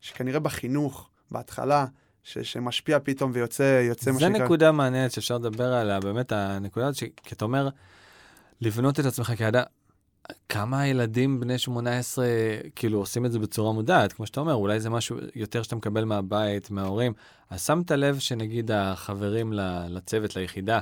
שכנראה 0.00 0.40
בחינוך, 0.40 1.08
בהתחלה, 1.30 1.86
ש, 2.24 2.38
שמשפיע 2.38 2.98
פתאום 3.04 3.30
ויוצא, 3.34 3.82
יוצא 3.88 4.10
מה 4.10 4.18
זה 4.18 4.24
שנקרא... 4.26 4.44
נקודה 4.44 4.72
מעניינת 4.72 5.12
שאפשר 5.12 5.38
לדבר 5.38 5.72
עליה, 5.72 6.00
באמת 6.00 6.32
הנקודה 6.32 6.86
הזאת, 6.86 7.02
כי 7.22 7.34
אתה 7.34 7.44
אומר, 7.44 7.68
לבנות 8.62 9.00
את 9.00 9.04
עצמך 9.04 9.32
כאדם, 9.38 9.62
כמה 10.48 10.86
ילדים 10.86 11.40
בני 11.40 11.58
18 11.58 12.26
כאילו 12.76 12.98
עושים 12.98 13.26
את 13.26 13.32
זה 13.32 13.38
בצורה 13.38 13.72
מודעת, 13.72 14.12
כמו 14.12 14.26
שאתה 14.26 14.40
אומר, 14.40 14.54
אולי 14.54 14.80
זה 14.80 14.90
משהו 14.90 15.16
יותר 15.34 15.62
שאתה 15.62 15.76
מקבל 15.76 16.04
מהבית, 16.04 16.70
מההורים. 16.70 17.12
אז 17.50 17.66
שמת 17.66 17.90
לב 17.90 18.18
שנגיד 18.18 18.70
החברים 18.70 19.52
לצוות, 19.88 20.36
ליחידה, 20.36 20.80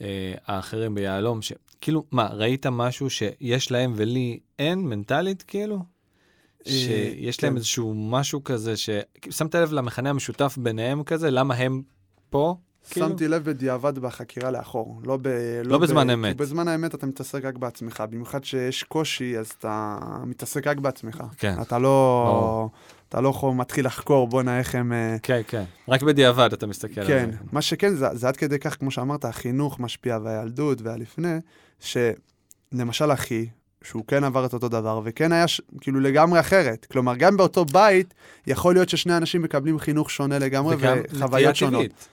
אה, 0.00 0.34
האחרים 0.46 0.94
ביהלום, 0.94 1.42
שכאילו, 1.42 2.04
מה, 2.10 2.26
ראית 2.26 2.66
משהו 2.66 3.10
שיש 3.10 3.70
להם 3.70 3.92
ולי 3.96 4.38
אין 4.58 4.78
מנטלית 4.78 5.42
כאילו? 5.42 5.76
אה, 5.76 6.72
שיש 6.72 7.42
להם 7.42 7.52
כן. 7.52 7.56
איזשהו 7.56 7.94
משהו 7.94 8.44
כזה, 8.44 8.76
ש... 8.76 8.90
שמת 9.30 9.54
לב 9.54 9.72
למכנה 9.72 10.10
המשותף 10.10 10.58
ביניהם 10.62 11.04
כזה, 11.04 11.30
למה 11.30 11.54
הם 11.54 11.82
פה 12.30 12.56
כאילו? 12.90 13.08
שמתי 13.08 13.28
לב 13.28 13.44
בדיעבד 13.44 13.98
בחקירה 13.98 14.50
לאחור, 14.50 15.00
לא, 15.04 15.18
ב, 15.22 15.28
לא 15.64 15.78
בזמן 15.78 16.06
ב, 16.06 16.10
אמת. 16.10 16.36
כי 16.36 16.42
בזמן 16.42 16.68
האמת 16.68 16.94
אתה 16.94 17.06
מתעסק 17.06 17.44
רק 17.44 17.56
בעצמך, 17.56 18.04
במיוחד 18.10 18.44
שיש 18.44 18.82
קושי, 18.82 19.38
אז 19.38 19.52
אתה 19.58 19.98
מתעסק 20.26 20.66
רק 20.66 20.76
בעצמך. 20.76 21.22
כן. 21.38 21.54
אתה 21.62 21.78
לא. 21.78 22.68
אתה 23.08 23.20
לא 23.20 23.28
יכול, 23.28 23.54
מתחיל 23.54 23.86
לחקור, 23.86 24.28
בואנה, 24.28 24.58
איך 24.58 24.74
הם... 24.74 24.92
אה, 24.92 25.16
כן, 25.22 25.40
כן. 25.48 25.64
רק 25.88 26.02
בדיעבד 26.02 26.52
אתה 26.52 26.66
מסתכל 26.66 27.00
על 27.00 27.06
זה. 27.06 27.12
כן, 27.12 27.30
מה 27.52 27.62
שכן, 27.62 27.94
זה, 27.94 28.06
זה 28.12 28.28
עד 28.28 28.36
כדי 28.36 28.58
כך, 28.58 28.78
כמו 28.78 28.90
שאמרת, 28.90 29.24
החינוך 29.24 29.80
משפיע 29.80 30.18
והילדות 30.22 30.82
והלפני, 30.82 31.36
שלמשל 31.80 33.12
אחי, 33.12 33.46
שהוא 33.84 34.04
כן 34.06 34.24
עבר 34.24 34.46
את 34.46 34.52
אותו 34.52 34.68
דבר, 34.68 35.00
וכן 35.04 35.32
היה 35.32 35.48
ש... 35.48 35.60
כאילו 35.80 36.00
לגמרי 36.00 36.40
אחרת. 36.40 36.86
כלומר, 36.90 37.16
גם 37.16 37.36
באותו 37.36 37.64
בית, 37.64 38.14
יכול 38.46 38.74
להיות 38.74 38.88
ששני 38.88 39.16
אנשים 39.16 39.42
מקבלים 39.42 39.78
חינוך 39.78 40.10
שונה 40.10 40.38
לגמרי 40.38 40.76
וחוויות 40.78 41.56
שונות. 41.56 42.08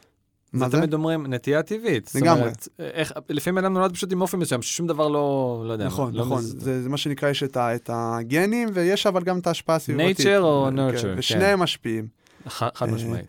מה 0.54 0.70
זה? 0.70 0.78
תמיד 0.78 0.94
אומרים 0.94 1.34
נטייה 1.34 1.64
טבעית. 1.64 2.12
לגמרי. 2.16 2.42
אומרת, 2.42 2.68
איך, 2.80 3.12
לפעמים 3.30 3.58
אדם 3.58 3.74
נולד 3.74 3.94
פשוט 3.94 4.12
עם 4.12 4.22
אופי 4.22 4.38
מסוים, 4.38 4.62
ששום 4.62 4.88
דבר 4.88 5.08
לא, 5.08 5.64
לא 5.68 5.74
יודע. 5.74 5.86
נכון, 5.86 6.14
לא 6.14 6.26
נכון. 6.26 6.38
מז- 6.38 6.56
זה, 6.58 6.84
זה 6.84 6.90
מה 6.90 6.98
שנקרא, 6.98 7.30
יש 7.30 7.44
את, 7.44 7.58
ה, 7.58 7.76
את 7.76 7.90
הגנים, 7.94 8.70
ויש 8.74 9.08
אבל 9.08 9.24
גם 9.24 9.40
את 9.40 9.48
ההשפעה 9.48 9.76
הסביבתית. 9.76 10.20
Nature 10.20 10.40
או 10.40 10.68
כן, 10.72 10.80
nurture, 10.80 11.02
כן. 11.02 11.14
ושניהם 11.18 11.60
משפיעים. 11.60 12.08
חד 12.48 12.88
אה, 12.88 12.94
משמעית. 12.94 13.26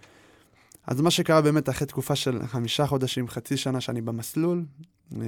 אז 0.87 1.01
מה 1.01 1.11
שקרה 1.11 1.41
באמת 1.41 1.69
אחרי 1.69 1.87
תקופה 1.87 2.17
של 2.17 2.39
חמישה 2.47 2.87
חודשים, 2.87 3.29
חצי 3.29 3.57
שנה 3.57 3.81
שאני 3.81 4.01
במסלול, 4.01 4.65
אה, 5.17 5.27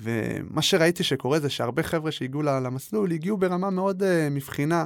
ומה 0.00 0.62
שראיתי 0.62 1.02
שקורה 1.02 1.40
זה 1.40 1.50
שהרבה 1.50 1.82
חבר'ה 1.82 2.12
שהגיעו 2.12 2.42
למסלול 2.42 3.12
הגיעו 3.12 3.36
ברמה 3.36 3.70
מאוד 3.70 4.02
אה, 4.02 4.28
מבחינה 4.30 4.84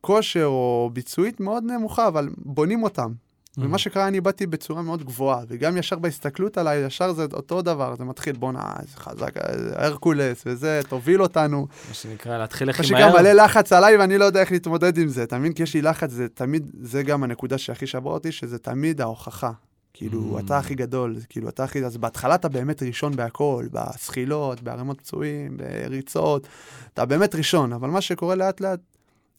כושר 0.00 0.44
או 0.44 0.90
ביצועית 0.92 1.40
מאוד 1.40 1.64
נמוכה, 1.64 2.08
אבל 2.08 2.28
בונים 2.38 2.82
אותם. 2.82 3.12
Mm. 3.60 3.64
ומה 3.64 3.78
שקרה, 3.78 4.08
אני 4.08 4.20
באתי 4.20 4.46
בצורה 4.46 4.82
מאוד 4.82 5.02
גבוהה, 5.04 5.42
וגם 5.48 5.76
ישר 5.76 5.98
בהסתכלות 5.98 6.58
עליי, 6.58 6.86
ישר 6.86 7.12
זה 7.12 7.26
אותו 7.32 7.62
דבר, 7.62 7.94
זה 7.98 8.04
מתחיל, 8.04 8.36
בואנה, 8.36 8.72
איזה 8.82 8.96
חזק, 8.96 9.30
הרקולס, 9.74 10.42
וזה, 10.46 10.80
תוביל 10.88 11.22
אותנו. 11.22 11.66
מה 11.88 11.94
שנקרא, 11.94 12.38
להתחיל 12.38 12.70
הכי 12.70 12.82
שגם 12.84 12.98
מהר. 12.98 13.20
מלא 13.20 13.32
לחץ 13.32 13.72
עליי 13.72 13.96
ואני 13.96 14.18
לא 14.18 14.24
יודע 14.24 14.40
איך 14.40 14.52
להתמודד 14.52 14.98
עם 14.98 15.08
זה, 15.08 15.22
אתה 15.22 15.38
מבין? 15.38 15.52
כי 15.52 15.62
יש 15.62 15.74
לי 15.74 15.82
לחץ, 15.82 16.10
זה 16.10 16.28
תמיד, 16.28 16.70
זה 16.80 17.02
גם 17.02 17.22
הנקודה 17.24 17.58
שהכי 17.58 17.86
שברה 17.86 18.12
אותי, 18.12 18.32
שזה 18.32 18.58
תמיד 18.58 19.00
ההוכחה. 19.00 19.50
כאילו, 19.92 20.38
Mm. 20.38 20.44
אתה 20.44 20.58
הכי 20.58 20.74
גדול, 20.74 21.16
כאילו, 21.28 21.48
אתה 21.48 21.64
הכי... 21.64 21.84
אז 21.84 21.96
בהתחלה 21.96 22.34
אתה 22.34 22.48
באמת 22.48 22.82
ראשון 22.82 23.16
בהכל, 23.16 23.66
בזחילות, 23.72 24.60
בערימות 24.62 25.00
פצועים, 25.00 25.56
בריצות, 25.56 26.46
אתה 26.94 27.04
באמת 27.04 27.34
ראשון, 27.34 27.72
אבל 27.72 27.88
מה 27.90 28.00
שקורה 28.00 28.34
לאט 28.34 28.60
לאט, 28.60 28.80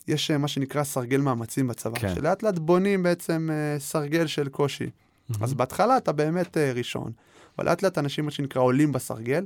יש 0.08 0.32
אה, 0.32 0.38
מה 0.38 0.48
שנקרא 0.48 0.84
סרגל 0.84 1.22
מאמצים 1.22 1.68
בצבא, 1.68 2.00
כן. 2.00 2.16
שלאט 2.16 2.44
לאט 2.44 2.58
בונים 2.58 3.04
בעצם 3.04 3.50
אה, 3.52 3.80
סרגל 3.80 4.28
של 4.28 4.50
קושי. 4.50 4.90
מהמם. 5.30 5.44
אז 5.44 5.54
בהתחלה 5.54 5.98
אתה 5.98 6.12
באמת 6.12 6.58
אה, 6.58 6.72
ראשון, 6.72 7.12
אבל 7.58 7.66
לאט 7.66 7.84
לאט 7.84 7.98
אנשים, 7.98 8.26
מה 8.26 8.32
שנקרא, 8.32 8.62
עולים 8.62 8.92
בסרגל, 8.92 9.46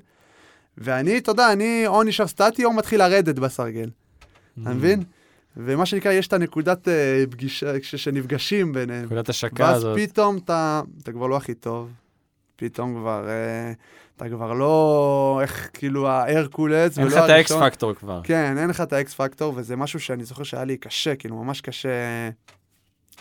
ואני, 0.77 1.17
אתה 1.17 1.31
יודע, 1.31 1.51
אני 1.53 1.83
או 1.87 2.03
נשאר 2.03 2.27
סטטי 2.27 2.65
או 2.65 2.73
מתחיל 2.73 2.99
לרדת 2.99 3.39
בסרגל. 3.39 3.89
אתה 3.89 3.91
מהמם. 4.57 4.77
מבין? 4.77 5.03
ומה 5.57 5.85
שנקרא, 5.85 6.11
יש 6.11 6.27
את 6.27 6.33
הנקודת 6.33 6.87
פגישה, 7.29 7.79
כש- 7.79 7.95
שנפגשים 7.95 8.73
ביניהם. 8.73 9.05
נקודת 9.05 9.29
השקה 9.29 9.63
ואז 9.63 9.77
הזאת. 9.77 9.97
פתאום 9.99 10.37
אתה, 10.37 10.81
אתה 11.03 11.11
כבר 11.11 11.27
לא 11.27 11.37
הכי 11.37 11.53
טוב, 11.53 11.89
פתאום 12.55 12.95
כבר, 12.99 13.27
אתה 14.17 14.29
כבר 14.29 14.53
לא, 14.53 15.39
איך, 15.41 15.69
כאילו, 15.73 16.07
ההרקולס, 16.07 16.99
אין 16.99 17.07
לך 17.07 17.13
ולא 17.13 17.25
את 17.25 17.29
ה 17.29 17.40
X 17.40 17.51
הראשון. 17.51 17.69
פקטור 17.69 17.93
כבר. 17.93 18.21
כן, 18.23 18.57
אין 18.57 18.69
לך 18.69 18.81
את 18.81 18.93
ה 18.93 19.03
X 19.03 19.13
factor, 19.13 19.53
וזה 19.55 19.75
משהו 19.75 19.99
שאני 19.99 20.23
זוכר 20.23 20.43
שהיה 20.43 20.63
לי 20.63 20.77
קשה, 20.77 21.15
כאילו, 21.15 21.43
ממש 21.43 21.61
קשה, 21.61 21.89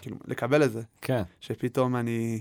כאילו, 0.01 0.17
לקבל 0.25 0.63
את 0.63 0.73
זה. 0.73 0.83
כן. 1.01 1.23
שפתאום 1.41 1.97
אני... 1.97 2.41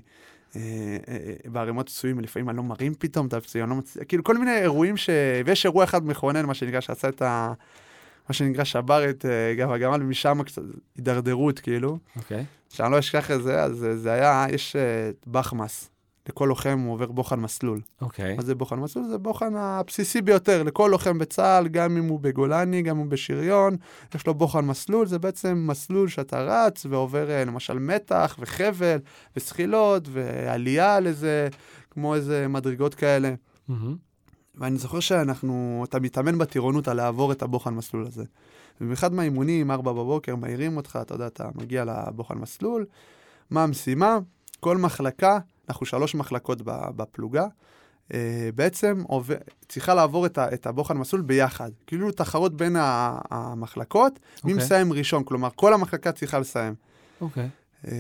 אה, 0.56 0.62
אה, 1.08 1.18
אה, 1.46 1.50
בהרמות 1.52 1.90
פצועים, 1.90 2.20
לפעמים 2.20 2.50
אני 2.50 2.58
לא 2.58 2.64
מרים 2.64 2.94
פתאום 2.94 3.28
את 3.28 3.34
הפצועים, 3.34 3.70
לא 3.70 3.76
מצליח, 3.76 4.06
כאילו 4.08 4.24
כל 4.24 4.38
מיני 4.38 4.58
אירועים 4.58 4.98
ש... 4.98 5.10
ויש 5.46 5.66
אירוע 5.66 5.84
אחד 5.84 6.08
מכונן, 6.08 6.46
מה 6.46 6.54
שנקרא, 6.54 6.80
שעשה 6.80 7.10
את 7.10 7.22
ה... 7.22 7.54
מה 8.30 8.34
שנקרא 8.34 8.64
שבר 8.64 9.10
את 9.10 9.26
אה, 9.26 9.56
גב 9.56 9.72
הגמל, 9.72 10.02
ומשם 10.02 10.44
קצת 10.46 10.62
הידרדרות, 10.96 11.60
כאילו. 11.60 11.98
אוקיי. 12.16 12.46
שאני 12.70 12.92
לא 12.92 13.00
אשכח 13.00 13.32
את 13.32 13.44
זה, 13.44 13.62
אז 13.64 13.88
זה 13.96 14.12
היה, 14.12 14.46
יש 14.50 14.76
אה, 14.76 15.12
בחמאס. 15.28 15.90
לכל 16.30 16.46
לוחם 16.46 16.80
הוא 16.80 16.94
עובר 16.94 17.12
בוחן 17.12 17.40
מסלול. 17.40 17.80
אוקיי. 18.02 18.36
מה 18.36 18.42
זה 18.42 18.56
בוחן 18.56 18.80
מסלול? 18.80 19.06
זה 19.08 19.18
בוחן 19.18 19.56
הבסיסי 19.56 20.22
ביותר 20.22 20.64
לכל 20.64 20.90
לוחם 20.92 21.20
בצה"ל, 21.20 21.68
גם 21.68 21.98
אם 21.98 22.06
הוא 22.06 22.20
בגולני, 22.20 22.82
גם 22.82 22.96
אם 22.96 23.02
הוא 23.02 23.12
בשריון, 23.12 23.76
יש 24.16 24.28
לו 24.28 24.34
בוחן 24.34 24.66
מסלול, 24.66 25.08
זה 25.08 25.20
בעצם 25.20 25.66
מסלול 25.68 26.08
שאתה 26.08 26.42
רץ 26.42 26.86
ועובר 26.90 27.30
אה, 27.30 27.46
למשל 27.46 27.80
מתח 27.80 28.38
וחבל 28.40 28.98
וזחילות 29.38 30.08
ועלייה 30.12 30.96
על 30.96 31.08
איזה, 31.08 31.48
כמו 31.92 32.16
איזה 32.16 32.48
מדרגות 32.48 32.96
כאלה. 32.96 33.34
מהמם. 33.68 33.96
ואני 34.56 34.78
זוכר 34.78 35.00
שאנחנו, 35.00 35.84
אתה 35.90 36.00
מתאמן 36.00 36.38
בטירונות 36.38 36.88
על 36.88 36.98
לעבור 36.98 37.32
את 37.32 37.42
הבוחן 37.42 37.74
מסלול 37.74 38.06
הזה. 38.06 38.24
ובאחד 38.82 39.14
מהאימונים, 39.14 39.72
ארבע 39.72 39.92
בבוקר, 39.92 40.36
מעירים 40.36 40.78
אותך, 40.78 41.00
אתה 41.02 41.14
יודע, 41.14 41.28
אתה 41.28 41.50
מגיע 41.56 41.86
לבוחן 41.86 42.38
מסלול. 42.38 42.86
מה 43.50 43.64
המשימה? 43.64 44.18
כל 44.60 44.78
מחלקה, 44.78 45.40
אנחנו 45.70 45.86
שלוש 45.86 46.16
מחלקות 46.16 46.62
בפלוגה, 46.96 47.46
אה, 48.14 48.50
בעצם 48.56 49.04
עובר, 49.08 49.36
צריכה 49.70 49.94
לעבור 49.94 50.26
את, 50.26 50.38
ה, 50.38 50.54
את 50.54 50.68
הבוחן 50.68 50.98
מסלול 50.98 51.22
ביחד. 51.22 51.70
כאילו 51.88 52.12
תחרות 52.12 52.58
בין 52.58 52.76
המחלקות, 52.80 54.20
מי 54.44 54.52
אוקיי. 54.54 54.66
מסיים 54.66 54.94
ראשון, 54.94 55.24
כלומר, 55.24 55.50
כל 55.56 55.74
המחלקה 55.74 56.12
צריכה 56.12 56.40
לסיים. 56.40 56.74
אוקיי. 57.22 57.50
אה, 57.88 57.92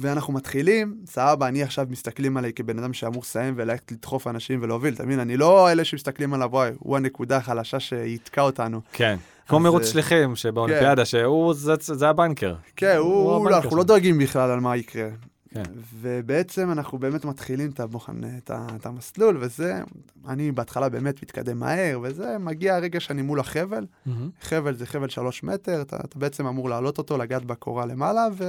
ואנחנו 0.00 0.32
מתחילים, 0.32 0.96
סבבה, 1.06 1.48
אני 1.48 1.62
עכשיו 1.62 1.86
מסתכלים 1.90 2.36
עליי 2.36 2.52
כבן 2.52 2.78
אדם 2.78 2.92
שאמור 2.92 3.22
לסיים 3.22 3.54
וללכת 3.56 3.92
לדחוף 3.92 4.26
אנשים 4.26 4.58
ולהוביל, 4.62 4.94
אתה 4.94 5.04
מבין? 5.06 5.20
אני 5.20 5.36
לא 5.36 5.72
אלה 5.72 5.84
שמסתכלים 5.84 6.34
עליו, 6.34 6.48
וואי, 6.52 6.70
הוא 6.78 6.96
הנקודה 6.96 7.36
החלשה 7.36 7.80
שיתקע 7.80 8.40
אותנו. 8.42 8.80
כן. 8.92 9.16
כמו 9.48 9.60
מרוץ 9.60 9.82
אה, 9.82 9.88
שליחים 9.88 10.36
שבאולימפיאדה, 10.36 11.04
שהוא, 11.04 11.54
זה- 11.54 11.74
זה 11.80 12.08
הבנקר. 12.08 12.54
כן, 12.76 12.96
לא, 12.96 13.42
אנחנו 13.48 13.76
לא. 13.76 13.84
דואגים 13.84 14.18
בכלל 14.18 14.50
על 14.50 14.60
מה 14.60 14.76
יקרה. 14.76 15.08
כן. 15.54 15.62
ובעצם 16.00 16.70
אנחנו 16.70 16.98
באמת 16.98 17.24
מתחילים 17.24 17.70
את, 17.70 17.80
הבוחן, 17.80 18.20
את, 18.38 18.50
ה, 18.50 18.66
את 18.76 18.86
המסלול, 18.86 19.38
וזה, 19.40 19.82
אני 20.28 20.52
בהתחלה 20.52 20.88
באמת 20.88 21.22
מתקדם 21.22 21.58
מהר, 21.58 22.00
וזה, 22.02 22.38
מגיע 22.38 22.76
הרגע 22.76 23.00
שאני 23.00 23.22
מול 23.22 23.40
החבל, 23.40 23.86
מהמם. 24.06 24.30
חבל 24.40 24.76
זה 24.76 24.86
חבל 24.86 25.08
שלוש 25.08 25.42
מטר, 25.42 25.82
אתה, 25.82 25.96
אתה 25.96 26.18
בעצם 26.18 26.46
אמור 26.46 26.68
להעלות 26.68 26.98
אותו, 26.98 27.18
לגעת 27.18 27.44
בקורה 27.44 27.86
למעלה 27.86 28.26
ו... 28.32 28.44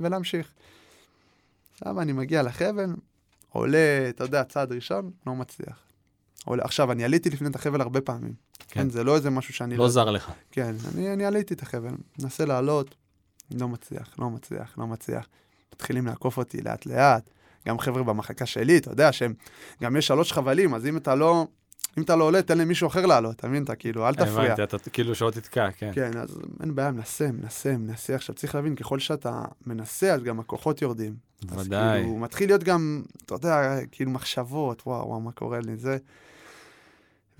ולהמשיך. 0.00 0.52
עכשיו 1.72 2.00
אני 2.00 2.12
מגיע 2.12 2.42
לחבל, 2.42 2.94
עולה, 3.48 4.06
אתה 4.08 4.24
יודע, 4.24 4.44
צעד 4.44 4.72
ראשון, 4.72 5.10
לא 5.26 5.34
מצליח. 5.34 5.78
עולה, 6.44 6.64
עכשיו, 6.64 6.92
אני 6.92 7.04
עליתי 7.04 7.30
לפני 7.30 7.48
את 7.48 7.56
החבל 7.56 7.80
הרבה 7.80 8.00
פעמים. 8.00 8.34
כן. 8.58 8.80
כן, 8.80 8.90
זה 8.90 9.04
לא 9.04 9.16
איזה 9.16 9.30
משהו 9.30 9.54
שאני... 9.54 9.76
לא 9.76 9.88
זר 9.88 10.10
לך. 10.10 10.32
כן, 10.50 10.74
אני, 10.94 11.12
אני 11.12 11.24
עליתי 11.24 11.54
את 11.54 11.62
החבל, 11.62 11.90
מנסה 12.18 12.44
לעלות, 12.44 12.94
לא 13.50 13.68
מצליח, 13.68 14.14
לא 14.18 14.30
מצליח, 14.30 14.78
לא 14.78 14.86
מצליח. 14.86 15.28
מתחילים 15.74 16.06
לעקוף 16.06 16.38
אותי 16.38 16.60
לאט-לאט. 16.60 17.30
גם 17.68 17.78
חבר'ה 17.78 18.02
במחלקה 18.02 18.46
שלי, 18.46 18.78
אתה 18.78 18.90
יודע 18.90 19.12
שהם, 19.12 19.34
גם 19.82 19.96
יש 19.96 20.06
שלוש 20.06 20.32
חבלים, 20.32 20.74
אז 20.74 20.86
אם 20.86 20.96
אתה 20.96 21.14
לא, 21.14 21.46
אם 21.98 22.02
אתה 22.02 22.16
לא 22.16 22.24
עולה, 22.24 22.42
תן 22.42 22.58
למישהו 22.58 22.86
אחר 22.86 23.06
לעלות, 23.06 23.36
אתה 23.36 23.48
מבין? 23.48 23.62
אתה 23.62 23.74
כאילו, 23.74 24.08
אל 24.08 24.14
תפריע. 24.14 24.52
הבנתי, 24.52 24.62
אתה 24.62 24.90
כאילו 24.90 25.14
שלא 25.14 25.30
תתקע, 25.30 25.70
כן. 25.70 25.90
כן, 25.94 26.18
אז 26.18 26.38
אין 26.60 26.74
בעיה, 26.74 26.90
מנסה, 26.90 27.32
מנסה, 27.32 27.76
מנסה. 27.76 28.14
עכשיו, 28.14 28.34
צריך 28.34 28.54
להבין, 28.54 28.74
ככל 28.74 28.98
שאתה 28.98 29.44
מנסה, 29.66 30.14
אז 30.14 30.22
גם 30.22 30.40
הכוחות 30.40 30.82
יורדים. 30.82 31.14
אז 31.48 31.66
ודאי. 31.66 32.00
כאילו, 32.00 32.16
מתחיל 32.16 32.48
להיות 32.48 32.64
גם, 32.64 33.02
אתה 33.26 33.34
יודע, 33.34 33.78
כאילו 33.90 34.10
מחשבות, 34.10 34.82
וואו, 34.86 35.08
וואו, 35.08 35.20
מה 35.20 35.32
קורה 35.32 35.60
לי, 35.60 35.76
זה. 35.76 35.98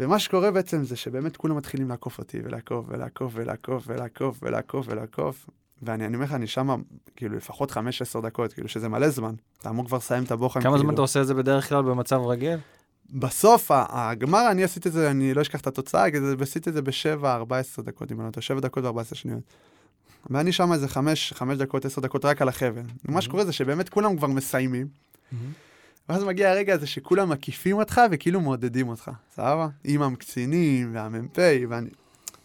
ומה 0.00 0.18
שקורה 0.18 0.50
בעצם 0.50 0.84
זה 0.84 0.96
שבאמת 0.96 1.36
כולם 1.36 1.56
מתחילים 1.56 1.88
לעקוף 1.88 2.18
אותי, 2.18 2.38
ולעקוף, 2.44 2.86
ולעקוף, 2.88 3.32
ולעקוף, 3.36 3.84
ולעקוף, 3.86 4.38
ולעקוף, 4.42 4.86
ולעקוף. 4.88 5.46
ואני 5.82 6.06
אני 6.06 6.14
אומר 6.14 6.26
לך, 6.26 6.32
אני 6.32 6.46
שם 6.46 6.82
כאילו 7.16 7.36
לפחות 7.36 7.70
15 7.70 8.22
דקות, 8.22 8.52
כאילו 8.52 8.68
שזה 8.68 8.88
מלא 8.88 9.08
זמן. 9.08 9.34
אתה 9.58 9.70
אמור 9.70 9.86
כבר 9.86 9.96
לסיים 9.96 10.24
את 10.24 10.30
הבוחן. 10.30 10.60
כמה 10.60 10.72
כאילו. 10.72 10.84
זמן 10.84 10.94
אתה 10.94 11.02
עושה 11.02 11.20
את 11.20 11.26
זה 11.26 11.34
בדרך 11.34 11.68
כלל 11.68 11.82
במצב 11.82 12.20
רגיל? 12.20 12.58
בסוף, 13.10 13.70
הגמר, 13.74 14.50
אני 14.50 14.64
עשיתי 14.64 14.88
את 14.88 14.92
זה, 14.94 15.10
אני 15.10 15.34
לא 15.34 15.42
אשכח 15.42 15.60
את 15.60 15.66
התוצאה, 15.66 16.10
כי 16.10 16.16
עשיתי 16.40 16.70
את 16.70 16.74
זה 16.74 16.82
ב-7, 16.82 17.24
14 17.24 17.84
דקות, 17.84 18.12
אם 18.12 18.20
אני 18.20 18.26
לא 18.26 18.30
טועה, 18.30 18.42
7 18.42 18.60
דקות 18.60 18.84
ו-14 18.84 19.14
שניות. 19.14 19.42
ואני 20.30 20.52
שם 20.52 20.72
איזה 20.72 20.88
5, 20.88 21.32
5 21.32 21.58
דקות, 21.58 21.84
10 21.84 22.00
דקות 22.00 22.24
רק 22.24 22.42
על 22.42 22.48
החבל. 22.48 22.82
ומה 23.04 23.20
שקורה 23.20 23.44
זה 23.44 23.52
שבאמת 23.52 23.88
כולם 23.88 24.16
כבר 24.16 24.26
מסיימים, 24.26 24.86
ואז 26.08 26.24
מגיע 26.24 26.50
הרגע 26.50 26.74
הזה 26.74 26.86
שכולם 26.86 27.28
מקיפים 27.28 27.76
אותך 27.76 28.00
וכאילו 28.10 28.40
מעודדים 28.40 28.88
אותך, 28.88 29.10
סבבה? 29.34 29.68
עם 29.84 30.02
הקצינים 30.02 30.94
והמ"פ, 30.94 31.38
ואני... 31.68 31.90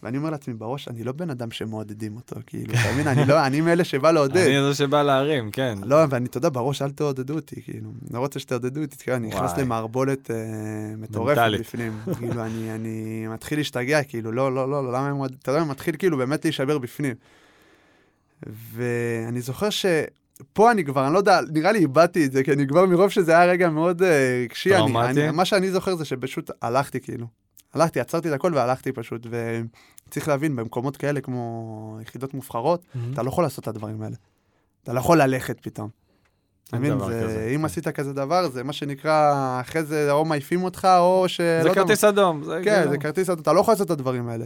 ואני 0.03 0.17
אומר 0.17 0.29
לעצמי 0.29 0.53
בראש, 0.53 0.87
אני 0.87 1.03
לא 1.03 1.11
בן 1.11 1.29
אדם 1.29 1.51
שמעודדים 1.51 2.15
אותו, 2.15 2.35
כאילו, 2.47 2.73
אתה 2.73 2.91
מבין? 2.93 3.07
אני 3.07 3.25
לא, 3.25 3.45
אני 3.45 3.61
מאלה 3.61 3.83
שבא 3.83 4.11
לעודד. 4.11 4.37
אני 4.37 4.61
זה 4.69 4.73
שבא 4.73 5.03
להרים, 5.03 5.51
כן. 5.51 5.77
לא, 5.83 5.95
ואני, 6.09 6.25
אתה 6.25 6.37
יודע, 6.37 6.49
בראש, 6.49 6.81
אל 6.81 6.91
תעודדו 6.91 7.35
אותי, 7.35 7.61
כאילו, 7.61 7.89
לא 8.11 8.19
רוצה 8.19 8.39
שתעודדו 8.39 8.81
אותי, 8.81 8.97
כאילו, 8.97 9.17
אני 9.17 9.27
נכנס. 9.27 9.57
למערבולת 9.57 10.31
אה, 10.31 10.35
מטורפת. 10.97 11.51
בפנים, 11.59 11.99
כאילו, 12.17 12.45
אני, 12.45 13.27
מתחיל 13.27 13.59
להשתגע, 13.59 14.03
כאילו, 14.03 14.31
לא, 14.31 14.55
לא, 14.55 14.69
לא, 14.69 14.83
לא, 14.83 14.89
למה 14.93 15.07
הם, 15.07 15.23
אתה 15.25 15.51
יודע, 15.51 15.61
אני 15.61 15.69
מתחיל 15.69 15.95
כאילו 15.97 16.17
באמת 16.17 16.45
להישבר 16.45 16.77
בפנים. 16.77 17.15
ואני 18.45 19.41
זוכר 19.41 19.69
ש... 19.69 19.85
פה 20.53 20.71
אני 20.71 20.85
כבר, 20.85 21.05
אני 21.05 21.13
לא 21.13 21.17
יודע, 21.17 21.39
נראה 21.53 21.71
לי 21.71 21.79
איבדתי 21.79 22.25
את 22.25 22.31
זה, 22.31 22.43
כי 22.43 22.53
אני 22.53 22.67
כבר 22.67 22.85
מרוב 22.85 23.09
שזה 23.09 23.31
היה 23.31 23.51
רגע 23.51 23.69
מאוד 23.69 24.03
אה, 24.03 24.41
רגשי. 24.43 24.75
אני, 24.75 24.77
טראומטי? 24.77 25.31
מה 25.31 25.45
שאני 25.45 25.71
זוכר 25.71 25.95
זה 25.95 26.05
שפשוט 26.05 26.51
הלכתי 26.61 26.99
כאילו. 26.99 27.27
הלכתי, 27.73 27.99
עצרתי 27.99 28.29
את 28.29 28.33
הכל 28.33 28.51
והלכתי 28.55 28.91
פשוט, 28.91 29.27
וצריך 30.07 30.27
להבין, 30.27 30.55
במקומות 30.55 30.97
כאלה 30.97 31.21
כמו 31.21 31.99
יחידות 32.01 32.33
מובחרות, 32.33 32.85
אתה 33.13 33.23
לא 33.23 33.29
יכול 33.29 33.43
לעשות 33.43 33.63
את 33.63 33.67
הדברים 33.67 34.01
האלה. 34.01 34.15
אתה 34.83 34.93
לא 34.93 34.99
יכול 34.99 35.21
ללכת 35.21 35.57
פתאום. 35.61 35.89
אתה 36.67 36.77
מבין? 36.77 36.91
אם 36.93 37.59
כן. 37.59 37.65
עשית 37.65 37.87
כזה 37.87 38.13
דבר, 38.13 38.49
זה 38.49 38.63
מה 38.63 38.73
שנקרא, 38.73 39.33
אחרי 39.61 39.83
זה 39.83 40.11
או 40.11 40.25
מעיפים 40.25 40.63
אותך, 40.63 40.87
או 40.99 41.25
ש... 41.27 41.41
זה 41.41 41.69
כרטיס 41.73 42.03
אדום. 42.03 42.43
כן, 42.43 42.63
כאילו- 42.63 42.91
זה 42.91 42.97
כרטיס, 42.97 43.29
אתה 43.29 43.53
לא 43.53 43.59
יכול 43.59 43.71
לעשות 43.71 43.85
את 43.85 43.91
הדברים 43.91 44.27
האלה. 44.29 44.45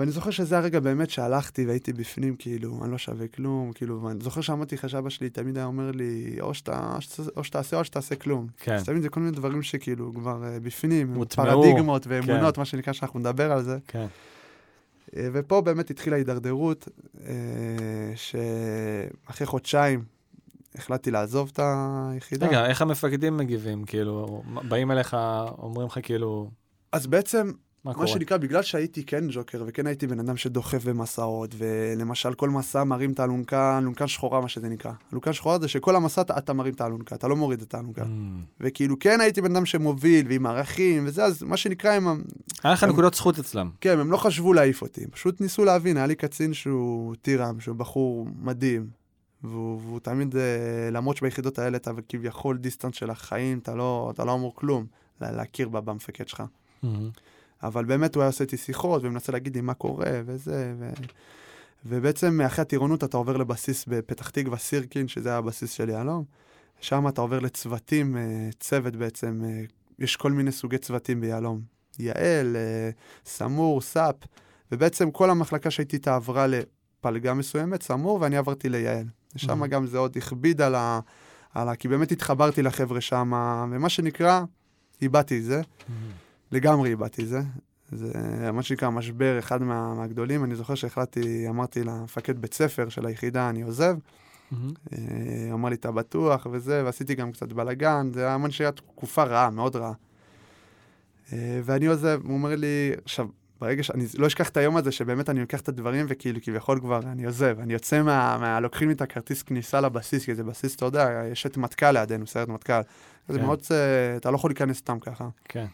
ואני 0.00 0.10
זוכר 0.10 0.30
שזה 0.30 0.58
הרגע 0.58 0.80
באמת 0.80 1.10
שהלכתי 1.10 1.66
והייתי 1.66 1.92
בפנים, 1.92 2.36
כאילו, 2.36 2.78
אני 2.82 2.92
לא 2.92 2.98
שווה 2.98 3.28
כלום, 3.28 3.72
כאילו, 3.72 4.02
ואני 4.02 4.20
זוכר 4.20 4.40
שאמרתי 4.40 4.74
לך 4.74 4.88
שאבא 4.88 5.10
שלי 5.10 5.30
תמיד 5.30 5.56
היה 5.56 5.66
אומר 5.66 5.90
לי, 5.90 6.36
או, 6.40 6.54
שאתה, 6.54 6.96
או 7.36 7.44
שתעשה 7.44 7.76
או 7.76 7.84
שתעשה 7.84 8.14
כלום. 8.14 8.46
כן. 8.56 8.74
אז 8.74 8.84
תמיד 8.84 9.02
זה 9.02 9.08
כל 9.08 9.20
מיני 9.20 9.32
דברים 9.32 9.62
שכאילו 9.62 10.14
כבר 10.14 10.44
אה, 10.44 10.60
בפנים, 10.60 11.14
הוטמעו, 11.14 11.62
פרדיגמות 11.62 12.06
ואמונות, 12.08 12.58
מה 12.58 12.64
שנקרא, 12.64 12.92
שאנחנו 12.92 13.20
נדבר 13.20 13.52
על 13.52 13.62
זה. 13.62 13.78
כן. 13.86 14.06
אה, 15.16 15.28
ופה 15.32 15.60
באמת 15.60 15.90
התחילה 15.90 16.16
הידרדרות, 16.16 16.88
אה, 17.26 18.12
שאחרי 18.14 19.46
חודשיים 19.46 20.04
החלטתי 20.74 21.10
לעזוב 21.10 21.50
את 21.52 21.60
היחידה. 21.62 22.46
רגע, 22.46 22.66
איך 22.66 22.82
המפקדים 22.82 23.36
מגיבים? 23.36 23.84
כאילו, 23.84 24.42
באים 24.68 24.90
אליך, 24.90 25.16
אומרים 25.58 25.86
לך 25.86 25.98
כאילו, 26.02 26.50
אז 26.92 27.06
בעצם, 27.06 27.50
מה 27.84 27.92
מה? 27.96 28.06
שנקרא, 28.06 28.36
בגלל 28.36 28.62
שהייתי 28.62 29.04
כן 29.04 29.24
ג'וקר, 29.30 29.64
וכן 29.66 29.86
הייתי 29.86 30.06
בן 30.06 30.20
אדם 30.20 30.36
שדוחף 30.36 30.84
במסעות, 30.84 31.54
ולמשל 31.58 32.34
כל 32.34 32.50
מסע 32.50 32.84
מרים 32.84 33.12
את 33.12 33.20
האלונקה, 33.20 33.78
אלונקה 33.78 34.08
שחורה, 34.08 34.40
מה 34.40 34.48
שזה 34.48 34.68
נקרא. 34.68 34.92
אלונקה 35.12 35.32
שחורה 35.32 35.58
זה 35.58 35.68
שכל 35.68 35.96
המסע 35.96 36.20
אתה, 36.20 36.38
אתה 36.38 36.52
מרים 36.52 36.74
את 36.74 36.80
האלונקה, 36.80 37.14
אתה 37.14 37.28
לא 37.28 37.36
מוריד 37.36 37.62
את 37.62 37.74
האלונקה. 37.74 38.02
אמ, 38.04 38.40
וכאילו 38.60 38.98
כן 38.98 39.20
הייי 39.20 39.32
בן 39.32 39.56
אדם 39.56 39.66
שמוביל, 39.66 40.26
ועם 40.28 40.46
ערכים, 40.46 41.02
וזה, 41.06 41.24
אז 41.24 41.42
מה 41.42 41.56
שנקרא, 41.56 41.90
הם, 41.92 42.22
היה 42.64 42.72
לך 42.72 42.84
נקודות 42.84 43.14
זכות 43.14 43.38
אצלם. 43.38 43.70
כן, 43.80 43.98
הם 43.98 44.10
לא 44.10 44.16
חשבו 44.16 44.52
להעיף 44.52 44.82
אותי, 44.82 45.06
פשוט 45.06 45.40
ניסו 45.40 45.64
להבין, 45.64 45.96
היה 45.96 46.06
לי 46.06 46.14
קצין 46.14 46.54
שהוא 46.54 47.14
טירם, 47.22 47.60
שהוא 47.60 47.76
בחור 47.76 48.26
מדהים, 48.42 48.86
והוא, 49.44 49.80
והוא 49.84 50.00
תמיד, 50.00 50.36
אה, 50.36 50.42
למרות 50.92 51.16
שביחידות 51.16 51.58
האלה 51.58 51.76
אתה 51.76 51.90
כביכול 52.08 52.56
דיסטנס 52.58 52.94
של 52.94 53.10
החיים, 53.10 53.58
אתה 53.58 53.74
לא, 53.74 54.10
אתה 54.14 54.24
לא 54.24 54.34
אמור 54.34 54.54
כלום 54.56 54.86
לה- 55.20 55.32
להכיר 55.32 55.68
במפקד 55.68 56.28
שלך. 56.28 56.42
מהמם. 56.82 57.10
אבל 57.62 57.84
באמת 57.84 58.14
הוא 58.14 58.22
היה 58.22 58.28
עושה 58.28 58.44
איתי 58.44 58.56
שיחות, 58.56 59.04
ומנסה 59.04 59.32
להגיד 59.32 59.54
לי 59.54 59.60
מה 59.60 59.74
קורה, 59.74 60.20
וזה, 60.26 60.74
ו... 60.78 60.90
ובעצם 61.86 62.40
אחרי 62.40 62.62
הטירונות 62.62 63.04
אתה 63.04 63.16
עובר 63.16 63.36
לבסיס 63.36 63.84
בפתח 63.88 64.30
תקווה, 64.30 64.58
סירקין, 64.58 65.08
שזה 65.08 65.28
היה 65.28 65.38
הבסיס 65.38 65.72
של 65.72 65.88
יהלום. 65.88 66.24
שם 66.80 67.08
אתה 67.08 67.20
עובר 67.20 67.38
לצוותים, 67.38 68.16
אה, 68.16 68.48
צוות 68.60 68.96
בעצם, 68.96 69.42
אה, 69.44 69.62
יש 69.98 70.16
כל 70.16 70.32
מיני 70.32 70.52
סוגי 70.52 70.78
צוותים 70.78 71.20
ביהלום. 71.20 71.60
יעל, 71.98 72.56
אה, 72.56 72.90
סמור, 73.24 73.80
סאפ, 73.80 74.14
ובעצם 74.72 75.10
כל 75.10 75.30
המחלקה 75.30 75.70
שהייתי 75.70 75.96
איתה 75.96 76.14
עברה 76.14 76.46
לפלגה 76.46 77.34
מסוימת, 77.34 77.82
סמור, 77.82 78.18
ואני 78.20 78.36
עברתי 78.36 78.68
ליעל. 78.68 79.06
ושם 79.36 79.62
Mhm. 79.62 79.66
גם 79.66 79.86
זה 79.86 79.98
עוד 79.98 80.16
הכביד 80.16 80.60
על 80.60 80.74
ה... 80.74 81.00
על 81.54 81.68
ה... 81.68 81.76
כי 81.76 81.88
באמת 81.88 82.12
התחברתי 82.12 82.62
לחבר'ה 82.62 83.00
שם, 83.00 83.32
ומה 83.72 83.88
שנקרא, 83.88 84.42
איבדתי 85.02 85.38
את 85.38 85.44
זה. 85.44 85.62
מהמם. 85.88 86.29
לגמרי 86.52 86.90
איבדתי 86.90 87.22
את 87.22 87.28
זה. 87.28 87.40
זה 87.92 88.12
מה 88.52 88.62
שנקרא 88.62 88.90
משבר, 88.90 89.38
אחד 89.38 89.62
מה, 89.62 89.94
מהגדולים. 89.94 90.44
אני 90.44 90.54
זוכר 90.54 90.74
שהחלטתי, 90.74 91.48
אמרתי 91.48 91.84
למפקד 91.84 92.38
בית 92.38 92.54
ספר 92.54 92.88
של 92.88 93.06
היחידה, 93.06 93.48
אני 93.48 93.62
עוזב. 93.62 93.96
אה, 94.52 94.98
אמר 95.52 95.68
לי, 95.68 95.74
אתה 95.74 95.90
בטוח 95.90 96.46
וזה, 96.52 96.82
ועשיתי 96.84 97.14
גם 97.14 97.32
קצת 97.32 97.52
בלאגן. 97.52 98.10
זה 98.14 98.26
היה 98.26 98.50
שנקרא 98.50 98.70
תקופה 98.70 99.22
רעה, 99.22 99.50
מאוד 99.50 99.76
רעה. 99.76 99.92
אה, 101.32 101.60
ואני 101.64 101.86
עוזב, 101.86 102.20
הוא 102.24 102.32
אומר 102.32 102.56
לי, 102.56 102.92
עכשיו, 103.04 103.26
ברגע 103.60 103.82
שאני 103.82 104.04
לא 104.18 104.26
אשכח 104.26 104.48
את 104.48 104.56
היום 104.56 104.76
הזה, 104.76 104.92
שבאמת 104.92 105.30
אני 105.30 105.40
לוקח 105.40 105.60
את 105.60 105.68
הדברים 105.68 106.06
וכאילו 106.08 106.38
כביכול 106.42 106.80
כבר 106.80 107.00
אני 107.12 107.24
עוזב, 107.24 107.56
אני 107.60 107.72
יוצא 107.72 108.02
מה... 108.02 108.38
מה 108.40 108.60
לוקחים 108.60 108.88
לי 108.88 108.94
את 108.94 109.02
הכרטיס 109.02 109.42
כניסה 109.42 109.80
לבסיס, 109.80 110.24
כי 110.24 110.34
זה 110.34 110.44
בסיס, 110.44 110.76
אתה 110.76 110.84
יודע, 110.84 111.22
יש 111.32 111.46
את 111.46 111.56
מטכ"ל 111.56 111.90
לידינו, 111.90 112.26
סיירת 112.26 112.48
מטכ"ל. 112.48 112.80
זה 113.28 113.38
כן. 113.38 113.44
מאוד, 113.44 113.62
אה, 113.70 114.16
אתה 114.16 114.30
לא 114.30 114.36
יכול 114.36 114.50
להיכנס 114.50 114.76
סתם 114.76 114.98
ככה. 115.00 115.28
כן. 115.44 115.66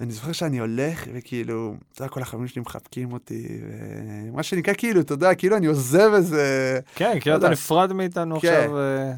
ואני 0.00 0.12
זוכר 0.12 0.32
שאני 0.32 0.58
הולך, 0.58 1.04
וכאילו, 1.12 1.74
אתה 1.92 2.02
יודע, 2.02 2.12
כל 2.12 2.22
החברים 2.22 2.48
שלי 2.48 2.62
מחבקים 2.62 3.12
אותי, 3.12 3.48
ומה 3.62 4.42
שנקרא, 4.42 4.74
כאילו, 4.74 5.00
אתה 5.00 5.14
יודע, 5.14 5.34
כאילו 5.34 5.56
אני 5.56 5.66
עוזב 5.66 6.10
איזה... 6.14 6.78
כן, 6.94 7.20
כאילו. 7.20 7.36
אתה 7.36 7.48
נפרד 7.48 7.92
מאיתנו 7.92 8.40
כן. 8.40 8.48
עכשיו. 8.48 8.78
אה, 8.78 9.12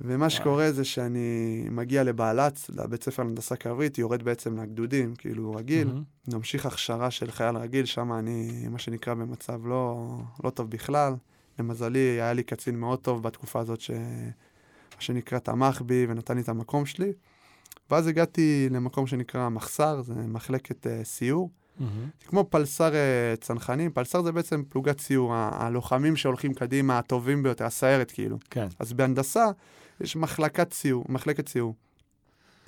ומה 0.00 0.30
שקורה 0.30 0.72
זה 0.72 0.84
שאני 0.84 1.64
מגיע 1.70 2.02
לבעלץ, 2.02 2.70
לבית 2.70 3.02
ספר 3.02 3.22
להנדסה 3.22 3.56
קרבית, 3.56 3.98
יורד 3.98 4.22
בעצם 4.22 4.58
לגדודים, 4.58 5.14
כאילו, 5.18 5.54
רגיל, 5.54 5.88
מהמם. 5.88 6.02
ממשיך 6.28 6.66
הכשרה 6.66 7.10
של 7.10 7.30
חייל 7.30 7.56
רגיל, 7.56 7.84
שם 7.84 8.12
אני, 8.12 8.66
מה 8.70 8.78
שנקרא, 8.78 9.14
במצב 9.14 9.66
לא, 9.66 10.08
לא 10.44 10.50
טוב 10.50 10.70
בכלל. 10.70 11.14
למזלי, 11.58 11.98
היה 11.98 12.32
לי 12.32 12.42
קצין 12.42 12.80
מאוד 12.80 12.98
טוב 12.98 13.22
בתקופה 13.22 13.60
הזאת, 13.60 13.80
ש... 13.80 13.90
מה 14.96 15.00
שנקרא, 15.00 15.38
תמך 15.38 15.82
בי 15.82 16.06
ונתן 16.08 16.36
לי 16.36 16.42
את 16.42 16.48
המקום 16.48 16.86
שלי. 16.86 17.12
ואז 17.90 18.06
הגעתי 18.06 18.68
למקום 18.70 19.06
שנקרא 19.06 19.48
מחסר, 19.48 20.02
זה 20.02 20.14
מחלקת 20.14 20.86
uh, 20.86 21.04
סיור. 21.04 21.50
מהמם. 21.80 22.08
כמו 22.26 22.44
פלסר 22.50 22.94
אה, 22.94 23.34
צנחנים, 23.40 23.90
פלסר 23.90 24.22
זה 24.22 24.32
בעצם 24.32 24.62
פלוגת 24.68 25.00
סיור, 25.00 25.34
הלוחמים 25.34 26.16
שהולכים 26.16 26.54
קדימה, 26.54 26.98
הטובים 26.98 27.42
ביותר, 27.42 27.64
הסיירת 27.64 28.10
כאילו. 28.10 28.38
כן. 28.50 28.68
אז 28.78 28.92
בהנדסה 28.92 29.46
יש 30.00 30.16
מחלקת 30.16 30.72
סיור, 30.72 31.04
מחלקת 31.08 31.48
סיור. 31.48 31.74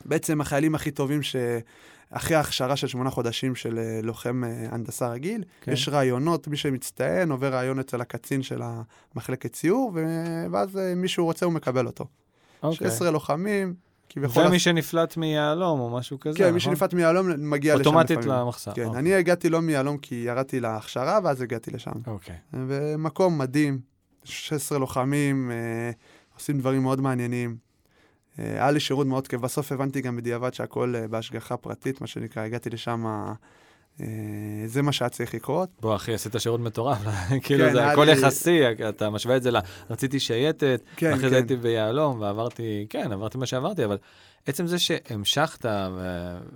בעצם 0.04 0.40
החיילים 0.40 0.74
הכי 0.74 0.90
טובים 0.90 1.20
שאחרי 1.22 2.36
ההכשרה 2.36 2.76
של 2.76 2.86
שמונה 2.86 3.10
חודשים 3.10 3.54
של 3.54 3.78
אה, 3.78 4.00
לוחם 4.02 4.44
אה, 4.44 4.66
הנדסה 4.70 5.08
רגיל, 5.08 5.44
כן. 5.60 5.72
יש 5.72 5.88
רעיונות, 5.88 6.48
מי 6.48 6.56
שמצטיין 6.56 7.30
עובר 7.30 7.52
רעיון 7.52 7.78
אצל 7.78 8.00
הקצין 8.00 8.42
של 8.42 8.60
המחלקת 8.62 9.54
סיור, 9.54 9.92
ו- 9.94 10.46
ואז 10.52 10.78
אה, 10.78 10.94
מי 10.94 11.08
שהוא 11.08 11.24
רוצה 11.24 11.46
הוא 11.46 11.52
מקבל 11.52 11.86
אותו. 11.86 12.04
אוקיי. 12.62 12.90
16 12.90 13.10
לוחמים, 13.10 13.74
כביכול... 14.08 14.46
ומי 14.46 14.58
שנפלט 14.58 15.16
מיהלום 15.16 15.80
או 15.80 15.90
משהו 15.90 16.20
כזה, 16.20 16.38
כן, 16.38 16.44
מי 16.44 16.48
נכון? 16.50 16.60
שנפלט 16.60 16.94
מיהלום 16.94 17.50
מגיע 17.50 17.74
לשם 17.74 17.80
אוטומטית 17.80 18.18
לפעמים. 18.18 18.38
למחסר. 18.38 18.72
כן, 18.72 18.84
אוקיי. 18.84 19.00
אני 19.00 19.14
הגעתי 19.14 19.48
לא 19.48 19.60
מיהלום 19.60 19.98
כי 19.98 20.14
ירדתי 20.14 20.60
להכשרה, 20.60 21.18
ואז 21.24 21.42
הגעתי 21.42 21.70
לשם. 21.70 21.92
אוקיי. 22.06 22.36
ומקום 22.52 23.38
מדהים, 23.38 23.80
16 24.24 24.78
לוחמים, 24.78 25.50
אה, 25.50 25.90
עושים 26.34 26.58
דברים 26.58 26.82
מאוד 26.82 27.00
מעניינים. 27.00 27.56
אה, 28.38 28.44
היה 28.44 28.70
לי 28.70 28.80
שירות 28.80 29.06
מאוד 29.06 29.28
כיף, 29.28 29.40
בסוף 29.40 29.72
הבנתי 29.72 30.00
גם 30.00 30.16
בדיעבד 30.16 30.54
שהכל 30.54 30.94
אה, 30.96 31.08
בהשגחה 31.08 31.56
פרטית, 31.56 32.00
מה 32.00 32.06
שנקרא, 32.06 32.42
הגעתי 32.42 32.70
לשם, 32.70 33.06
אה, 33.06 33.32
זה 34.66 34.82
מה 34.82 34.92
שהיה 34.92 35.08
צריך 35.08 35.34
לקרות. 35.34 35.68
בוא 35.80 35.96
אחי, 35.96 36.14
עשית 36.14 36.32
שירות 36.38 36.60
מטורף, 36.60 36.98
כאילו 37.42 37.64
כן, 37.64 37.72
זה 37.72 37.86
הכל 37.86 38.08
יחסי, 38.08 38.60
אתה 38.88 39.10
משווה 39.10 39.36
את 39.36 39.42
זה 39.42 39.50
ל... 39.50 39.56
רציתי 39.90 40.20
שייטת, 40.20 40.82
כן, 40.96 41.12
אחרי 41.12 41.28
זה 41.28 41.28
כן. 41.28 41.34
הייתי 41.34 41.56
ביהלום 41.56 42.20
ועברתי, 42.20 42.86
כן, 42.90 43.12
עברתי 43.12 43.38
מה 43.38 43.46
שעברתי, 43.46 43.84
אבל 43.84 43.98
עצם 44.46 44.66
זה 44.66 44.78
שהמשכת 44.78 45.66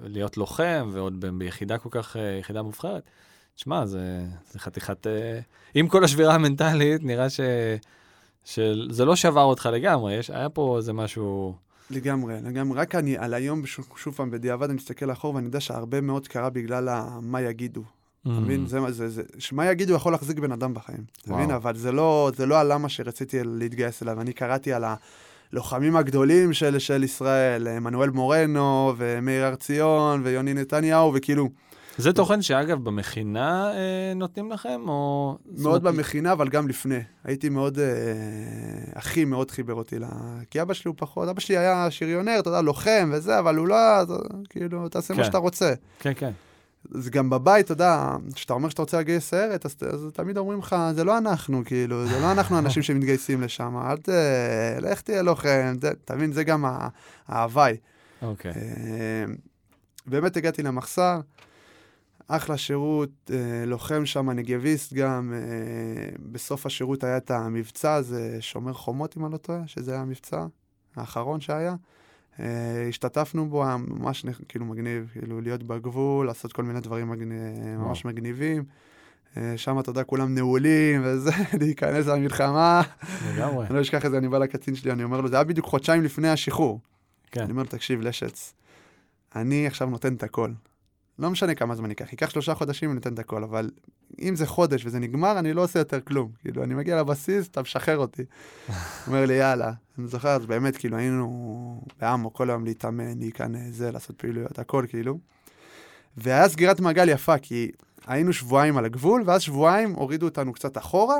להיות 0.02 0.36
לוחם 0.36 0.90
ועוד 0.92 1.24
ביחידה 1.38 1.78
כל 1.78 1.88
כך, 1.92 2.16
אה, 2.16 2.36
יחידה 2.40 2.62
מובחרת, 2.62 3.02
שמע, 3.56 3.86
זה, 3.86 4.24
זה 4.50 4.58
חתיכת... 4.58 5.06
אה, 5.06 5.40
עם 5.74 5.88
כל 5.88 6.04
השבירה 6.04 6.34
המנטלית, 6.34 7.02
נראה 7.02 7.30
ש... 7.30 7.40
שזה 8.44 9.04
לא 9.04 9.16
שבר 9.16 9.42
אותך 9.42 9.68
לגמרי, 9.72 10.14
יש, 10.14 10.30
היה 10.30 10.48
פה 10.48 10.76
איזה 10.76 10.92
משהו... 10.92 11.54
לגמרי, 11.94 12.34
לגמרי. 12.44 12.78
רק 12.78 12.94
אני, 12.94 13.18
על 13.18 13.34
היום, 13.34 13.66
שוב, 13.66 13.88
שוב 13.96 14.14
פעם, 14.14 14.30
בדיעבד 14.30 14.64
אני 14.68 14.74
מסתכל 14.74 15.12
אחורה, 15.12 15.34
ואני 15.34 15.46
יודע 15.46 15.60
שהרבה 15.60 16.00
מאוד 16.00 16.28
קרה 16.28 16.50
בגלל 16.50 16.88
מה 17.22 17.40
יגידו. 17.40 17.82
אתה 18.22 18.30
מבין? 18.30 18.66
זה, 18.66 18.80
מה- 18.80 18.90
זה, 18.92 19.08
זה, 19.08 19.22
שמה 19.38 19.66
יגידו 19.70 19.94
יכול 19.94 20.12
להחזיק 20.12 20.38
בן 20.38 20.52
אדם 20.52 20.74
בחיים. 20.74 21.04
אתה. 21.22 21.32
מבין? 21.32 21.50
אבל 21.50 21.76
זה 21.76 21.92
לא, 21.92 22.30
זה 22.36 22.46
לא 22.46 22.54
הלמה 22.54 22.88
שרציתי 22.88 23.38
להתגייס 23.44 24.02
אליו. 24.02 24.20
אני 24.20 24.32
קראתי 24.32 24.72
על 24.72 24.84
הלוחמים 25.52 25.96
הגדולים 25.96 26.52
של, 26.52 26.78
של 26.78 27.04
ישראל, 27.04 27.68
עמנואל 27.68 28.10
מורנו, 28.10 28.94
ומאיר 28.96 29.44
הר 29.44 29.54
ציון, 29.54 30.20
ויוני 30.24 30.54
נתניהו, 30.54 31.12
וכאילו, 31.14 31.48
זה 31.98 32.12
תוכן 32.12 32.42
שאגב 32.42 32.84
במכינה 32.84 33.70
אה, 33.74 34.12
נותנים 34.16 34.50
לכם, 34.50 34.80
או... 34.88 35.38
זאת 35.54 35.62
מאוד 35.62 35.80
אומרת, 35.80 35.94
במכינה, 35.94 36.32
אבל 36.32 36.48
גם 36.48 36.68
לפני. 36.68 36.98
הייתי 37.24 37.48
מאוד, 37.48 37.78
אה, 37.78 37.84
אחי 38.94 39.24
מאוד 39.24 39.50
חיבר 39.50 39.74
אותי 39.74 39.98
ל... 39.98 40.04
כי 40.50 40.62
אבא 40.62 40.74
שלי 40.74 40.88
הוא 40.88 40.94
פחות, 40.98 41.28
אבא 41.28 41.40
שלי 41.40 41.56
היה 41.56 41.90
שריונר, 41.90 42.36
אתה 42.38 42.48
יודע, 42.48 42.60
לוחם 42.60 43.10
וזה, 43.12 43.38
אבל 43.38 43.56
הוא 43.56 43.68
לא, 43.68 44.02
אתה- 44.02 44.12
כאילו, 44.48 44.88
תעשה 44.88 45.14
מה 45.14 45.20
כן. 45.20 45.24
שאתה 45.26 45.38
רוצה. 45.38 45.72
כן, 46.00 46.12
כן. 46.16 46.30
אז 46.94 47.10
גם 47.10 47.30
בבית, 47.30 47.64
אתה 47.64 47.72
יודע, 47.72 48.06
כשאתה 48.34 48.52
אומר 48.52 48.68
שאתה 48.68 48.82
רוצה 48.82 49.00
לגייס 49.00 49.28
סיירת, 49.30 49.66
אז, 49.66 49.76
אז 49.92 50.06
תמיד 50.14 50.38
אומרים 50.38 50.58
לך, 50.58 50.76
זה 50.94 51.04
לא 51.04 51.18
אנחנו, 51.18 51.62
כאילו, 51.64 52.06
זה 52.06 52.20
לא 52.20 52.32
אנחנו 52.32 52.56
האנשים 52.56 52.82
שמתגייסים 52.82 53.40
לשם, 53.42 53.76
אל 53.76 53.96
ת... 53.96 54.08
לך 54.80 55.00
תהיה 55.00 55.22
לוחם, 55.22 55.74
זה- 55.80 55.90
אתה 56.04 56.16
מבין, 56.16 56.32
זה 56.32 56.44
גם 56.44 56.64
ההוואי. 57.28 57.76
אוקיי. 58.22 58.52
אה, 58.52 59.24
באמת 60.06 60.36
הגעתי 60.36 60.62
למחסר, 60.62 61.20
אחלה 62.28 62.56
שירות, 62.56 63.30
אה, 63.30 63.64
לוחם 63.66 64.06
שם, 64.06 64.30
נגביסט 64.30 64.92
גם. 64.92 65.32
אה, 65.34 66.08
בסוף 66.32 66.66
השירות 66.66 67.04
היה 67.04 67.16
את 67.16 67.30
המבצע 67.30 67.94
הזה, 67.94 68.36
שומר 68.40 68.72
חומות, 68.72 69.16
אם 69.16 69.24
אני 69.24 69.32
לא 69.32 69.36
טועה, 69.36 69.62
שזה 69.66 69.92
היה 69.92 70.00
המבצע 70.00 70.46
האחרון 70.96 71.40
שהיה. 71.40 71.74
אה, 72.40 72.86
השתתפנו 72.88 73.48
בו, 73.48 73.64
היה 73.64 73.76
ממש 73.76 74.26
כאילו 74.48 74.64
מגניב, 74.64 75.08
כאילו 75.12 75.40
להיות 75.40 75.62
בגבול, 75.62 76.26
לעשות 76.26 76.52
כל 76.52 76.62
מיני 76.62 76.80
דברים 76.80 77.10
מגניב, 77.10 77.78
ממש 77.78 78.04
מגניבים. 78.04 78.64
שם, 79.56 79.78
אתה 79.78 79.90
יודע, 79.90 80.04
כולם 80.04 80.34
נעולים 80.34 81.00
וזה, 81.04 81.30
להיכנס 81.60 82.06
למלחמה. 82.06 82.82
לגמרי. 83.34 83.66
אני 83.66 83.74
לא 83.76 83.80
אשכח 83.80 84.06
את 84.06 84.10
זה, 84.10 84.18
אני 84.18 84.28
בא 84.28 84.38
לקצין 84.38 84.74
שלי, 84.74 84.92
אני 84.92 85.04
אומר 85.04 85.20
לו, 85.20 85.28
זה 85.28 85.36
היה 85.36 85.44
בדיוק 85.44 85.66
חודשיים 85.66 86.02
לפני 86.02 86.28
השחרור. 86.28 86.80
כן. 87.30 87.40
אני 87.40 87.50
אומר 87.50 87.62
לו, 87.62 87.68
תקשיב, 87.68 88.00
לשץ, 88.00 88.54
אני 89.36 89.66
עכשיו 89.66 89.90
נותן 89.90 90.14
את 90.14 90.22
הכל. 90.22 90.50
לא 91.18 91.30
משנה 91.30 91.54
כמה 91.54 91.74
זמן 91.74 91.88
ייקח, 91.88 92.12
ייקח 92.12 92.30
שלושה 92.30 92.54
חודשים 92.54 92.90
אני 92.90 92.94
נותן 92.94 93.14
את 93.14 93.18
הכל, 93.18 93.44
אבל 93.44 93.70
אם 94.20 94.36
זה 94.36 94.46
חודש 94.46 94.86
וזה 94.86 94.98
נגמר, 94.98 95.38
אני 95.38 95.52
לא 95.52 95.62
עושה 95.62 95.78
יותר 95.78 96.00
כלום. 96.00 96.30
כאילו, 96.38 96.64
אני 96.64 96.74
מגיע 96.74 97.00
לבסיס, 97.00 97.48
אתה 97.48 97.62
משחרר 97.62 97.98
אותי. 97.98 98.22
אומר 99.06 99.26
לי, 99.26 99.34
יאללה. 99.34 99.72
אני 99.98 100.06
זוכר, 100.06 100.28
אז 100.28 100.46
באמת, 100.46 100.76
כאילו, 100.76 100.96
היינו 100.96 101.84
באמו 102.00 102.32
כל 102.32 102.50
היום 102.50 102.64
להתאמן, 102.64 103.18
להיכנס, 103.18 103.74
זה, 103.74 103.90
לעשות 103.90 104.16
פעילויות, 104.16 104.58
הכל, 104.58 104.84
כאילו. 104.88 105.18
והיה 106.16 106.48
סגירת 106.48 106.80
מעגל 106.80 107.08
יפה, 107.08 107.38
כי 107.38 107.70
היינו 108.06 108.32
שבועיים 108.32 108.76
על 108.76 108.84
הגבול, 108.84 109.22
ואז 109.26 109.42
שבועיים 109.42 109.92
הורידו 109.92 110.26
אותנו 110.26 110.52
קצת 110.52 110.78
אחורה 110.78 111.16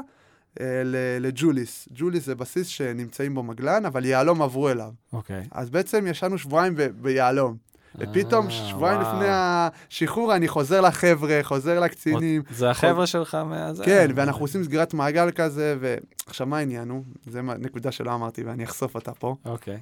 אה, 0.61 0.83
לג'וליס. 1.21 1.89
ג'וליס 1.95 2.27
זה 2.27 2.35
בסיס 2.35 2.67
שנמצאים 2.67 3.35
בו 3.35 3.43
מגלן, 3.43 3.87
אבל 3.87 4.05
יהלום 4.05 4.43
עברו 4.43 4.69
אליו. 4.69 4.91
אוקיי. 5.13 5.43
אז 5.51 5.71
בעצם 5.71 6.07
ישנו 6.07 6.39
שבועיים 6.39 6.75
ב- 6.77 6.83
ביהלום. 6.83 7.57
ופתאום, 7.99 8.47
אה, 8.47 8.51
שבועיים. 8.51 9.01
לפני 9.01 9.27
השחרור, 9.29 10.37
אני 10.37 10.49
חוזר 10.49 10.81
לחבר'ה, 10.81 11.39
חוזר 11.43 11.81
לקצינים. 11.81 12.43
זה 12.51 12.71
החבר'ה 12.71 13.07
שלך 13.07 13.35
מהזה? 13.35 13.85
כן, 13.85 14.11
ואנחנו 14.15 14.45
עושים 14.45 14.65
סגירת 14.65 14.95
מעגל 14.95 15.31
כזה, 15.31 15.77
ועכשיו 15.81 16.47
מה 16.47 16.59
העניין 16.59 16.89
הוא? 16.89 17.05
זו 17.27 17.41
נקודה 17.43 17.93
שלא 17.93 18.15
אמרתי 18.15 18.43
ואני 18.43 18.65
אחשוף 18.65 18.95
אותה 18.95 19.13
פה. 19.13 19.37
אוקיי. 19.45 19.79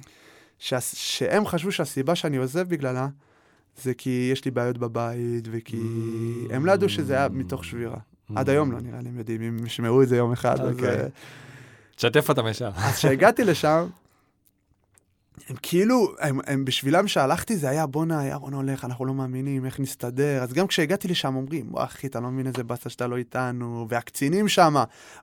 שה... 0.59 0.81
שהם 0.81 1.45
חשבו 1.45 1.71
שהסיבה 1.71 2.15
שאני 2.15 2.37
עוזב 2.37 2.69
בגללה, 2.69 3.07
זה 3.81 3.93
כי 3.93 4.29
יש 4.33 4.45
לי 4.45 4.51
בעיות 4.51 4.77
בבית, 4.77 5.47
וכי... 5.51 5.77
Mm. 5.77 6.53
הם 6.53 6.65
לא 6.65 6.71
ידעו 6.71 6.89
שזה 6.89 7.13
היה 7.13 7.27
מתוך 7.31 7.65
שבירה. 7.65 7.97
עד 8.35 8.49
היום 8.49 8.71
לא 8.71 8.79
נראה 8.81 9.01
לי, 9.01 9.09
הם 9.09 9.17
יודעים, 9.17 9.41
אם 9.41 9.65
ישמעו 9.65 10.01
את 10.01 10.07
זה 10.07 10.17
יום 10.17 10.31
אחד, 10.31 10.59
אז... 10.59 10.73
אוקיי. 10.73 10.99
אה, 10.99 11.07
תשתף 11.95 12.29
אותם 12.29 12.47
ישר. 12.47 12.71
אז 12.75 12.95
כשהגעתי 12.95 13.43
לשם, 13.43 13.87
הם 15.49 15.55
כאילו, 15.61 16.13
הם, 16.19 16.39
הם 16.47 16.65
בשבילם 16.65 17.07
שהלכתי 17.07 17.57
זה 17.57 17.69
היה 17.69 17.85
בואנה, 17.85 18.27
ירון 18.27 18.53
הולך, 18.53 18.85
אנחנו 18.85 19.05
לא 19.05 19.13
מאמינים, 19.13 19.65
איך 19.65 19.79
נסתדר. 19.79 20.43
אז 20.43 20.53
גם 20.53 20.67
כשהגעתי 20.67 21.07
לשם 21.07 21.35
אומרים, 21.35 21.67
וואי 21.73 21.83
אחי, 21.85 22.07
אתה 22.07 22.19
לא 22.19 22.29
מבין 22.29 22.47
איזה 22.47 22.63
באסה 22.63 22.89
שאתה 22.89 23.07
לא 23.07 23.17
איתנו, 23.17 23.85
והקצינים 23.89 24.47
שם, 24.47 24.75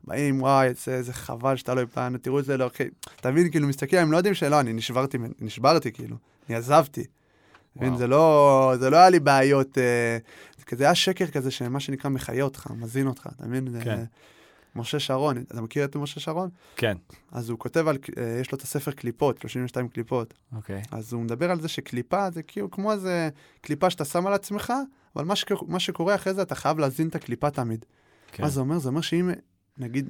באים, 0.05 0.43
וואי, 0.43 0.67
איזה, 0.69 0.95
איזה 0.95 1.13
חבל 1.13 1.57
שאתה 1.57 1.75
לא 1.75 1.81
איתנו, 1.81 2.19
תראו 2.19 2.39
את 2.39 2.45
זה, 2.45 2.57
לא, 2.57 2.67
אחי. 2.67 2.85
אתה 3.21 3.31
מבין, 3.31 3.51
כאילו, 3.51 3.69
מסתכלים, 3.69 4.03
הם 4.03 4.13
לא 4.13 4.17
יודעים 4.17 4.35
שלא, 4.35 4.61
אני 4.61 4.73
נשברתי, 4.73 5.19
נשברתי, 5.41 5.93
כאילו, 5.93 6.17
אני 6.49 6.57
עזבתי. 6.57 7.05
מבין. 7.77 7.97
זה 7.97 8.07
לא, 8.07 8.75
זה 8.81 8.91
לא 8.91 8.97
היה 8.97 9.11
לי 9.11 9.21
בעיות, 9.21 9.79
אה, 9.79 10.19
זה 10.59 10.65
כזה 10.65 10.85
היה 10.85 10.95
שקר 10.95 11.27
כזה, 11.27 11.51
שמה 11.51 11.81
שנקרא 11.81 12.11
מחיה 12.11 12.45
אותך, 12.45 12.67
מזין 12.77 13.07
אותך, 13.07 13.29
אתה 13.37 13.47
מבין? 13.47 13.71
זה- 13.71 13.81
כן. 13.85 14.05
משה 14.77 14.99
שרון, 15.01 15.39
אתה 15.39 15.61
מכיר 15.61 15.85
את 15.85 15.97
משה 15.97 16.21
שרון? 16.21 16.49
כן. 16.77 16.97
אז 17.33 17.51
הוא 17.51 17.59
כותב 17.59 17.89
על, 17.89 17.99
אה, 18.19 18.39
יש 18.41 18.53
לו 18.53 18.57
את 18.57 18.63
הספר 18.63 18.91
קליפות, 18.91 19.41
32 19.41 19.89
קליפות. 19.89 20.35
אוקיי. 20.57 20.83
אז 20.91 21.13
הוא 21.13 21.23
מדבר 21.23 21.51
על 21.51 21.61
זה 21.61 21.69
שקליפה 21.69 22.31
זה 22.31 22.43
כאילו 22.43 22.71
כמו 22.71 22.93
איזה 22.93 23.29
קליפה 23.61 23.91
שאתה 23.91 24.05
שם 24.05 24.27
על 24.27 24.33
עצמך, 24.33 24.73
אבל 25.17 25.25
מה, 25.25 25.37
שק, 25.37 25.49
מה 25.69 25.81
שקורה 25.81 26.15
אחרי 26.15 26.35
זה, 26.35 26.43
אתה 26.43 26.55
חייב 26.55 26.79
להזין 26.79 27.09
את 27.09 27.15
הקליפה 27.15 27.51
תמיד. 27.51 27.85
כן. 28.33 28.43
מה 28.43 28.49
זה 28.49 28.61
אומר? 28.61 28.79
זה 28.79 28.89
אומר 28.89 29.01
שאם, 29.01 29.31
נגיד, 29.79 30.09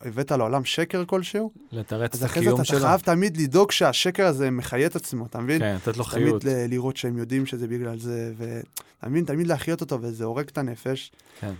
הבאת 0.00 0.30
לעולם 0.32 0.64
שקר 0.64 1.04
כלשהו, 1.04 1.50
לתרץ 1.72 2.14
אז 2.14 2.20
את 2.24 2.30
אחרי 2.30 2.42
זה 2.42 2.48
הקיום 2.48 2.60
אתה 2.60 2.64
שלו. 2.64 2.80
חייב 2.80 3.00
תמיד 3.00 3.36
לדאוג 3.36 3.70
שהשקר 3.70 4.26
הזה 4.26 4.50
מחיה 4.50 4.86
את 4.86 4.96
עצמו, 4.96 5.26
אתה 5.26 5.40
מבין? 5.40 5.58
כן, 5.58 5.74
לתת 5.74 5.96
לו 5.96 6.04
תמיד 6.04 6.24
חיות. 6.26 6.44
ל- 6.44 6.66
לראות 6.68 6.96
שהם 6.96 7.18
יודעים 7.18 7.46
שזה 7.46 7.68
בגלל 7.68 7.98
זה, 7.98 8.32
ואתה 8.36 9.08
מבין? 9.08 9.24
תמיד 9.24 9.46
להחיות 9.46 9.80
אותו, 9.80 9.98
וזה 10.02 10.24
הורג 10.24 10.46
את 10.48 10.58
הנפש. 10.58 11.12
כן. 11.40 11.52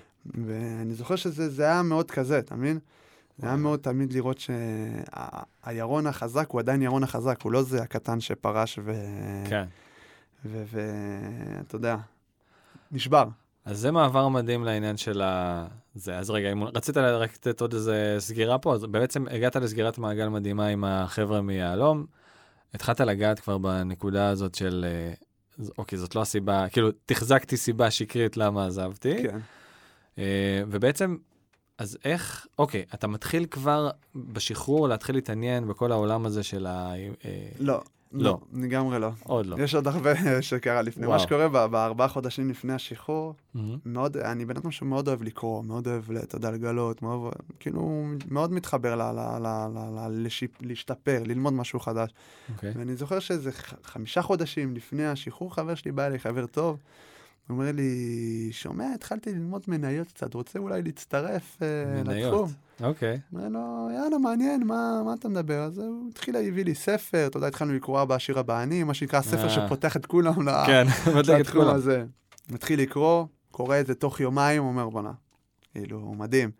ואני 0.47 0.95
זוכר 0.95 1.16
שזה 1.16 1.49
זה 1.49 1.62
היה 1.62 1.83
מאוד 1.83 2.11
כזה, 2.11 2.39
אתה 2.39 2.55
מבין? 2.55 2.79
זה 3.39 3.47
היה 3.47 3.57
מאוד 3.57 3.81
תמיד 3.81 4.12
לראות 4.12 4.39
שהירון 4.39 6.07
החזק 6.07 6.51
הוא 6.51 6.61
עדיין 6.61 6.83
ירון 6.83 7.03
החזק, 7.03 7.43
הוא 7.43 7.53
לא 7.53 7.62
זה 7.62 7.83
הקטן 7.83 8.20
שפרש 8.20 8.79
ו... 8.85 8.93
כן. 9.49 9.64
ואתה 10.45 11.76
יודע, 11.76 11.97
נשבר. 12.93 13.24
אז 13.64 13.79
זה 13.79 13.91
מעבר 13.91 14.29
מדהים 14.29 14.64
לעניין 14.64 14.97
של 14.97 15.22
ה... 15.22 15.66
זה. 15.95 16.18
אז 16.18 16.31
רגע, 16.31 16.53
אם 16.53 16.64
רצית 16.64 16.97
רק 16.97 17.35
לתת 17.35 17.61
עוד 17.61 17.74
איזה 17.74 18.16
סגירה 18.18 18.59
פה, 18.59 18.74
אז 18.74 18.85
בעצם 18.85 19.26
הגעת 19.31 19.57
לסגירת 19.57 19.99
מעגל 19.99 20.29
מדהימה 20.29 20.66
עם 20.66 20.85
החבר'ה 20.85 21.41
מיהלום. 21.41 22.07
התחלת 22.74 23.01
לגעת 23.01 23.41
כבר 23.41 23.59
בנקודה 23.59 24.29
הזאת 24.29 24.55
של, 24.55 24.87
אה, 24.89 25.66
אוקיי, 25.79 25.99
זאת 25.99 26.14
לא 26.14 26.22
הסיבה, 26.22 26.68
כאילו, 26.68 26.89
תחזקתי 27.07 27.57
סיבה 27.57 27.91
שקרית 27.91 28.37
למה 28.37 28.66
עזבתי. 28.66 29.22
כן. 29.22 29.39
אה, 30.19 30.62
ובעצם, 30.69 31.16
אז 31.79 31.99
איך, 32.05 32.47
אוקיי, 32.59 32.85
אתה 32.95 33.07
מתחיל 33.07 33.47
כבר 33.47 33.91
בשחרור 34.14 34.89
להתחיל 34.89 35.14
להתעניין 35.14 35.69
בכל 35.69 35.93
העולם 35.93 36.27
הזה 36.27 36.43
של 36.43 36.66
ה... 36.66 36.93
אה, 37.25 37.49
לא, 37.61 37.81
לא. 38.12 38.23
לא, 38.23 38.39
לגמרי 38.62 38.99
לא. 38.99 39.11
עוד 39.25 39.47
לא. 39.47 39.57
יש 39.59 39.75
עוד 39.75 39.87
הרבה 39.87 40.12
שקרה 40.41 40.83
לפני. 40.83 41.07
וואו. 41.07 41.19
מה 41.19 41.23
שקורה 41.23 41.69
בארבעה 41.69 42.09
חודשים 42.09 42.51
לפני 42.51 42.73
השחרור, 42.73 43.35
מהמם. 43.55 43.79
מאוד, 43.85 44.16
אני 44.16 44.45
בן 44.45 44.57
אדם 44.57 44.71
שמאוד 44.71 45.09
אוהב 45.09 45.23
לקרוא, 45.23 45.64
מאוד 45.64 45.89
אוהב, 45.89 46.12
אתה 46.12 46.37
יודע, 46.37 46.51
לגלות, 46.51 47.03
מאוד, 47.03 47.33
כאילו, 47.61 48.07
מאוד 48.31 48.53
מתחבר 48.53 48.95
ל, 48.95 49.03
ל, 49.03 49.21
ל, 49.43 49.47
ל, 49.75 49.79
ל, 49.99 50.27
לשיפ, 50.27 50.51
להשתפר, 50.62 51.23
ללמוד 51.27 51.53
משהו 51.53 51.81
חדש. 51.81 52.11
אוקיי. 52.55 52.73
ואני 52.77 52.97
זוכר 52.97 53.19
שאיזה 53.19 53.51
חמישה 53.83 54.23
חודשים 54.23 54.75
לפני 54.75 55.07
השחרור, 55.07 55.55
חבר 55.55 55.75
שלי 55.75 55.93
בא 55.93 56.07
אליי, 56.07 56.19
חבר 56.19 56.47
טוב, 56.47 56.77
הוא 57.49 57.55
אומר 57.55 57.72
לי, 57.72 58.49
שומע, 58.53 58.84
התחלתי 58.94 59.32
ללמוד 59.32 59.62
מניות 59.68 60.09
קצת, 60.09 60.34
רוצה 60.34 60.59
אולי 60.59 60.82
להצטרף 60.82 61.59
מניות. 62.05 62.32
לתחום? 62.32 62.53
אוקיי. 62.82 63.20
אומר 63.32 63.49
לו, 63.49 63.88
יאללה, 63.94 64.18
מעניין, 64.18 64.66
מה, 64.66 65.03
מה 65.05 65.14
אתה 65.14 65.28
מדבר? 65.28 65.62
אז 65.62 65.78
הוא 65.78 66.11
התחיל 66.11 66.34
להביא 66.34 66.64
לי 66.64 66.74
ספר, 66.74 67.26
אתה 67.26 67.36
יודע, 67.36 67.46
התחלנו 67.46 67.74
לקרוא 67.74 68.03
אבא 68.03 68.14
עשיר 68.14 68.38
הבעני, 68.38 68.82
מה 68.84 68.94
שנקרא 68.94 69.18
הספר 69.18 69.44
אה. 69.44 69.51
שפותח 69.51 69.96
את 69.96 70.07
כולם 70.07 70.34
כן, 70.66 70.86
לתחום. 71.38 71.68
הזה. 71.68 72.05
מתחיל 72.51 72.80
לקרוא, 72.80 73.26
קורא 73.51 73.80
את 73.80 73.86
זה 73.86 73.94
תוך 73.94 74.20
יומיים, 74.20 74.62
אומר, 74.62 74.88
בואנה, 74.88 75.12
כאילו, 75.72 76.14
מדהים. 76.18 76.51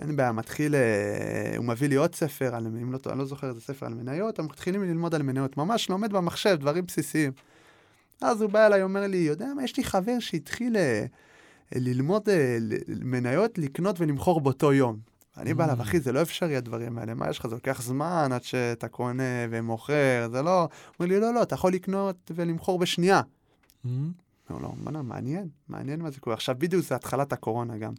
אין 0.00 0.16
בעיה, 0.16 0.32
מתחיל, 0.32 0.74
אה, 0.74 1.54
הוא 1.56 1.64
מביא 1.64 1.88
לי 1.88 1.94
עוד 1.94 2.14
ספר, 2.14 2.54
על, 2.54 2.66
אם 2.66 2.92
לא, 2.92 2.98
אני 3.06 3.18
לא 3.18 3.24
זוכר 3.24 3.48
איזה 3.48 3.60
ספר 3.60 3.86
על 3.86 3.94
מניות, 3.94 4.40
אנחנו 4.40 4.52
מתחילים 4.52 4.82
ללמוד 4.82 5.14
על 5.14 5.22
מניות, 5.22 5.56
ממש 5.56 5.88
לומד 5.90 6.12
במחשב, 6.12 6.56
דברים 6.60 6.86
בסיסיים. 6.86 7.32
אז 8.24 8.42
הוא 8.42 8.50
בא 8.50 8.66
אליי, 8.66 8.82
אומר 8.82 9.06
לי, 9.06 9.16
יודע 9.16 9.46
מה, 9.56 9.64
יש 9.64 9.76
לי 9.76 9.84
חבר 9.84 10.18
שהתחיל 10.18 10.76
אה, 10.76 11.04
ללמוד 11.74 12.28
אה, 12.28 12.58
מניות, 12.88 13.58
לקנות 13.58 14.00
ולמכור 14.00 14.40
באותו 14.40 14.72
יום. 14.72 14.96
אני 15.36 15.54
בא 15.54 15.64
אליו, 15.64 15.78
Mm. 15.78 15.82
אחי, 15.82 16.00
זה 16.00 16.12
לא 16.12 16.22
אפשרי 16.22 16.56
הדברים 16.56 16.98
האלה, 16.98 17.14
מה 17.14 17.30
יש 17.30 17.38
לך? 17.38 17.46
זה 17.46 17.54
לוקח 17.54 17.82
זמן 17.82 18.28
עד 18.32 18.42
שאתה 18.42 18.88
קונה 18.88 19.46
ומוכר, 19.50 20.28
זה 20.32 20.42
לא... 20.42 20.68
אומר 21.00 21.10
לי, 21.14 21.20
לא, 21.20 21.34
לא, 21.34 21.42
אתה 21.42 21.54
יכול 21.54 21.72
לקנות 21.72 22.30
ולמכור 22.34 22.78
בשנייה. 22.78 23.20
אומר 24.50 24.62
לו, 24.62 24.74
בוא'נה, 24.82 25.02
מעניין, 25.02 25.48
מעניין 25.68 26.02
מה 26.02 26.10
זה 26.10 26.20
קורה. 26.20 26.34
עכשיו, 26.34 26.54
בדיוק 26.58 26.84
זה 26.84 26.94
התחלת 26.94 27.32
הקורונה 27.32 27.78
גם. 27.78 27.92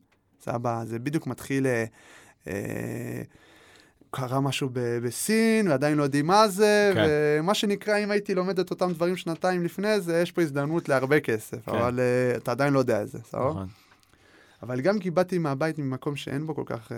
זה 0.86 1.00
בדיוק 1.00 1.28
מתחיל, 1.28 1.68
אה, 1.68 1.86
אה, 2.48 3.22
קרה 4.14 4.42
משהו 4.42 4.70
ב- 4.74 4.98
בסין, 4.98 5.68
ועדיין 5.68 5.98
לא 5.98 6.04
יודעים 6.04 6.28
מה 6.28 6.48
זה, 6.48 6.92
כן. 6.94 7.06
ומה 7.40 7.54
שנקרא, 7.54 7.98
אם 7.98 8.12
הייתי 8.12 8.36
לומד 8.36 8.60
את 8.60 8.70
אותם 8.72 8.92
דברים 8.94 9.18
שנתיים 9.18 9.64
לפני 9.64 10.02
זה, 10.02 10.22
יש 10.22 10.32
פה 10.32 10.42
הזדמנות 10.42 10.90
להרבה 10.90 11.20
כסף, 11.20 11.66
כן. 11.66 11.72
אבל 11.72 12.00
אה, 12.00 12.38
אתה 12.38 12.52
עדיין 12.52 12.74
לא 12.74 12.80
יודע 12.80 13.02
את 13.02 13.08
זה, 13.08 13.20
סבבה? 13.30 13.50
נכון. 13.50 13.68
אבל 14.64 14.82
גם 14.82 15.00
כי 15.00 15.12
באתי 15.12 15.38
מהבית 15.38 15.80
ממקום 15.80 16.16
שאין 16.16 16.48
בו 16.48 16.56
כל 16.56 16.64
כך... 16.66 16.92
אה, 16.92 16.98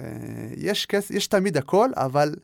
יש 0.58 0.86
כס, 0.86 1.12
יש 1.12 1.28
תמיד 1.28 1.58
הכל, 1.58 1.90
אבל 1.96 2.36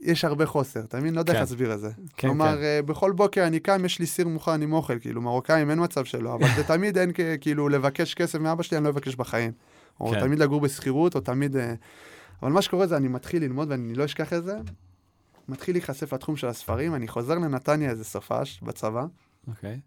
יש 0.00 0.24
הרבה 0.24 0.46
חוסר, 0.46 0.80
אתה 0.80 1.00
מבין? 1.00 1.14
לא 1.14 1.20
יודע 1.20 1.32
איך 1.32 1.38
כן. 1.38 1.42
להסביר 1.42 1.74
את 1.74 1.80
זה. 1.80 1.90
כן, 2.16 2.28
כלומר, 2.28 2.56
כן. 2.56 2.62
אה, 2.62 2.80
בכל 2.86 3.12
בוקר 3.12 3.46
אני 3.46 3.60
קם, 3.60 3.84
יש 3.84 3.98
לי 3.98 4.06
סיר 4.06 4.28
מוכן 4.28 4.62
עם 4.62 4.72
אוכל, 4.72 4.98
כאילו, 4.98 5.22
מרוקאים 5.22 5.70
אין 5.70 5.82
מצב 5.82 6.04
שלא, 6.04 6.34
אבל 6.34 6.46
זה 6.56 6.64
תמיד 6.64 6.98
אין 6.98 7.12
כאילו 7.40 7.68
לבקש 7.68 8.14
כסף 8.14 8.38
מאבא 8.38 8.62
שלי, 8.62 8.76
אני 8.76 8.84
לא 8.84 8.90
אבקש 8.90 9.14
בחיים. 9.14 9.52
או 10.00 10.10
כן. 10.10 10.20
תמיד 10.20 10.38
לגור 10.38 10.60
בשכירות, 10.60 11.14
או 11.14 11.20
תמיד... 11.20 11.56
אה, 11.56 11.74
אבל 12.42 12.52
מה 12.52 12.62
שקורה 12.62 12.86
זה, 12.86 12.96
אני 12.96 13.08
מתחיל 13.08 13.42
ללמוד, 13.42 13.70
ואני 13.70 13.94
לא 13.94 14.04
אשכח 14.04 14.32
את 14.32 14.44
זה, 14.44 14.58
מתחיל 15.48 15.74
להיחשף 15.74 16.12
לתחום 16.12 16.36
של 16.36 16.46
הספרים, 16.46 16.94
אני 16.94 17.08
חוזר 17.08 17.34
לנתניה 17.34 17.90
איזה 17.90 18.04
סופש 18.04 18.60
בצבא, 18.62 19.06
אוקיי. 19.48 19.80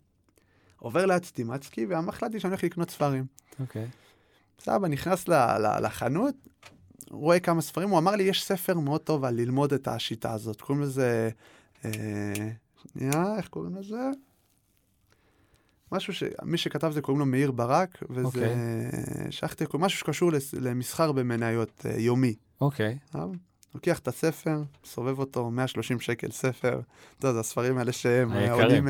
עובר 0.77 1.05
ליד 1.05 1.25
סטימצקי, 1.25 1.85
והחלטתי 1.85 2.39
שאני 2.39 2.51
הולך 2.51 2.63
לקנות 2.63 2.89
ספרים. 2.89 3.25
אוקיי. 3.59 3.87
סבא 4.59 4.87
נכנס 4.87 5.27
ל- 5.27 5.33
ל- 5.33 5.85
לחנות, 5.85 6.35
רואה 7.09 7.39
כמה 7.39 7.61
ספרים, 7.61 7.89
הוא 7.89 7.99
אמר 7.99 8.15
לי, 8.15 8.23
יש 8.23 8.43
ספר 8.43 8.79
מאוד 8.79 9.01
טוב 9.01 9.25
על 9.25 9.35
ללמוד 9.35 9.73
את 9.73 9.87
השיטה 9.87 10.33
הזאת. 10.33 10.61
קוראים 10.61 10.83
לזה... 10.83 11.29
אה, 11.85 12.49
שנייה, 12.75 13.35
איך 13.37 13.47
קוראים 13.47 13.75
לזה? 13.75 14.09
משהו 15.91 16.13
שמי 16.13 16.57
שכתב 16.57 16.91
זה 16.91 17.01
קוראים 17.01 17.19
לו 17.19 17.25
מאיר 17.25 17.51
ברק, 17.51 18.03
וזה 18.09 18.21
אוקיי. 18.27 18.55
שכחתי, 19.29 19.65
משהו 19.73 19.99
שקשור 19.99 20.31
למסחר 20.59 21.11
במניות 21.11 21.85
אה, 21.85 21.99
יומי. 21.99 22.35
אוקיי. 22.61 22.97
אה? 23.15 23.25
לוקח 23.75 23.99
את 23.99 24.07
הספר, 24.07 24.63
סובב 24.85 25.19
אותו, 25.19 25.51
130 25.51 25.99
שקל 25.99 26.31
ספר. 26.31 26.81
אתה 27.17 27.27
יודע, 27.27 27.33
זה 27.33 27.39
הספרים 27.39 27.77
האלה 27.77 27.91
שהם 27.91 28.33
אה. 28.33 28.51
עולים... 28.51 28.87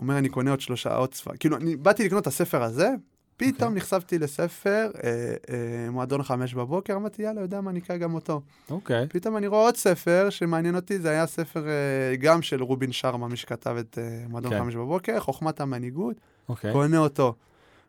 אומר, 0.00 0.18
אני 0.18 0.28
קונה 0.28 0.50
עוד 0.50 0.60
שלושה, 0.60 0.96
עוד 0.96 1.14
ספר. 1.14 1.30
כאילו, 1.40 1.56
אני 1.56 1.76
באתי 1.76 2.04
לקנות 2.04 2.22
את 2.22 2.26
הספר 2.26 2.62
הזה, 2.62 2.90
פתאום 3.36 3.68
אוקיי. 3.68 3.76
נחשפתי 3.76 4.18
לספר, 4.18 4.90
אה, 5.04 5.10
אה, 5.50 5.90
מועדון 5.90 6.22
חמש 6.22 6.54
בבוקר, 6.54 6.96
אמרתי, 6.96 7.22
יאללה, 7.22 7.40
יודע 7.40 7.60
מה, 7.60 7.70
אני 7.70 7.78
אקרא 7.78 7.96
גם 7.96 8.14
אותו. 8.14 8.40
אוקיי. 8.70 9.06
פתאום 9.08 9.36
אני 9.36 9.46
רואה 9.46 9.60
עוד 9.60 9.76
ספר 9.76 10.30
שמעניין 10.30 10.76
אותי, 10.76 10.98
זה 10.98 11.10
היה 11.10 11.26
ספר 11.26 11.68
אה, 11.68 12.16
גם 12.16 12.42
של 12.42 12.62
רובין 12.62 12.92
שרמה, 12.92 13.28
מי 13.28 13.36
שכתב 13.36 13.76
את 13.80 13.98
אה, 13.98 14.24
מועדון 14.28 14.52
כן. 14.52 14.58
חמש 14.58 14.74
בבוקר, 14.74 15.20
חוכמת 15.20 15.60
המנהיגות, 15.60 16.16
אוקיי. 16.48 16.72
קונה 16.72 16.98
אותו. 16.98 17.34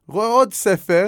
רואה 0.07 0.27
עוד 0.27 0.53
ספר, 0.53 1.07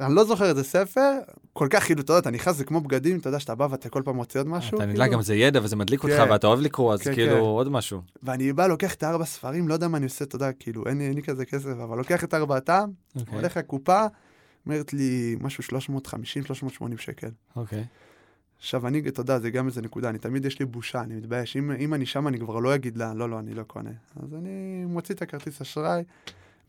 אני 0.00 0.14
לא 0.14 0.24
זוכר 0.24 0.44
איזה 0.44 0.64
ספר, 0.64 1.18
כל 1.52 1.66
כך, 1.70 1.84
כאילו, 1.84 2.00
אתה 2.00 2.12
יודע, 2.12 2.18
אתה 2.18 2.30
נכנס, 2.30 2.56
זה 2.56 2.64
כמו 2.64 2.80
בגדים, 2.80 3.18
אתה 3.18 3.28
יודע 3.28 3.40
שאתה 3.40 3.54
בא 3.54 3.66
ואתה 3.70 3.88
כל 3.88 4.02
פעם 4.04 4.16
מוציא 4.16 4.40
עוד 4.40 4.46
משהו, 4.46 4.68
אתה 4.68 4.76
כאילו, 4.76 4.92
נדלק, 4.92 5.10
גם 5.10 5.22
זה 5.22 5.34
ידע 5.34 5.60
וזה 5.62 5.76
מדליק 5.76 6.04
אותך 6.04 6.14
כן. 6.14 6.30
ואתה 6.30 6.46
אוהב 6.46 6.60
לקרוא, 6.60 6.94
אז 6.94 7.02
כן, 7.02 7.14
כאילו 7.14 7.34
כן. 7.34 7.40
עוד 7.40 7.68
משהו. 7.68 8.00
ואני 8.22 8.52
בא, 8.52 8.66
לוקח 8.66 8.94
את 8.94 9.02
הארבע 9.02 9.24
ספרים, 9.24 9.68
לא 9.68 9.74
יודע 9.74 9.88
מה 9.88 9.96
אני 9.96 10.04
עושה, 10.04 10.24
אתה 10.24 10.36
יודע, 10.36 10.52
כאילו, 10.52 10.86
אין 10.86 11.14
לי, 11.14 11.22
כזה 11.22 11.44
כסף, 11.44 11.66
אבל 11.68 11.98
לוקח 11.98 12.24
את 12.24 12.34
ארבעתם, 12.34 12.90
אוקיי. 13.16 13.34
הולך 13.34 13.56
לקופה, 13.56 14.06
אומרת 14.66 14.92
לי 14.92 15.36
משהו 15.40 15.62
350, 15.62 16.44
380 16.44 16.98
שקל. 16.98 17.30
אוקיי. 17.56 17.84
עכשיו, 18.58 18.86
אני, 18.86 19.02
אתה 19.08 19.20
יודע, 19.20 19.38
זה 19.38 19.50
גם 19.50 19.66
איזה 19.66 19.82
נקודה, 19.82 20.08
אני 20.08 20.18
תמיד 20.18 20.44
יש 20.44 20.60
לי 20.60 20.66
בושה, 20.66 21.00
אני 21.00 21.14
מתבייש. 21.14 21.56
אם, 21.56 21.72
אם 21.72 21.94
אני 21.94 22.06
שם, 22.06 22.28
אני 22.28 22.38
כבר 22.38 22.58
לא 22.58 22.74
אגיד 22.74 22.96
לה, 22.96 23.14
לא, 23.14 23.30
לא, 23.30 23.38
אני 23.38 23.54
לא 23.54 23.62
קונה. 23.62 23.90
אז 24.22 24.34
אני 24.34 24.84
מוציא 24.86 25.14
את 25.14 25.22
הכרטיס 25.22 25.60
אשראי, 25.60 26.02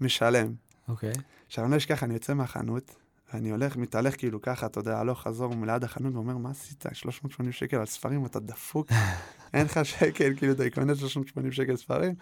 משלם. 0.01 0.53
אוקיי. 0.88 1.13
עכשיו, 1.47 1.63
אני 1.63 1.71
לא 1.71 1.77
אשכח, 1.77 2.03
אני 2.03 2.13
יוצא 2.13 2.34
מהחנות, 2.34 2.95
ואני 3.34 3.49
הולך, 3.49 3.75
מתהלך 3.75 4.17
כאילו 4.17 4.41
ככה, 4.41 4.65
אתה 4.65 4.79
יודע, 4.79 4.99
הלוך 4.99 5.21
חזור 5.21 5.53
ליד 5.65 5.84
החנות, 5.84 6.13
ואומר, 6.13 6.38
מה 6.38 6.49
עשית? 6.49 6.86
380 6.93 7.51
שקל 7.51 7.77
על 7.77 7.86
ספרים, 7.86 8.25
אתה 8.25 8.39
דפוק? 8.39 8.88
אין 9.53 9.65
לך 9.65 9.79
שקל, 9.86 10.34
כאילו, 10.38 10.53
אתה 10.53 10.69
קונה 10.69 10.95
380 10.95 11.51
שקל 11.51 11.75
ספרים? 11.75 12.15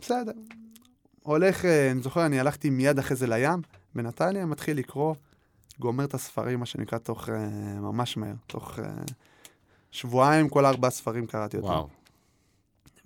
בסדר. 0.00 0.32
הולך, 1.22 1.64
אה, 1.64 1.90
אני 1.90 2.02
זוכר, 2.02 2.26
אני 2.26 2.40
הלכתי 2.40 2.70
מיד 2.70 2.98
אחרי 2.98 3.16
זה 3.16 3.26
לים, 3.26 3.62
בנתניה, 3.94 4.46
מתחיל 4.46 4.78
לקרוא, 4.78 5.14
גומר 5.80 6.04
את 6.04 6.14
הספרים, 6.14 6.60
מה 6.60 6.66
שנקרא, 6.66 6.98
תוך 6.98 7.28
אה, 7.28 7.48
ממש 7.80 8.16
מהר, 8.16 8.34
תוך 8.46 8.78
אה, 8.78 8.84
שבועיים, 9.90 10.48
כל 10.48 10.66
ארבעה 10.66 10.90
ספרים 10.90 11.26
קראתי 11.26 11.56
אותם. 11.56 11.68
וואו. 11.68 11.88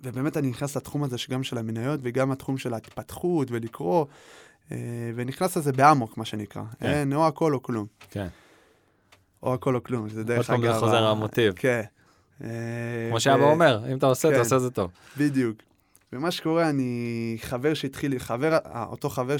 ובאמת 0.01 0.37
אני 0.37 0.49
נכנס 0.49 0.77
לתחום 0.77 1.03
הזה 1.03 1.17
שגם 1.17 1.43
של 1.43 1.57
המניות 1.57 1.99
וגם 2.03 2.31
התחום 2.31 2.57
של 2.57 2.73
ההתפתחות 2.73 3.51
ולקרוא, 3.51 4.05
ונכנס 5.15 5.57
לזה 5.57 5.71
באמוק, 5.71 6.17
מה 6.17 6.25
שנקרא. 6.25 6.63
כן. 6.79 6.85
אין, 6.85 7.13
או 7.13 7.27
הכל 7.27 7.53
או 7.53 7.63
כלום. 7.63 7.85
כן. 8.09 8.27
או 9.43 9.53
הכל 9.53 9.75
או 9.75 9.83
כלום, 9.83 10.09
זה 10.09 10.19
עוד 10.19 10.27
דרך 10.27 10.47
פעם 10.47 10.63
אגב... 10.63 10.73
זה 10.73 10.79
חוזר 10.79 11.03
המוטיב. 11.07 11.53
כן. 11.55 11.81
אה, 12.43 12.49
כמו 13.09 13.19
שאבא 13.19 13.43
אומר, 13.43 13.91
אם 13.91 13.97
אתה 13.97 14.05
עושה, 14.05 14.27
אתה 14.27 14.35
כן. 14.35 14.43
עושה 14.43 14.55
את 14.55 14.61
זה 14.61 14.69
טוב. 14.71 14.91
בדיוק. 15.17 15.68
ומה 16.13 16.31
שקורה, 16.31 16.69
אני 16.69 17.37
חבר 17.41 17.73
שהתחיל, 17.73 18.19
חבר, 18.19 18.53
אה, 18.53 18.85
אותו 18.89 19.09
חבר 19.09 19.35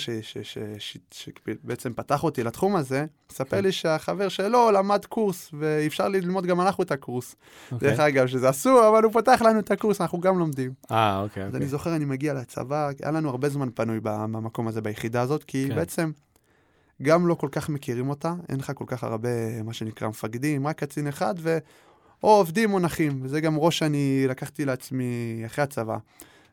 שבעצם 0.80 1.94
פתח 1.94 2.24
אותי 2.24 2.44
לתחום 2.44 2.76
הזה, 2.76 3.06
מספר 3.32 3.58
כן. 3.58 3.64
לי 3.64 3.72
שהחבר 3.72 4.30
שלו 4.30 4.72
למד 4.72 5.06
קורס, 5.06 5.52
ואפשר 5.60 6.08
ללמוד 6.08 6.46
גם 6.46 6.62
אנחנו 6.62 6.84
את 6.84 6.92
הקורס. 6.92 7.36
אוקיי. 7.72 7.90
דרך 7.90 8.00
אגב, 8.00 8.28
שזה 8.28 8.50
אסור, 8.50 8.88
אבל 8.88 9.04
הוא 9.04 9.14
פתח 9.14 9.42
לנו 9.46 9.60
את 9.60 9.72
הקורס, 9.72 10.02
אנחנו 10.02 10.20
גם 10.20 10.40
לומדים. 10.40 10.74
אה, 10.92 11.22
אוקיי, 11.22 11.44
אז 11.44 11.48
אוקיי. 11.48 11.62
אני 11.62 11.68
זוכר, 11.68 11.96
אני 11.96 12.06
מגיע 12.06 12.34
לצבא, 12.34 12.90
היה 13.04 13.12
לנו 13.12 13.30
הרבה 13.30 13.50
זמן 13.50 13.70
פנוי 13.74 14.00
במקום 14.04 14.68
הזה, 14.68 14.82
ביחידה 14.82 15.22
הזאת, 15.22 15.44
כי 15.44 15.66
כן. 15.70 15.76
בעצם 15.76 16.12
גם 17.02 17.28
לא 17.28 17.34
כל 17.34 17.50
כך 17.52 17.70
מכירים 17.70 18.10
אותה, 18.10 18.34
אין 18.50 18.60
לך 18.60 18.72
כל 18.76 18.86
כך 18.88 19.04
הרבה, 19.04 19.64
מה 19.64 19.74
שנקרא, 19.74 20.08
מפקדים, 20.08 20.68
רק 20.68 20.84
קצין 20.84 21.08
אחד, 21.08 21.36
ו... 21.38 21.58
או 22.24 22.30
עובדים 22.30 22.74
או 22.74 22.80
נחים, 22.80 23.20
וזה 23.24 23.42
גם 23.42 23.58
ראש 23.58 23.80
שאני 23.80 24.26
לקחתי 24.30 24.66
לעצמי 24.66 25.44
אחרי 25.46 25.64
הצבא. 25.64 25.98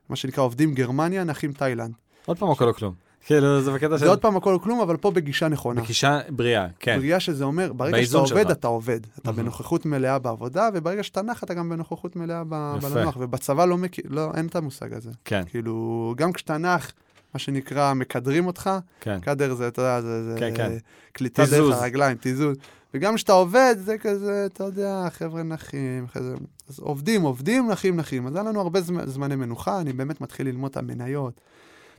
מה 0.09 0.17
שנקרא 0.17 0.45
עובדים 0.45 0.75
גרמניה, 0.75 1.25
נחים 1.25 1.53
תאילנד. 1.53 1.93
עוד 2.27 2.39
פעם 2.39 2.51
הכל 2.51 2.69
או 2.69 2.75
כלום. 2.75 2.95
כאילו, 3.27 3.63
זה 3.63 3.73
בקטע 3.73 3.99
של... 3.99 4.05
זה 4.05 4.11
עוד 4.11 4.19
פעם 4.19 4.37
הכל 4.37 4.55
או 4.55 4.61
כלום, 4.61 4.81
אבל 4.81 4.97
פה 4.97 5.11
בגישה 5.11 5.49
נכונה. 5.49 5.83
בגישה 5.83 6.21
בריאה, 6.29 6.67
כן. 6.81 6.99
בריאה 6.99 7.21
שזה 7.21 7.45
אומר, 7.45 7.73
ברגע 7.73 8.05
שאתה 8.05 8.19
עובד, 8.19 8.43
שלך. 8.43 8.51
אתה 8.51 8.67
עובד. 8.67 9.01
אתה. 9.19 9.33
בנוכחות 9.33 9.87
מלאה 9.87 10.19
בעבודה, 10.19 10.69
וברגע 10.75 11.03
שאתה 11.03 11.23
נח, 11.23 11.45
אתה 11.45 11.55
גם 11.55 11.69
בנוכחות 11.69 12.17
מלאה 12.17 12.43
ב-. 12.49 12.77
בלנוח. 12.83 13.17
ובצבא 13.21 13.65
לא 13.65 13.77
מכיר, 13.77 14.05
לא, 14.09 14.31
אין 14.35 14.47
את 14.47 14.57
המושג 14.57 14.93
הזה. 14.93 15.11
כן, 15.25 15.43
כאילו, 15.51 16.15
גם 16.17 16.33
כשאתה 16.33 16.59
נח, 16.59 16.93
מה 17.35 17.39
שנקרא, 17.39 17.95
מקדרים 17.95 18.47
אותך, 18.47 18.71
כן. 19.01 19.21
קאדר 19.21 19.55
זה, 19.55 19.69
אתה 19.69 19.83
יודע, 19.83 20.01
זה, 20.01 20.33
זה 20.33 20.39
כן, 20.39 20.53
כן. 20.57 20.73
קליטה. 21.13 21.45
דרך 21.47 21.77
הרגליים, 21.77 22.17
תיזוז. 22.17 22.57
וגם 22.97 23.15
כשאתה 23.15 23.33
עובד, 23.33 23.77
זה 23.79 23.99
כזה, 23.99 24.47
אתה 24.47 24.65
יודע, 24.65 25.07
חבר'ה 25.11 25.43
נחים, 25.43 26.07
כזה. 26.07 26.35
אז 26.69 26.79
עובדים, 26.79 27.23
עובדים, 27.23 27.71
נחים, 27.71 27.97
נחים. 27.97 28.27
אז 28.27 28.35
היה 28.35 28.45
לנו 28.45 28.61
הרבה 28.61 28.81
זמ- 28.81 29.07
זמני 29.07 29.37
מנוחה, 29.37 29.81
אני 29.81 29.93
באמת 29.93 30.21
מתחיל 30.21 30.47
ללמוד 30.47 30.71
את 30.71 30.77
המניות. 30.77 31.41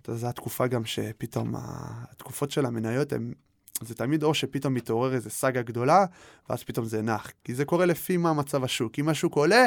אתה 0.02 0.10
יודע, 0.10 0.20
זו 0.20 0.28
התקופה 0.28 0.68
גם 0.68 0.86
שפתאום, 0.86 1.54
התקופות 1.58 2.52
של 2.52 2.66
המניות 2.66 3.14
הן... 3.14 3.34
זה 3.82 3.96
תמיד 3.96 4.24
או 4.24 4.34
שפתאום 4.34 4.74
מתעורר 4.74 5.14
איזה 5.14 5.30
סאגה 5.30 5.62
גדולה, 5.62 6.06
ואז 6.50 6.64
פתאום 6.64 6.86
זה 6.86 7.02
נח. 7.02 7.32
כי 7.44 7.56
זה 7.56 7.66
קורה 7.66 7.86
לפי 7.86 8.18
מה 8.18 8.34
מצב 8.34 8.64
השוק. 8.64 9.00
אם 9.00 9.10
השוק 9.10 9.36
עולה, 9.36 9.66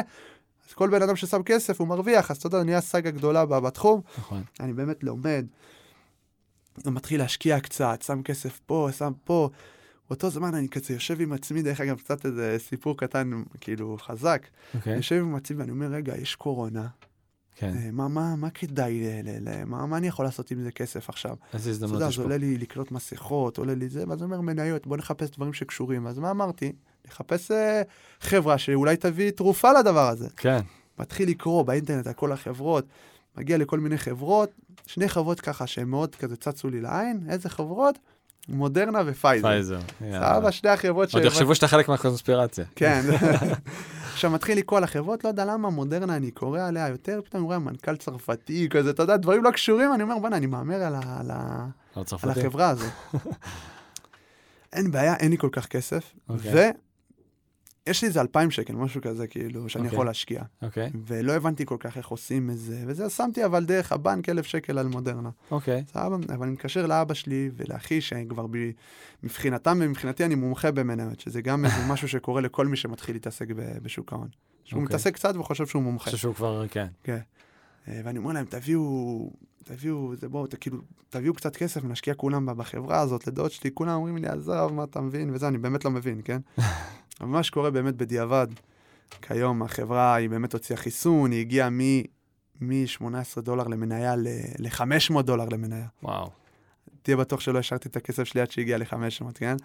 אז 0.67 0.73
כל 0.73 0.89
בן 0.89 1.01
אדם 1.01 1.15
ששם 1.15 1.43
כסף 1.43 1.79
הוא 1.79 1.87
מרוויח, 1.87 2.31
אז 2.31 2.37
אתה 2.37 2.47
יודע, 2.47 2.63
נהיה 2.63 2.81
סאגה 2.81 3.11
גדולה 3.11 3.45
בתחום. 3.45 4.01
נכון. 4.17 4.43
אני 4.59 4.73
באמת 4.73 5.03
לומד, 5.03 5.45
מתחיל 6.85 7.19
להשקיע 7.19 7.59
קצת, 7.59 8.01
שם 8.01 8.23
כסף 8.23 8.59
פה, 8.65 8.89
שם 8.97 9.11
פה. 9.23 9.49
באותו 10.11 10.29
זמן 10.29 10.55
אני 10.55 10.69
כזה 10.69 10.93
יושב 10.93 11.21
עם 11.21 11.33
עצמי, 11.33 11.61
דרך 11.61 11.81
אגב, 11.81 11.97
קצת 11.97 12.25
איזה 12.25 12.55
סיפור 12.59 12.97
קטן, 12.97 13.31
כאילו, 13.61 13.97
חזק. 14.01 14.47
אוקיי, 14.75 14.95
יושב 14.95 15.15
עם 15.15 15.35
עצמי 15.35 15.57
ואני 15.57 15.71
אומר, 15.71 15.87
רגע, 15.87 16.17
יש 16.17 16.35
קורונה, 16.35 16.87
כן. 17.55 17.73
אה, 17.75 17.91
מה, 17.91 18.07
מה, 18.07 18.35
מה 18.35 18.49
כדאי, 18.49 19.01
ל, 19.01 19.29
ל, 19.29 19.49
ל, 19.49 19.65
מה, 19.65 19.85
מה 19.85 19.97
אני 19.97 20.07
יכול 20.07 20.25
לעשות 20.25 20.51
עם 20.51 20.61
זה 20.61 20.71
כסף 20.71 21.09
עכשיו? 21.09 21.35
איזה 21.53 21.69
אתה 21.69 21.69
הזדמנות 21.69 22.01
יש 22.01 22.07
אז 22.07 22.15
פה. 22.15 22.21
עולה 22.21 22.37
לי 22.37 22.57
לקנות 22.57 22.91
מסכות, 22.91 23.57
עולה 23.57 23.75
לי 23.75 23.89
זה, 23.89 24.03
ואז 24.07 24.17
אני 24.17 24.25
אומר, 24.25 24.41
מניות, 24.41 24.87
בוא 24.87 24.97
נחפש 24.97 25.29
דברים 25.29 25.53
שקשורים. 25.53 26.07
אז 26.07 26.19
מה 26.19 26.31
אמרתי? 26.31 26.71
נחפש 27.07 27.51
אה, 27.51 27.81
חברה 28.19 28.57
שאולי 28.57 28.97
תביא 28.97 29.31
תרופה 29.31 29.73
לדבר 29.79 30.07
הזה. 30.07 30.27
כן, 30.37 30.59
מתחיל 30.99 31.29
לקרוא 31.29 31.63
באינטרנט 31.63 32.07
על 32.07 32.13
כל 32.13 32.31
החברות, 32.31 32.85
מגיע 33.37 33.57
לכל 33.57 33.79
מיני 33.79 33.97
חברות, 33.97 34.49
שני 34.85 35.09
חברות 35.09 35.39
ככה 35.39 35.67
שהן 35.67 35.87
מאוד 35.87 36.15
כזה 36.15 36.35
צצו 36.35 36.69
לי 36.69 36.81
לעין, 36.81 37.19
איזה 37.29 37.49
חברות? 37.49 37.99
מודרנה 38.49 38.99
ופייזר. 39.05 39.47
פייזר. 39.47 39.79
יאללה. 40.01 40.33
סבבה, 40.35 40.51
שני 40.51 40.69
החברות 40.69 41.09
ש... 41.09 41.15
עוד 41.15 41.23
יחשבו 41.25 41.55
שאתה 41.55 41.67
חלק 41.67 41.89
מהקונספירציה. 41.89 42.65
כן. 42.75 43.01
עכשיו 44.13 44.31
מתחיל 44.31 44.57
לקרוא 44.57 44.79
החברות, 44.79 45.23
לא 45.23 45.29
יודע 45.29 45.45
למה 45.45 45.69
מודרנה, 45.69 46.15
אני 46.15 46.31
קורא 46.31 46.59
עליה 46.61 46.87
יותר, 46.87 47.19
פתאום 47.25 47.41
אני 47.41 47.47
רואה 47.47 47.59
מנכ"ל 47.59 47.95
צרפתי 47.95 48.67
כזה, 48.69 48.89
אתה 48.89 49.03
יודע, 49.03 49.17
דברים 49.17 49.43
לא 49.43 49.51
קשורים, 49.51 49.93
אני 49.93 50.03
אומר, 50.03 50.17
בוא'נה, 50.19 50.37
אני 50.37 50.45
מהמר 50.45 50.75
על, 50.83 50.95
ה- 50.95 51.19
על, 51.19 51.31
ה- 51.31 51.35
על 51.35 51.67
על 51.95 52.03
צרפתי. 52.03 52.39
החברה 52.39 52.69
הזו. 52.69 52.85
אין 54.73 54.91
בעיה, 54.91 55.15
אין 55.15 55.31
לי 55.31 55.37
כל 55.37 55.49
כך 55.51 55.65
כסף, 55.67 56.13
אוקיי. 56.29 56.71
ויש 57.87 58.01
לי 58.01 58.07
איזה 58.07 58.21
אלפיים 58.21 58.51
שקל, 58.51 58.75
משהו 58.75 59.01
כזה, 59.01 59.27
כאילו, 59.27 59.69
שאני 59.69 59.83
אוקיי. 59.83 59.95
יכול 59.95 60.05
להשקיע. 60.05 60.43
אוקיי, 60.61 60.91
ולא 61.05 61.31
הבנתי 61.31 61.65
כל 61.65 61.77
כך 61.79 61.97
איך 61.97 62.07
עושים 62.07 62.49
את 62.49 62.57
זה, 62.57 62.83
וזה, 62.87 63.09
שמתי 63.09 63.45
אבל 63.45 63.65
דרך 63.65 63.91
הבנק 63.91 64.29
אלף 64.29 64.45
שקל 64.45 64.77
על 64.77 64.87
מודרנה. 64.87 65.29
אוקיי. 65.51 65.83
סבבה, 65.87 66.15
אבל 66.33 66.43
אני 66.43 66.51
מתקשר 66.51 66.85
לאבא 66.85 67.13
שלי 67.13 67.49
ולאחי, 67.55 68.01
שהם 68.01 68.27
כבר 68.27 68.47
ב... 68.47 68.57
מבחינתם 69.23 69.77
ומבחינתי 69.81 70.25
אני 70.25 70.35
מומחה 70.35 70.71
במניות, 70.71 71.19
שזה 71.19 71.41
גם 71.41 71.65
איזה 71.65 71.85
משהו 71.91 72.07
שקורה 72.07 72.41
לכל 72.41 72.67
מי 72.67 72.77
שמתחיל 72.77 73.15
להתעסק 73.15 73.47
ב- 73.55 73.77
בשוק 73.83 74.13
ההון. 74.13 74.27
שהוא 74.63 74.81
אוקיי. 74.81 74.95
מתעסק 74.95 75.13
קצת 75.13 75.35
וחושב 75.35 75.67
שהוא 75.67 75.83
מומחה. 75.83 76.05
חושב 76.05 76.17
שהוא 76.17 76.35
כבר, 76.35 76.67
כן. 76.67 76.87
כן. 77.03 77.19
אה, 77.87 78.01
ואני 78.03 78.17
אומר 78.17 78.33
להם, 78.33 78.45
תביאו, 78.45 79.29
תביאו, 79.63 80.15
זה 80.15 80.29
בואו, 80.29 80.45
כאילו, 80.59 80.77
תביאו 81.09 81.33
קצת 81.33 81.55
כסף 81.55 81.81
ונשקיע 81.83 82.13
כולם 82.13 82.45
בחברה 82.57 82.99
הזאת, 82.99 83.27
לדוד 83.27 83.51
שלי, 83.51 83.69
כולם 83.73 83.91
אומרים 83.91 84.17
לי, 84.17 84.27
עזוב, 84.27 84.73
מה 84.73 84.83
אתה 84.83 85.01
מבין, 85.01 85.29
וזה, 85.33 85.47
אני 85.47 85.57
באמת 85.57 85.85
לא 85.85 85.91
מבין, 85.91 86.21
כן? 86.25 86.39
אבל 87.21 87.29
מה 87.29 87.43
שקורה 87.43 87.71
באמת 87.71 87.95
בדיעבד, 87.95 88.47
כיום 89.21 89.63
החברה 89.63 90.15
היא 90.15 90.29
באמת 90.29 90.53
הוציאה 90.53 90.79
חיסון, 90.79 91.31
היא 91.31 91.39
הגיעה 91.39 91.69
מ... 91.69 91.79
מ-18 92.61 93.41
דולר 93.41 93.67
למניה 93.67 94.15
ל-500 94.59 95.21
דולר 95.21 95.45
למניה. 95.49 95.87
וואו. 96.03 96.29
תהיה 97.01 97.17
בטוח 97.17 97.39
שלא 97.39 97.59
השארתי 97.59 97.89
את 97.89 97.95
הכסף 97.95 98.23
שלי 98.23 98.41
עד 98.41 98.51
שהגיע 98.51 98.77
ל-500, 98.77 99.23
כן? 99.35 99.55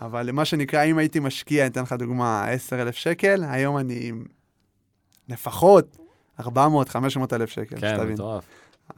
אבל 0.00 0.32
מה 0.32 0.44
שנקרא, 0.44 0.84
אם 0.84 0.98
הייתי 0.98 1.20
משקיע, 1.20 1.62
אני 1.62 1.70
אתן 1.70 1.82
לך 1.82 1.92
דוגמה, 1.92 2.48
10,000 2.48 2.96
שקל, 2.96 3.44
היום 3.48 3.78
אני 3.78 4.12
לפחות 5.28 5.96
400-500 6.40 6.44
אלף 7.32 7.50
שקל, 7.50 7.80
כן, 7.80 7.94
שתבין. 7.96 8.12
מטורף. 8.12 8.44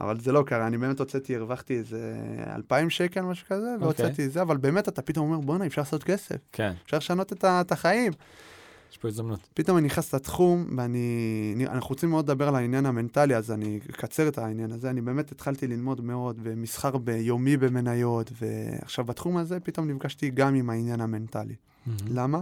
אבל 0.01 0.19
זה 0.19 0.31
לא 0.31 0.43
קרה, 0.43 0.67
אני 0.67 0.77
באמת 0.77 0.99
הוצאתי, 0.99 1.35
הרווחתי 1.35 1.77
איזה 1.77 2.15
2,000 2.55 2.89
שקל, 2.89 3.21
משהו 3.21 3.47
כזה, 3.47 3.73
אוקיי. 3.73 3.83
והוצאתי 3.85 4.25
את 4.25 4.31
זה, 4.31 4.41
אבל 4.41 4.57
באמת 4.57 4.87
אתה 4.87 5.01
פתאום 5.01 5.31
אומר, 5.31 5.39
בואנה, 5.45 5.65
אפשר 5.65 5.81
לעשות 5.81 6.03
כסף, 6.03 6.35
כן. 6.51 6.73
אפשר 6.85 6.97
לשנות 6.97 7.33
את 7.33 7.45
את 7.45 7.71
החיים. 7.71 8.11
יש 8.91 8.97
פה 8.97 9.07
הזדמנות. 9.07 9.39
פתאום 9.53 9.77
אני 9.77 9.85
נכנס 9.85 10.15
לתחום, 10.15 10.65
ואני... 10.77 10.99
אני- 11.55 11.67
אנחנו 11.67 11.89
רוצים 11.89 12.09
מאוד 12.09 12.25
לדבר 12.31 12.47
על 12.47 12.55
העניין 12.55 12.85
המנטלי, 12.85 13.35
אז 13.35 13.51
אני 13.51 13.79
אקצר 13.89 14.27
את 14.27 14.37
העניין 14.37 14.71
הזה. 14.71 14.89
אני 14.89 15.01
באמת 15.01 15.31
התחלתי 15.31 15.67
ללמוד 15.67 16.01
מאוד, 16.01 16.39
ומסחר 16.43 16.97
ביומי 16.97 17.57
במניות, 17.57 18.31
ועכשיו 18.41 19.05
בתחום 19.05 19.37
הזה 19.37 19.59
פתאום 19.59 19.87
נפגשתי 19.91 20.29
גם 20.29 20.55
עם 20.55 20.69
העניין 20.69 21.01
המנטלי. 21.01 21.55
למה? 22.09 22.41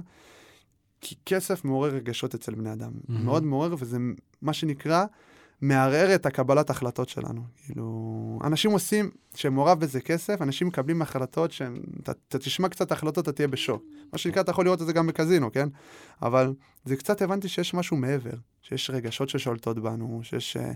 כי 1.02 1.16
כסף 1.26 1.66
מעורר 1.66 1.90
רגשות 1.96 2.36
אצל 2.36 2.56
בני 2.56 2.74
אדם. 2.74 2.92
מהמם. 3.08 3.26
מאוד 3.26 3.44
מעורר, 3.44 3.76
וזה 3.80 3.98
מה 4.42 4.54
שנקרא, 4.54 5.06
מערער 5.64 6.16
את 6.16 6.26
הקבלת 6.26 6.70
החלטות 6.70 7.10
שלנו. 7.10 7.42
כאילו, 7.66 8.40
אנשים 8.44 8.72
עושים, 8.72 9.12
שמעורב 9.36 9.80
בזה 9.80 10.02
כסף, 10.02 10.42
אנשים 10.42 10.68
מקבלים 10.68 11.02
החלטות 11.02 11.52
שהם, 11.52 11.78
אתה, 12.04 12.40
תשמע 12.40 12.70
קצת 12.70 12.92
החלטות, 12.92 13.24
אתה 13.24 13.32
תהיה 13.32 13.48
בשוק. 13.48 13.84
מה 14.14 14.18
שנקרא, 14.18 14.42
אתה 14.42 14.52
יכול 14.52 14.66
לראות 14.66 14.82
את 14.82 14.88
זה 14.88 14.94
גם 14.94 15.08
בקזינו, 15.08 15.52
כן? 15.52 15.70
אבל 16.22 16.54
זה 16.86 16.96
קצת 16.96 17.22
הבנתי 17.22 17.48
שיש 17.48 17.74
משהו 17.74 17.98
מעבר, 17.98 18.34
שיש 18.62 18.90
רגשות 18.90 19.30
ששולטות 19.30 19.80
בנו, 19.80 20.20
שיש, 20.24 20.58
אה, 20.58 20.72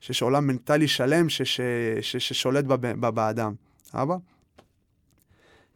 שיש 0.00 0.22
עולם 0.22 0.46
מנטלי 0.46 0.88
שלם 0.88 1.28
ש, 1.28 1.42
ש, 1.42 1.60
ש, 2.00 2.16
ששולט 2.16 2.64
בב- 2.64 3.06
ב- 3.06 3.14
באדם. 3.14 3.54
סבבה? 3.84 4.16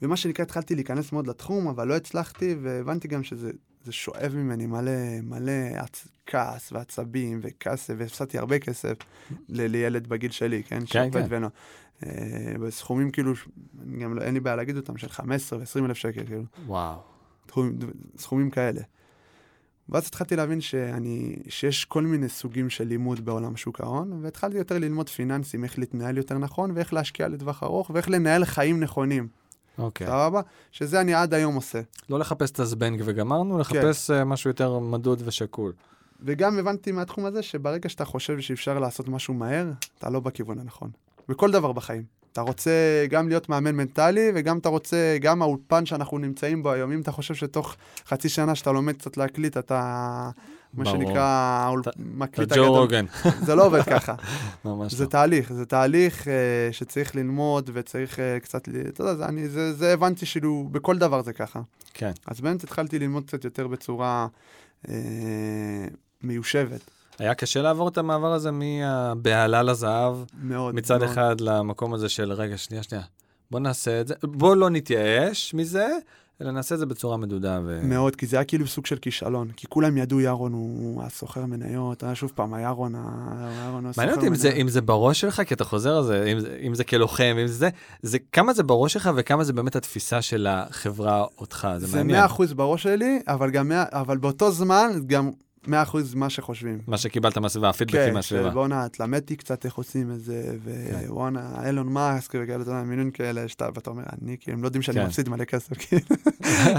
ומה 0.03 0.17
שנקרא, 0.17 0.43
התחלתי 0.43 0.75
להיכנס 0.75 1.13
מאוד 1.13 1.27
לתחום, 1.27 1.69
אבל 1.69 1.89
לא 1.89 1.97
הצלחתי, 1.97 2.57
והבנתי 2.63 3.09
גם 3.09 3.23
שזה 3.23 3.51
זה 3.87 3.93
שואב 3.93 4.33
ממני 4.35 4.67
מלא, 4.67 5.21
מלא 5.23 5.53
עצ... 5.75 6.09
כעס 6.27 6.73
ועצבים 6.73 7.41
וכסף, 7.43 7.95
והפסדתי 7.99 8.39
הרבה 8.39 8.59
כסף 8.59 8.97
ל- 9.49 9.67
לילד 9.67 10.07
בגיל 10.07 10.31
שלי, 10.31 10.63
כן? 10.63 10.87
שעובד 10.87 11.29
כן. 11.29 11.35
ונו. 11.37 11.49
אה, 12.07 12.11
בסכומים 12.61 13.11
כאילו, 13.11 13.33
גם 13.99 14.15
לא, 14.15 14.23
אין 14.23 14.35
לי 14.35 14.41
בעיה 14.41 14.57
להגיד 14.57 14.77
אותם, 14.77 14.97
של 14.97 15.09
15 15.09 15.59
ו-20 15.59 15.85
אלף 15.85 15.97
שקל, 15.97 16.27
כאילו, 16.27 16.43
וואו. 16.67 16.99
סכומים, 17.49 17.79
סכומים 18.19 18.51
כאלה. 18.51 18.81
ואז 19.89 20.07
התחלתי 20.07 20.37
להבין 20.37 20.61
שאני, 20.61 21.37
שיש 21.49 21.85
כל 21.85 22.03
מיני 22.03 22.29
סוגים 22.29 22.71
של 22.71 22.85
לימוד 22.85 23.25
בעולם 23.25 23.57
שוק 23.57 23.81
ההון, 23.81 24.19
והתחלתי 24.23 24.57
יותר 24.57 24.79
ללמוד 24.79 25.09
פיננסים, 25.09 25.65
איך 25.65 25.79
להתנהל 25.79 26.17
יותר 26.17 26.39
נכון, 26.39 26.71
ואיך 26.75 26.93
להשקיע 26.93 27.29
לטווח 27.29 27.63
ארוך, 27.63 27.91
ואיך 27.95 28.11
לנהל 28.11 28.45
חיים 28.45 28.81
נכונים, 28.81 29.29
אוקיי. 29.79 30.07
סבבה? 30.07 30.41
שזה 30.73 31.01
אני 31.01 31.15
עד 31.15 31.35
היום 31.35 31.55
עושה. 31.55 31.81
לא 32.11 32.19
לחפש 32.19 32.51
את 32.51 32.61
הזבנג 32.61 33.03
וגמרנו, 33.05 33.55
כן. 33.55 33.61
לחפש 33.61 34.11
אה, 34.11 34.25
משהו 34.25 34.51
יותר 34.51 34.79
מדוד 34.79 35.23
ושקול. 35.25 35.73
וגם 36.23 36.59
הבנתי 36.59 36.93
מהתחום 36.93 37.25
הזה 37.25 37.43
שברגע 37.43 37.89
שאתה 37.89 38.05
חושב 38.05 38.41
שאפשר 38.41 38.79
לעשות 38.79 39.09
משהו 39.09 39.35
מהר, 39.35 39.71
אתה 39.99 40.11
לא 40.11 40.21
בכיוון 40.21 40.59
הנכון. 40.59 40.91
בכל 41.29 41.51
דבר 41.51 41.73
בחיים. 41.73 42.17
אתה 42.33 42.41
רוצה 42.41 43.07
גם 43.11 43.29
להיות 43.29 43.49
מאמן 43.49 43.75
מנטלי, 43.77 44.31
וגם 44.35 44.59
אתה 44.59 44.69
רוצה, 44.69 45.17
גם 45.21 45.43
האולפן 45.43 45.87
שאנחנו 45.87 46.19
נמצאים 46.19 46.63
בו 46.63 46.73
היום, 46.73 46.93
אם 46.93 47.01
אתה 47.01 47.13
חושב 47.13 47.35
שתוך 47.35 47.77
חצי 48.07 48.29
שנה 48.29 48.55
שאתה 48.55 48.73
לומד 48.73 48.97
קצת 48.97 49.17
להקליט, 49.17 49.57
אתה, 49.57 50.31
מה. 50.85 50.91
שנקרא, 50.91 51.71
מקליט 51.97 52.49
אתה 52.49 52.57
ג'ו 52.57 52.63
הגדול. 52.63 52.79
רוגן. 52.79 53.07
זה 53.41 53.55
לא 53.55 53.67
עובד 53.67 53.83
ככה. 53.83 54.15
ממש 54.65 54.95
זה 54.95 55.05
לא. 55.05 55.09
תהליך, 55.09 55.53
זה 55.53 55.67
תהליך 55.67 56.29
אה, 56.29 56.69
שצריך 56.73 57.17
ללמוד 57.17 57.71
וצריך 57.73 58.21
אה, 58.21 58.41
קצת, 58.41 58.69
אתה 58.89 59.03
יודע, 59.03 59.15
זה, 59.15 59.27
אני, 59.27 59.49
זה, 59.49 59.73
זה 59.73 59.93
הבנתי 59.93 60.27
כאילו, 60.27 60.69
בכל 60.73 60.99
דבר 60.99 61.23
זה 61.23 61.33
ככה. 61.33 61.61
כן. 61.95 62.13
אז 62.27 62.41
באמת 62.41 62.65
התחלתי 62.65 62.99
ללמוד 62.99 63.25
קצת 63.27 63.45
יותר 63.45 63.67
בצורה 63.67 64.27
אה, 64.89 64.95
מיושבת. 66.23 66.81
היה 67.19 67.35
קשה 67.35 67.63
לעבור 67.63 67.89
את 67.89 67.99
המעבר 67.99 68.33
הזה 68.33 68.51
מהבהלה 68.51 69.63
לזהב, 69.63 70.17
מאוד. 70.43 70.75
מצד 70.75 70.99
מאוד. 70.99 71.11
אחד 71.11 71.41
למקום 71.41 71.95
הזה 71.95 72.09
של, 72.09 72.33
רגע, 72.33 72.59
שנייה, 72.59 72.83
שנייה, 72.83 73.05
בוא 73.51 73.61
נעשה 73.61 74.01
את 74.01 74.09
זה, 74.09 74.15
בוא 74.23 74.57
לא 74.57 74.71
נתייאש 74.71 75.55
מזה, 75.55 75.89
אלא 76.43 76.51
נעשה 76.51 76.75
את 76.75 76.81
זה 76.81 76.87
בצורה 76.87 77.17
מדודה. 77.17 77.61
ו... 77.67 77.81
מאוד, 77.85 78.17
כי 78.17 78.27
זה 78.27 78.37
היה 78.37 78.45
כאילו 78.45 78.67
סוג 78.67 78.87
של 78.87 78.97
כישלון. 78.97 79.49
כי 79.57 79.67
כולם 79.67 79.97
ידעו, 79.97 80.21
ירון 80.21 80.53
הוא 80.53 81.03
הסוחר 81.03 81.47
מניות, 81.47 82.03
היה 82.03 82.15
שוב 82.15 82.33
פעם, 82.35 82.55
הירון, 82.55 82.95
ה- 82.95 83.63
הירון 83.65 83.87
מעניין. 83.97 84.15
אותי 84.17 84.29
אם 84.29 84.35
זה, 84.35 84.51
זה 84.67 84.81
בראש 84.81 85.21
שלך, 85.21 85.43
כי 85.47 85.55
אתה 85.55 85.65
חוזר 85.65 85.97
על 85.97 86.05
זה, 86.05 86.25
אם 86.33 86.41
זה, 86.41 86.59
אם 86.63 86.75
זה 86.75 86.85
כלוחם, 86.85 87.37
אם 87.43 87.47
זה 87.47 87.55
זה, 87.55 87.69
זה, 88.03 88.19
כמה 88.33 88.53
זה 88.53 88.63
בראש 88.63 88.93
שלך 88.93 89.11
וכמה 89.17 89.45
זה 89.45 89.53
באמת 89.53 89.77
התפיסה 89.77 90.23
של 90.23 90.47
החברה 90.51 91.25
אותך, 91.39 91.69
זה, 91.77 91.87
זה 91.87 91.97
מעניין. 92.05 92.25
100% 92.25 92.55
בראש 92.55 92.83
שלי, 92.83 93.21
אבל 93.29 93.51
גם 93.51 93.69
100, 93.69 93.85
אבל 93.93 94.17
באותו 94.19 94.51
זמן, 94.53 94.91
גם 95.07 95.31
100% 95.67 95.71
מה 96.15 96.31
שחושבים. 96.31 96.79
מה 96.87 96.99
שקיבלת 96.99 97.39
מהסביבה, 97.39 97.69
הפידבקים 97.69 98.01
כן, 98.09 98.15
מהסביבה. 98.15 98.51
שבואנה, 98.51 98.89
תלמדתי 98.89 99.37
קצת 99.37 99.65
איך 99.65 99.75
עושים 99.75 100.13
את 100.13 100.21
זה, 100.25 100.43
כן. 100.65 101.01
ובואנה, 101.07 101.67
אילון 101.67 101.93
מאסק 101.93 102.29
וכאלה, 102.35 102.63
אתה 102.63 102.71
יודע, 102.71 102.83
מינון 102.83 103.11
כאלה, 103.11 103.49
שאתה, 103.49 103.69
ואתה 103.75 103.91
אומר, 103.91 104.03
אני, 104.23 104.37
כאילו, 104.41 104.57
הם 104.57 104.63
לא 104.63 104.69
יודעים 104.69 104.83
שאני 104.83 105.01
כן. 105.01 105.07
מפסיד 105.07 105.29
מלא 105.29 105.45
כסף, 105.45 105.73
כאילו. 105.79 106.03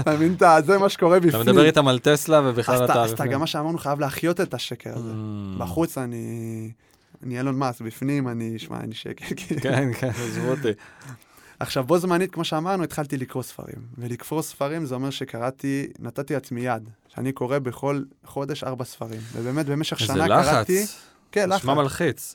אתה 0.00 0.14
מבין, 0.14 0.36
זה 0.66 0.78
מה 0.78 0.88
שקורה 0.88 1.20
בפנים. 1.20 1.42
אתה 1.42 1.50
מדבר 1.52 1.64
איתם 1.64 1.88
על 1.88 1.98
טסלה 1.98 2.40
ובכלל 2.44 2.84
אתה- 2.84 2.92
אתה... 2.92 3.02
אז 3.02 3.12
אתה 3.12 3.26
גם 3.26 3.40
מה 3.40 3.46
שאמרנו, 3.46 3.78
חייב 3.78 4.00
להחיות 4.00 4.40
את 4.40 4.54
השקר 4.54 4.90
הזה. 4.98 5.10
Mm. 5.10 5.58
בחוץ 5.60 5.98
אני... 5.98 6.70
אני 7.22 7.38
אילון 7.38 7.58
מאסק, 7.58 7.80
בפנים 7.80 8.28
אני, 8.28 8.58
שמע, 8.58 8.76
אני 8.80 8.94
שקר. 8.94 9.26
כאילו. 9.36 9.60
כן, 9.60 9.88
כן, 10.00 10.08
עזבו 10.08 10.50
אותי. 10.50 10.68
עכשיו, 11.60 11.84
בו 11.84 11.98
זמנית, 11.98 12.30
כמו 12.30 12.44
שאמרנו, 12.44 12.84
התחלתי 12.84 13.16
לקרוא 13.16 13.42
ספרים. 13.42 13.82
ולקרוא 13.98 14.42
ספרים 14.42 14.86
זה 14.86 14.94
אומר 14.94 15.10
שקראתי, 15.10 15.86
נתתי 15.98 16.34
לעצמי 16.34 16.60
יד, 16.60 16.88
שאני 17.08 17.32
קורא 17.32 17.58
בכל 17.58 18.02
חודש 18.24 18.64
ארבע 18.64 18.84
ספרים. 18.84 19.20
ובאמת, 19.32 19.66
במשך 19.66 20.00
איזה 20.00 20.12
שנה 20.12 20.26
לחץ. 20.26 20.48
קראתי... 20.48 20.84
כן, 21.32 21.48
לחץ. 21.48 21.60
נשמע 21.60 21.74
מלחיץ. 21.74 22.34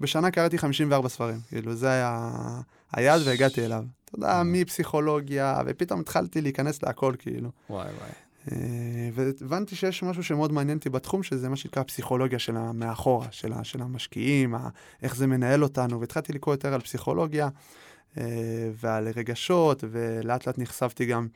בשנה 0.00 0.30
קראתי 0.30 0.58
54 0.58 1.08
ספרים. 1.08 1.38
כאילו, 1.48 1.74
זה 1.74 1.90
היה 1.90 2.30
היעד 2.92 3.20
והגעתי 3.24 3.64
אליו. 3.64 3.84
אתה 4.04 4.14
יודע, 4.14 4.28
אה. 4.28 4.42
מפסיכולוגיה, 4.42 5.60
ופתאום 5.66 6.00
התחלתי 6.00 6.40
להיכנס 6.40 6.82
להכל, 6.82 7.14
כאילו. 7.18 7.50
וואי 7.70 7.86
וואי. 7.86 8.10
אה, 8.52 9.10
והבנתי 9.14 9.76
שיש 9.76 10.02
משהו 10.02 10.24
שמאוד 10.24 10.52
מעניין 10.52 10.78
אותי 10.78 10.90
בתחום, 10.90 11.22
שזה 11.22 11.48
מה 11.48 11.56
שנקרא 11.56 11.82
הפסיכולוגיה 11.82 12.38
של 12.38 12.56
המאחורה, 12.56 13.26
של, 13.30 13.82
המשקיעים, 13.82 14.54
איך 15.02 15.16
זה 15.16 15.26
מנהל 15.26 15.62
אותנו, 15.62 16.00
והתחלתי 16.00 16.32
לקרוא 16.32 16.54
יותר 16.54 16.74
על 16.74 16.80
פסיכולוגיה 16.80 17.48
ועל 18.74 19.08
רגשות, 19.16 19.84
ולאט 19.90 20.46
לאט 20.46 20.58
נחשפתי 20.58 21.06
גם 21.06 21.28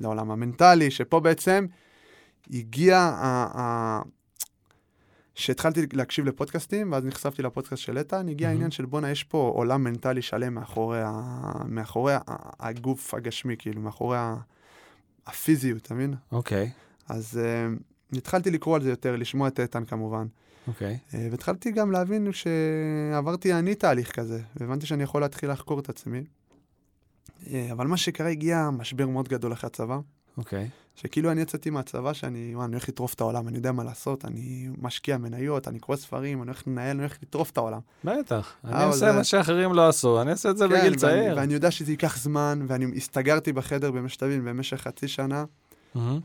לעולם 0.00 0.30
המנטלי, 0.30 0.90
שפה 0.90 1.20
בעצם 1.20 1.66
הגיע 2.50 2.98
ה... 2.98 4.02
כשהתחלתי 5.34 5.86
להקשיב 5.92 6.24
לפודקאסטים, 6.24 6.92
ואז 6.92 7.04
נחשפתי 7.04 7.42
לפודקאסט 7.42 7.82
של 7.82 7.98
איתן, 7.98 8.28
הגיע. 8.28 8.48
העניין 8.48 8.70
של 8.70 8.86
בואנה, 8.86 9.10
יש 9.10 9.24
פה 9.24 9.52
עולם 9.54 9.84
מנטלי 9.84 10.22
שלם 10.22 10.54
מאחורי, 10.54 11.02
ה... 11.02 11.12
מאחורי 11.68 12.14
ה... 12.14 12.20
הגוף 12.60 13.14
הגשמי, 13.14 13.56
כאילו, 13.58 13.80
מאחורי 13.80 14.18
ה... 14.18 14.36
הפיזיות, 15.26 15.82
אתה 15.82 15.94
מבין? 15.94 16.14
אוקיי, 16.32 16.70
אז 17.08 17.40
uh, 17.40 18.16
התחלתי 18.18 18.50
לקרוא 18.50 18.76
על 18.76 18.82
זה 18.82 18.90
יותר, 18.90 19.16
לשמוע 19.16 19.48
את 19.48 19.60
איתן 19.60 19.84
כמובן. 19.84 20.26
אוקיי. 20.68 20.98
Uh, 21.10 21.14
והתחלתי 21.30 21.70
גם 21.72 21.90
להבין 21.90 22.28
שעברתי 22.32 23.52
אני 23.54 23.74
תהליך 23.74 24.10
כזה, 24.12 24.40
והבנתי 24.56 24.86
שאני 24.86 25.02
יכול 25.02 25.20
להתחיל 25.20 25.50
לחקור 25.50 25.80
את 25.80 25.88
עצמי. 25.88 26.24
Uh, 27.44 27.46
אבל 27.72 27.86
מה 27.86 27.96
שקרה, 27.96 28.28
הגיע 28.28 28.70
משבר 28.72 29.06
מאוד 29.06 29.28
גדול 29.28 29.52
אחרי 29.52 29.66
הצבא, 29.68 29.98
אוקיי. 30.36 30.68
שכאילו 30.96 31.30
אני 31.30 31.40
יצאתי 31.40 31.70
מהצבא 31.70 32.12
שאני, 32.12 32.50
וואי, 32.54 32.64
אני 32.64 32.72
הולך 32.72 32.88
לטרוף 32.88 33.14
את 33.14 33.20
העולם, 33.20 33.48
אני 33.48 33.56
יודע 33.56 33.72
מה 33.72 33.84
לעשות, 33.84 34.24
אני 34.24 34.68
משקיע 34.82 35.18
מניות, 35.18 35.68
אני 35.68 35.78
קורא 35.78 35.96
ספרים, 35.96 36.42
אני 36.42 36.50
הולך 36.50 36.62
לנהל, 36.66 36.90
אני 36.90 36.98
הולך 36.98 37.16
לטרוף 37.22 37.50
את 37.50 37.56
העולם. 37.56 37.80
בטח. 38.04 38.52
אני 38.64 38.84
עושה 38.84 38.98
זה- 38.98 39.12
מה 39.12 39.24
שאחרים 39.24 39.72
לא 39.72 39.88
עשו, 39.88 40.22
אני 40.22 40.30
אעשה 40.30 40.50
את 40.50 40.56
זה 40.56 40.64
כן, 40.64 40.70
בגיל 40.70 40.82
ואני- 40.84 40.96
צעיר. 40.96 41.36
ואני 41.36 41.54
יודע 41.54 41.70
שזה 41.70 41.92
ייקח 41.92 42.18
זמן, 42.18 42.64
ואני 42.68 42.96
הסתגרתי 42.96 43.52
בחדר 43.52 43.90
במשך, 43.90 44.16
תבין, 44.20 44.44
במשך 44.44 44.76
חצי 44.76 45.08
שנה, 45.08 45.44
מהמם. 45.94 46.20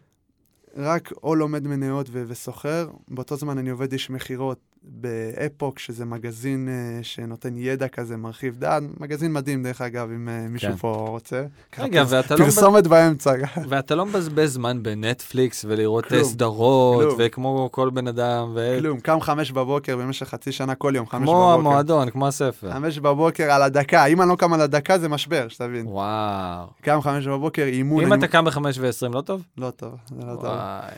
רק 0.77 1.11
או 1.23 1.35
לומד 1.35 1.67
מניות 1.67 2.09
וסוחר, 2.11 2.89
באותו 3.07 3.35
זמן 3.35 3.57
אני 3.57 3.69
עובד 3.69 3.91
איש 3.91 4.09
מכירות 4.09 4.68
באפוק, 4.83 5.79
שזה 5.79 6.05
מגזין 6.05 6.67
uh, 6.67 7.03
שנותן 7.03 7.57
ידע 7.57 7.87
כזה, 7.87 8.17
מרחיב 8.17 8.55
דעת, 8.59 8.83
מגזין 8.99 9.33
מדהים 9.33 9.63
דרך 9.63 9.81
אגב, 9.81 10.09
אם 10.15 10.27
uh, 10.27 10.49
מישהו 10.49 10.69
כן. 10.71 10.75
פה 10.77 11.05
רוצה. 11.09 11.43
רגע, 11.79 12.03
ואתה 12.07 12.35
לא 12.35 12.45
פרסומת 12.45 12.87
באמצע. 12.87 13.33
ואתה 13.69 13.95
לא 13.95 14.05
מבזבז 14.05 14.53
זמן 14.53 14.83
בנטפליקס 14.83 15.65
ולראות 15.67 16.05
כלום, 16.05 16.23
סדרות, 16.23 17.03
כלום. 17.03 17.15
וכמו 17.19 17.69
כל 17.71 17.89
בן 17.89 18.07
אדם, 18.07 18.51
ו... 18.55 18.77
כלום, 18.79 18.99
קם 18.99 19.21
חמש 19.21 19.51
בבוקר 19.51 19.97
במשך 19.97 20.27
חצי 20.27 20.51
שנה 20.51 20.75
כל 20.75 20.93
יום, 20.95 21.07
חמש 21.07 21.23
כמו 21.23 21.33
בבוקר. 21.33 21.53
המועדון, 21.69 22.09
כמו 22.09 22.27
הספר. 22.27 22.71
חמש 22.73 22.99
בבוקר 22.99 23.51
על 23.51 23.61
הדקה, 23.61 24.05
אם 24.05 24.21
אני 24.21 24.29
לא 24.29 24.35
קם 24.35 24.53
על 24.53 24.61
הדקה 24.61 24.99
זה 24.99 25.09
משבר, 25.09 25.47
שתבין. 25.47 25.87
וואו. 25.87 26.67
קם 26.81 27.01
חמש 27.01 27.27
בבוקר, 27.27 27.63
אימון. 27.63 28.03
אם 28.03 28.13
אני- 28.13 28.19
אתה 28.19 28.31
קם 28.31 28.45
בחמש 28.45 28.77
ועשרים, 28.79 29.13
לא 29.13 29.21
טוב? 29.21 29.43
לא 29.57 29.69
טוב, 29.69 29.91
זה 30.09 30.25
לא 30.25 30.35
טוב. 30.35 30.43
וואי. 30.45 30.91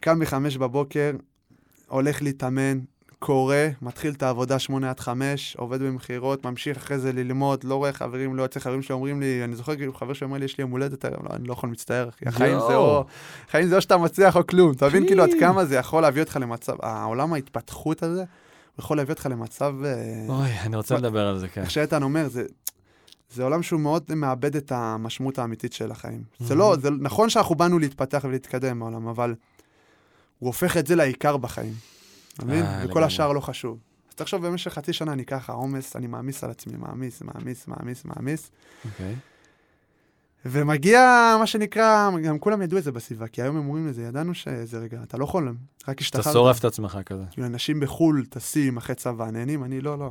קם 0.00 0.18
בחמש 0.18 0.56
בבוקר, 0.56 1.10
הולך 1.88 2.22
להתאמן, 2.22 2.78
קורא, 3.18 3.56
מתחיל 3.82 4.12
את 4.12 4.22
העבודה 4.22 4.58
שמונה 4.58 4.90
עד 4.90 5.00
חמש, 5.00 5.56
עובד 5.56 5.82
במכירות, 5.82 6.46
ממשיך 6.46 6.76
אחרי 6.76 6.98
זה 6.98 7.12
ללמוד, 7.12 7.64
לא 7.64 7.74
רואה 7.74 7.92
חברים, 7.92 8.36
לא 8.36 8.42
יוצא 8.42 8.60
חברים 8.60 8.82
שאומרים 8.82 9.20
לי, 9.20 9.44
אני 9.44 9.56
זוכר 9.56 9.76
כאילו 9.76 9.94
חבר 9.94 10.12
שאומר 10.12 10.38
לי, 10.38 10.44
יש 10.44 10.58
לי 10.58 10.62
יום 10.62 10.70
הולדת 10.70 11.04
היום, 11.04 11.20
לא, 11.30 11.36
אני 11.36 11.48
לא 11.48 11.52
יכול 11.52 11.70
מצטער, 11.70 12.08
אחי, 12.08 12.28
החיים 12.28 12.58
זה. 12.68 12.74
או, 12.76 13.04
החיים 13.48 13.68
זה 13.68 13.76
או 13.76 13.80
שאתה 13.80 13.96
מצליח 13.96 14.36
או 14.36 14.46
כלום, 14.46 14.72
אתה 14.72 14.86
מבין. 14.86 15.06
כאילו 15.06 15.22
עד 15.22 15.30
כמה 15.40 15.64
זה 15.64 15.74
יכול 15.76 16.02
להביא 16.02 16.22
אותך 16.22 16.36
למצב, 16.40 16.72
העולם 16.82 17.32
ההתפתחות 17.32 18.02
הזה, 18.02 18.24
יכול 18.78 18.96
להביא 18.96 19.12
אותך 19.14 19.26
למצב, 19.30 19.74
אה, 19.84 20.24
אוי, 20.28 20.50
אני 20.62 20.76
רוצה 20.76 20.96
לדבר 20.96 21.26
על 21.26 21.38
זה, 21.38 21.48
כן. 21.48 21.60
איך 21.60 21.70
שאיתן 21.70 22.02
אומר, 22.02 22.28
זה... 22.28 22.44
זה 23.30 23.44
עולם 23.44 23.62
שהוא 23.62 23.80
מאוד 23.80 24.14
מאבד 24.14 24.56
את 24.56 24.72
המשמעות 24.72 25.38
האמיתית 25.38 25.72
של 25.72 25.90
החיים. 25.90 26.22
זה 26.38 26.54
Mhm. 26.54 26.56
לא, 26.56 26.76
זה 26.80 26.90
נכון 26.90 27.30
שאנחנו 27.30 27.54
באנו 27.54 27.78
להתפתח 27.78 28.20
ולהתקדם 28.24 28.80
בעולם, 28.80 29.08
אבל 29.08 29.34
הוא 30.38 30.46
הופך 30.46 30.76
את 30.76 30.86
זה 30.86 30.96
לעיקר 30.96 31.36
בחיים. 31.36 31.72
אתה 32.38 32.46
מבין? 32.46 32.64
אה, 32.64 32.84
וכל. 32.88 33.04
השאר 33.04 33.32
לא 33.32 33.40
חשוב. 33.40 33.78
אז 34.10 34.14
תחשוב, 34.14 34.46
במשך 34.46 34.72
חצי 34.74 34.92
שנה 34.92 35.12
אני 35.12 35.24
ככה, 35.24 35.52
עומס, 35.52 35.96
אני 35.96 36.06
מעמיס 36.06 36.44
על 36.44 36.50
עצמי, 36.50 36.76
מעמיס, 36.76 37.22
מעמיס, 37.22 37.66
מעמיס, 37.68 38.04
מעמיס. 38.04 38.50
אוקיי. 38.84 39.14
ומגיע, 40.44 41.00
מה 41.38 41.46
שנקרא, 41.46 42.10
גם 42.24 42.38
כולם 42.38 42.62
ידעו 42.62 42.78
את 42.78 42.84
זה 42.84 42.92
בסביבה, 42.92 43.26
כי 43.28 43.42
היום 43.42 43.56
הם 43.56 43.66
אומרים 43.66 43.86
לזה, 43.88 44.02
ידענו 44.02 44.34
שזה 44.34 44.78
רגע, 44.78 45.02
אתה 45.02 45.16
לא 45.18 45.26
חולם, 45.26 45.54
רק 45.82 45.94
אתה 45.96 46.00
השתחררת. 46.00 46.32
שורף 46.34 46.58
את 46.58 46.64
עצמך 46.64 46.98
כזה. 47.06 47.22
כאילו, 47.30 47.46
אנשים 47.46 47.80
בחו"ל 47.80 48.24
טסים 48.30 48.76
אחרי 48.76 48.94
צבא, 48.94 49.30
נהנים, 49.30 49.64
אני 49.64 49.80
לא, 49.80 49.98
לא. 49.98 50.10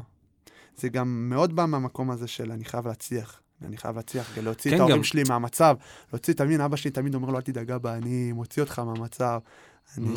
זה 0.78 0.90
גם 0.90 1.30
מאוד 1.30 1.56
בא 1.56 1.66
מהמקום 1.66 2.12
הזה 2.12 2.28
של 2.28 2.52
אני 2.52 2.66
חייב 2.66 2.88
להצליח. 2.88 3.40
אני 3.66 3.78
חייב 3.78 3.96
להצליח, 3.96 4.32
כדי 4.36 4.46
להוציא 4.46 4.72
כן, 4.72 4.76
את 4.76 4.80
ההורים 4.80 4.98
גם- 4.98 5.04
שלי 5.04 5.24
מהמצב. 5.30 5.76
להוציא, 6.14 6.34
תמיד, 6.34 6.62
אבא 6.62 6.76
שלי 6.76 6.92
תמיד 6.92 7.16
אומר 7.16 7.30
לו, 7.30 7.36
אל 7.38 7.42
תדאגה 7.42 7.78
בה, 7.78 7.98
אני 7.98 8.32
מוציא 8.32 8.64
אותך 8.64 8.80
מהמצב. 8.80 9.40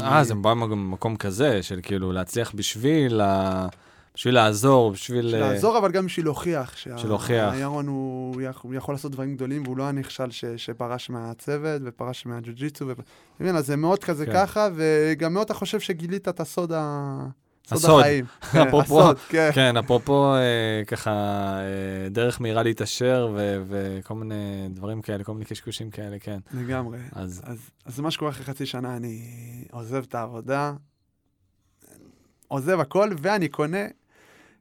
אה, 0.01 0.25
זה 0.25 0.35
בא 0.35 0.55
ממקום 0.55 1.17
כזה, 1.17 1.63
של 1.63 1.81
כאילו 1.83 2.13
להצליח 2.13 2.53
בשביל 2.55 3.21
ה- 3.21 3.67
בשביל 4.15 4.35
לעזור, 4.35 4.91
בשביל... 4.91 5.27
בשביל 5.27 5.43
אה, 5.43 5.53
לעזור, 5.53 5.79
אבל 5.79 5.93
גם 5.93 6.07
בשביל 6.07 6.27
להוכיח. 6.27 6.75
בשביל 6.75 7.11
להוכיח. 7.11 7.53
הירון 7.53 7.87
הוא 7.87 8.41
יכ- 8.43 8.61
הוא 8.63 8.75
יכול 8.75 8.95
לעשות 8.95 9.13
דברים 9.13 9.35
גדולים, 9.37 9.63
והוא 9.63 9.77
לא 9.77 9.85
הנכשל 9.89 10.31
ש- 10.31 10.45
שפרש 10.57 11.11
מהצוות 11.11 11.83
ופרש 11.85 12.27
מהג'ו-ג'יצו. 12.27 12.87
ו- 12.87 12.93
אתה 12.93 13.03
מבין, 13.41 13.57
אז 13.57 13.67
זה 13.67 13.77
מאוד 13.77 14.05
כזה 14.05 14.27
כן. 14.27 14.33
ככה, 14.35 14.69
וגם 14.75 15.33
מאוד 15.35 15.45
אתה 15.45 15.55
חושב 15.55 15.81
שגילית 15.81 16.29
את 16.29 16.41
הסוד 16.41 16.73
ה... 16.73 17.27
סוד 17.77 17.79
הסוד. 17.79 18.01
החיים. 18.01 18.25
אפרופו- 18.69 19.01
הסוד, 19.03 19.19
כן. 19.29 19.51
כן, 19.55 19.77
אפרופו 19.77 20.35
אה, 20.35 20.83
ככה, 20.87 21.11
אה, 21.13 22.09
דרך 22.11 22.41
מהירה 22.41 22.63
להתעשר 22.63 23.29
ו- 23.35 23.63
וכל 23.69 24.15
מיני 24.15 24.35
דברים 24.71 25.03
כאלה, 25.03 25.25
כל 25.25 25.33
מיני 25.33 25.45
קשקושים 25.45 25.91
כאלה, 25.91 26.17
כן. 26.19 26.39
לגמרי. 26.55 26.99
אז 27.13 27.41
אז, 27.45 27.59
אז 27.85 27.97
זה 27.97 28.03
מה 28.03 28.11
שקורה 28.11 28.31
אחרי 28.31 28.45
חצי 28.45 28.67
שנה, 28.67 28.97
אני 28.97 29.21
עוזב 29.71 30.03
את 30.09 30.15
העבודה, 30.15 30.73
עוזב 32.49 32.81
הכל, 32.81 33.11
ואני 33.19 33.49
קונה 33.49 33.85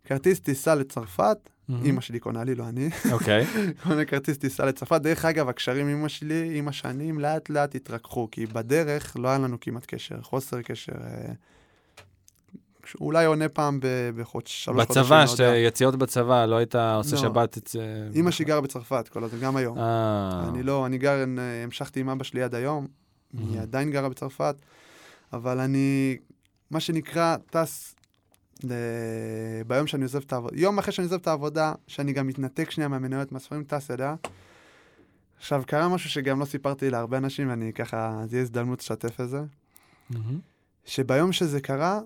כרטיס 0.04 0.40
טיסה 0.40 0.76
לצרפת, 0.76 1.38
מהמם. 1.68 1.86
אימא 1.86 2.02
שלי 2.02 2.20
קונה 2.20 2.44
לי, 2.44 2.56
לא 2.56 2.70
אני, 2.70 2.90
אוקיי, 3.12 3.46
קונה 3.84 4.06
כרטיס 4.06 4.38
טיסה 4.38 4.66
לצרפת. 4.66 5.02
דרך 5.02 5.26
אגב, 5.26 5.50
הקשרים 5.50 5.88
עם 5.88 6.00
אמא 6.00 6.08
שלי, 6.08 6.58
עם 6.58 6.68
השנים, 6.68 7.20
לאט 7.20 7.50
לאט 7.50 7.76
התרככו, 7.76 8.28
כי 8.32 8.46
בדרך 8.46 9.16
לא 9.20 9.28
היה 9.28 9.38
לנו 9.38 9.58
כמעט 9.62 9.86
קשר, 9.86 10.22
חוסר 10.22 10.62
קשר. 10.62 10.92
אה, 11.04 11.32
אולי 13.02 13.26
עונה 13.26 13.50
פעם 13.50 13.80
בחודש, 14.16 14.64
שלוש 14.66 14.86
חודשים, 14.86 15.04
בצבא, 15.04 15.24
לא 15.26 15.44
יודע. 15.44 15.58
יציאות 15.58 15.96
בצבא, 15.96 16.46
לא 16.46 16.56
היית 16.56 16.76
עושה 16.76 17.16
לא. 17.16 17.22
שבת 17.22 17.58
אצל... 17.58 17.80
אימא 18.16 18.32
שלי 18.32 18.46
גרה 18.46 18.62
בצרפת 18.62 19.08
כל 19.08 19.24
הזמן, 19.24 19.40
גם 19.40 19.56
היום. 19.56 19.78
אה, 19.78 20.50
אני 20.50 20.64
לא, 20.64 20.86
אני 20.86 20.98
גר, 20.98 21.24
אה, 21.38 21.64
המשכתי 21.64 22.00
עם 22.00 22.10
אבא 22.10 22.24
שלי 22.24 22.44
עד 22.44 22.56
היום, 22.56 22.88
היא 23.34 23.60
Mhm. 23.60 23.62
עדיין 23.62 23.92
גרה 23.92 24.10
בצרפת, 24.10 24.56
אבל 25.34 25.60
אני, 25.60 26.18
מה 26.72 26.80
שנקרא, 26.80 27.36
טס 27.50 27.96
ל... 28.64 28.74
ביום 29.68 29.88
שאני 29.88 30.04
עוזב 30.04 30.22
את 30.26 30.34
העבודה, 30.34 30.56
יום 30.58 30.80
אחרי 30.80 30.94
שאני 30.94 31.06
עוזב 31.06 31.16
את 31.22 31.28
העבודה, 31.28 31.74
שאני 31.88 32.14
גם 32.14 32.28
מתנתק 32.28 32.72
שנייה 32.72 32.88
מהמניות, 32.88 33.32
מהספרים, 33.32 33.64
טס 33.64 33.92
אליה. 33.92 34.16
עכשיו, 35.38 35.64
קרה 35.68 35.90
משהו 35.90 36.10
שגם 36.10 36.40
לא 36.40 36.46
סיפרתי 36.46 36.90
להרבה 36.90 37.18
אנשים, 37.18 37.50
ואני 37.50 37.74
ככה, 37.74 38.22
זה 38.26 38.36
יהיה 38.36 38.44
הזדמנות 38.44 38.80
לשתף 38.80 39.22
את 39.22 39.30
זה, 39.30 39.42
מהמם. 40.10 40.40
שביום 40.86 41.32
שזה 41.32 41.62
קרה, 41.62 42.00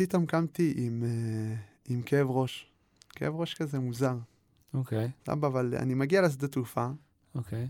פתאום 0.00 0.26
קמתי 0.26 0.74
עם, 0.76 1.02
אה, 1.06 1.54
עם 1.88 2.02
כאב 2.02 2.30
ראש. 2.30 2.66
כאב 3.10 3.34
ראש 3.34 3.54
כזה 3.54 3.78
מוזר. 3.78 4.16
אוקיי, 4.74 5.10
סבבה, 5.26 5.48
אבל 5.48 5.74
אני 5.74 5.94
מגיע 5.94 6.22
לשדה 6.22 6.48
תעופה, 6.48 6.86
אוקיי. 7.34 7.68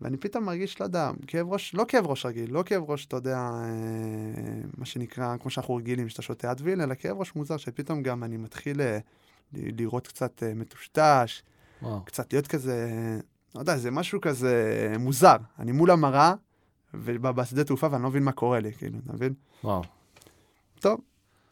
ואני 0.00 0.16
פתאום 0.16 0.44
מרגיש, 0.44 0.80
לא 0.80 0.84
יודע, 0.84 1.10
כאב 1.26 1.52
ראש, 1.52 1.74
לא 1.74 1.84
כאב 1.88 2.06
ראש 2.06 2.26
רגיל, 2.26 2.52
לא 2.52 2.62
כאב 2.66 2.90
ראש, 2.90 3.06
אתה 3.06 3.16
יודע, 3.16 3.36
אה, 3.38 4.60
מה 4.76 4.84
שנקרא, 4.84 5.36
כמו 5.36 5.50
שאנחנו 5.50 5.74
רגילים, 5.74 6.08
שאתה 6.08 6.22
שותה 6.22 6.50
אדוויל, 6.50 6.80
אלא 6.80 6.94
כאב 6.94 7.18
ראש 7.18 7.36
מוזר, 7.36 7.56
שפתאום 7.56 8.02
גם 8.02 8.24
אני 8.24 8.36
מתחיל 8.36 8.80
אה, 8.80 8.98
לראות 9.52 10.06
קצת 10.06 10.42
אה, 10.42 10.54
מטושטש, 10.54 11.42
וואו. 11.82 12.04
קצת 12.04 12.32
להיות 12.32 12.46
כזה, 12.46 12.88
לא 13.54 13.60
יודע, 13.60 13.76
זה 13.76 13.90
משהו 13.90 14.20
כזה 14.20 14.94
מוזר. 14.98 15.36
אני 15.58 15.72
מול 15.72 15.90
המראה, 15.90 16.34
ובשדה 16.94 17.64
תעופה, 17.64 17.88
ואני 17.90 18.02
לא 18.02 18.08
מבין 18.08 18.22
מה 18.22 18.32
קורה 18.32 18.60
לי, 18.60 18.72
כאילו, 18.72 18.98
אתה 19.04 19.12
מבין? 19.12 19.34
וואו. 19.64 19.82
טוב, 20.80 21.00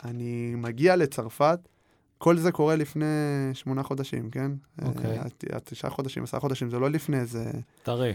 אני 0.04 0.54
מגיע 0.56 0.96
לצרפת, 0.96 1.58
כל 2.18 2.36
זה 2.36 2.52
קורה 2.52 2.76
לפני 2.76 3.06
שמונה 3.52 3.82
חודשים, 3.82 4.30
כן? 4.30 4.52
אוקיי. 4.82 5.18
אה, 5.18 5.24
התשעה 5.52 5.90
חודשים, 5.90 6.22
עשרה 6.22 6.40
חודשים, 6.40 6.70
זה 6.70 6.78
לא 6.78 6.90
לפני 6.90 7.20
איזה... 7.20 7.50
טרי. 7.82 8.14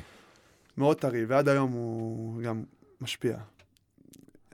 מאוד 0.77 0.97
טרי, 0.97 1.25
ועד 1.25 1.47
היום 1.49 1.71
הוא 1.71 2.41
גם 2.41 2.63
משפיע. 3.01 3.37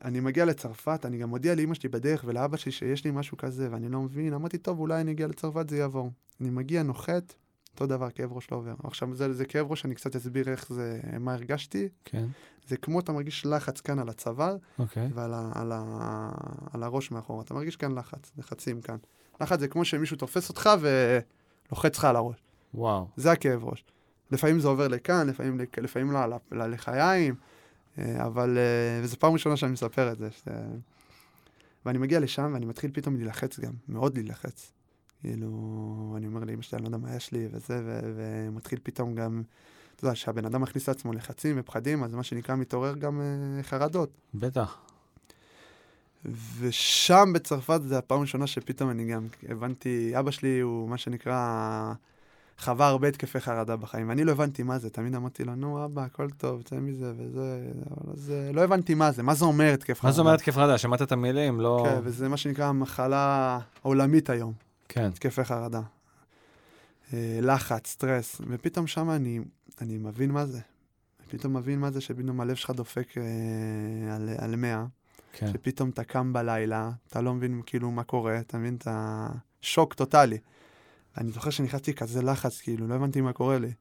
אני 0.04 0.20
מגיע 0.20 0.46
לצרפת, 0.46 1.06
אני 1.06 1.18
גם 1.18 1.30
מודיע 1.30 1.56
לאמא 1.56 1.74
שלי 1.74 1.90
בדרך 1.90 2.24
ולאבא 2.28 2.58
שלי 2.58 2.72
שיש 2.72 3.04
לי 3.04 3.12
משהו 3.12 3.38
כזה, 3.38 3.68
ואני 3.72 3.90
לא 3.90 4.02
מבין. 4.02 4.34
אמרתי, 4.34 4.58
טוב, 4.58 4.80
אולי 4.80 5.02
אני 5.02 5.12
אגיע 5.12 5.28
לצרפת, 5.28 5.70
זה 5.70 5.78
יעבור. 5.78 6.12
אני 6.42 6.50
מגיע, 6.50 6.84
נוחת, 6.84 7.34
אותו 7.74 7.88
דבר, 7.88 8.10
כאב 8.10 8.34
ראש 8.34 8.52
לא 8.52 8.58
עובר. 8.58 8.74
עכשיו, 8.84 9.16
זה, 9.16 9.34
זה 9.34 9.46
כאב 9.46 9.72
ראש, 9.72 9.86
אני 9.86 9.96
קצת 9.96 10.16
אסביר 10.16 10.50
איך 10.50 10.70
זה, 10.70 11.00
מה 11.20 11.34
הרגשתי. 11.34 11.90
כן, 12.06 12.26
זה 12.68 12.78
כמו 12.78 13.00
אתה 13.00 13.12
מרגיש 13.12 13.46
לחץ 13.46 13.82
כאן 13.82 14.00
על 14.00 14.10
הצוואר 14.10 14.58
אוקיי. 14.80 15.10
ועל 15.14 15.34
ה, 15.34 15.52
על 15.56 15.72
ה, 15.76 16.30
על 16.74 16.84
הראש 16.84 17.12
מאחורה. 17.12 17.44
אתה 17.44 17.54
מרגיש 17.54 17.76
כאן 17.76 17.98
לחץ, 17.98 18.32
לחצים 18.38 18.82
כאן. 18.82 18.98
לחץ 19.42 19.60
זה 19.60 19.68
כמו 19.68 19.86
שמישהו 19.86 20.18
תופס 20.18 20.50
אותך 20.50 20.70
ולוחץ 21.70 21.98
לך 21.98 22.06
על 22.06 22.16
הראש. 22.16 22.36
וואו. 22.74 23.08
זה 23.18 23.32
הכאב 23.32 23.64
ראש. 23.64 23.84
לפעמים 24.32 24.60
זה 24.60 24.68
עובר 24.68 24.88
לכאן, 24.88 25.28
לפעמים, 25.30 25.60
לפעמים 25.78 26.12
ל- 26.12 26.18
ל- 26.52 26.56
ללחיים, 26.64 27.36
אה, 28.00 28.26
אבל, 28.26 28.58
אה, 28.58 29.00
וזו 29.04 29.18
פעם 29.20 29.34
ראשונה 29.34 29.58
שאני 29.58 29.72
מספר 29.72 30.12
את 30.12 30.18
זה. 30.18 30.32
שזה... 30.32 30.52
ואני 31.86 31.98
מגיע 31.98 32.20
לשם 32.20 32.52
ואני 32.54 32.66
מתחיל 32.66 32.92
פתאום 32.94 33.16
להילחץ 33.16 33.60
גם, 33.60 33.74
מאוד 33.88 34.18
להילחץ. 34.18 34.72
כאילו, 35.22 36.14
אני 36.18 36.28
אומר 36.28 36.44
לאמא 36.44 36.62
שלי, 36.62 36.78
אני 36.78 36.84
לא 36.84 36.88
יודע 36.88 36.98
מה 36.98 37.16
יש 37.16 37.32
לי 37.32 37.48
וזה, 37.52 37.82
ו- 37.86 38.00
ומתחיל 38.16 38.80
פתאום 38.84 39.16
גם, 39.16 39.42
אתה 39.96 40.06
יודע, 40.06 40.14
כשהבן 40.14 40.46
אדם 40.46 40.62
מכניס 40.62 40.88
לעצמו 40.88 41.14
לחצים 41.14 41.56
ופחדים, 41.60 42.04
אז 42.04 42.14
מה 42.14 42.24
שנקרא 42.24 42.56
מתעורר 42.56 42.96
גם 42.96 43.22
אה, 43.22 43.64
חרדות. 43.64 44.10
בטח. 44.34 44.78
ושם 46.60 47.34
בצרפת 47.34 47.80
זה 47.84 47.98
הפעם 47.98 48.18
הראשונה 48.18 48.48
שפתאום 48.48 48.90
אני 48.90 49.06
גם 49.06 49.28
הבנתי, 49.50 50.20
אבא 50.20 50.32
שלי 50.32 50.60
הוא 50.60 50.90
מה 50.90 50.98
שנקרא, 50.98 51.94
חווה 52.60 52.88
הרבה 52.88 53.08
התקפי 53.08 53.40
חרדה 53.40 53.76
בחיים, 53.76 54.10
ואני 54.10 54.24
לא 54.24 54.32
הבנתי 54.32 54.64
מה 54.64 54.80
זה, 54.80 54.90
תמיד 54.90 55.16
אמרתי 55.16 55.44
לו, 55.44 55.56
נו 55.56 55.86
אבא, 55.86 56.04
הכל 56.04 56.30
טוב, 56.30 56.62
צא 56.62 56.76
מזה 56.76 57.14
וזה, 57.18 57.68
אבל 57.92 58.14
אז 58.14 58.32
אה, 58.32 58.52
לא 58.52 58.62
הבנתי 58.62 58.94
מה 58.94 59.12
זה, 59.12 59.24
מה 59.24 59.34
זה 59.34 59.46
אומר 59.46 59.74
התקף 59.74 60.00
חרדה. 60.00 60.08
מה 60.08 60.12
זאת 60.12 60.20
אומרת 60.20 60.40
התקף 60.40 60.56
חרדה? 60.56 60.78
שמעת 60.78 61.02
את 61.02 61.12
המילים? 61.12 61.60
לא... 61.60 61.86
כן, 61.86 62.00
וזה 62.04 62.30
מה 62.30 62.38
שנקרא 62.38 62.72
מחלה 62.72 63.60
עולמית 63.82 64.30
היום, 64.30 64.54
כן. 64.90 65.06
התקפי 65.06 65.44
חרדה. 65.44 65.82
אה, 67.14 67.40
לחץ, 67.42 67.88
סטרס, 67.88 68.42
ופתאום 68.50 68.88
שם 68.88 69.10
אני, 69.10 69.40
אני 69.82 69.98
מבין 69.98 70.32
מה 70.32 70.46
זה. 70.46 70.60
פתאום 71.28 71.58
מבין 71.58 71.80
מה 71.80 71.92
זה 71.92 72.02
שפתאום 72.02 72.42
הלב 72.42 72.56
שלך 72.56 72.70
דופק 72.70 73.18
אה, 73.18 74.16
על, 74.16 74.30
על 74.38 74.56
100. 74.56 74.86
כן. 75.34 75.48
שפתאום 75.54 75.90
אתה 75.90 76.04
קם 76.04 76.34
בלילה, 76.34 76.92
אתה 77.08 77.22
לא 77.22 77.34
מבין 77.34 77.62
כאילו 77.66 77.92
מה 77.92 78.04
קורה, 78.04 78.40
אתה 78.40 78.58
מבין? 78.58 78.76
אתה 78.76 79.28
שוק 79.62 79.94
טוטאלי. 79.94 80.38
אני 81.18 81.32
זוכר 81.32 81.50
שנכנסתי 81.50 81.94
כזה 81.94 82.22
לחץ, 82.22 82.62
כאילו, 82.62 82.88
לא 82.88 82.96
הבנתי 82.96 83.22
מה 83.22 83.34
קורה 83.34 83.60
לי. 83.60 83.72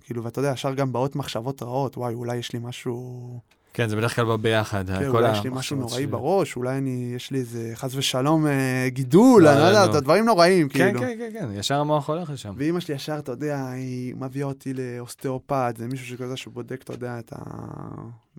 כאילו, 0.00 0.24
ואתה 0.24 0.38
יודע, 0.38 0.52
ישר 0.52 0.74
גם 0.74 0.92
באות 0.92 1.16
מחשבות 1.16 1.62
רעות, 1.62 1.96
וואי, 1.96 2.14
אולי 2.14 2.36
יש 2.36 2.52
לי 2.52 2.58
משהו... 2.62 3.40
כן, 3.78 3.88
זה 3.88 3.96
בדרך 3.96 4.16
כלל 4.16 4.24
בא 4.24 4.36
ביחד. 4.36 4.84
כן, 4.86 5.10
כל 5.10 5.16
אולי 5.16 5.32
יש 5.32 5.44
לי 5.44 5.50
משהו 5.52 5.76
נוראי 5.76 5.94
שלי. 5.94 6.06
בראש, 6.06 6.56
אולי 6.56 6.78
אני, 6.78 7.12
יש 7.16 7.30
לי 7.30 7.38
איזה, 7.38 7.70
חס 7.74 7.94
ושלום, 7.94 8.46
אה, 8.46 8.88
גידול, 8.88 9.42
לא, 9.42 9.50
אני 9.50 9.58
לא 9.58 9.62
לא, 9.62 9.68
יודע, 9.68 9.86
לא. 9.86 9.90
את 9.90 9.94
הדברים 9.94 10.24
נוראים, 10.24 10.68
כן, 10.68 10.84
כאילו. 10.84 11.00
כן, 11.00 11.14
כן, 11.18 11.30
כן, 11.32 11.48
ישר 11.54 11.80
המוח 11.80 12.08
הולך 12.08 12.30
לשם. 12.30 12.54
ואימא 12.56 12.80
שלי 12.80 12.94
ישר, 12.94 13.18
אתה 13.18 13.32
יודע, 13.32 13.66
היא 13.66 14.14
מביאה 14.14 14.46
אותי 14.46 14.72
לאוסטאופט, 14.74 15.76
זה 15.76 15.86
מישהו 15.86 16.06
שכזה 16.06 16.36
שבודק, 16.36 16.80
אתה 16.84 16.92
יודע, 16.92 17.18
את, 17.18 17.32
ה... 17.32 17.38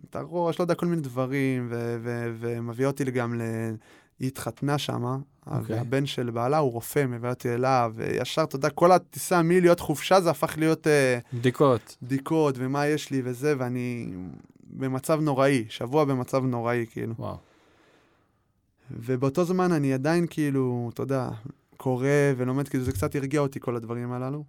את 0.10 0.16
הראש, 0.16 0.60
לא 0.60 0.64
יודע, 0.64 0.76
כל 0.76 0.86
מיני 0.86 1.02
דברים, 1.02 1.68
ו- 1.72 1.98
ו- 2.04 2.34
ומביאה 2.40 2.88
אותי 2.88 3.04
גם 3.04 3.36
ל... 3.36 3.42
היא 4.20 4.28
התחתנה 4.28 4.78
שמה, 4.78 5.18
אוקיי. 5.48 5.76
והבן 5.76 6.06
של 6.06 6.30
בעלה 6.30 6.58
הוא 6.58 6.72
רופא, 6.72 7.06
מביא 7.06 7.30
אותי 7.30 7.54
אליו, 7.54 7.92
וישר, 7.96 8.44
אתה 8.44 8.56
יודע, 8.56 8.70
כל 8.70 8.92
הטיסה 8.92 9.42
מלהיות 9.42 9.80
חופשה 9.80 10.22
זה 10.22 10.30
הפך 10.30 10.58
להיות 10.58 10.88
אה, 10.88 11.20
בדיקות. 11.34 11.98
בדיקות, 12.02 12.56
ומה 12.58 12.88
יש 12.88 13.12
לי 13.12 13.22
וזה, 13.24 13.54
ואני 13.58 14.08
במצב 14.70 15.22
נוראי, 15.22 15.66
שבוע 15.70 16.06
במצב 16.06 16.46
נוראי, 16.46 16.86
כאילו. 16.92 17.14
וואו. 17.20 17.38
ובאותו 18.92 19.44
זמן 19.44 19.72
אני 19.72 19.94
עדיין 19.94 20.26
כאילו, 20.30 20.90
אתה 20.94 21.04
יודע, 21.04 21.30
קורא 21.78 22.08
ולומד, 22.38 22.68
כאילו 22.68 22.84
זה 22.84 22.92
קצת 22.92 23.16
הרגיע 23.16 23.42
אותי 23.42 23.60
כל 23.60 23.76
הדברים 23.76 24.12
הללו. 24.12 24.44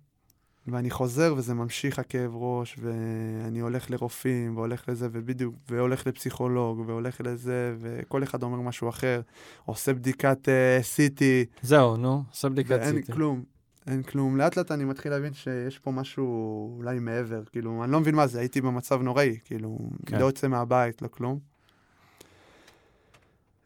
ואני 0.66 0.90
חוזר 0.90 1.34
וזה 1.36 1.54
ממשיך 1.54 1.98
הכאב 1.98 2.30
ראש, 2.34 2.76
ואני 2.78 3.60
הולך 3.60 3.90
לרופאים, 3.90 4.56
והולך 4.56 4.88
לזה, 4.88 5.08
ובדיוק, 5.12 5.54
והולך 5.68 6.06
לפסיכולוג, 6.06 6.84
והולך 6.86 7.20
לזה, 7.24 7.74
וכל 7.80 8.22
אחד 8.22 8.42
אומר 8.42 8.60
משהו 8.60 8.88
אחר, 8.88 9.20
עושה 9.64 9.94
בדיקת 9.94 10.48
uh, 10.48 10.84
CT, 10.96 11.22
זהו, 11.62 11.96
נו, 11.96 12.22
עושה 12.30 12.48
בדיקת 12.48 12.78
ואין 12.80 12.98
CT. 12.98 13.12
כלום. 13.12 13.42
אין 13.86 14.02
כלום. 14.02 14.36
לאט 14.36 14.56
לאט 14.56 14.70
אני 14.72 14.84
מתחיל 14.84 15.12
להבין 15.12 15.34
שיש 15.34 15.78
פה 15.78 15.90
משהו 15.90 16.76
אולי 16.76 16.98
מעבר, 16.98 17.42
כאילו, 17.44 17.84
אני 17.84 17.92
לא 17.92 18.00
מבין 18.00 18.14
מה 18.14 18.26
זה, 18.26 18.38
הייתי 18.40 18.60
במצב 18.60 19.02
נוראי, 19.02 19.38
כאילו, 19.44 19.78
כן. 20.06 20.18
לא 20.18 20.24
יוצא 20.24 20.48
מהבית, 20.48 21.02
לא 21.02 21.08
כלום. 21.08 21.38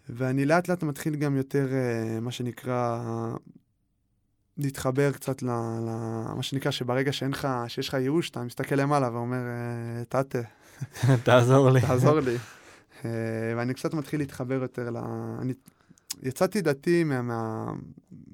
ואני 0.08 0.44
לאט 0.44 0.68
לאט 0.68 0.82
מתחיל 0.82 1.16
גם 1.16 1.36
יותר, 1.36 1.68
אה, 1.72 2.20
מה 2.20 2.30
שנקרא, 2.30 3.00
להתחבר 4.58 5.12
קצת 5.12 5.42
ל... 5.42 5.46
ל 5.46 5.90
מה 6.36 6.42
שנקרא, 6.42 6.70
שברגע 6.70 7.12
שאין 7.12 7.30
לך, 7.30 7.48
שיש 7.68 7.88
לך 7.88 7.94
ייאוש, 7.94 8.30
אתה 8.30 8.42
מסתכל 8.42 8.74
למעלה 8.74 9.12
ואומר, 9.12 9.36
אה, 9.36 10.04
תתה, 10.04 10.40
תעזור 11.24 11.70
לי. 11.70 11.80
תעזור 11.80 12.20
לי. 12.26 12.36
אה, 13.04 13.10
ואני 13.56 13.74
קצת 13.74 13.94
מתחיל 13.94 14.20
להתחבר 14.20 14.62
יותר 14.62 14.90
ל... 14.90 14.96
אני 15.40 15.52
יצאתי 16.22 16.62
דתי 16.62 17.04
מה, 17.04 17.22
מה, 17.22 17.72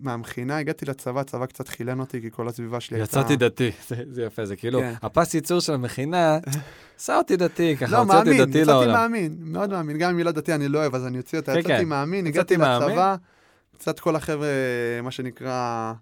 מהמכינה, 0.01 0.59
הגעתי 0.59 0.85
לצבא, 0.87 1.21
הצבא 1.21 1.47
קצת 1.47 1.69
חילן 1.69 2.01
אותי, 2.01 2.21
כי 2.21 2.31
כל 2.31 2.49
הסביבה 2.49 2.81
שלי 2.81 2.99
הייתה... 2.99 3.19
יצאתי 3.21 3.37
דתי, 3.37 3.71
זה, 3.89 3.97
זה 4.11 4.23
יפה, 4.23 4.45
זה 4.45 4.57
כאילו, 4.57 4.81
כן. 4.81 4.95
הפס 5.03 5.35
ייצור 5.35 5.61
של 5.61 5.73
המכינה, 5.73 6.39
עשה 6.99 7.17
אותי 7.17 7.37
דתי, 7.37 7.77
ככה 7.77 7.93
לא, 7.93 8.05
מאמין, 8.07 8.45
דתי 8.45 8.65
לעולם. 8.65 8.89
לא, 8.89 8.95
מאמין, 8.95 9.25
יצאתי 9.25 9.37
מאמין, 9.37 9.53
מאוד 9.53 9.71
מאמין, 9.71 9.99
גם 9.99 10.11
אם 10.11 10.17
מילה 10.17 10.33
דתי 10.33 10.55
אני 10.55 10.69
לא 10.69 10.79
אוהב, 10.79 10.95
אז 10.95 11.07
אני 11.07 11.19
אוציא 11.19 11.39
אותה, 11.39 11.53
כן, 11.53 11.59
יצאתי 11.59 11.75
כן. 11.75 11.89
מאמין, 11.89 12.27
הגעתי 12.27 12.57
לצבא, 12.57 13.17
קצת 13.79 14.01
כל 14.01 14.17
החבר'ה, 14.17 14.49
מה 15.03 15.11
שנקרא... 15.11 15.93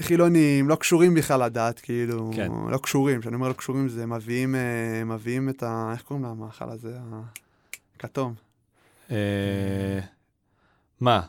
חילונים, 0.00 0.68
לא 0.68 0.74
קשורים 0.74 1.14
בכלל 1.14 1.44
לדת, 1.44 1.80
כאילו, 1.80 2.30
כן. 2.34 2.52
לא 2.70 2.78
קשורים, 2.78 3.20
כשאני 3.20 3.34
אומר 3.34 3.48
לא 3.48 3.52
קשורים 3.52 3.88
זה 3.88 4.06
מביאים, 4.06 4.54
אה, 4.54 5.04
מביאים 5.04 5.48
את 5.48 5.62
ה... 5.62 5.90
איך 5.92 6.02
קוראים 6.02 6.24
למאכל 6.24 6.70
הזה? 6.70 6.98
הכתום. 7.96 8.45
אה, 9.10 10.00
מה? 11.00 11.22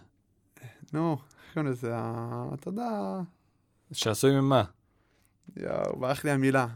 נו, 0.94 1.18
איך 1.48 1.58
קוראים 1.58 1.66
לזה? 1.66 1.96
אתה 2.54 2.70
יודע... 2.70 2.90
שעשוי 3.92 4.32
ממה? 4.32 4.64
יואו, 5.58 6.00
ברח 6.00 6.26
לי 6.26 6.32
המילה. 6.32 6.68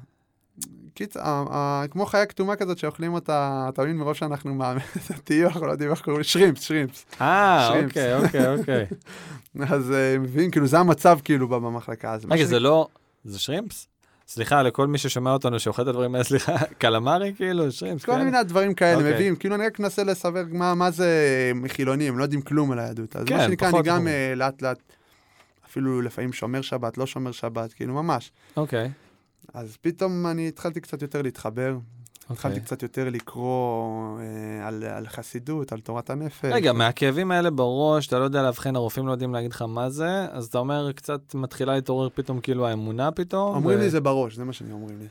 קיצר, 0.93 1.45
כמו 1.91 2.05
חיה 2.05 2.25
כתומה 2.25 2.55
כזאת 2.55 2.77
שאוכלים 2.77 3.13
אותה, 3.13 3.65
אתה 3.69 3.81
מבין 3.81 3.97
מראש 3.97 4.19
שאנחנו 4.19 4.55
דתיים, 5.09 5.47
אנחנו 5.47 5.65
לא 5.65 5.71
יודעים 5.71 5.91
איך 5.91 6.01
קוראים, 6.01 6.23
שרימפס, 6.23 6.61
שרימפס. 6.61 7.05
אה, 7.21 7.83
אוקיי, 7.83 8.15
אוקיי, 8.15 8.55
אוקיי. 8.55 8.85
אז 9.75 9.91
אה, 9.91 10.19
מבין, 10.19 10.51
כאילו, 10.51 10.67
זה 10.67 10.79
המצב 10.79 11.19
כאילו 11.23 11.47
במחלקה. 11.47 12.17
רגע, 12.29 12.45
זה 12.45 12.59
לא, 12.59 12.87
זה 13.23 13.39
שרימפס? 13.39 13.87
סליחה, 14.33 14.63
לכל 14.63 14.87
מי 14.87 14.97
ששומע 14.97 15.33
אותנו 15.33 15.59
שאוכל 15.59 15.81
את 15.81 15.87
הדברים 15.87 16.15
האלה, 16.15 16.23
סליחה, 16.23 16.55
קלמרי 16.81 17.33
כאילו, 17.35 17.71
שרימפס, 17.71 18.05
כל 18.05 18.11
כן? 18.11 18.25
מיני 18.25 18.43
דברים 18.43 18.73
כאלה, 18.73 18.93
okay. 18.93 18.97
אוקיי. 18.97 19.13
מביאים, 19.13 19.35
כאילו 19.35 19.55
אני 19.55 19.65
רק 19.65 19.79
מנסה 19.79 20.03
לסבר 20.03 20.43
מה, 20.51 20.75
מה 20.75 20.91
זה 20.91 21.51
חילונים, 21.67 22.17
לא 22.17 22.23
יודעים 22.23 22.41
כלום 22.41 22.71
על 22.71 22.79
היהדות. 22.79 23.15
אז 23.15 23.25
כן, 23.25 23.37
מה 23.37 23.43
שנקרא, 23.43 23.69
אני 23.69 23.81
גם 23.81 24.07
uh, 24.07 24.35
לאט 24.35 24.61
לאט, 24.61 24.77
אפילו 25.65 26.01
לפעמים 26.01 26.33
שומר 26.33 26.61
שבת, 26.61 26.97
לא 26.97 27.05
שומר 27.05 27.31
שבת, 27.31 27.73
כאילו 27.73 27.93
ממש. 27.93 28.31
אוקיי. 28.57 28.85
Okay. 28.85 28.89
אז 29.53 29.77
פתאום 29.81 30.27
אני 30.27 30.47
התחלתי 30.47 30.81
קצת 30.81 31.01
יותר 31.01 31.21
להתחבר, 31.21 31.77
Okay. 32.31 32.37
אוקיי. 32.37 32.51
התחלתי 32.51 32.65
קצת 32.65 32.83
יותר 32.83 33.09
לקרוא 33.09 34.19
אה, 34.19 34.67
על, 34.67 34.83
על 34.83 35.07
חסידות, 35.07 35.71
על 35.71 35.79
תורת 35.79 36.09
הנפש. 36.09 36.51
רגע, 36.53 36.73
מהכאבים 36.73 37.31
האלה 37.31 37.49
בראש, 37.49 38.07
אתה 38.07 38.19
לא 38.19 38.23
יודע 38.23 38.43
לאבחן, 38.43 38.75
הרופאים 38.75 39.07
לא 39.07 39.11
יודעים 39.11 39.33
להגיד 39.33 39.51
לך 39.51 39.61
מה 39.61 39.89
זה, 39.89 40.27
אז 40.31 40.45
אתה 40.45 40.57
אומר, 40.57 40.91
קצת 40.91 41.35
מתחילה 41.35 41.75
להתעורר 41.75 42.09
פתאום 42.13 42.39
כאילו 42.39 42.67
האמונה 42.67 43.11
פתאום. 43.11 43.55
אומרים 43.55 43.79
ו... 43.79 43.81
לי 43.81 43.89
זה 43.89 44.01
בראש, 44.01 44.35
זה 44.35 44.43
מה 44.43 44.53
שאני 44.53 44.71
אומרים 44.71 44.99
לי. 44.99 45.07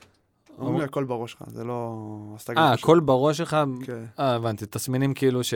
אומרים 0.58 0.78
לי 0.78 0.84
הכל 0.84 1.04
בראש 1.04 1.32
שלך, 1.32 1.42
זה 1.46 1.64
לא... 1.64 1.96
אה, 2.56 2.72
הכל 2.72 3.00
בראש 3.00 3.38
שלך? 3.38 3.56
כן. 3.84 4.04
אה, 4.18 4.34
הבנתי, 4.34 4.66
תסמינים 4.66 5.14
כאילו 5.14 5.44
ש... 5.44 5.54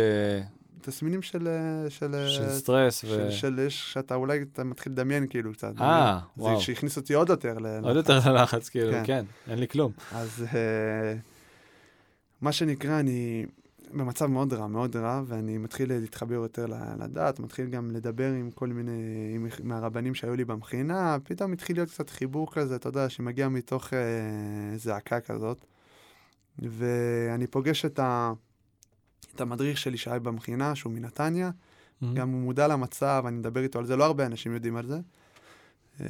תסמינים 0.80 1.22
של... 1.22 1.48
של, 1.88 2.26
של 2.28 2.48
סטרס 2.48 3.04
ו... 3.04 3.08
של, 3.08 3.30
של 3.30 3.66
שאתה 3.68 4.14
אולי 4.14 4.44
אתה 4.52 4.64
מתחיל 4.64 4.92
לדמיין 4.92 5.26
כאילו 5.26 5.52
קצת. 5.52 5.72
אה, 5.80 6.18
וואו. 6.36 6.56
זה 6.56 6.62
שהכניס 6.62 6.96
אותי 6.96 7.14
עוד 7.14 7.28
יותר 7.28 7.58
ללחץ. 7.58 7.84
עוד 7.84 7.96
יותר 7.96 8.32
ללחץ, 8.32 8.68
כאילו, 8.68 8.92
כן, 8.92 9.02
כן 9.04 9.24
אין 9.48 9.58
לי 9.58 9.68
כלום. 9.68 9.92
אז... 10.12 10.44
מה 12.44 12.52
שנקרא, 12.52 13.00
אני 13.00 13.46
במצב 13.92 14.26
מאוד 14.26 14.52
רע, 14.52 14.66
מאוד 14.66 14.96
רע, 14.96 15.22
ואני 15.26 15.58
מתחיל 15.58 15.98
להתחבר 15.98 16.34
יותר 16.34 16.66
לדת, 16.98 17.40
מתחיל 17.40 17.66
גם 17.66 17.90
לדבר 17.90 18.32
עם 18.32 18.50
כל 18.50 18.68
מיני, 18.68 19.32
עם, 19.34 19.46
מהרבנים 19.62 20.14
שהיו 20.14 20.36
לי 20.36 20.44
במכינה, 20.44 21.16
פתאום 21.24 21.52
התחיל 21.52 21.76
להיות 21.76 21.90
קצת 21.90 22.10
חיבור 22.10 22.52
כזה, 22.52 22.76
אתה 22.76 22.88
יודע, 22.88 23.08
שמגיע 23.08 23.48
מתוך 23.48 23.94
אה, 23.94 24.76
זעקה 24.76 25.20
כזאת. 25.20 25.64
ואני 26.58 27.46
פוגש 27.46 27.84
את, 27.84 27.98
ה, 27.98 28.32
את 29.34 29.40
המדריך 29.40 29.78
שלי 29.78 29.96
שהיה 29.96 30.18
במכינה, 30.18 30.74
שהוא 30.74 30.92
מנתניה, 30.92 31.50
mm-hmm. 31.50 32.06
גם 32.14 32.30
הוא 32.30 32.40
מודע 32.40 32.68
למצב, 32.68 33.24
אני 33.26 33.36
מדבר 33.36 33.62
איתו 33.62 33.78
על 33.78 33.86
זה, 33.86 33.96
לא 33.96 34.04
הרבה 34.04 34.26
אנשים 34.26 34.54
יודעים 34.54 34.76
על 34.76 34.86
זה. 34.86 34.98
אה, 36.00 36.06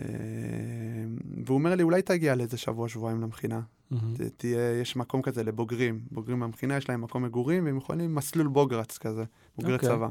והוא 1.45 1.59
אומר 1.59 1.74
לי, 1.74 1.82
אולי 1.82 2.03
תגיע 2.03 2.35
לאיזה 2.35 2.57
שבוע, 2.57 2.89
שבועיים 2.89 3.20
למכינה. 3.20 3.61
Mm-hmm. 3.93 3.97
תהיה, 4.37 4.80
יש 4.80 4.97
מקום 4.97 5.22
כזה 5.22 5.43
לבוגרים. 5.43 6.01
בוגרים 6.11 6.39
מהמכינה, 6.39 6.76
יש 6.76 6.89
להם 6.89 7.01
מקום 7.01 7.22
מגורים, 7.22 7.64
והם 7.64 7.76
יכולים 7.76 8.14
מסלול 8.14 8.47
בוגרץ 8.47 8.99
כזה, 8.99 9.24
בוגרי 9.57 9.72
okay. 9.72 9.76
אוקיי. 9.76 9.89
צבא. 9.89 10.09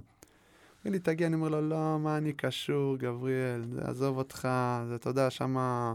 אומר 0.86 0.92
לי, 0.92 1.00
תגיע, 1.00 1.28
אני 1.28 1.36
אומר 1.36 1.50
לו, 1.50 1.70
לא, 1.70 2.00
מה 2.00 2.18
אני 2.18 2.34
קשור, 2.34 2.98
גבריאל, 2.98 3.62
עזוב 3.82 4.18
אותך, 4.18 4.48
זה, 4.88 4.96
אתה 4.96 5.10
יודע, 5.10 5.30
שמה... 5.30 5.94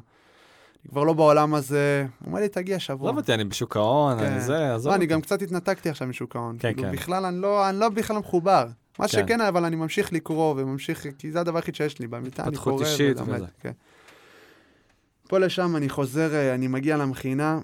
אני 0.84 0.90
כבר 0.90 1.04
לא 1.04 1.12
בעולם 1.12 1.54
הזה. 1.54 2.06
הוא 2.20 2.26
אומר 2.26 2.40
לי, 2.40 2.48
תגיע 2.48 2.78
שבוע. 2.78 3.08
עזוב 3.08 3.18
אותי, 3.18 3.34
אני 3.34 3.44
בשוק 3.44 3.76
ההון, 3.76 4.18
כן. 4.18 4.24
אני 4.24 4.40
זה, 4.40 4.74
עזוב 4.74 4.86
אותי. 4.92 4.96
אני 4.96 5.06
גם 5.06 5.20
קצת 5.20 5.42
התנתקתי 5.42 5.88
עכשיו 5.88 6.08
משוק 6.08 6.36
ההון. 6.36 6.56
כן, 6.58 6.72
כאילו, 6.74 6.88
כן. 6.88 6.92
בכלל, 6.92 7.24
אני 7.24 7.40
לא, 7.40 7.68
אני 7.68 7.78
לא 7.80 7.88
בכלל 7.88 8.18
מחובר. 8.18 8.66
מה 8.98 9.08
כן. 9.08 9.12
שכן, 9.12 9.40
אבל 9.40 9.64
אני 9.64 9.76
ממשיך 9.76 10.12
לקרוא 10.12 10.54
וממשיך, 10.56 11.06
כי 11.18 11.32
זה 11.32 11.40
הדבר 11.40 11.58
היחיד 11.58 11.74
שיש 11.74 11.98
לי 11.98 12.06
במיטה, 12.06 12.44
אני 12.44 12.56
קורא 12.56 12.84
ולומד. 13.00 13.42
כן. 13.60 13.72
פה 15.28 15.38
לשם 15.38 15.76
אני 15.76 15.88
חוזר, 15.88 16.34
אה, 16.34 16.54
אני 16.54 16.68
מגיע 16.68 16.96
למכינה, 16.96 17.60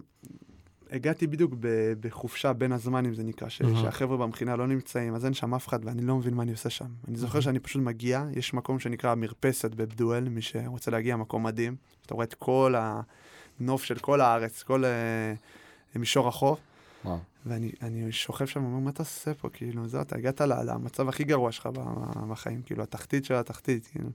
הגעתי 0.91 1.27
בדיוק 1.27 1.55
בחופשה 2.01 2.53
בין 2.53 2.73
הזמנים, 2.73 3.15
זה 3.15 3.23
נקרא, 3.23 3.49
mm-hmm. 3.49 3.81
שהחבר'ה 3.83 4.17
במכינה 4.17 4.57
לא 4.57 4.67
נמצאים, 4.67 5.15
אז 5.15 5.25
אין 5.25 5.35
שם 5.35 5.55
אף 5.55 5.69
אחד 5.69 5.85
ואני 5.85 6.03
לא 6.03 6.17
מבין 6.17 6.35
מה 6.35 6.43
אני 6.43 6.53
עושה 6.53 6.71
שם. 6.71 6.87
אני 7.09 7.17
זוכר 7.17 7.39
mm-hmm. 7.39 7.43
שאני 7.43 7.59
פשוט 7.59 7.83
מגיע, 7.83 8.25
יש 8.33 8.55
מקום 8.55 8.79
שנקרא 8.79 9.15
מרפסת 9.15 9.75
בבדואל, 9.75 10.29
מי 10.29 10.43
שרוצה 10.43 10.91
להגיע, 10.91 11.17
מקום 11.17 11.43
מדהים. 11.43 11.77
אתה 12.07 12.15
רואה 12.15 12.25
את 12.25 12.35
כל 12.35 12.75
הנוף 13.61 13.85
של 13.85 13.99
כל 13.99 14.21
הארץ, 14.21 14.63
כל 14.63 14.85
uh, 14.85 15.99
מישור 15.99 16.29
החוף. 16.29 16.59
ואני 17.47 18.13
שוכב 18.13 18.47
שם, 18.47 18.65
אומר, 18.65 18.79
מה 18.79 18.91
אתה 18.91 19.03
עושה 19.03 19.35
פה? 19.35 19.49
כאילו, 19.53 19.89
זהו, 19.89 20.01
אתה 20.03 20.17
הגעת 20.17 20.41
למצב 20.41 21.09
הכי 21.09 21.25
גרוע 21.25 21.53
שלך 21.53 21.69
בחיים, 22.29 22.63
כאילו, 22.63 22.83
התחתית 22.83 23.25
של 23.25 23.35
התחתית, 23.35 23.87
כאילו. 23.87 24.09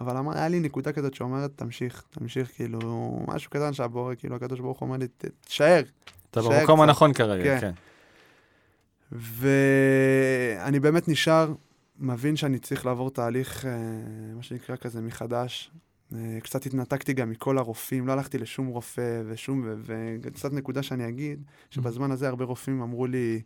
אבל 0.00 0.16
אמר, 0.16 0.36
היה 0.36 0.48
לי 0.48 0.60
נקודה 0.60 0.92
כזאת 0.92 1.14
שאומרת, 1.14 1.50
תמשיך, 1.56 2.04
תמשיך, 2.10 2.50
כאילו, 2.54 2.80
משהו 3.26 3.50
קטן 3.50 3.72
שהבורא, 3.72 4.14
כאילו, 4.14 4.36
הקדוש 4.36 4.60
ברוך 4.60 4.78
הוא 4.78 4.86
אומר 4.86 4.98
לי, 4.98 5.06
תשאר. 5.40 5.82
אתה 6.30 6.40
במקום 6.42 6.80
הנכון 6.80 7.12
כרגע, 7.12 7.60
כן. 7.60 7.60
כן. 7.60 7.72
ואני 9.12 10.80
באמת 10.80 11.08
נשאר, 11.08 11.52
מבין 11.98 12.36
שאני 12.36 12.58
צריך 12.58 12.86
לעבור 12.86 13.10
תהליך, 13.10 13.66
אה, 13.66 13.70
מה 14.36 14.42
שנקרא 14.42 14.76
כזה, 14.76 15.00
מחדש. 15.00 15.70
אה, 16.14 16.38
קצת 16.42 16.66
התנתקתי 16.66 17.12
גם 17.12 17.30
מכל 17.30 17.58
הרופאים, 17.58 18.06
לא 18.06 18.12
הלכתי 18.12 18.38
לשום 18.38 18.66
רופא 18.66 19.22
ושום, 19.26 19.64
וקצת 19.84 20.52
נקודה 20.52 20.82
שאני 20.82 21.08
אגיד, 21.08 21.42
שבזמן 21.70 22.10
הזה 22.10 22.28
הרבה 22.28 22.44
רופאים 22.44 22.82
אמרו 22.82 23.06
לי, 23.06 23.42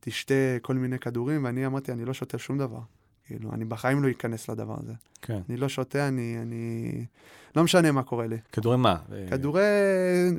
תשתה 0.00 0.34
כל 0.62 0.74
מיני 0.74 0.98
כדורים, 0.98 1.44
ואני 1.44 1.66
אמרתי, 1.66 1.92
אני 1.92 2.04
לא 2.04 2.14
שותה 2.14 2.38
שום 2.38 2.58
דבר. 2.58 2.80
כאילו, 3.26 3.52
אני 3.52 3.64
בחיים 3.64 4.02
לא 4.02 4.10
אכנס 4.10 4.50
לדבר 4.50 4.76
הזה. 4.82 4.92
כן. 5.22 5.40
אני 5.48 5.56
לא 5.56 5.68
שותה, 5.68 6.08
אני, 6.08 6.38
אני... 6.42 7.04
לא 7.56 7.64
משנה 7.64 7.92
מה 7.92 8.02
קורה 8.02 8.26
לי. 8.26 8.36
כדורי 8.52 8.76
מה? 8.76 8.96
כדורי... 9.30 9.62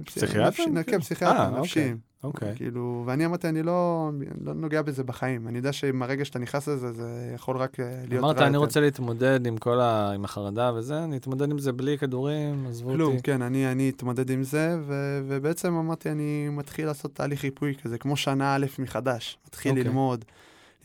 פסיכיאטרים? 0.05 0.84
כן, 0.84 0.99
פסיכיאטרים, 0.99 1.55
נפשיים. 1.55 1.97
אוקיי. 2.23 2.53
כאילו, 2.55 3.03
ואני 3.05 3.25
אמרתי, 3.25 3.49
אני 3.49 3.63
לא, 3.63 4.09
לא 4.41 4.53
נוגע 4.53 4.81
בזה 4.81 5.03
בחיים. 5.03 5.47
אני 5.47 5.57
יודע 5.57 5.73
שמהרגע 5.73 6.25
שאתה 6.25 6.39
נכנס 6.39 6.67
לזה, 6.67 6.91
זה 6.91 7.31
יכול 7.36 7.57
רק 7.57 7.79
אה, 7.79 7.86
להיות 8.07 8.23
רע 8.23 8.31
אמרת, 8.31 8.41
אני 8.41 8.57
רוצה 8.57 8.79
להתמודד 8.79 9.47
עם 9.47 9.57
כל 9.57 9.79
ה... 9.79 10.11
עם 10.11 10.25
החרדה 10.25 10.71
וזה, 10.75 11.03
אני 11.03 11.17
אתמודד 11.17 11.51
עם 11.51 11.59
זה 11.59 11.71
בלי 11.71 11.97
כדורים, 11.97 12.67
עזבו 12.67 12.89
אותי. 12.89 12.97
כלום, 12.97 13.19
כן, 13.19 13.41
אני, 13.41 13.71
אני 13.71 13.89
אתמודד 13.89 14.29
עם 14.29 14.43
זה, 14.43 14.77
ו, 14.88 15.21
ובעצם 15.27 15.73
אמרתי, 15.73 16.11
אני 16.11 16.49
מתחיל 16.51 16.86
לעשות 16.86 17.15
תהליך 17.15 17.43
ריפוי 17.43 17.75
כזה, 17.84 17.97
כמו 17.97 18.17
שנה 18.17 18.55
א' 18.55 18.65
מחדש. 18.79 19.38
מתחיל 19.47 19.71
אוקיי. 19.71 19.84
ללמוד. 19.84 20.25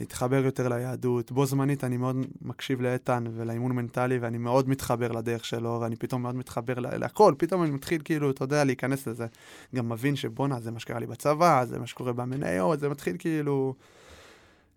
להתחבר 0.01 0.45
יותר 0.45 0.69
ליהדות. 0.69 1.33
בו 1.33 1.47
זמנית 1.47 1.85
אני 1.85 1.97
מאוד 1.97 2.17
מקשיב 2.43 2.81
לאיתן 2.81 3.25
ולאימון 3.37 3.73
מנטלי, 3.73 4.19
ואני 4.19 4.39
מאוד 4.39 4.69
מתחבר 4.69 5.13
לדרך 5.13 5.45
שלו, 5.45 5.79
ואני 5.83 5.97
פתאום 5.97 6.23
מאוד 6.23 6.35
מתחבר 6.35 6.79
להכל. 6.79 7.35
פתאום 7.39 7.63
אני 7.63 7.71
מתחיל, 7.71 8.03
כאילו, 8.05 8.31
אתה 8.31 8.45
יודע, 8.45 8.65
להיכנס 8.65 9.07
לזה. 9.07 9.27
גם 9.75 9.89
מבין 9.89 10.17
שבואנה, 10.17 10.61
זה 10.61 10.71
מה 10.71 10.81
שקרה 10.81 10.99
לי 10.99 11.07
בצבא, 11.07 11.65
זה 11.65 11.79
מה 11.79 11.87
שקורה 11.87 12.13
במניות, 12.13 12.81
זה 12.81 12.89
מתחיל 12.89 13.17
כאילו 13.19 13.75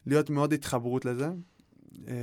להיות 0.05 0.29
מאוד 0.29 0.53
התחברות 0.53 1.05
לזה. 1.05 1.29
אה, 2.07 2.13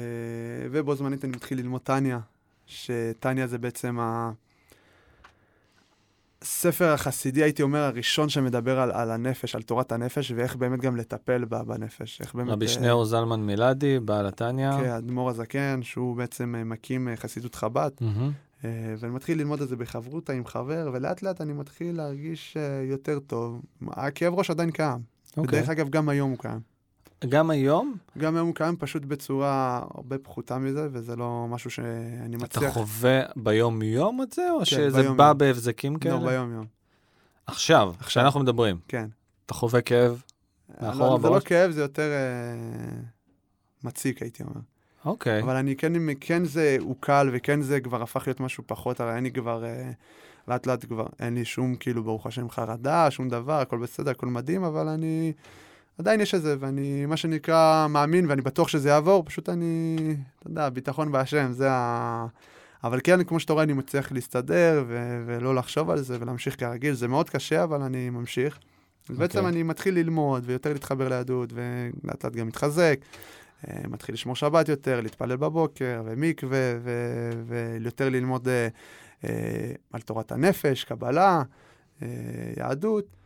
ובו 0.71 0.95
זמנית 0.95 1.25
אני 1.25 1.33
מתחיל 1.33 1.59
ללמוד 1.59 1.81
טניה, 1.81 2.21
שטניה 2.67 3.47
זה 3.47 3.59
בעצם 3.59 4.01
ה... 4.01 4.33
הספר 6.43 6.93
החסידי, 6.93 7.43
הייתי 7.43 7.63
אומר, 7.63 7.79
הראשון 7.79 8.29
שמדבר 8.29 8.81
על, 8.81 8.91
על 8.91 9.11
הנפש, 9.11 9.55
על 9.55 9.63
תורת 9.63 9.93
הנפש, 9.93 10.33
ואיך 10.37 10.57
באמת 10.57 10.81
גם 10.81 10.97
לטפל 10.97 11.45
בה 11.45 11.63
בנפש. 11.63 12.21
איך 12.21 12.35
באמת... 12.35 12.51
רבי 12.51 12.67
uh, 12.67 12.69
שניאור 12.69 13.05
זלמן 13.05 13.41
מילדי, 13.41 14.01
בעל 14.01 14.27
התניא. 14.27 14.73
כן, 14.73 14.91
אדמו"ר 14.91 15.31
הזקן, 15.31 15.81
שהוא 15.83 16.17
בעצם 16.17 16.55
uh, 16.55 16.65
מקים 16.65 17.09
uh, 17.09 17.21
חסידות 17.21 17.55
חב"ד. 17.55 17.91
Mm-hmm. 18.01 18.65
ואני 18.99 19.13
מתחיל 19.13 19.39
ללמוד 19.39 19.63
את 19.63 19.69
זה 19.69 19.77
בחברותא 19.77 20.33
עם 20.33 20.47
חבר, 20.47 20.91
ולאט 20.93 21.23
לאט 21.23 21.41
אני 21.41 21.53
מתחיל 21.53 21.97
להרגיש 21.97 22.57
יותר 22.91 23.19
טוב. 23.19 23.63
הכאב 23.89 24.35
ראש 24.35 24.51
עדיין 24.51 24.71
קיים. 24.71 24.99
Okay. 24.99 25.35
אוקיי. 25.37 25.59
ודרך 25.59 25.69
אגב, 25.69 25.89
גם 25.89 26.09
היום 26.09 26.31
הוא 26.31 26.39
קיים. 26.39 26.61
גם 27.29 27.51
היום? 27.51 27.97
גם 28.19 28.37
היום 28.37 28.53
קיים 28.53 28.77
פשוט 28.77 29.05
בצורה 29.05 29.83
הרבה 29.95 30.19
פחותה 30.19 30.59
מזה, 30.59 30.89
וזה 30.93 31.17
לא 31.17 31.47
משהו 31.49 31.71
שאני 31.71 32.37
מצליח... 32.37 32.63
אתה 32.63 32.73
חווה 32.73 33.21
ביום-יום 33.37 34.23
את 34.23 34.33
זה, 34.33 34.51
או 34.51 34.59
כן, 34.59 34.65
שזה 34.65 34.91
ביום-יום. 34.91 35.17
בא 35.17 35.33
בהבזקים 35.33 35.99
כאלה? 35.99 36.15
לא, 36.15 36.27
ביום-יום. 36.27 36.67
עכשיו, 37.47 37.95
כשאנחנו 38.07 38.41
מדברים, 38.41 38.79
כן. 38.89 39.09
אתה 39.47 39.55
חווה 39.55 39.81
כאב? 39.81 40.23
מאחורה 40.81 41.15
אבל 41.15 41.23
זה 41.23 41.29
לא? 41.29 41.41
כאב, 41.41 41.71
זה 41.71 41.81
יותר 41.81 42.11
אה, 42.13 43.01
מציק, 43.85 44.23
הייתי 44.23 44.43
אומר. 44.43 44.61
אוקיי. 45.05 45.43
אבל 45.43 45.57
אני 45.57 45.77
כן, 45.77 45.93
כן 46.21 46.45
זה, 46.45 46.77
הוא 46.81 46.97
קל, 47.01 47.31
וכן 47.33 47.63
זה 47.63 47.81
כבר 47.81 48.03
הפך 48.03 48.27
להיות 48.27 48.41
משהו 48.41 48.65
פחות, 48.67 49.01
הרי 49.01 49.15
אין 49.15 49.25
לי 49.25 49.31
כבר, 49.31 49.65
אה, 49.65 49.91
לאט 50.49 50.67
לאט 50.67 50.85
כבר, 50.85 51.07
אין 51.21 51.35
לי 51.35 51.45
שום, 51.45 51.77
כאילו, 51.77 52.05
ברוך 52.05 52.27
השם, 52.27 52.51
חרדה, 52.51 53.11
שום 53.11 53.29
דבר, 53.29 53.61
הכל 53.61 53.79
בסדר, 53.79 54.11
הכל 54.11 54.27
מדהים, 54.27 54.65
אבל 54.65 54.89
אני, 54.89 55.33
עדיין 55.99 56.21
יש 56.21 56.35
את 56.35 56.43
זה, 56.43 56.57
ואני, 56.61 57.07
מה 57.07 57.17
שנקרא, 57.17 57.87
מאמין, 57.91 58.27
ואני 58.31 58.43
בטוח 58.43 58.69
שזה 58.69 58.89
יעבור, 58.89 59.25
פשוט 59.25 59.49
אני, 59.49 59.97
אתה 60.39 60.47
יודע, 60.47 60.69
ביטחון 60.69 61.13
בהשם, 61.13 61.53
זה 61.53 61.71
ה... 61.71 62.27
אבל 62.85 63.01
כן, 63.05 63.25
כמו 63.25 63.41
שאתה 63.41 63.53
רואה, 63.53 63.65
אני 63.65 63.73
מצליח 63.73 64.13
להסתדר, 64.13 64.85
ו- 64.89 65.23
ולא 65.27 65.55
לחשוב 65.55 65.91
על 65.91 66.01
זה, 66.01 66.17
ולהמשיך 66.21 66.61
כרגיל. 66.61 66.95
זה 66.95 67.09
מאוד 67.09 67.31
קשה, 67.31 67.65
אבל 67.65 67.83
אני 67.83 68.11
ממשיך. 68.11 68.59
אז 69.11 69.19
בעצם 69.19 69.39
אוקיי. 69.39 69.53
אני 69.53 69.63
מתחיל 69.63 69.95
ללמוד, 69.95 70.43
ויותר 70.47 70.73
להתחבר 70.73 71.09
ליהדות, 71.09 71.53
ולאט 71.53 72.25
לאט 72.25 72.35
גם 72.35 72.47
מתחזק. 72.47 72.99
אה, 73.69 73.81
מתחיל 73.89 74.13
לשמור 74.13 74.37
שבת 74.37 74.69
יותר, 74.69 75.01
להתפלל 75.01 75.37
בבוקר, 75.37 76.03
ומקווה, 76.05 76.75
ו- 76.83 77.31
ויותר 77.47 78.09
ללמוד 78.09 78.49
אה, 78.49 78.69
אה, 79.25 79.73
על 79.93 80.01
תורת 80.01 80.33
הנפש, 80.33 80.85
קבלה, 80.85 81.43
אה, 82.03 82.09
יהדות. 82.57 83.18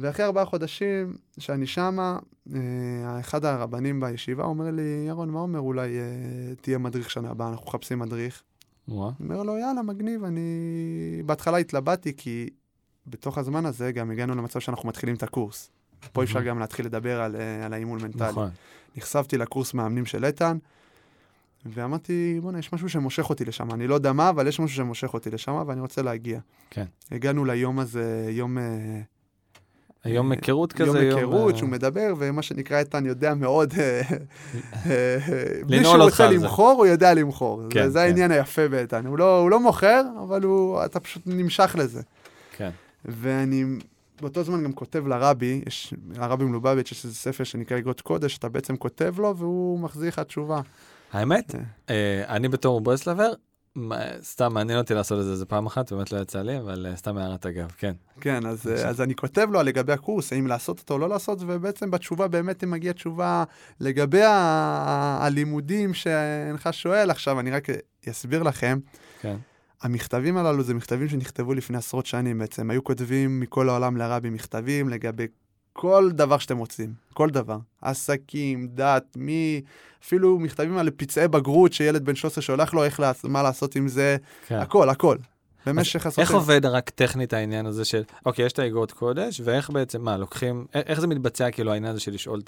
ואחרי 0.00 0.24
ארבעה 0.24 0.44
חודשים 0.44 1.16
שאני 1.38 1.66
שמה, 1.66 2.18
אה, 2.54 3.20
אחד 3.20 3.44
הרבנים 3.44 4.00
בישיבה 4.00 4.44
אומר 4.44 4.70
לי, 4.70 5.04
ירון, 5.08 5.30
מה 5.30 5.40
אומר 5.40 5.60
אולי 5.60 5.98
אה, 5.98 6.54
תהיה 6.60 6.78
מדריך 6.78 7.10
שנה 7.10 7.30
הבאה, 7.30 7.48
אנחנו 7.48 7.66
מחפשים 7.66 7.98
מדריך. 7.98 8.42
אני 9.20 9.28
אומר 9.28 9.42
לו, 9.42 9.58
יאללה, 9.58 9.82
מגניב, 9.82 10.24
אני... 10.24 10.40
בהתחלה 11.26 11.56
התלבטתי, 11.56 12.12
כי 12.16 12.50
בתוך 13.06 13.38
הזמן 13.38 13.66
הזה 13.66 13.92
גם 13.92 14.10
הגענו 14.10 14.34
למצב 14.34 14.60
שאנחנו 14.60 14.88
מתחילים 14.88 15.14
את 15.14 15.22
הקורס. 15.22 15.70
פה 16.12 16.22
אפשר. 16.22 16.42
גם 16.42 16.58
להתחיל 16.58 16.86
לדבר 16.86 17.20
על, 17.20 17.36
אה, 17.36 17.66
על 17.66 17.72
האימון 17.72 18.02
מנטלי. 18.02 18.28
נכון. 18.28 18.50
נחשפתי 18.96 19.38
לקורס 19.38 19.74
מאמנים 19.74 20.06
של 20.06 20.24
איתן, 20.24 20.58
ואמרתי, 21.66 22.38
בוא'נה, 22.42 22.58
יש 22.58 22.72
משהו 22.72 22.88
שמושך 22.88 23.30
אותי 23.30 23.44
לשם. 23.44 23.70
אני 23.70 23.86
לא 23.86 23.94
יודע 23.94 24.12
מה, 24.12 24.28
אבל 24.28 24.46
יש 24.46 24.60
משהו 24.60 24.76
שמושך 24.76 25.14
אותי 25.14 25.30
לשם, 25.30 25.62
ואני 25.66 25.80
רוצה 25.80 26.02
להגיע. 26.02 26.40
כן. 26.70 26.84
הגענו 27.10 27.44
ליום 27.44 27.78
הזה, 27.78 28.26
יום... 28.30 28.58
אה, 30.06 30.10
היום 30.10 30.32
אה, 30.32 30.36
היכרות 30.36 30.72
כזה, 30.72 30.84
יום 31.04 31.18
היכרות, 31.18 31.52
אה, 31.54 31.58
שהוא 31.58 31.68
מדבר, 31.68 32.14
ומה 32.18 32.42
שנקרא 32.42 32.78
איתן 32.78 33.06
יודע 33.06 33.34
מאוד, 33.34 33.74
אה, 33.78 34.02
בלי 35.66 35.78
לנעול 35.78 35.84
שהוא 35.84 35.94
אותך 36.02 36.04
רוצה 36.12 36.28
על 36.28 36.38
זה. 36.38 36.44
למכור, 36.46 36.74
הוא 36.78 36.86
יודע 36.86 37.14
למכור. 37.14 37.62
כן, 37.70 37.88
זה- 37.88 37.98
כן. 37.98 38.04
העניין 38.04 38.30
היפה 38.30 38.68
באיתן. 38.68 39.06
הוא 39.06 39.18
לא 39.18 39.38
הוא 39.38 39.50
לא 39.50 39.60
מוכר, 39.60 40.02
אבל 40.22 40.42
הוא- 40.42 40.84
אתה 40.84 41.00
פשוט 41.00 41.22
נמשך 41.26 41.76
לזה. 41.78 42.02
כן. 42.56 42.70
ואני 43.04 43.64
באותו 44.20 44.42
זמן 44.42 44.64
גם 44.64 44.72
כותב 44.72 45.06
לרבי, 45.06 45.60
יש, 45.66 45.94
הרבי 46.16 46.44
מלובביץ', 46.44 46.92
יש 46.92 47.04
איזה 47.04 47.14
ספר 47.16 47.44
שנקרא 47.44 47.78
אגרות 47.78 48.00
קודש, 48.00 48.38
אתה 48.38 48.48
בעצם 48.48 48.76
כותב 48.76 49.14
לו 49.18 49.36
והוא 49.36 49.80
מחזיר 49.80 50.08
לך 50.08 50.18
תשובה. 50.18 50.60
האמת, 51.12 51.54
אני 52.28 52.48
בתור 52.48 52.80
ברסלבר, 52.80 53.32
מה- 53.76 54.22
סתם 54.22 54.54
מעניין 54.54 54.78
אותי 54.78 54.94
לעשות 54.94 55.20
את 55.20 55.24
זה 55.24 55.30
איזה 55.32 55.46
פעם 55.46 55.66
אחת, 55.66 55.92
באמת 55.92 56.12
לא 56.12 56.18
יצא 56.18 56.42
לי, 56.42 56.58
אבל 56.58 56.86
אה, 56.90 56.96
סתם 56.96 57.16
הערת 57.16 57.46
אגב, 57.46 57.70
כן. 57.78 57.92
כן, 58.20 58.46
אז. 58.46 58.66
אז 58.66 59.00
אני 59.00 59.14
כותב 59.14 59.48
לו 59.50 59.62
לגבי 59.62 59.92
הקורס, 59.92 60.32
האם 60.32 60.46
לעשות 60.46 60.78
אותו 60.78 60.94
או 60.94 60.98
לא 60.98 61.08
לעשות, 61.08 61.38
ובעצם 61.40 61.90
בתשובה 61.90 62.28
באמת 62.28 62.64
מגיעה 62.64 62.94
תשובה 62.94 63.44
לגבי 63.80 64.22
הלימודים 64.24 65.94
שאינך 65.94 66.68
שואל. 66.72 67.10
עכשיו, 67.10 67.40
אני 67.40 67.50
רק 67.50 67.66
אסביר 68.10 68.42
לכם, 68.42 68.78
כן. 69.20 69.36
המכתבים 69.82 70.36
הללו 70.36 70.62
זה 70.62 70.74
מכתבים 70.74 71.08
שנכתבו 71.08 71.54
לפני 71.54 71.78
עשרות 71.78 72.06
שנים 72.06 72.38
בעצם. 72.38 72.70
היו 72.70 72.84
כותבים 72.84 73.40
מכל 73.40 73.68
העולם 73.68 73.96
לרבי 73.96 74.30
מכתבים 74.30 74.88
לגבי 74.88 75.26
כל 75.76 76.10
דבר 76.12 76.38
שאתם 76.38 76.58
רוצים, 76.58 76.92
כל 77.12 77.30
דבר. 77.30 77.58
עסקים, 77.82 78.68
דת, 78.74 79.16
מי... 79.16 79.62
אפילו 80.04 80.38
מכתבים 80.38 80.78
על 80.78 80.90
פצעי 80.96 81.28
בגרות 81.28 81.72
שילד 81.72 82.04
בן 82.04 82.14
13 82.14 82.42
שולח 82.42 82.74
לו 82.74 82.84
איך, 82.84 83.00
לעש... 83.00 83.24
מה 83.24 83.42
לעשות 83.42 83.76
עם 83.76 83.88
זה, 83.88 84.16
כן. 84.46 84.58
הכל, 84.58 84.88
הכל. 84.88 85.16
במשך 85.66 86.06
עשרות 86.06 86.18
איך 86.18 86.34
עובד 86.34 86.66
רק 86.66 86.90
טכנית 86.90 87.32
העניין 87.32 87.66
הזה 87.66 87.84
של, 87.84 88.02
אוקיי, 88.26 88.46
יש 88.46 88.52
את 88.52 88.58
האגרות 88.58 88.92
קודש, 88.92 89.40
ואיך 89.44 89.70
בעצם, 89.70 90.02
מה, 90.02 90.16
לוקחים, 90.16 90.66
איך 90.74 91.00
זה 91.00 91.06
מתבצע, 91.06 91.50
כאילו, 91.50 91.72
העניין 91.72 91.92
הזה 91.92 92.00
של 92.00 92.12
לשאול 92.12 92.40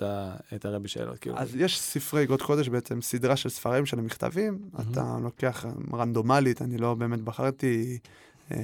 את 0.55 0.65
הרבי 0.65 0.89
שאלות, 0.89 1.19
כאילו? 1.19 1.39
אז 1.39 1.57
יש 1.57 1.81
ספרי 1.81 2.23
אגרות 2.23 2.43
קודש 2.43 2.69
בעצם, 2.69 3.03
סדרה 3.03 3.37
של 3.37 3.49
ספרים 3.49 3.87
של 3.87 3.99
המכתבים, 3.99 4.59
אתה 4.81 5.17
לוקח 5.23 5.65
רנדומלית, 5.93 6.63
אני 6.63 6.79
לא 6.79 6.95
באמת 6.95 7.21
בחרתי, 7.21 7.99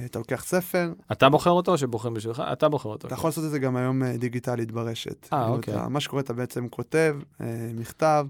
אתה 0.05 0.19
לוקח 0.19 0.43
ספר, 0.45 0.93
אתה 1.11 1.29
בוחר 1.29 1.49
אותו 1.49 1.71
או 1.71 1.77
שבוחרים 1.77 2.13
בשבילך? 2.13 2.43
אתה 2.53 2.69
בוחר 2.69 2.89
אותו. 2.89 3.07
אתה 3.07 3.15
יכול 3.15 3.27
לעשות 3.27 3.43
את 3.45 3.49
זה 3.49 3.59
גם 3.59 3.75
היום 3.75 4.03
אה, 4.03 4.17
דיגיטלית 4.17 4.71
ברשת. 4.71 5.27
אה, 5.33 5.47
אוקיי. 5.47 5.73
אתה- 5.75 5.89
מה 5.89 5.99
שקורה, 5.99 6.21
אתה 6.21 6.33
בעצם 6.33 6.67
כותב 6.67 7.15
אה, 7.41 7.45
מכתב, 7.75 8.27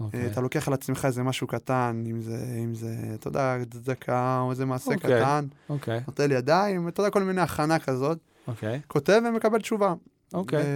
אוקיי. 0.00 0.20
אה, 0.20 0.26
אתה 0.26 0.40
לוקח 0.40 0.68
על 0.68 0.74
עצמך 0.74 1.04
איזה 1.04 1.22
משהו 1.22 1.46
קטן, 1.46 2.04
אם 2.10 2.20
זה, 2.20 2.38
אם 2.64 2.74
זה, 2.74 2.94
אתה 3.14 3.28
יודע, 3.28 3.56
צדקה 3.70 4.40
או 4.40 4.50
איזה 4.50 4.66
מעשה 4.66 4.94
אוקיי. 4.94 5.20
קטן, 5.20 5.44
אוקיי, 5.68 6.00
נוטל 6.06 6.32
ידיים, 6.32 6.88
אתה 6.88 7.00
יודע, 7.00 7.10
כל 7.10 7.22
מיני 7.22 7.40
הכנה 7.40 7.78
כזאת, 7.78 8.18
אוקיי, 8.48 8.80
כותב 8.88 9.20
ומקבל 9.28 9.58
תשובה. 9.60 9.94
אוקיי. 10.34 10.58
אה, 10.58 10.66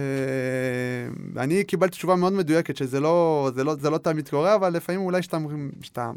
אני 1.43 1.63
קיבלתי 1.63 1.91
תשובה 1.91 2.15
מאוד 2.15 2.33
מדויקת, 2.33 2.77
שזה 2.77 2.99
לא, 2.99 3.49
זה 3.55 3.63
לא, 3.63 3.75
זה 3.75 3.89
לא 3.89 3.97
תמיד 3.97 4.29
קורה, 4.29 4.55
אבל 4.55 4.69
לפעמים 4.73 5.01
אולי 5.01 5.21
שאתה, 5.21 5.37
שאתה 5.81 6.11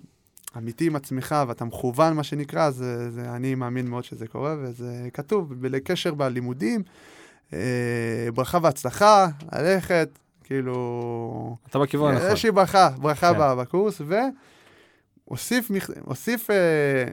אמיתי 0.56 0.86
עם 0.86 0.96
עצמך 0.96 1.34
ואתה 1.48 1.64
מכוון, 1.64 2.14
מה 2.14 2.22
שנקרא, 2.22 2.70
זה, 2.70 3.10
זה, 3.10 3.30
אני 3.30 3.54
מאמין 3.54 3.86
מאוד 3.86 4.04
שזה 4.04 4.26
קורה, 4.26 4.56
וזה 4.62 5.08
כתוב, 5.14 5.64
לקשר 5.66 6.14
בלימודים, 6.14 6.82
אה, 7.52 8.28
ברכה 8.34 8.58
והצלחה, 8.62 9.26
ללכת, 9.52 10.08
כאילו... 10.44 11.56
אתה 11.68 11.78
בכיוון 11.78 12.14
הנכון. 12.14 12.36
לי 12.44 12.50
ברכה, 12.50 12.88
ברכה 12.98 13.32
כן. 13.32 13.38
בקורס, 13.58 14.00
והוסיף 15.28 15.70
הוסיף, 16.04 16.50
אה, 16.50 16.56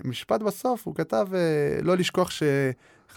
משפט 0.03 0.41
בסוף, 0.41 0.87
הוא 0.87 0.95
כתב, 0.95 1.27
אה, 1.33 1.81
לא 1.81 1.97
לשכוח 1.97 2.31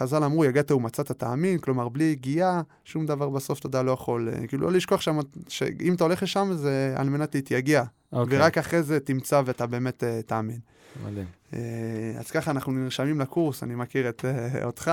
שחז"ל 0.01 0.25
אמרו, 0.25 0.45
יגעת 0.45 0.71
ומצאת 0.71 1.13
תאמין, 1.13 1.59
כלומר, 1.59 1.89
בלי 1.89 2.05
יגיעה, 2.05 2.63
שום 2.85 3.07
דבר 3.07 3.29
בסוף, 3.29 3.67
אתה 3.67 3.83
לא 3.83 3.91
יכול, 3.91 4.29
אה, 4.29 4.47
כאילו, 4.47 4.63
לא 4.63 4.73
לשכוח 4.73 5.01
שם, 5.01 5.19
שאם 5.49 5.95
אתה 5.95 6.05
הולך 6.05 6.23
לשם, 6.23 6.51
זה 6.55 6.95
על 6.97 7.09
מנת 7.09 7.35
להתייגע, 7.35 7.85
אוקיי, 8.13 8.39
ורק 8.39 8.59
אחרי 8.59 8.83
זה 8.83 9.01
תמצא 9.01 9.43
ואתה 9.47 9.67
באמת 9.67 10.05
אה, 10.05 10.21
תאמין. 10.23 10.59
מדהים. 11.05 11.27
אה, 11.55 11.59
אז 12.19 12.31
ככה 12.31 12.51
אנחנו 12.51 12.73
נרשמים 12.73 13.21
לקורס, 13.21 13.63
אני 13.63 13.75
מכיר 13.75 14.09
את 14.09 14.25
אה, 14.25 14.65
אותך. 14.65 14.93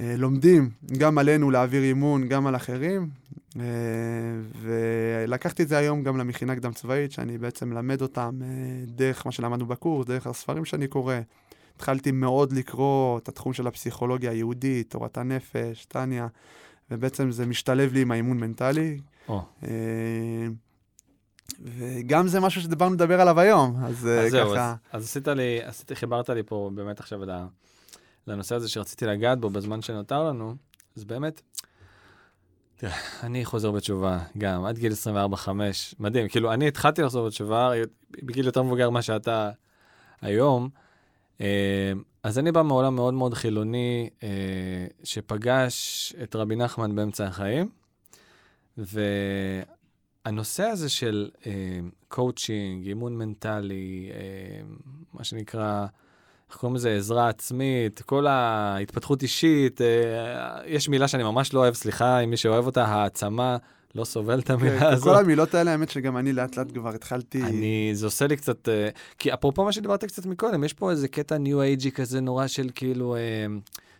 אה, 0.00 0.14
לומדים 0.16 0.70
גם 0.98 1.18
עלינו 1.18 1.50
להעביר 1.50 1.82
אימון, 1.82 2.28
גם 2.28 2.46
על 2.46 2.56
אחרים. 2.56 3.08
אה, 3.60 3.62
ולקחתי 4.60 5.62
את 5.62 5.68
זה 5.68 5.78
היום 5.78 6.02
גם 6.02 6.16
למכינה 6.16 6.56
קדם 6.56 6.72
צבאית, 6.72 7.12
שאני 7.12 7.38
בעצם 7.38 7.70
מלמד 7.70 8.02
אותם 8.02 8.38
אה, 8.42 8.46
דרך 8.86 9.26
מה 9.26 9.32
שלמדנו 9.32 9.66
בקורס, 9.66 10.06
דרך 10.06 10.26
הספרים 10.26 10.64
שאני 10.64 10.86
קורא. 10.88 11.14
התחלתי 11.76 12.10
מאוד 12.10 12.52
לקרוא 12.52 13.18
את 13.18 13.28
התחום 13.28 13.52
של 13.52 13.66
הפסיכולוגיה 13.66 14.30
היהודית, 14.30 14.90
תורת 14.90 15.18
הנפש, 15.18 15.84
טניה, 15.84 16.26
ובעצם 16.90 17.30
זה 17.30 17.46
משתלב 17.46 17.92
לי 17.92 18.02
עם 18.02 18.10
האימון 18.10 18.38
מנטלי. 18.40 19.00
אה, 19.64 19.68
וגם 21.62 22.28
זה 22.28 22.40
משהו 22.40 22.62
שדיברנו 22.62 22.94
לדבר 22.94 23.20
עליו 23.20 23.40
היום, 23.40 23.84
אז 23.84 24.06
אה, 24.06 24.20
אז 24.24 24.30
זהו, 24.30 24.50
ככה... 24.50 24.70
אז- 24.92 25.00
אז 25.00 25.04
עשית 25.04 25.28
לי, 25.28 25.60
עשית, 25.64 25.92
חיברת 25.92 26.30
לי 26.30 26.42
פה 26.42 26.70
באמת 26.74 27.00
עכשיו 27.00 27.20
לנושא 28.26 28.54
הזה 28.54 28.68
שרציתי 28.68 29.06
לגעת 29.06 29.40
בו 29.40 29.50
בזמן 29.50 29.82
שנותר 29.82 30.24
לנו, 30.24 30.54
אז 30.96 31.04
באמת, 31.04 31.40
תראה, 32.76 32.92
אני 33.22 33.44
חוזר 33.44 33.70
בתשובה 33.70 34.18
גם, 34.38 34.64
עד 34.64 34.78
גיל 34.78 34.92
24-5, 35.34 35.48
מדהים, 35.98 36.28
כאילו, 36.28 36.52
אני 36.52 36.68
התחלתי 36.68 37.02
לחזור 37.02 37.26
בתשובה 37.26 37.70
בגיל 38.22 38.46
יותר 38.46 38.62
מבוגר 38.62 38.90
ממה 38.90 39.02
שאתה 39.02 39.50
היום, 40.20 40.68
אז 42.22 42.38
אני 42.38 42.52
בא 42.52 42.62
מעולם 42.62 42.94
מאוד 42.94 43.14
מאוד 43.14 43.34
חילוני, 43.34 44.10
אה, 44.22 44.28
שפגש 45.04 46.14
את 46.22 46.36
רבי 46.36 46.56
נחמן 46.56 46.96
באמצע 46.96 47.26
החיים, 47.26 47.68
והנושא 48.78 50.62
הזה 50.62 50.88
של 50.88 51.30
קואוצ'ינג, 52.08 52.86
אימון 52.86 53.18
מנטלי, 53.18 54.10
אה, 54.14 54.60
מה 55.12 55.24
שנקרא, 55.24 55.86
איך 56.48 56.58
קוראים 56.58 56.76
לזה, 56.76 56.96
עזרה 56.96 57.28
עצמית, 57.28 58.02
כל 58.02 58.26
ההתפתחות 58.26 59.22
אישית, 59.22 59.80
אה, 59.80 60.60
יש 60.66 60.88
מילה 60.88 61.08
שאני 61.08 61.22
ממש 61.22 61.54
לא 61.54 61.60
אוהב, 61.60 61.74
סליחה 61.74 62.18
אם 62.20 62.30
מי 62.30 62.36
שאוהב 62.36 62.66
אותה, 62.66 62.84
העצמה, 62.84 63.56
לא 63.96 64.04
סובל 64.04 64.38
את 64.38 64.50
המילה 64.50 64.80
כן, 64.80 64.86
הזאת. 64.86 65.04
כל 65.04 65.14
המילות 65.14 65.54
האלה, 65.54 65.72
האמת 65.72 65.90
שגם 65.90 66.16
אני 66.16 66.32
לאט 66.32 66.56
לאט 66.56 66.72
כבר 66.72 66.94
התחלתי... 66.94 67.42
אני, 67.42 67.90
זה 67.94 68.06
עושה 68.06 68.26
לי 68.26 68.36
קצת, 68.36 68.68
אה, 68.68 68.88
כי 69.18 69.34
אפרופו 69.34 69.64
מה 69.64 69.72
שדיברת 69.72 70.04
קצת 70.04 70.26
מקודם, 70.26 70.64
יש 70.64 70.72
פה 70.72 70.90
איזה 70.90 71.08
קטע 71.08 71.38
ניו 71.38 71.62
אייג'י 71.62 71.90
כזה 71.90 72.20
נורא 72.20 72.46
של 72.46 72.70
כאילו, 72.74 73.16
אה, 73.16 73.20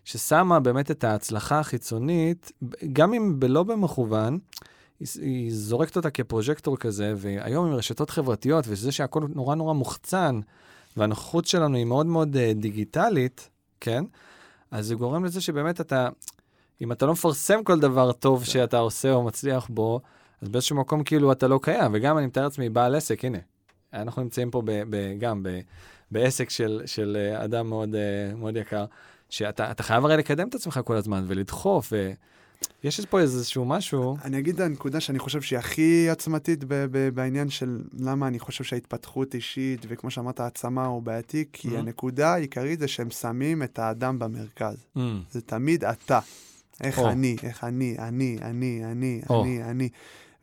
ששמה 0.05 0.61
באמת 0.61 0.91
את 0.91 1.05
ההצלחה 1.05 1.59
החיצונית, 1.59 2.53
גם 2.93 3.15
אם 3.15 3.41
בלא 3.41 3.63
במכוון, 3.63 4.39
היא, 5.01 5.09
היא 5.21 5.55
זורקת 5.55 5.97
אותה 5.97 6.11
כפרוז'קטור 6.11 6.77
כזה, 6.77 7.15
והיום 7.17 7.67
עם 7.67 7.73
רשתות 7.73 8.11
חברתיות, 8.11 8.65
וזה 8.69 8.93
שהכל 8.93 9.23
נורא 9.35 9.55
נורא 9.55 9.75
מוחצן, 9.75 10.41
והנוכחות 10.97 11.47
שלנו 11.47 11.77
היא 11.77 11.85
מאוד 11.85 12.07
מאוד 12.07 12.37
uh, 12.37 12.61
דיגיטלית, 12.61 13.49
כן? 13.81 14.05
אז 14.71 14.87
זה 14.87 14.95
גורם 14.95 15.25
לזה 15.25 15.41
שבאמת 15.41 15.81
אתה, 15.81 16.09
אם 16.81 16.93
אתה 16.93 17.07
לא 17.07 17.13
מפרסם 17.13 17.65
כל 17.65 17.81
דבר 17.81 18.13
טוב 18.13 18.45
כן. 18.45 18.51
שאתה 18.51 18.79
עושה 18.79 19.13
או 19.13 19.23
מצליח 19.23 19.67
בו, 19.71 20.01
אז 20.43 20.49
באיזשהו 20.49 20.77
מקום 20.77 21.05
כאילו 21.05 21.33
אתה 21.33 21.49
לא 21.49 21.61
קיים. 21.63 21.91
וגם 21.95 22.19
אני 22.19 22.27
מתאר 22.27 22.45
לעצמי 22.45 22.69
בעל 22.69 22.95
עסק, 22.95 23.25
הנה, 23.25 23.39
אנחנו 23.93 24.23
נמצאים 24.23 24.51
פה 24.51 24.63
ב, 24.65 24.83
ב, 24.91 25.19
גם 25.19 25.43
ב, 25.43 25.49
בעסק 26.11 26.51
של, 26.51 26.83
של 26.87 27.17
אה, 27.21 27.45
אדם 27.45 27.69
מאוד, 27.69 27.95
uh, 27.95 28.37
מאוד 28.37 28.57
יקר, 28.57 28.85
שאתה 29.31 29.83
חייב 29.83 30.05
הרי 30.05 30.17
לקדם 30.17 30.49
את 30.49 30.55
עצמך 30.55 30.81
כל 30.85 30.97
הזמן 30.97 31.25
ולדחוף, 31.27 31.89
ו... 31.93 32.13
יש 32.85 33.07
פה 33.07 33.21
איזשהו 33.21 33.65
משהו... 33.65 34.17
אני 34.25 34.39
אגיד 34.39 34.61
הנקודה 34.61 35.01
שאני 35.01 35.19
חושב 35.19 35.43
שהיא 35.43 35.59
הכי 35.59 36.11
עצמתית 36.11 36.65
ב- 36.65 36.87
ב- 36.91 37.09
בעניין 37.09 37.51
של 37.51 37.81
למה 37.99 38.29
אני 38.29 38.39
חושב 38.39 38.65
שההתפתחות 38.65 39.35
אישית, 39.35 39.87
וכמו 39.89 40.11
שאמרת, 40.11 40.41
העצמה 40.41 40.87
הוא 40.87 41.03
בעייתי, 41.03 41.45
כי 41.53 41.69
mm-hmm. 41.69 41.79
הנקודה 41.79 42.35
העיקרית 42.35 42.79
זה 42.79 42.89
שהם 42.89 43.11
שמים 43.11 43.63
את 43.63 43.79
האדם 43.79 44.19
במרכז. 44.19 44.77
Mm-hmm. 44.97 45.01
זה 45.31 45.41
תמיד 45.41 45.85
אתה. 45.85 46.21
איך 46.81 46.99
oh. 46.99 47.07
אני, 47.07 47.37
איך 47.43 47.65
אני, 47.65 47.97
אני, 47.99 48.39
אני, 48.43 48.81
אני, 48.85 49.21
oh. 49.29 49.33
אני, 49.33 49.63
אני. 49.63 49.89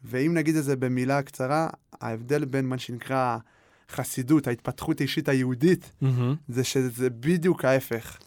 ואם 0.03 0.34
נגיד 0.34 0.55
את 0.55 0.64
זה 0.64 0.76
במילה 0.76 1.22
קצרה, 1.22 1.68
ההבדל 2.01 2.45
בין 2.45 2.65
מה 2.65 2.77
שנקרא 2.77 3.38
חסידות, 3.91 4.47
ההתפתחות 4.47 4.99
האישית 4.99 5.30
היהודית, 5.30 5.91
mm-hmm. 6.03 6.05
זה 6.47 6.64
שזה 6.64 7.10
בדיוק 7.10 7.65
ההפך. 7.65 8.18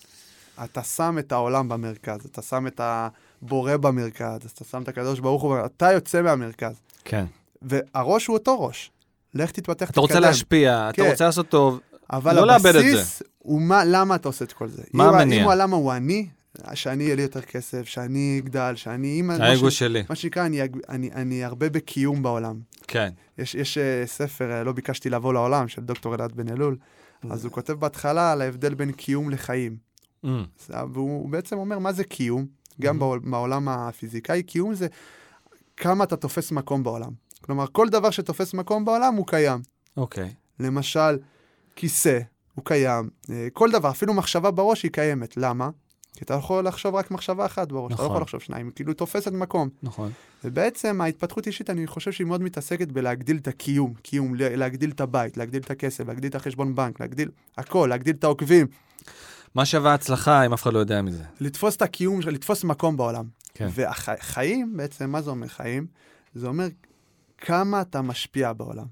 אתה 0.64 0.82
שם 0.82 1.16
את 1.18 1.32
העולם 1.32 1.68
במרכז, 1.68 2.24
אתה 2.24 2.42
שם 2.42 2.66
את 2.66 2.80
הבורא 2.84 3.76
במרכז, 3.76 4.40
אתה 4.54 4.64
שם 4.64 4.82
את 4.82 4.88
הקדוש 4.88 5.20
ברוך 5.20 5.42
הוא, 5.42 5.56
אתה 5.66 5.92
יוצא 5.92 6.22
מהמרכז. 6.22 6.74
כן. 7.04 7.24
והראש 7.62 8.26
הוא 8.26 8.36
אותו 8.36 8.60
ראש. 8.60 8.90
לך 9.34 9.50
תתפתח, 9.50 9.72
תתקדם. 9.72 9.90
אתה 9.90 10.00
רוצה 10.00 10.20
להשפיע, 10.20 10.88
כן. 10.92 11.02
אתה 11.02 11.10
רוצה 11.10 11.24
לעשות 11.24 11.48
טוב, 11.48 11.80
לא 12.12 12.46
לאבד 12.46 12.66
את 12.66 12.72
זה. 12.72 12.78
אבל 12.78 12.78
הבסיס 12.78 13.22
הוא 13.38 13.62
מה, 13.62 13.84
למה 13.84 14.14
אתה 14.14 14.28
עושה 14.28 14.44
את 14.44 14.52
כל 14.52 14.68
זה. 14.68 14.82
מה 14.92 15.08
המניע? 15.08 15.44
אם 15.44 15.48
הלמה 15.48 15.76
הוא 15.76 15.92
אני, 15.92 16.28
שאני 16.74 17.04
יהיה 17.04 17.16
לי 17.16 17.22
יותר 17.22 17.40
כסף, 17.40 17.86
שאני 17.86 18.40
אגדל, 18.44 18.72
שאני... 18.76 19.22
האגו 19.40 19.70
שלי. 19.70 20.02
מה 20.08 20.14
שנקרא, 20.14 20.46
אני, 20.46 20.60
אני, 20.88 21.10
אני 21.12 21.44
הרבה 21.44 21.68
בקיום 21.68 22.22
בעולם. 22.22 22.60
כן. 22.88 23.12
יש, 23.38 23.54
יש 23.54 23.78
uh, 23.78 24.08
ספר, 24.08 24.60
uh, 24.60 24.64
לא 24.64 24.72
ביקשתי 24.72 25.10
לבוא 25.10 25.32
לעולם, 25.32 25.68
של 25.68 25.82
דוקטור 25.82 26.14
אלעד 26.14 26.32
בן 26.32 26.48
אלול, 26.48 26.76
אז 27.30 27.44
הוא 27.44 27.52
כותב 27.52 27.72
בהתחלה 27.72 28.32
על 28.32 28.40
ההבדל 28.40 28.74
בין 28.74 28.92
קיום 28.92 29.30
לחיים. 29.30 29.76
Mm. 30.24 30.28
והוא 30.92 31.28
בעצם 31.28 31.58
אומר, 31.58 31.78
מה 31.78 31.92
זה 31.92 32.04
קיום? 32.04 32.46
גם. 32.80 32.98
בעולם 33.24 33.68
הפיזיקאי, 33.68 34.42
קיום 34.42 34.74
זה 34.74 34.86
כמה 35.76 36.04
אתה 36.04 36.16
תופס 36.16 36.52
מקום 36.52 36.82
בעולם. 36.82 37.10
כלומר, 37.40 37.66
כל 37.72 37.88
דבר 37.88 38.10
שתופס 38.10 38.54
מקום 38.54 38.84
בעולם 38.84 39.14
הוא 39.14 39.26
קיים. 39.26 39.60
אוקיי. 39.96 40.24
Okay. 40.24 40.62
למשל, 40.64 41.18
כיסא, 41.76 42.18
הוא 42.54 42.64
קיים. 42.64 43.10
אה, 43.30 43.48
כל 43.52 43.70
דבר, 43.70 43.90
אפילו 43.90 44.14
מחשבה 44.14 44.50
בראש 44.50 44.82
היא 44.82 44.90
קיימת. 44.90 45.36
למה? 45.36 45.70
כי 46.16 46.24
אתה 46.24 46.34
יכול 46.34 46.66
לחשוב 46.66 46.94
רק 46.94 47.10
מחשבה 47.10 47.46
אחת 47.46 47.72
בראש, 47.72 47.92
נכון. 47.92 47.94
אתה 47.94 48.02
לא 48.02 48.06
יכול 48.06 48.14
נכון. 48.14 48.22
לחשוב 48.22 48.40
שניים, 48.40 48.70
כאילו 48.74 48.94
תופסת 48.94 49.32
מקום. 49.32 49.68
נכון. 49.82 50.10
ובעצם 50.44 51.00
ההתפתחות 51.00 51.46
אישית, 51.46 51.70
אני 51.70 51.86
חושב 51.86 52.12
שהיא 52.12 52.26
מאוד 52.26 52.42
מתעסקת 52.42 52.88
בלהגדיל 52.92 53.36
את 53.36 53.48
הקיום, 53.48 53.94
קיום, 54.02 54.34
להגדיל 54.34 54.90
את 54.90 55.00
הבית, 55.00 55.36
להגדיל 55.36 55.62
את 55.62 55.70
הכסף, 55.70 56.06
להגדיל 56.06 56.30
את 56.30 56.34
החשבון 56.34 56.74
בנק, 56.74 57.00
להגדיל 57.00 57.28
הכל, 57.58 57.86
להגדיל 57.90 58.14
את 58.18 58.24
העוקבים. 58.24 58.66
מה 59.54 59.66
שווה 59.66 59.94
הצלחה 59.94 60.46
אם 60.46 60.52
אף 60.52 60.62
אחד 60.62 60.72
לא 60.72 60.78
יודע 60.78 61.02
מזה? 61.02 61.24
לתפוס 61.40 61.76
את 61.76 61.82
הקיום, 61.82 62.20
לתפוס 62.20 62.64
מקום 62.64 62.96
בעולם. 62.96 63.24
כן. 63.54 63.68
והחיים, 63.70 64.16
והחי, 64.16 64.62
בעצם, 64.76 65.10
מה 65.10 65.22
זה 65.22 65.30
אומר 65.30 65.48
חיים? 65.48 65.86
זה 66.34 66.46
אומר 66.46 66.66
כמה 67.38 67.80
אתה 67.80 68.02
משפיע 68.02 68.52
בעולם. 68.52 68.86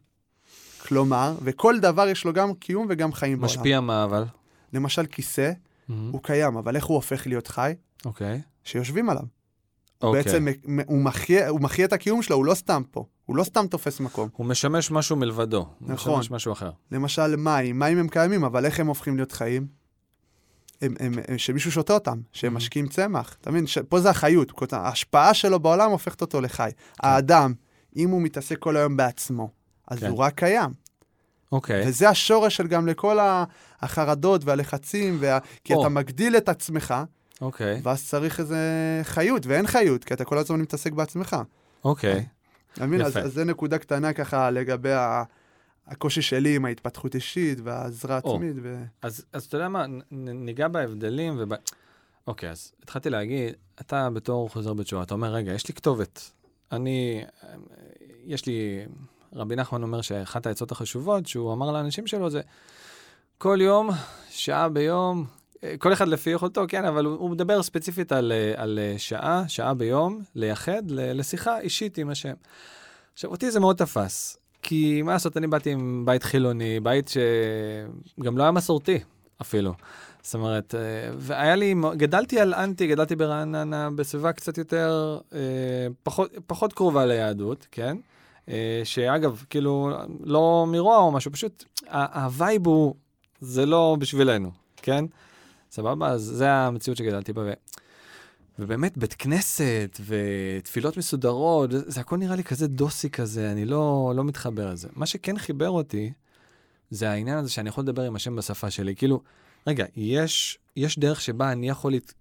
כלומר, 0.78 1.34
וכל 1.42 1.80
דבר 1.80 2.08
יש 2.08 2.24
לו 2.24 2.32
גם 2.32 2.54
קיום 2.54 2.86
וגם 2.88 3.12
חיים 3.12 3.40
משפיע 3.40 3.56
בעולם. 3.56 3.60
משפיע 3.60 3.80
מה 3.80 4.04
אבל? 4.04 4.24
למשל 4.72 5.06
כיסא, 5.06 5.52
mm-hmm. 5.90 5.92
הוא 6.12 6.22
קיים, 6.22 6.56
אבל 6.56 6.76
איך 6.76 6.84
הוא 6.84 6.94
הופך 6.94 7.26
להיות 7.26 7.46
חי? 7.46 7.74
אוקיי. 8.04 8.38
Okay. 8.38 8.68
שיושבים 8.68 9.10
עליו. 9.10 9.22
Okay. 9.22 10.06
אוקיי. 10.06 10.22
בעצם 10.22 10.46
הוא 10.86 11.02
מחיה, 11.02 11.48
הוא 11.48 11.60
מחיה 11.60 11.84
את 11.84 11.92
הקיום 11.92 12.22
שלו, 12.22 12.36
הוא 12.36 12.44
לא 12.44 12.54
סתם 12.54 12.82
פה. 12.90 13.04
הוא 13.26 13.36
לא 13.36 13.44
סתם 13.44 13.66
תופס 13.66 14.00
מקום. 14.00 14.28
הוא 14.32 14.46
משמש 14.46 14.90
משהו 14.90 15.16
מלבדו. 15.16 15.66
נכון. 15.80 16.12
הוא 16.12 16.20
משמש 16.20 16.30
משהו 16.30 16.52
אחר. 16.52 16.70
למשל 16.90 17.36
מים, 17.36 17.78
מים 17.78 17.98
הם 17.98 18.08
קיימים, 18.08 18.44
אבל 18.44 18.66
איך 18.66 18.80
הם 18.80 18.86
הופכים 18.86 19.16
להיות 19.16 19.32
חיים? 19.32 19.66
הם, 20.82 20.94
הם, 21.00 21.12
הם, 21.28 21.38
שמישהו 21.38 21.72
שותה 21.72 21.92
אותם, 21.92 22.20
שהם 22.32 22.52
mm-hmm. 22.52 22.56
משקיעים 22.56 22.88
צמח. 22.88 23.36
אתה 23.40 23.50
מבין? 23.50 23.64
פה 23.88 24.00
זה 24.00 24.10
החיות. 24.10 24.72
ההשפעה 24.72 25.34
שלו 25.34 25.60
בעולם 25.60 25.90
הופכת 25.90 26.20
אותו 26.20 26.40
לחי. 26.40 26.70
כן. 26.74 27.08
האדם, 27.08 27.54
אם 27.96 28.10
הוא 28.10 28.22
מתעסק 28.22 28.58
כל 28.58 28.76
היום 28.76 28.96
בעצמו, 28.96 29.50
אז 29.88 29.98
כן. 29.98 30.06
הוא 30.06 30.18
רק 30.18 30.34
קיים. 30.34 30.70
אוקיי. 31.52 31.88
וזה 31.88 32.08
השורש 32.08 32.56
של 32.56 32.66
גם 32.66 32.86
לכל 32.86 33.18
החרדות 33.80 34.44
והלחצים, 34.44 35.16
וה... 35.20 35.38
כי 35.64 35.74
oh. 35.74 35.80
אתה 35.80 35.88
מגדיל 35.88 36.36
את 36.36 36.48
עצמך, 36.48 36.94
אוקיי. 37.40 37.80
ואז 37.82 38.06
צריך 38.06 38.40
איזה 38.40 38.60
חיות, 39.02 39.46
ואין 39.46 39.66
חיות, 39.66 40.04
כי 40.04 40.14
אתה 40.14 40.24
כל 40.24 40.38
הזמן 40.38 40.60
מתעסק 40.60 40.92
בעצמך. 40.92 41.36
אוקיי. 41.84 42.26
אתה 42.74 42.86
מבין? 42.86 43.00
אז, 43.02 43.16
אז 43.16 43.32
זה 43.32 43.44
נקודה 43.44 43.78
קטנה 43.78 44.12
ככה 44.12 44.50
לגבי 44.50 44.92
ה... 44.92 45.22
הקושי 45.86 46.22
שלי 46.22 46.56
עם 46.56 46.64
ההתפתחות 46.64 47.14
אישית 47.14 47.58
והעזרה 47.64 48.16
עצמית. 48.16 48.56
ו... 48.62 48.82
אז, 49.02 49.24
אז 49.32 49.44
אתה 49.44 49.56
יודע 49.56 49.68
מה, 49.68 49.84
ניגע 50.10 50.68
בהבדלים 50.68 51.34
וב... 51.38 51.52
אוקיי, 52.26 52.50
אז 52.50 52.72
התחלתי 52.82 53.10
להגיד, 53.10 53.54
אתה 53.80 54.10
בתור 54.10 54.50
חוזר 54.50 54.74
בתשובה, 54.74 55.02
אתה 55.02 55.14
אומר, 55.14 55.34
רגע, 55.34 55.52
יש 55.52 55.68
לי 55.68 55.74
כתובת. 55.74 56.30
אני, 56.72 57.24
יש 58.24 58.46
לי, 58.46 58.84
רבי 59.34 59.56
נחמן 59.56 59.82
אומר 59.82 60.00
שאחת 60.00 60.46
העצות 60.46 60.72
החשובות 60.72 61.26
שהוא 61.26 61.52
אמר 61.52 61.72
לאנשים 61.72 62.06
שלו 62.06 62.30
זה, 62.30 62.40
כל 63.38 63.58
יום, 63.60 63.90
שעה 64.30 64.68
ביום, 64.68 65.24
כל 65.78 65.92
אחד 65.92 66.08
לפי 66.08 66.30
יכולתו, 66.30 66.64
כן, 66.68 66.84
אבל 66.84 67.04
הוא, 67.04 67.30
מדבר 67.30 67.62
ספציפית 67.62 68.12
על, 68.12 68.32
על 68.56 68.78
שעה, 68.98 69.44
שעה 69.48 69.74
ביום, 69.74 70.22
לייחד 70.34 70.82
לשיחה 70.90 71.60
אישית 71.60 71.98
עם 71.98 72.10
השם. 72.10 72.34
עכשיו, 73.12 73.30
אותי 73.30 73.50
זה 73.50 73.60
מאוד 73.60 73.76
תפס. 73.76 74.38
כי 74.62 75.02
מה 75.02 75.12
לעשות, 75.12 75.36
אני 75.36 75.46
באתי 75.46 75.70
עם 75.70 76.02
בית 76.06 76.22
חילוני, 76.22 76.80
בית 76.80 77.08
שגם 77.08 78.38
לא 78.38 78.42
היה 78.42 78.52
מסורתי 78.52 78.98
אפילו. 79.40 79.74
זאת 80.22 80.34
אומרת, 80.34 80.74
אה, 80.74 80.80
והיה 81.18 81.56
לי, 81.56 81.74
גדלתי 81.96 82.40
על 82.40 82.54
אנטי, 82.54 82.86
גדלתי 82.86 83.16
ברעננה, 83.16 83.88
בסביבה 83.90 84.32
קצת 84.32 84.58
יותר, 84.58 85.18
אה, 85.32 85.38
פחות, 86.02 86.30
פחות 86.46 86.72
קרובה 86.72 87.06
ליהדות, 87.06 87.66
כן? 87.70 87.96
אה, 88.48 88.80
שאגב, 88.84 89.44
כאילו, 89.50 89.90
לא 90.20 90.66
מרוע 90.68 90.96
או 90.96 91.12
משהו, 91.12 91.32
פשוט 91.32 91.64
ה 91.90 92.06
vibe 92.06 92.66
הוא, 92.66 92.94
זה 93.40 93.66
לא 93.66 93.96
בשבילנו, 93.98 94.50
כן? 94.76 95.04
סבבה? 95.70 96.08
אז 96.08 96.22
זה 96.22 96.52
המציאות 96.52 96.96
שגדלתי 96.96 97.32
בה. 97.32 97.42
ובאמת, 98.58 98.98
בית 98.98 99.14
כנסת 99.14 100.00
ותפילות 100.06 100.96
מסודרות, 100.96 101.70
זה, 101.70 101.90
זה 101.90 102.00
הכל 102.00 102.16
נראה 102.16 102.36
לי 102.36 102.44
כזה 102.44 102.66
דוסי 102.66 103.10
כזה, 103.10 103.52
אני 103.52 103.64
לא, 103.64 104.12
לא 104.16 104.24
מתחבר 104.24 104.70
לזה. 104.70 104.88
מה 104.92 105.06
שכן 105.06 105.38
חיבר 105.38 105.70
אותי, 105.70 106.12
זה 106.90 107.10
העניין 107.10 107.38
הזה 107.38 107.50
שאני 107.50 107.68
יכול 107.68 107.84
לדבר 107.84 108.02
עם 108.02 108.16
השם 108.16 108.36
בשפה 108.36 108.70
שלי. 108.70 108.96
כאילו, 108.96 109.22
רגע, 109.66 109.84
יש, 109.96 110.58
יש 110.76 110.98
דרך 110.98 111.20
שבה 111.20 111.52
אני 111.52 111.68
יכול, 111.68 111.92
להת... 111.92 112.14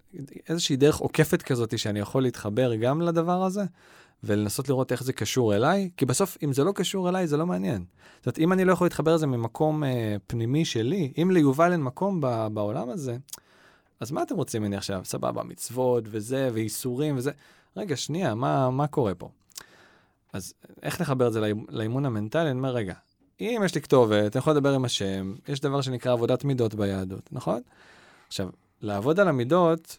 איזושהי 0.48 0.76
דרך 0.76 0.96
עוקפת 0.96 1.42
כזאת 1.42 1.78
שאני 1.78 2.00
יכול 2.00 2.22
להתחבר 2.22 2.74
גם 2.74 3.00
לדבר 3.00 3.44
הזה, 3.44 3.62
ולנסות 4.26 4.68
לראות 4.68 4.92
איך 4.92 5.02
זה 5.02 5.12
קשור 5.12 5.54
אליי, 5.54 5.90
כי 5.96 6.06
בסוף, 6.06 6.38
אם 6.44 6.52
זה 6.52 6.64
לא 6.64 6.72
קשור 6.72 7.08
אליי, 7.08 7.26
זה 7.26 7.36
לא 7.36 7.46
מעניין. 7.46 7.84
זאת 8.16 8.26
אומרת, 8.26 8.38
אם 8.38 8.52
אני 8.52 8.64
לא 8.64 8.72
יכול 8.72 8.84
להתחבר 8.84 9.14
לזה 9.14 9.26
ממקום 9.26 9.84
אה, 9.84 10.16
פנימי 10.26 10.64
שלי, 10.64 11.12
אם 11.22 11.30
ליובל 11.30 11.72
אין 11.72 11.82
מקום 11.82 12.20
ב, 12.20 12.46
בעולם 12.52 12.90
הזה, 12.90 13.16
אז 14.00 14.10
מה 14.10 14.22
אתם 14.22 14.36
רוצים 14.36 14.62
ממני 14.62 14.76
עכשיו? 14.76 15.00
סבבה, 15.04 15.42
מצוות 15.42 16.04
וזה, 16.06 16.50
ואיסורים 16.52 17.16
וזה. 17.16 17.30
רגע, 17.76 17.96
שנייה, 17.96 18.34
מה, 18.34 18.70
מה 18.70 18.86
קורה 18.86 19.14
פה? 19.14 19.28
אז 20.32 20.54
איך 20.82 21.00
לחבר 21.00 21.28
את 21.28 21.32
זה 21.32 21.52
לאימון 21.68 22.06
המנטלי? 22.06 22.50
אני 22.50 22.58
אומר, 22.58 22.74
רגע, 22.74 22.94
אם 23.40 23.62
יש 23.64 23.74
לי 23.74 23.80
כתובת, 23.80 24.36
אני 24.36 24.38
יכול 24.38 24.52
לדבר 24.52 24.74
עם 24.74 24.84
השם, 24.84 25.34
יש 25.48 25.60
דבר 25.60 25.80
שנקרא 25.80 26.12
עבודת 26.12 26.44
מידות 26.44 26.74
ביהדות, 26.74 27.28
נכון? 27.32 27.62
עכשיו, 28.26 28.48
לעבוד 28.82 29.20
על 29.20 29.28
המידות, 29.28 29.98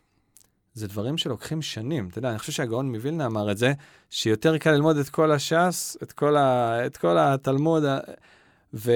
זה 0.76 0.88
דברים 0.88 1.18
שלוקחים 1.18 1.61
שנים. 1.61 2.07
אתה 2.07 2.18
יודע, 2.19 2.30
אני 2.30 2.39
חושב 2.39 2.52
שהגאון 2.52 2.91
מווילנה 2.91 3.26
אמר 3.26 3.52
את 3.52 3.57
זה, 3.57 3.73
שיותר 4.10 4.57
קל 4.57 4.72
ללמוד 4.72 4.97
את 4.97 5.10
כל 5.10 5.31
הש"ס, 5.31 5.97
את 6.03 6.11
כל, 6.11 6.38
ה, 6.38 6.85
את 6.85 6.97
כל 6.97 7.18
התלמוד, 7.18 7.84
ו... 8.73 8.91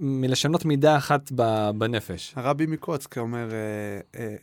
מלשנות 0.00 0.64
מידה 0.64 0.96
אחת 0.96 1.32
בנפש. 1.78 2.32
הרבי 2.36 2.66
מקוצק 2.66 3.18
אומר 3.18 3.48
אה, 3.52 4.20
אה, 4.20 4.36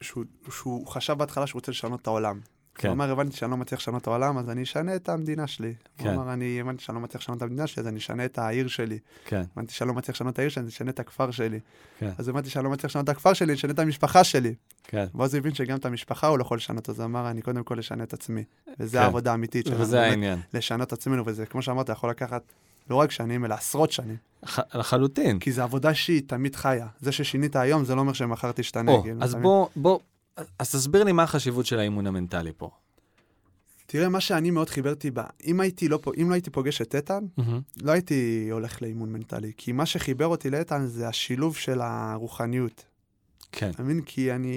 שהוא, 0.00 0.24
שהוא 0.50 0.86
חשב 0.86 1.12
בהתחלה 1.12 1.46
שהוא 1.46 1.58
רוצה 1.58 1.72
לשנות 1.72 2.00
את 2.02 2.06
העולם. 2.06 2.40
כן. 2.78 2.88
הוא 2.88 2.94
אמר, 2.94 3.10
הבנתי 3.10 3.36
שאני 3.36 3.50
לא 3.50 3.56
מצליח 3.56 3.80
לשנות 3.80 4.02
את 4.02 4.06
העולם, 4.06 4.38
אז 4.38 4.50
אני 4.50 4.62
אשנה 4.62 4.96
את 4.96 5.08
המדינה 5.08 5.46
שלי. 5.46 5.74
כן. 5.98 6.08
הוא 6.08 6.14
אמר, 6.14 6.32
אני 6.32 6.60
הבנתי 6.60 6.84
שאני 6.84 6.96
לא 6.96 7.02
מצליח 7.02 7.22
לשנות 7.22 7.38
את 7.38 7.42
המדינה 7.42 7.66
שלי, 7.66 7.80
אז 7.80 7.88
אני 7.88 7.98
אשנה 7.98 8.24
את 8.24 8.38
העיר 8.38 8.68
שלי. 8.68 8.98
כן. 9.24 9.42
הבנתי 9.56 9.74
שאני 9.74 9.88
לא 9.88 9.94
מצליח 9.94 10.16
לשנות 10.16 10.34
את 10.34 10.38
העיר 10.38 10.50
שלי, 10.50 10.60
אז 10.62 10.66
אני 10.66 10.72
אשנה 10.72 10.90
את 10.90 11.00
הכפר 11.00 11.30
שלי. 11.30 11.60
כן. 11.98 12.10
אז 12.18 12.28
הבנתי 12.28 12.50
שאני 12.50 12.64
לא 12.64 12.70
מצליח 12.70 12.90
לשנות 12.90 13.04
את 13.04 13.08
הכפר 13.08 13.32
שלי, 13.32 13.46
אני 13.46 13.54
אשנה 13.54 13.72
את 13.72 13.78
המשפחה 13.78 14.24
שלי. 14.24 14.54
כן. 14.84 15.06
ואז 15.14 15.34
הוא 15.34 15.38
הבין 15.38 15.54
שגם 15.54 15.76
את 15.76 15.84
המשפחה 15.84 16.26
הוא 16.26 16.38
לא 16.38 16.42
יכול 16.42 16.56
לשנות, 16.56 16.88
אז 16.88 17.00
אמר, 17.00 17.30
אני 17.30 17.42
קודם 17.42 17.64
כל 17.64 17.78
אשנה 17.78 18.02
את 18.02 18.12
עצמי. 18.12 18.44
וזו 18.80 18.98
כן. 18.98 19.04
העבודה 19.04 19.30
האמיתית 19.30 19.66
שלנו. 19.66 19.80
וזה 19.80 20.02
העניין. 20.02 20.38
לשנות 20.54 20.88
את 20.88 20.92
עצמנו, 20.92 21.26
וזה, 21.26 21.46
כמו 21.46 21.62
שאמרת, 21.62 21.88
יכול 21.88 22.10
לקחת 22.10 22.42
לא 22.90 22.96
רק 22.96 23.10
שנים, 23.10 23.44
אלא 23.44 23.54
עשרות 23.54 23.92
שנים. 23.92 24.16
לחלוטין. 24.74 25.38
כי 25.38 25.52
זו 25.52 25.62
עבודה 25.62 25.94
שהיא 25.94 26.22
תמיד 26.26 26.56
חיה. 26.56 26.86
זה 27.00 27.12
ששינית 27.12 27.56
היום, 27.56 27.84
זה 27.84 27.94
לא 27.94 28.00
אומר 28.00 28.12
שמחר 28.12 28.52
תשתנה. 28.52 28.92
או, 28.92 29.02
כאילו, 29.02 29.22
אז? 29.22 29.34
בוא, 29.34 29.66
בוא, 29.76 29.98
אז 30.58 30.70
תסביר 30.70 31.04
לי 31.04 31.12
מה 31.12 31.22
החשיבות 31.22 31.66
של 31.66 31.78
האימון 31.78 32.06
המנטלי 32.06 32.50
פה. 32.56 32.70
תראה, 33.86 34.08
מה 34.08 34.20
שאני 34.20 34.50
מאוד 34.50 34.70
חיברתי 34.70 35.10
בה, 35.10 35.24
אם, 35.46 35.60
הייתי 35.60 35.88
לא, 35.88 35.98
אם 36.22 36.28
לא 36.28 36.34
הייתי 36.34 36.50
פוגש 36.50 36.82
את 36.82 36.94
איתן, 36.94 37.24
מהמם. 37.38 37.60
לא 37.82 37.92
הייתי 37.92 38.48
הולך 38.52 38.82
לאימון 38.82 39.12
מנטלי. 39.12 39.52
כי 39.56 39.72
מה 39.72 39.86
שחיבר 39.86 40.26
אותי 40.26 40.50
לאיתן 40.50 40.86
זה 40.86 41.08
השילוב 41.08 41.56
של 41.56 41.80
הרוחניות. 41.80 42.84
כן. 43.52 43.70
אתה 43.70 43.82
מבין? 43.82 44.00
כי 44.00 44.32
אני... 44.32 44.54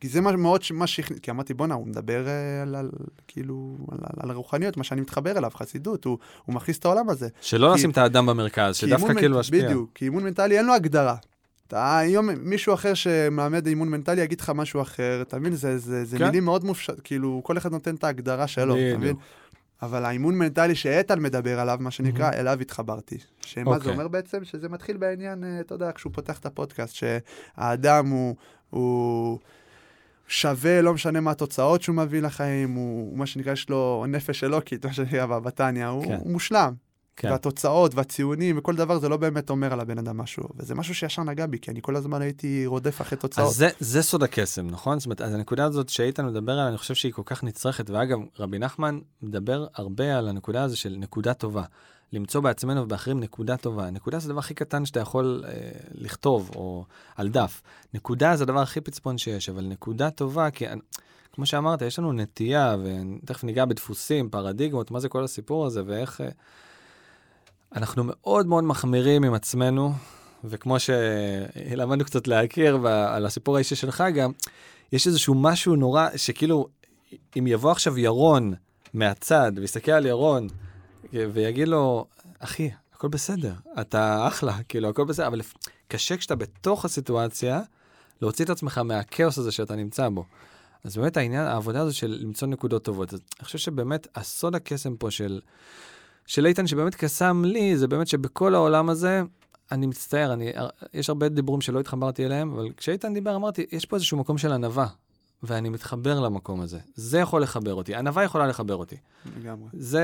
כי 0.00 0.08
זה 0.08 0.20
מה 0.20 0.32
מאוד 0.36 0.62
ש- 0.62 0.72
מה 0.72 0.86
שהכניס... 0.86 1.18
כי 1.20 1.30
אמרתי, 1.30 1.54
בואנה, 1.54 1.74
הוא 1.74 1.86
מדבר 1.86 2.26
אה, 2.28 2.62
על, 2.62 2.74
על, 2.74 2.90
כאילו, 3.28 3.76
על, 3.92 3.98
על, 4.02 4.16
על 4.22 4.30
הרוחניות, 4.30 4.76
מה 4.76 4.84
שאני 4.84 5.00
מתחבר 5.00 5.38
אליו, 5.38 5.50
חסידות, 5.54 6.04
הוא, 6.04 6.18
הוא 6.44 6.54
מכניס 6.54 6.78
את 6.78 6.84
העולם 6.84 7.08
הזה. 7.10 7.28
שלא 7.40 7.68
כי- 7.68 7.78
לשים 7.78 7.90
את 7.90 7.98
האדם 7.98 8.26
במרכז, 8.26 8.76
שדווקא 8.76 9.14
כאילו 9.14 9.38
משפיע. 9.38 9.64
בדיוק, 9.64 9.90
כי 9.94 10.04
אימון 10.04 10.24
מנטלי 10.24 10.58
אין 10.58 10.66
לו 10.66 10.74
הגדרה. 10.74 11.16
אתה 11.72 11.98
היום 11.98 12.28
מישהו 12.30 12.74
אחר 12.74 12.94
שמלמד 12.94 13.66
אימון 13.66 13.88
מנטלי 13.88 14.20
יגיד 14.20 14.40
לך 14.40 14.52
משהו 14.54 14.82
אחר, 14.82 15.22
אתה 15.22 15.38
מבין? 15.38 15.54
זה, 15.54 15.78
זה, 15.78 16.04
זה 16.04 16.18
כן. 16.18 16.24
מילים 16.24 16.44
מאוד 16.44 16.64
מופשט, 16.64 17.00
כאילו, 17.04 17.40
כל 17.44 17.58
אחד 17.58 17.72
נותן 17.72 17.94
את 17.94 18.04
ההגדרה 18.04 18.46
שלו, 18.46 18.76
אתה 18.76 18.98
מבין? 18.98 19.16
אבל 19.82 20.04
האימון 20.04 20.38
מנטלי 20.38 20.74
שאיתן 20.74 21.20
מדבר 21.20 21.60
עליו, 21.60 21.78
מה 21.80 21.90
שנקרא, 21.90 22.30
מהמם. 22.30 22.40
אליו 22.40 22.60
התחברתי. 22.60 23.18
שמה 23.40 23.64
זה 23.64 23.76
אוקיי. 23.76 23.92
אומר 23.92 24.08
בעצם? 24.08 24.44
שזה 24.44 24.68
מתחיל 24.68 24.96
בעניין, 24.96 25.44
אה, 25.44 25.60
אתה 25.60 25.74
יודע, 25.74 25.90
כשהוא 25.94 26.12
פותח 26.12 26.38
את 26.38 26.46
הפודקאסט, 26.46 26.94
שהאדם 26.94 28.06
הוא, 28.06 28.36
הוא 28.70 29.38
שווה, 30.28 30.82
לא 30.82 30.94
משנה 30.94 31.20
מה 31.20 31.30
התוצאות 31.30 31.82
שהוא 31.82 31.96
מביא 31.96 32.22
לחיים, 32.22 32.72
הוא, 32.74 33.10
הוא 33.10 33.18
מה 33.18 33.26
שנקרא, 33.26 33.52
יש 33.52 33.68
לו 33.68 34.04
נפש 34.08 34.44
אלוקית, 34.44 34.86
מה 34.86 34.92
שנקרא 34.92 35.26
בתניא, 35.26 35.86
הוא, 35.86 36.04
כן. 36.04 36.16
הוא 36.20 36.32
מושלם. 36.32 36.74
כן. 37.16 37.30
והתוצאות 37.30 37.94
והציונים 37.94 38.58
וכל 38.58 38.76
דבר 38.76 38.98
זה 38.98 39.08
לא 39.08 39.16
באמת 39.16 39.50
אומר 39.50 39.72
על 39.72 39.80
הבן 39.80 39.98
אדם 39.98 40.16
משהו. 40.16 40.44
וזה 40.56 40.74
משהו 40.74 40.94
שישר 40.94 41.22
נגע 41.22 41.46
בי, 41.46 41.58
כי 41.58 41.70
אני 41.70 41.82
כל 41.82 41.96
הזמן 41.96 42.22
הייתי 42.22 42.66
רודף 42.66 43.00
אחרי 43.00 43.18
תוצאות. 43.18 43.48
אז 43.48 43.56
זה, 43.56 43.68
זה 43.80 44.02
סוד 44.02 44.22
הקסם, 44.22 44.66
נכון? 44.66 44.98
זאת 44.98 45.06
אומרת, 45.06 45.20
אז 45.20 45.34
הנקודה 45.34 45.64
הזאת 45.64 45.88
שאיתן 45.88 46.26
מדבר 46.26 46.52
עליה, 46.52 46.68
אני 46.68 46.78
חושב 46.78 46.94
שהיא 46.94 47.12
כל 47.12 47.22
כך 47.24 47.44
נצרכת, 47.44 47.90
ואגב, 47.90 48.18
רבי 48.38 48.58
נחמן 48.58 48.98
מדבר 49.22 49.66
הרבה 49.74 50.18
על 50.18 50.28
הנקודה 50.28 50.62
הזו 50.62 50.76
של 50.76 50.96
נקודה 50.98 51.34
טובה. 51.34 51.64
למצוא 52.12 52.40
בעצמנו 52.40 52.82
ובאחרים 52.82 53.20
נקודה 53.20 53.56
טובה. 53.56 53.90
נקודה 53.90 54.18
זה 54.18 54.28
הדבר 54.28 54.38
הכי 54.38 54.54
קטן 54.54 54.86
שאתה 54.86 55.00
יכול 55.00 55.44
אה, 55.46 55.52
לכתוב, 55.94 56.50
או 56.54 56.84
על 57.16 57.28
דף. 57.28 57.62
נקודה 57.94 58.36
זה 58.36 58.44
הדבר 58.44 58.60
הכי 58.60 58.80
פצפון 58.80 59.18
שיש, 59.18 59.48
אבל 59.48 59.64
נקודה 59.66 60.10
טובה, 60.10 60.50
כי 60.50 60.64
כמו 61.32 61.46
שאמרת, 61.46 61.82
יש 61.82 61.98
לנו 61.98 62.12
נטייה, 62.12 62.76
ותכף 62.84 63.44
ניגע 63.44 63.64
בדפוסים, 63.64 64.30
פרדיגמות, 64.30 64.90
מה 64.90 65.00
זה 65.00 65.08
כל 65.08 65.24
הסיפור 65.24 65.66
הזה, 65.66 65.82
ואיך... 65.86 66.20
אה, 66.20 66.28
אנחנו 67.76 68.02
מאוד 68.06 68.46
מאוד 68.46 68.64
מחמירים 68.64 69.24
עם 69.24 69.34
עצמנו, 69.34 69.92
וכמו 70.44 70.76
שלמדנו 70.80 72.04
קצת 72.04 72.26
להכיר 72.28 72.76
על 72.86 73.26
הסיפור 73.26 73.56
האישי 73.56 73.76
שלך 73.76 74.04
גם, 74.14 74.32
יש 74.92 75.06
איזשהו 75.06 75.34
משהו 75.34 75.76
נורא, 75.76 76.08
שכאילו, 76.16 76.68
אם 77.38 77.46
יבוא 77.46 77.70
עכשיו 77.70 77.98
ירון 77.98 78.54
מהצד, 78.94 79.52
ויסתכל 79.56 79.92
על 79.92 80.06
ירון, 80.06 80.48
ויגיד 81.12 81.68
לו, 81.68 82.06
אחי, 82.38 82.70
הכל 82.94 83.08
בסדר, 83.08 83.54
אתה 83.80 84.26
אחלה, 84.28 84.62
כאילו, 84.68 84.88
הכל 84.88 85.04
בסדר, 85.04 85.26
אבל 85.26 85.40
קשה 85.88 86.16
כשאתה 86.16 86.34
בתוך 86.34 86.84
הסיטואציה, 86.84 87.60
להוציא 88.22 88.44
את 88.44 88.50
עצמך 88.50 88.78
מהכאוס 88.78 89.38
הזה 89.38 89.52
שאתה 89.52 89.76
נמצא 89.76 90.08
בו. 90.08 90.24
אז 90.84 90.96
באמת 90.96 91.16
העניין, 91.16 91.46
העבודה 91.46 91.80
הזו 91.80 91.96
של 91.96 92.18
למצוא 92.20 92.48
נקודות 92.48 92.84
טובות. 92.84 93.14
אני 93.14 93.20
חושב 93.44 93.58
שבאמת 93.58 94.06
הסוד 94.14 94.54
הקסם 94.54 94.96
פה 94.96 95.10
של, 95.10 95.40
של 96.26 96.46
איתן, 96.46 96.66
שבאמת 96.66 96.94
קסם 96.94 97.42
לי, 97.44 97.76
זה 97.76 97.88
באמת 97.88 98.08
שבכל 98.08 98.54
העולם 98.54 98.88
הזה, 98.90 99.22
אני 99.72 99.86
מצטער, 99.86 100.32
אני, 100.32 100.52
יש 100.94 101.08
הרבה 101.08 101.28
דיבורים 101.28 101.60
שלא 101.60 101.80
התחברתי 101.80 102.26
אליהם, 102.26 102.52
אבל 102.52 102.68
כשאיתן 102.76 103.14
דיבר 103.14 103.36
אמרתי, 103.36 103.66
יש 103.72 103.86
פה 103.86 103.96
איזשהו 103.96 104.18
מקום 104.18 104.38
של 104.38 104.52
ענווה, 104.52 104.86
ואני 105.42 105.68
מתחבר 105.68 106.20
למקום 106.20 106.60
הזה. 106.60 106.78
זה 106.94 107.18
יכול 107.18 107.42
לחבר 107.42 107.74
אותי, 107.74 107.94
ענווה 107.94 108.24
יכולה 108.24 108.46
לחבר 108.46 108.76
אותי. 108.76 108.96
לגמרי. 109.40 109.68
זה, 109.72 110.02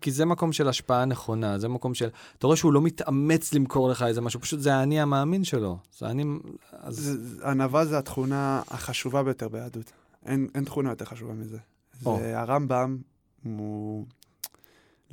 כי 0.00 0.10
זה 0.10 0.24
מקום 0.24 0.52
של 0.52 0.68
השפעה 0.68 1.04
נכונה, 1.04 1.58
זה 1.58 1.68
מקום 1.68 1.94
של, 1.94 2.08
אתה 2.38 2.46
רואה 2.46 2.56
שהוא 2.56 2.72
לא 2.72 2.82
מתאמץ 2.82 3.54
למכור 3.54 3.88
לך 3.90 4.02
איזה 4.02 4.20
משהו, 4.20 4.40
פשוט 4.40 4.60
זה 4.60 4.74
האני 4.74 5.00
המאמין 5.00 5.44
שלו. 5.44 5.78
זה 5.98 6.06
אני, 6.06 6.24
אז 6.72 6.94
זה- 6.96 7.48
ענווה 7.50 7.84
זה 7.86 7.98
התכונה 7.98 8.62
החשובה 8.68 9.22
ביותר 9.22 9.48
ביהדות. 9.48 9.92
אין, 10.26 10.48
אין 10.54 10.64
תכונה 10.64 10.90
יותר 10.90 11.04
חשובה 11.04 11.32
מזה. 11.32 11.58
זה 12.02 12.38
הרמב"ם, 12.40 12.96
הוא... 13.44 14.06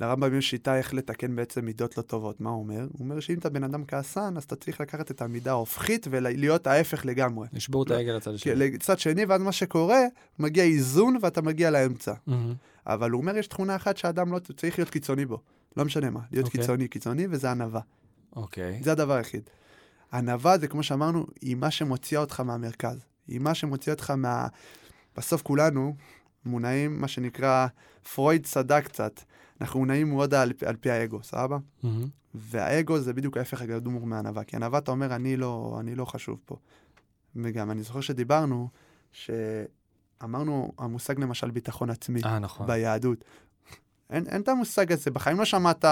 לרמב"ם 0.00 0.38
יש 0.38 0.50
שיטה 0.50 0.76
איך 0.78 0.94
לתקן 0.94 1.36
בעצם 1.36 1.64
מידות 1.64 1.96
לא 1.96 2.02
טובות. 2.02 2.40
מה 2.40 2.50
הוא 2.50 2.58
אומר? 2.58 2.80
הוא 2.80 3.00
אומר 3.00 3.20
שאם 3.20 3.38
אתה 3.38 3.48
בן 3.48 3.64
אדם 3.64 3.84
כעסן, 3.84 4.36
אז 4.36 4.44
אתה 4.44 4.56
צריך 4.56 4.80
לקחת 4.80 5.10
את 5.10 5.22
המידה 5.22 5.50
ההופכית 5.50 6.06
ולהיות 6.10 6.66
ההפך 6.66 7.06
לגמרי. 7.06 7.48
לשבור 7.52 7.82
את 7.82 7.90
העגל 7.90 8.12
לצד 8.12 8.30
כי 8.30 8.34
השני. 8.34 8.54
לצד 8.54 8.98
שני, 8.98 9.24
ואז 9.24 9.42
מה 9.42 9.52
שקורה, 9.52 10.00
מגיע 10.38 10.64
איזון 10.64 11.16
ואתה 11.22 11.42
מגיע 11.42 11.70
לאמצע. 11.70 12.12
מהמם. 12.26 12.54
אבל 12.86 13.10
הוא 13.10 13.20
אומר, 13.20 13.36
יש 13.36 13.46
תכונה 13.46 13.76
אחת 13.76 13.96
שאדם 13.96 14.32
לא 14.32 14.38
צריך 14.38 14.78
להיות 14.78 14.90
קיצוני 14.90 15.26
בו. 15.26 15.38
לא 15.76 15.84
משנה 15.84 16.10
מה, 16.10 16.20
להיות 16.32 16.46
אוקיי. 16.46 16.60
קיצוני, 16.60 16.88
קיצוני, 16.88 17.26
וזה 17.30 17.50
ענווה. 17.50 17.80
אוקיי. 18.36 18.80
זה 18.82 18.92
הדבר 18.92 19.14
היחיד. 19.14 19.50
ענווה 20.12 20.58
זה, 20.58 20.68
כמו 20.68 20.82
שאמרנו, 20.82 21.26
היא 21.40 21.56
מה 21.56 21.70
שמוציאה 21.70 22.20
אותך 22.20 22.40
מהמרכז. 22.40 22.98
היא 23.28 23.40
מה 23.40 23.54
שמוציאה 23.54 23.94
אותך 23.94 24.10
מה... 24.10 24.46
בסוף 25.16 25.42
כולנו 25.42 25.96
מונעים, 26.44 27.00
מה 27.00 27.08
שנקרא, 27.08 27.66
פרויד 28.14 28.46
צדק 28.46 28.84
קצת. 28.84 29.20
אנחנו 29.60 29.80
מונעים 29.80 30.08
מאוד 30.08 30.34
על, 30.34 30.52
על 30.66 30.76
פי 30.76 30.90
האגו, 30.90 31.22
סבבה? 31.22 31.58
מהמם. 31.82 32.06
והאגו 32.34 32.98
זה 32.98 33.12
בדיוק 33.12 33.36
ההפך 33.36 33.62
הגמור 33.62 34.06
מענווה. 34.06 34.44
כי 34.44 34.56
ענווה 34.56 34.78
אתה 34.78 34.90
אומר, 34.90 35.14
אני 35.14 35.36
לא, 35.36 35.76
אני 35.80 35.94
לא 35.94 36.04
חשוב 36.04 36.38
פה. 36.44 36.56
וגם, 37.36 37.70
אני 37.70 37.82
זוכר 37.82 38.00
שדיברנו, 38.00 38.68
שאמרנו, 39.12 40.72
המושג 40.78 41.20
למשל 41.20 41.50
ביטחון 41.50 41.90
עצמי. 41.90 42.20
אה, 42.24 42.38
נכון. 42.38 42.66
ביהדות. 42.66 43.24
אין, 44.10 44.26
אין 44.26 44.40
את 44.40 44.48
המושג 44.48 44.92
הזה, 44.92 45.10
בחיים 45.10 45.38
לא 45.38 45.44
שמעת 45.44 45.84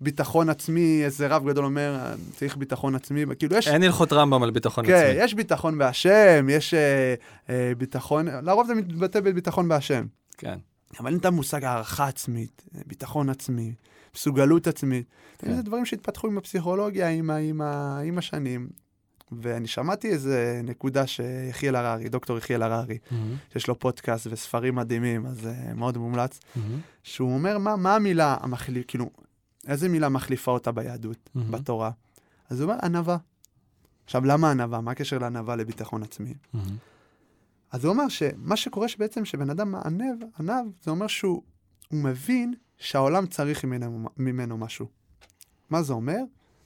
ביטחון 0.00 0.48
עצמי, 0.48 1.04
איזה 1.04 1.26
רב 1.26 1.48
גדול 1.48 1.64
אומר, 1.64 2.14
צריך 2.36 2.56
ביטחון 2.56 2.94
עצמי, 2.94 3.24
כאילו 3.38 3.56
יש, 3.56 3.68
אין 3.68 3.82
הלכות 3.82 4.12
רמב"ם 4.12 4.42
על 4.42 4.50
ביטחון 4.50 4.86
כן, 4.86 4.92
עצמי. 4.92 5.24
יש 5.24 5.34
ביטחון 5.34 5.78
בהשם, 5.78 6.46
יש 6.50 6.74
אה, 6.74 7.14
אה, 7.50 7.72
ביטחון, 7.78 8.26
לרוב 8.28 8.66
זה 8.66 8.74
מתבטא 8.74 9.20
בביטחון 9.20 9.68
בהשם, 9.68 10.06
כן. 10.38 10.58
אבל 11.00 11.10
אין 11.10 11.18
את 11.18 11.24
המושג 11.24 11.64
הערכה 11.64 12.08
עצמית, 12.08 12.64
ביטחון 12.86 13.28
עצמי, 13.28 13.74
מסוגלות 14.14 14.66
עצמית. 14.66 15.06
כן. 15.38 15.56
זה 15.56 15.62
דברים 15.62 15.86
שהתפתחו 15.86 16.26
עם 16.26 16.38
הפסיכולוגיה, 16.38 17.08
עם, 17.08 17.30
עם, 17.30 17.60
עם 18.04 18.18
השנים. 18.18 18.68
ואני 19.32 19.66
שמעתי 19.66 20.08
איזה 20.08 20.60
נקודה 20.64 21.06
שיחיאל 21.06 21.76
הררי, 21.76 22.08
דוקטור 22.08 22.38
יחיאל 22.38 22.62
הררי, 22.62 22.98
מהמם. 23.10 23.36
שיש 23.52 23.68
לו 23.68 23.78
פודקאסט 23.78 24.26
וספרים 24.30 24.74
מדהימים, 24.74 25.26
אז 25.26 25.44
uh, 25.44 25.74
מאוד 25.74 25.98
מומלץ. 25.98 26.40
מהמם. 26.56 26.80
שהוא 27.02 27.34
אומר, 27.34 27.58
מה, 27.58 27.76
מה 27.76 27.96
המילה 27.96 28.36
המחליף, 28.40 28.84
כאילו, 28.88 29.10
איזה 29.66 29.88
מילה 29.88 30.08
מחליפה 30.08 30.50
אותה 30.50 30.72
ביהדות, 30.72 31.30
מהמם. 31.34 31.50
בתורה? 31.50 31.90
אז 32.50 32.60
הוא 32.60 32.70
אומר, 32.70 32.80
ענווה. 32.82 33.16
עכשיו, 34.04 34.24
למה 34.24 34.50
ענווה? 34.50 34.80
מה 34.80 34.90
הקשר 34.90 35.18
לענווה 35.18 35.56
לביטחון 35.56 36.02
עצמי? 36.02 36.34
מהמם. 36.52 36.76
אז 37.72 37.84
הוא 37.84 37.92
אומר 37.92 38.08
שמה 38.08 38.56
שקורה 38.56 38.88
שבעצם 38.88 39.24
שבן 39.24 39.50
אדם 39.50 39.74
ענב, 39.74 40.22
ענב, 40.40 40.66
זה 40.82 40.90
אומר 40.90 41.06
שהוא 41.06 41.42
הוא 41.88 42.00
מבין 42.00 42.54
שהעולם 42.78 43.26
צריך 43.26 43.64
ממנו, 43.64 44.08
ממנו 44.16 44.58
משהו. 44.58 44.86
מה 45.70 45.82
זה 45.82 45.92
אומר? 45.92 46.18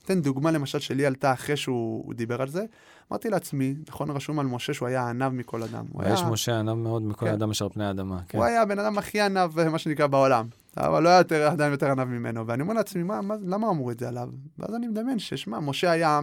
אתן 0.04 0.22
דוגמה 0.22 0.50
למשל 0.50 0.78
שלי 0.78 1.06
עלתה 1.06 1.32
אחרי 1.32 1.56
שהוא 1.56 2.04
הוא 2.06 2.14
דיבר 2.14 2.42
על 2.42 2.48
זה. 2.48 2.64
אמרתי 3.12 3.30
לעצמי, 3.30 3.74
נכון 3.88 4.10
רשום 4.10 4.38
על 4.38 4.46
משה 4.46 4.74
שהוא 4.74 4.88
היה 4.88 5.02
הענב 5.02 5.28
מכל 5.28 5.62
אדם. 5.62 5.84
הוא 5.92 6.02
היה, 6.02 6.14
משה 6.30 6.58
ענב 6.58 6.74
מאוד 6.74 7.02
מכל 7.02 7.26
כן. 7.26 7.32
אדם 7.32 7.50
אשר 7.50 7.68
פני 7.68 7.84
האדמה. 7.84 8.20
כן. 8.28 8.38
הוא 8.38 8.44
היה 8.44 8.62
הבן 8.62 8.78
אדם 8.78 8.98
הכי 8.98 9.20
ענב, 9.20 9.68
מה 9.68 9.78
שנקרא, 9.78 10.06
בעולם. 10.06 10.46
אבל 10.76 11.02
לא 11.02 11.08
היה 11.08 11.18
יותר, 11.18 11.48
אדם 11.52 11.70
יותר 11.70 11.90
ענב 11.90 12.04
ממנו. 12.04 12.46
ואני 12.46 12.62
אומר 12.62 12.74
לעצמי, 12.74 13.02
מה, 13.02 13.20
מה, 13.20 13.34
למה 13.42 13.68
אמרו 13.68 13.90
את 13.90 13.98
זה 13.98 14.08
עליו? 14.08 14.28
ואז 14.58 14.74
אני 14.74 14.88
מדמיין 14.88 15.18
ששמע, 15.18 15.60
משה 15.60 15.90
היה 15.90 16.20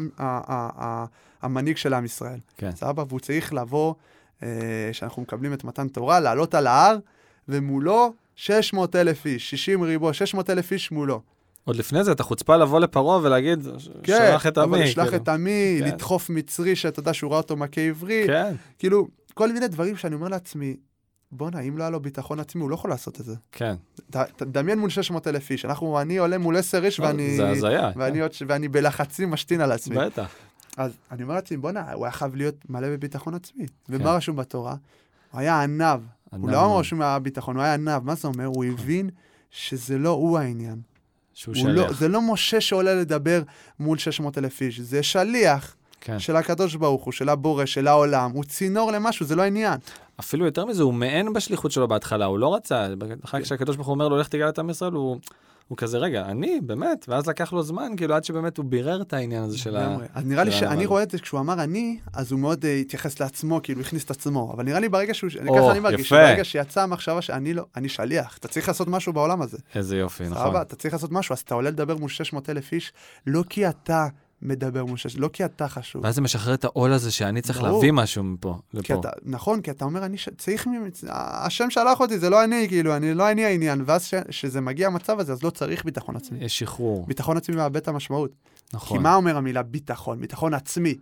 המנהיג 1.41 1.77
של 1.77 1.93
עם 1.93 2.05
ישראל. 2.05 2.39
כן. 2.57 2.71
סבבה? 2.71 3.03
והוא 3.07 3.19
צריך 3.19 3.53
לבוא, 3.53 3.93
שאנחנו 4.91 5.21
מקבלים 5.21 5.53
את 5.53 5.63
מתן 5.63 5.87
תורה, 5.87 6.19
לעלות 6.19 6.55
על 6.55 6.67
ההר, 6.67 6.97
ומולו 7.49 8.13
600 8.35 8.95
אלף 8.95 9.25
איש, 9.25 9.49
60 9.49 9.81
ריבו, 9.81 10.13
600 10.13 10.49
אלף 10.49 10.71
איש 10.71 10.91
מולו. 10.91 11.21
עוד 11.63 11.75
לפני 11.75 12.03
זה, 12.03 12.11
את 12.11 12.19
החוצפה 12.19 12.57
לבוא 12.57 12.79
לפרעה 12.79 13.19
ולהגיד, 13.23 13.67
שלח 14.03 14.47
את 14.47 14.57
עמי. 14.57 14.67
כן, 14.67 14.79
אבל 14.79 14.81
ישלח 14.81 15.09
כאילו. 15.09 15.23
את 15.23 15.29
עמי, 15.29 15.77
כן. 15.79 15.87
לדחוף 15.87 16.29
מצרי, 16.29 16.75
שאתה 16.75 16.99
יודע 16.99 17.13
שהוא 17.13 17.31
ראה 17.31 17.37
אותו 17.37 17.57
מכה 17.57 17.81
עברי. 17.81 18.23
כן, 18.27 18.55
כאילו, 18.79 19.07
כל 19.33 19.51
מיני 19.51 19.67
דברים 19.67 19.97
שאני 19.97 20.15
אומר 20.15 20.27
לעצמי, 20.27 20.75
בואנה, 21.31 21.59
אם 21.59 21.77
לא 21.77 21.83
היה 21.83 21.89
לו 21.89 21.99
ביטחון 21.99 22.39
עצמי, 22.39 22.61
הוא 22.61 22.69
לא 22.69 22.75
יכול 22.75 22.89
לעשות 22.89 23.19
את 23.19 23.25
זה. 23.25 23.35
כן. 23.51 23.75
תדמיין 24.35 24.79
מול 24.79 24.89
600 24.89 25.27
אלף 25.27 25.51
איש, 25.51 25.65
אנחנו, 25.65 26.01
אני 26.01 26.17
עולה 26.17 26.37
מול 26.37 26.57
10 26.57 26.85
איש 26.85 26.99
ואני... 26.99 27.37
זה 27.37 27.49
הזיה. 27.49 27.91
ואני, 27.95 28.21
עוד, 28.21 28.31
ואני 28.47 28.67
בלחצים 28.67 29.31
משתין 29.31 29.61
על 29.61 29.71
עצמי. 29.71 29.95
כן. 29.95 30.05
בטח. 30.05 30.29
אז 30.79 30.91
אני 31.11 31.23
אומר 31.23 31.33
לעצמי, 31.33 31.57
בואנה, 31.57 31.93
הוא 31.93 32.05
היה 32.05 32.11
חייב 32.11 32.35
להיות 32.35 32.55
מלא 32.69 32.87
בביטחון 32.87 33.35
עצמי. 33.35 33.65
ומה 33.89 34.03
כן. 34.03 34.09
רשום 34.09 34.35
בתורה? 34.35 34.75
הוא 35.31 35.39
היה 35.39 35.63
עניו. 35.63 36.01
הוא 36.29 36.37
ענב 36.37 36.49
לא 36.49 36.65
אמר. 36.65 36.79
רשום 36.79 37.01
הביטחון, 37.01 37.55
הוא 37.55 37.63
היה 37.63 37.73
עניו. 37.73 38.01
מה 38.05 38.15
זה 38.15 38.27
אומר? 38.27 38.45
הוא 38.45 38.65
הבין 38.65 39.09
שזה 39.51 39.97
לא 39.97 40.09
הוא 40.09 40.37
העניין. 40.37 40.81
שהוא 41.33 41.55
הוא 41.57 41.69
לא, 41.69 41.83
שליח. 41.83 41.99
זה 41.99 42.07
לא 42.07 42.21
משה 42.21 42.61
שעולה 42.61 42.95
לדבר 42.95 43.41
מול 43.79 43.97
600 43.97 44.37
אלף 44.37 44.61
איש, 44.61 44.79
זה 44.79 45.03
שליח 45.03 45.75
כן. 46.01 46.19
של 46.19 46.35
הקדוש 46.35 46.75
ברוך 46.75 47.03
הוא, 47.03 47.11
של 47.11 47.29
הבורא, 47.29 47.65
של 47.65 47.87
העולם. 47.87 48.31
הוא 48.31 48.43
צינור 48.43 48.91
למשהו, 48.91 49.25
זה 49.25 49.35
לא 49.35 49.41
העניין. 49.41 49.79
אפילו 50.19 50.45
יותר 50.45 50.65
מזה, 50.65 50.83
הוא 50.83 50.93
מעין 50.93 51.33
בשליחות 51.33 51.71
שלו 51.71 51.87
בהתחלה, 51.87 52.25
הוא 52.25 52.39
לא 52.39 52.55
רצה. 52.55 52.87
אחר 53.23 53.37
כן. 53.37 53.43
כשהקדוש 53.43 53.75
ברוך 53.75 53.87
הוא 53.87 53.93
אומר 53.93 54.07
לו, 54.07 54.17
לך 54.17 54.27
תגאל 54.27 54.49
את 54.49 54.59
עם 54.59 54.69
ישראל, 54.69 54.93
הוא... 54.93 55.17
הוא 55.69 55.77
כזה, 55.77 55.97
רגע, 55.97 56.25
אני, 56.25 56.59
באמת? 56.61 57.05
ואז 57.07 57.27
לקח 57.27 57.53
לו 57.53 57.63
זמן, 57.63 57.91
כאילו, 57.97 58.15
עד 58.15 58.23
שבאמת 58.23 58.57
הוא 58.57 58.65
בירר 58.65 59.01
את 59.01 59.13
העניין 59.13 59.43
הזה 59.43 59.57
של 59.57 59.77
ה... 59.77 59.97
אז 60.13 60.25
נראה 60.25 60.43
לי 60.43 60.51
שאני. 60.51 60.85
רואה 60.85 61.03
את 61.03 61.11
זה, 61.11 61.19
כשהוא 61.19 61.39
אמר 61.39 61.63
אני, 61.63 61.99
אז 62.13 62.31
הוא 62.31 62.39
מאוד 62.39 62.65
אה, 62.65 62.75
התייחס 62.75 63.19
לעצמו, 63.19 63.59
כאילו 63.63 63.81
הכניס 63.81 64.03
את 64.03 64.11
עצמו. 64.11 64.53
אבל 64.53 64.63
נראה 64.63 64.79
לי 64.79 64.89
ברגע 64.89 65.13
שהוא, 65.13 65.29
ככה 65.29 65.71
אני 65.71 65.79
מרגיש, 65.79 65.99
יפה. 65.99 66.15
שברגע 66.15 66.43
שיצאה 66.43 66.83
המחשבה 66.83 67.21
שאני 67.21 67.53
לא, 67.53 67.65
אני 67.75 67.89
שליח, 67.89 68.37
אתה 68.37 68.47
צריך 68.47 68.67
לעשות 68.67 68.87
משהו 68.87 69.13
בעולם 69.13 69.41
הזה. 69.41 69.57
איזה 69.75 69.97
יופי, 69.97 70.23
נכון. 70.29 70.61
אתה 70.61 70.75
צריך 70.75 70.93
לעשות 70.93 71.11
משהו, 71.11 71.33
אז 71.33 71.39
אתה 71.39 71.55
עולה 71.55 71.69
לדבר 71.69 71.97
מול 71.97 72.09
600 72.09 72.49
אלף 72.49 72.71
איש, 72.71 72.93
לא 73.27 73.43
כי 73.49 73.69
אתה 73.69 74.07
מדבר 74.41 74.85
מול 74.85 74.97
600, 74.97 75.21
לא 75.21 75.29
כי 75.33 75.45
אתה 75.45 75.67
חשוב. 75.67 76.03
ואז 76.03 76.15
זה 76.15 76.21
משחרר 76.21 76.53
את 76.53 76.63
העול 76.63 76.93
הזה 76.93 77.11
שאני 77.11 77.41
צריך 77.41 77.59
ברור. 77.59 77.73
להביא 77.73 77.91
משהו 77.91 78.23
מפה, 78.23 78.57
כי 78.71 78.77
לפה. 78.77 78.99
אתה, 78.99 79.09
נכון, 79.23 79.61
כי 79.61 79.71
אתה 79.71 79.85
אומר, 79.85 80.05
אני 80.05 80.17
ש... 80.17 80.29
צריך, 80.37 80.67
מ- 80.67 80.71
השם 81.09 81.69
שלח 81.69 81.99
אותי, 81.99 82.19
זה 82.19 82.29
לא 82.29 82.43
אני, 82.43 82.65
כאילו, 82.67 82.95
אני 82.95 83.13
לא 83.13 83.31
אני 83.31 83.45
העניין, 83.45 83.83
ואז 83.85 84.05
ש... 84.05 84.13
שזה 84.29 84.61
מגיע 84.61 84.87
המצב 84.87 85.19
הזה, 85.19 85.31
אז 85.33 85.43
לא 85.43 85.49
צריך 85.49 85.85
ביטחון 85.85 86.15
עצמי. 86.15 86.37
יש 86.41 86.59
שחרור, 86.59 87.05
ביטחון 87.07 87.37
עצמי 87.37 87.55
מאבד 87.55 87.77
את 87.77 87.87
המשמעות. 87.87 88.31
כי 88.31 88.75
נכון. 88.75 89.03
מה 89.03 89.15
אומר 89.15 89.37
המילה 89.37 89.63
ביטחון? 89.63 90.19
ביטחון 90.19 90.53
עצמי. 90.53 90.95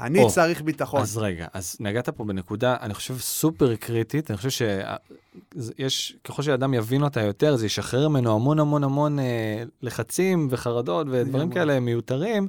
אני 0.00 0.22
או, 0.22 0.30
צריך 0.30 0.62
ביטחון. 0.62 1.00
אז 1.00 1.18
רגע, 1.18 1.46
אז 1.52 1.76
נגעת 1.80 2.08
פה 2.08 2.24
בנקודה, 2.24 2.76
אני 2.80 2.94
חושב, 2.94 3.18
סופר 3.18 3.76
קריטית, 3.76 4.30
אני 4.30 4.36
חושב 4.36 4.50
שיש, 4.50 6.16
ככל 6.24 6.42
שאדם 6.42 6.74
יבין 6.74 7.02
אותה 7.02 7.20
יותר, 7.20 7.56
זה 7.56 7.66
ישחרר 7.66 8.08
ממנו 8.08 8.34
המון 8.34 8.58
המון 8.58 8.84
המון 8.84 9.18
אה, 9.18 9.62
לחצים 9.82 10.48
וחרדות 10.50 11.06
ודברים. 11.10 11.50
כאלה 11.50 11.80
מיותרים. 11.80 12.48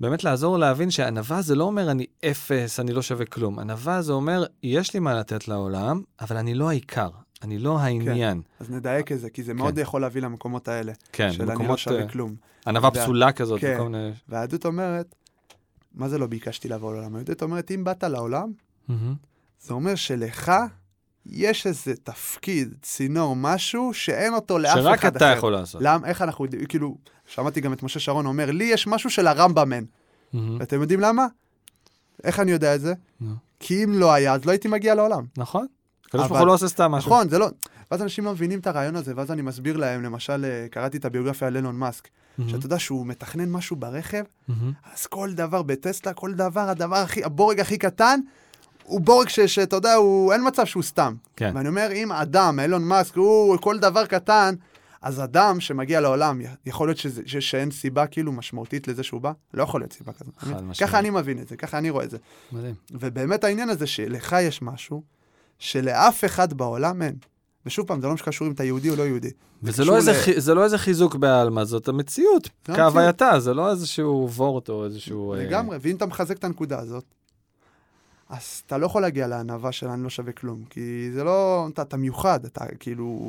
באמת 0.00 0.24
לעזור 0.24 0.58
להבין 0.58 0.90
שענווה 0.90 1.42
זה 1.42 1.54
לא 1.54 1.64
אומר 1.64 1.90
אני 1.90 2.06
אפס, 2.30 2.80
אני 2.80 2.92
לא 2.92 3.02
שווה 3.02 3.24
כלום. 3.26 3.58
ענווה 3.58 4.02
זה 4.02 4.12
אומר, 4.12 4.44
יש 4.62 4.94
לי 4.94 5.00
מה 5.00 5.14
לתת 5.14 5.48
לעולם, 5.48 6.02
אבל 6.20 6.36
אני 6.36 6.54
לא 6.54 6.68
העיקר, 6.68 7.08
אני 7.42 7.58
לא 7.58 7.78
העניין. 7.78 8.42
אז 8.60 8.70
נדייק 8.70 9.12
את 9.12 9.20
זה, 9.20 9.30
כי 9.30 9.42
זה 9.42 9.54
מאוד 9.54 9.78
יכול 9.78 10.00
להביא 10.00 10.22
למקומות 10.22 10.68
האלה. 10.68 10.92
כן, 11.12 11.32
של 11.32 11.50
אני 11.50 11.68
לא 11.68 11.76
שווה 11.76 12.00
אה, 12.02 12.08
כלום. 12.08 12.34
ענווה 12.66 12.90
וה- 12.94 13.02
פסולה 13.02 13.32
כזאת, 13.32 13.60
כן. 13.60 13.78
והיהדות 14.28 14.66
אומרת, 14.66 15.14
מה 15.94 16.08
זה 16.08 16.18
לא 16.18 16.26
ביקשתי 16.26 16.68
לבוא 16.68 16.94
לעולם? 16.94 17.14
היהדות 17.14 17.42
אומרת, 17.42 17.70
אם 17.70 17.84
באת 17.84 18.04
לעולם, 18.04 18.52
מהמם. 18.88 19.14
זה 19.60 19.74
אומר 19.74 19.94
שלך 19.94 20.52
יש 21.26 21.66
איזה 21.66 21.94
תפקיד, 21.96 22.74
צינור, 22.82 23.36
משהו 23.36 23.94
שאין 23.94 24.34
אותו 24.34 24.58
לאף 24.58 24.72
אחד 24.72 24.80
אחר. 24.80 25.00
שרק 25.00 25.16
אתה 25.16 25.24
יכול 25.24 25.52
לעשות. 25.52 25.80
למה, 25.84 26.08
איך 26.08 26.22
אנחנו 26.22 26.44
יודעים, 26.44 26.66
כאילו, 26.66 26.96
שמעתי 27.26 27.60
גם 27.60 27.72
את 27.72 27.82
משה 27.82 28.00
שרון 28.00 28.26
אומר, 28.26 28.50
לי 28.50 28.64
יש 28.64 28.86
משהו 28.86 29.10
של 29.10 29.26
הרמב"ם 29.26 29.72
אין. 29.72 29.86
מהמם. 30.32 30.56
ואתם 30.60 30.80
יודעים 30.80 31.00
למה? 31.00 31.26
איך 32.24 32.40
אני 32.40 32.50
יודע 32.50 32.74
את 32.74 32.80
זה? 32.80 32.94
נו. 33.20 33.34
כי 33.60 33.84
אם 33.84 33.92
לא 33.92 34.12
היה, 34.12 34.34
אז 34.34 34.44
לא 34.44 34.50
הייתי 34.50 34.68
מגיע 34.68 34.94
לעולם. 34.94 35.24
נכון. 35.36 35.66
הקדוש 36.06 36.28
ברוך 36.28 36.40
הוא 36.40 36.46
לא 36.46 36.54
עושה 36.54 36.68
סתם 36.68 36.92
משהו. 36.92 37.10
נכון, 37.10 37.28
זה 37.28 37.38
לא... 37.38 37.48
ואז 37.90 38.02
אנשים 38.02 38.24
לא 38.24 38.32
מבינים 38.32 38.58
את 38.58 38.66
הרעיון 38.66 38.96
הזה, 38.96 39.12
ואז 39.16 39.30
אני 39.30 39.42
מסביר 39.42 39.76
להם, 39.76 40.02
למשל, 40.02 40.44
אה, 40.44 40.66
קראתי 40.70 40.96
את 40.96 41.04
הביוגרפיה 41.04 41.48
על 41.48 41.56
אילון 41.56 41.76
מאסק, 41.76 42.08
מהמם. 42.38 42.50
שאתה 42.50 42.66
יודע 42.66 42.78
שהוא 42.78 43.06
מתכנן 43.06 43.50
משהו 43.50 43.76
ברכב, 43.76 44.22
מהמם. 44.48 44.72
אז 44.94 45.06
כל 45.06 45.32
דבר 45.34 45.62
בטסלה, 45.62 46.12
כל 46.12 46.34
דבר, 46.34 46.68
הדבר 46.68 46.96
הכי, 46.96 47.24
הבורג 47.24 47.60
הכי 47.60 47.78
קטן, 47.78 48.20
הוא 48.84 49.00
בורג 49.00 49.28
ש- 49.28 49.40
שאתה 49.40 49.76
יודע, 49.76 49.94
הוא, 49.94 50.32
אין 50.32 50.46
מצב 50.46 50.64
שהוא 50.64 50.82
סתם. 50.82 51.14
כן. 51.36 51.52
ואני 51.54 51.68
אומר, 51.68 51.88
אם 51.92 52.12
אדם, 52.12 52.60
אילון 52.60 52.84
מאסק, 52.84 53.16
הוא 53.16 53.56
כל 53.60 53.78
דבר 53.78 54.06
קטן, 54.06 54.54
אז 55.02 55.20
אדם 55.24 55.60
שמגיע 55.60 56.00
לעולם, 56.00 56.40
יכול 56.66 56.88
להיות 56.88 56.98
שזה, 56.98 57.22
ש- 57.26 57.36
שאין 57.36 57.70
סיבה 57.70 58.06
כאילו 58.06 58.32
משמעותית 58.32 58.88
לזה 58.88 59.02
שהוא 59.02 59.20
בא? 59.20 59.32
לא 59.54 59.62
יכול 59.62 59.80
להיות 59.80 59.92
סיבה 59.92 60.12
כזאת. 60.12 60.34
חד 60.38 60.50
משמעית. 60.64 60.90
ככה 60.90 60.98
אני 60.98 61.10
מבין 61.10 61.38
את 61.38 61.48
זה, 61.48 61.56
ככה 61.56 61.78
אני 61.78 61.90
רואה 61.90 62.04
את 62.04 62.10
זה. 62.10 62.18
מדהים. 62.52 62.74
ובאמת 62.90 63.44
העניין 63.44 63.68
הזה 63.68 63.86
שלך 63.86 64.36
יש 64.42 64.62
משהו 64.62 65.02
שלאף 65.58 66.24
אחד 66.24 66.52
בעולם 66.52 67.02
אין. 67.02 67.14
ושוב 67.66 67.86
פעם, 67.86 68.00
זה 68.00 68.06
לא 68.06 68.16
שקשור 68.16 68.46
אם 68.46 68.52
אתה 68.52 68.64
יהודי 68.64 68.90
או 68.90 68.96
לא 68.96 69.02
יהודי. 69.02 69.30
וזה 69.62 69.84
לא, 69.84 69.96
איזה, 69.96 70.10
ל- 70.10 70.14
חי- 70.14 70.40
זה 70.40 70.54
לא 70.54 70.64
איזה 70.64 70.78
חיזוק 70.78 71.14
בעלמא, 71.16 71.64
זאת 71.64 71.88
המציאות, 71.88 72.48
כהווייתה, 72.64 73.40
זה 73.40 73.54
לא 73.54 73.70
איזשהו 73.70 74.28
וורט 74.30 74.68
או 74.68 74.84
איזשהו... 74.84 75.32
אה, 75.34 75.38
לגמרי, 75.38 75.78
ואם 75.80 75.96
אתה 75.96 76.06
מחזק 76.06 76.36
את 76.38 76.44
הנקודה 76.44 76.78
הזאת, 76.78 77.04
אז 78.28 78.62
אתה 78.66 78.78
לא 78.78 78.86
יכול 78.86 79.02
להגיע 79.02 79.26
לענווה 79.26 79.72
של 79.72 79.88
אני 79.88 80.02
לא 80.02 80.10
שווה 80.10 80.32
כלום, 80.32 80.64
כי 80.70 81.10
זה 81.12 81.24
לא, 81.24 81.68
אתה, 81.72 81.82
אתה 81.82 81.96
מיוחד, 81.96 82.44
אתה 82.44 82.64
כאילו, 82.80 83.20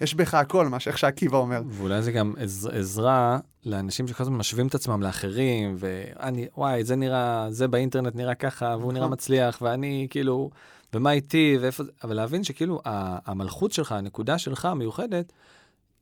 יש 0.00 0.14
בך 0.14 0.34
הכל, 0.34 0.68
מה 0.68 0.80
שאיך 0.80 0.98
שעקיבא 0.98 1.36
אומר. 1.38 1.62
ואולי 1.68 2.02
זה 2.02 2.12
גם 2.12 2.34
עז, 2.38 2.68
עזרה 2.72 3.38
לאנשים 3.66 4.08
שכל 4.08 4.22
הזמן 4.22 4.36
משווים 4.36 4.66
את 4.66 4.74
עצמם 4.74 5.02
לאחרים, 5.02 5.76
ואני, 5.78 6.46
וואי, 6.56 6.84
זה 6.84 6.96
נראה, 6.96 7.46
זה 7.50 7.68
באינטרנט 7.68 8.14
נראה 8.16 8.34
ככה, 8.34 8.76
והוא 8.80 8.92
נראה 8.92 9.04
נכון. 9.04 9.12
מצליח, 9.12 9.58
ואני 9.62 10.06
כאילו, 10.10 10.50
ומה 10.94 11.12
איתי, 11.12 11.58
ואיפה 11.60 11.84
זה, 11.84 11.90
אבל 12.04 12.16
להבין 12.16 12.44
שכאילו, 12.44 12.80
המלכות 12.84 13.72
שלך, 13.72 13.92
הנקודה 13.92 14.38
שלך 14.38 14.64
המיוחדת, 14.64 15.32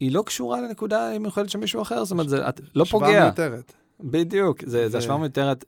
היא 0.01 0.13
לא 0.13 0.23
קשורה 0.27 0.61
לנקודה 0.61 1.15
המיוחדת 1.15 1.51
של 1.51 1.59
מישהו 1.59 1.83
אחר, 1.83 2.05
זאת 2.05 2.13
אומרת, 2.13 2.29
זה 2.29 2.49
את, 2.49 2.61
לא 2.75 2.83
השוואה 2.83 3.09
פוגע. 3.09 3.25
מיותרת. 3.25 3.73
בדיוק, 4.01 4.65
זה, 4.67 4.99
השוואה 4.99 5.19
מיותרת. 5.19 5.65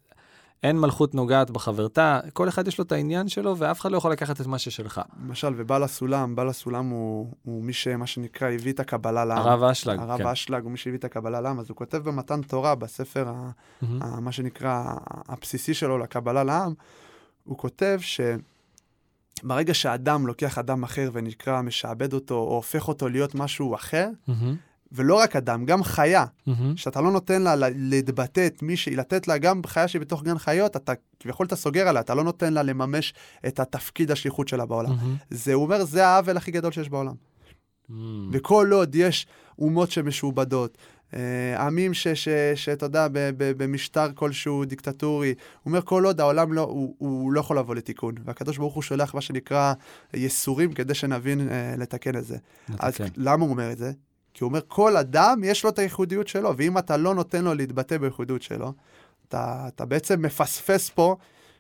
אין 0.63 0.81
מלכות 0.81 1.15
נוגעת 1.15 1.51
בחברתה, 1.51 2.21
כל 2.33 2.49
אחד 2.49 2.69
יש 2.69 2.79
לו 2.79 2.85
את 2.85 2.93
העניין 2.93 3.29
שלו, 3.29 3.57
ואף 3.59 3.81
אחד 3.81 3.93
לא 3.93 3.97
יכול 3.97 4.13
לקחת 4.13 4.41
את 4.41 4.47
מה 4.47 4.59
ששלך. 4.59 5.01
למשל, 5.27 5.55
ובעל 5.57 5.83
הסולם, 5.83 6.37
בעל 6.37 6.49
הסולם 6.49 6.89
הוא, 6.89 7.33
הוא 7.43 7.65
מי 7.65 7.73
שמה 7.73 8.07
שנקרא 8.07 8.51
הביא 8.51 8.73
את 8.73 8.81
הקבלה 8.81 9.25
לעם. 9.25 9.39
הרב 9.39 9.65
אשלג, 9.65 9.99
הרב 9.99 10.19
כן. 10.19 10.27
אשלג 10.27 10.63
הוא 10.63 10.71
מי 10.71 10.79
שהביא 10.79 10.99
את 10.99 11.05
הקבלה 11.05 11.41
לעם, 11.41 11.61
אז 11.61 11.69
הוא 11.69 11.77
כותב 11.77 11.99
במתן 11.99 12.43
תורה, 12.43 12.75
בספר, 12.75 13.29
ה, 13.29 13.51
מהמם. 13.83 14.03
ה, 14.03 14.21
מה 14.21 14.33
שנקרא, 14.33 14.85
הבסיסי 15.29 15.75
שלו 15.75 15.99
לקבלה 15.99 16.45
לעם, 16.45 16.75
הוא 17.45 17.59
כותב 17.59 17.99
שברגע 19.43 19.75
שאדם 19.75 20.27
לוקח 20.27 20.59
אדם 20.59 20.83
אחר 20.83 21.11
ונקרא, 21.13 21.63
משעבד 21.63 22.13
אותו, 22.13 22.35
או 22.35 22.55
הופך 22.55 22.89
אותו 22.89 23.09
להיות 23.09 23.35
משהו 23.35 23.75
אחר, 23.75 24.09
מהמם. 24.29 24.57
ולא 24.93 25.15
רק 25.15 25.37
אדם, 25.37 25.65
גם 25.65 25.83
חיה, 25.83 26.25
מהמם. 26.47 26.77
שאתה 26.77 27.01
לא 27.01 27.11
נותן 27.11 27.43
לה 27.43 27.55
להתבטא 27.77 28.47
את 28.47 28.63
מי 28.63 28.77
שהיא, 28.77 28.97
לתת 28.97 29.29
לה 29.29 29.39
גם 29.39 29.61
חיה 29.67 29.89
שהיא 29.89 30.01
בתוך 30.01 30.23
גן 30.23 30.39
חיות, 30.39 30.77
אתה 30.77 30.93
כביכול 31.21 31.47
אתה 31.47 31.57
סוגר 31.57 31.89
עליה, 31.89 32.01
אתה 32.01 32.15
לא 32.15 32.25
נותן 32.25 32.53
לה 32.53 32.63
לממש 32.63 33.15
את 33.47 33.61
התפקיד 33.61 34.11
השליחות 34.11 34.49
שלה 34.49 34.67
בעולם. 34.67 34.91
מהמם. 34.91 35.17
זה, 35.31 35.55
הוא 35.55 35.63
אומר, 35.63 35.85
זה 35.85 36.07
העוול 36.07 36.37
הכי 36.37 36.51
גדול 36.51 36.73
שיש 36.73 36.89
בעולם. 36.89 37.15
מהמם. 37.89 38.31
וכל 38.33 38.69
עוד 38.73 38.95
יש 38.95 39.27
אומות 39.59 39.91
שמשועבדות, 39.91 40.79
עמים 41.59 41.95
ש- 41.95 42.09
ש- 42.09 42.29
שאתה 42.55 42.87
יודע, 42.87 43.07
במשטר 43.37 44.07
כלשהו 44.15 44.65
דיקטטורי, 44.65 45.29
הוא 45.29 45.71
אומר, 45.71 45.83
כל 45.83 46.05
עוד 46.05 46.21
העולם 46.21 46.53
לא, 46.53 46.61
הוא, 46.61 46.95
הוא 46.99 47.33
לא 47.33 47.41
יכול 47.41 47.59
לבוא 47.59 47.75
לתיקון. 47.75 48.15
והקדוש 48.25 48.59
ברוך 48.59 48.75
הוא 48.75 48.83
שולח 48.83 49.15
מה 49.15 49.21
שנקרא 49.21 49.73
ייסורים 50.15 50.73
כדי 50.73 50.95
שנבין 50.95 51.49
אה, 51.49 51.75
לתקן 51.79 52.17
את 52.17 52.25
זה. 52.25 52.37
אז 52.79 53.01
נתקן. 53.01 53.05
למה 53.17 53.45
הוא 53.45 53.51
אומר 53.51 53.73
את 53.73 53.79
זה? 53.79 53.93
כי 54.35 54.45
הוא 54.45 54.49
אומר, 54.49 54.61
כל 54.69 54.97
אדם 54.97 55.41
יש 55.45 55.65
לו 55.65 55.71
את 55.71 55.79
הייחודיות 55.79 56.29
שלו, 56.29 56.57
ואם 56.57 56.79
אתה 56.79 56.97
לא 56.97 57.15
נותן 57.15 57.45
לו 57.45 57.55
להתבטא 57.55 57.99
בייחודיות 57.99 58.43
שלו, 58.43 58.73
אתה, 59.29 59.65
אתה 59.69 59.85
בעצם 59.85 60.23
מפספס 60.23 60.91
פה 60.91 61.17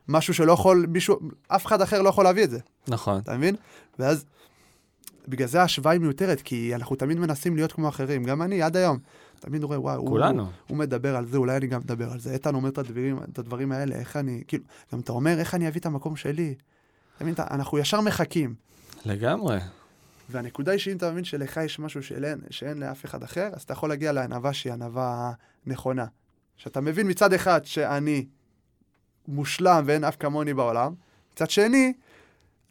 משהו 0.09 0.35
שלא 0.35 0.53
יכול, 0.53 0.87
מישהו, 0.89 1.19
אף 1.49 1.67
אחד 1.67 1.83
אחר 1.83 2.03
לא 2.03 2.09
יכול 2.09 2.25
להביא 2.25 2.45
את 2.45 2.51
זה, 2.51 2.59
נכון. 2.89 3.19
אתה 3.19 3.37
מבין? 3.37 3.57
ואז, 3.99 4.25
בגלל 5.29 5.49
זה 5.49 5.61
ההשוואה 5.61 5.93
היא 5.93 6.01
מיותרת, 6.01 6.41
כי 6.41 6.75
אנחנו 6.75 6.97
תמיד 6.97 7.19
מנסים 7.19 7.57
להיות 7.57 7.73
כמו 7.73 7.89
אחרים, 7.89 8.25
גם 8.25 8.43
אני, 8.43 8.63
עד 8.63 8.77
היום. 8.77 8.99
תמיד 9.43 9.65
רואה, 9.65 9.81
וואי, 9.81 9.97
הוא, 9.97 10.09
כולנו. 10.09 10.47
הוא 10.69 10.77
מדבר 10.79 11.17
על 11.17 11.27
זה, 11.27 11.37
אולי 11.37 11.57
אני 11.57 11.67
גם 11.67 11.81
מדבר 11.81 12.13
על 12.13 12.21
זה. 12.21 12.33
איתן 12.33 12.55
אומר 12.55 12.69
את 12.69 12.79
הדברים, 12.79 13.19
את 13.33 13.39
הדברים 13.39 13.73
האלה, 13.73 13.95
איך 13.95 14.17
אני, 14.17 14.43
כאילו, 14.49 14.65
גם 14.93 15.01
אתה 15.01 15.13
אומר, 15.13 15.39
איך 15.39 15.55
אני 15.55 15.69
אביא 15.69 15.81
את 15.81 15.87
המקום 15.87 16.17
שלי. 16.17 16.55
אתה- 17.33 17.47
אנחנו 17.51 17.79
ישר 17.79 18.01
מחכים. 18.01 18.55
לגמרי. 19.05 19.59
והנקודה 20.31 20.73
היא 20.73 20.79
שאם 20.81 20.97
אתה 20.97 21.11
מבין 21.13 21.25
שלך 21.25 21.57
יש 21.65 21.79
משהו 21.79 22.03
שאין, 22.03 22.41
שאין 22.51 22.79
לאף 22.79 23.05
אחד 23.05 23.23
אחר, 23.23 23.49
אז 23.53 23.63
אתה 23.63 23.73
יכול 23.73 23.89
להגיע 23.89 24.13
לענווה 24.13 24.53
שהיא 24.53 24.73
ענווה 24.73 25.33
נכונה. 25.67 26.07
שאתה 26.57 26.81
מבין 26.81 27.11
מצד 27.11 27.33
אחד 27.33 27.61
שאני 27.65 28.27
מושלם 29.29 29.83
ואין 29.87 30.05
אף 30.05 30.17
כמוני 30.21 30.55
בעולם, 30.55 30.95
מצד 31.33 31.51
שני, 31.51 31.93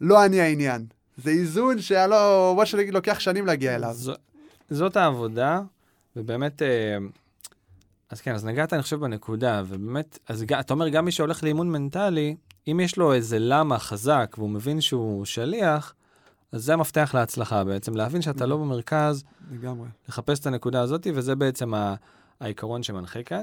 לא 0.00 0.24
אני 0.24 0.40
העניין. 0.40 0.86
זה 1.16 1.30
איזון 1.30 1.80
שלא, 1.80 2.54
מה 2.56 2.66
שנגיד, 2.66 2.94
לוקח 2.94 3.18
שנים 3.18 3.46
להגיע 3.46 3.74
אליו. 3.74 3.92
ז- 3.94 4.10
זאת 4.70 4.96
העבודה, 4.96 5.60
ובאמת, 6.16 6.62
אה, 6.62 6.96
אז 8.10 8.20
כן, 8.20 8.34
אז 8.34 8.44
נגעת, 8.44 8.72
אני 8.72 8.82
חושב, 8.82 9.00
בנקודה, 9.00 9.62
ובאמת, 9.66 10.18
אז 10.28 10.44
אתה 10.60 10.74
אומר, 10.74 10.88
גם 10.88 11.04
מי 11.04 11.12
שהולך 11.12 11.44
לאימון 11.44 11.70
מנטלי, 11.70 12.36
אם 12.68 12.80
יש 12.80 12.96
לו 12.96 13.12
איזה 13.12 13.36
למה 13.38 13.78
חזק, 13.78 14.34
והוא 14.38 14.50
מבין 14.50 14.80
שהוא 14.80 15.24
שליח, 15.24 15.94
אז 16.52 16.64
זה 16.64 16.72
המפתח 16.72 17.10
להצלחה 17.14 17.64
בעצם, 17.64 17.96
להבין 17.96 18.22
שאתה 18.22 18.46
לא 18.46 18.56
במרכז, 18.56 19.24
לגמרי. 19.52 19.88
לחפש 20.08 20.38
את 20.40 20.46
הנקודה 20.46 20.80
הזאת, 20.80 21.06
וזה 21.14 21.34
בעצם 21.34 21.74
ה- 21.74 21.94
העיקרון 22.40 22.82
שמנחה 22.82 23.22
כאן. 23.22 23.42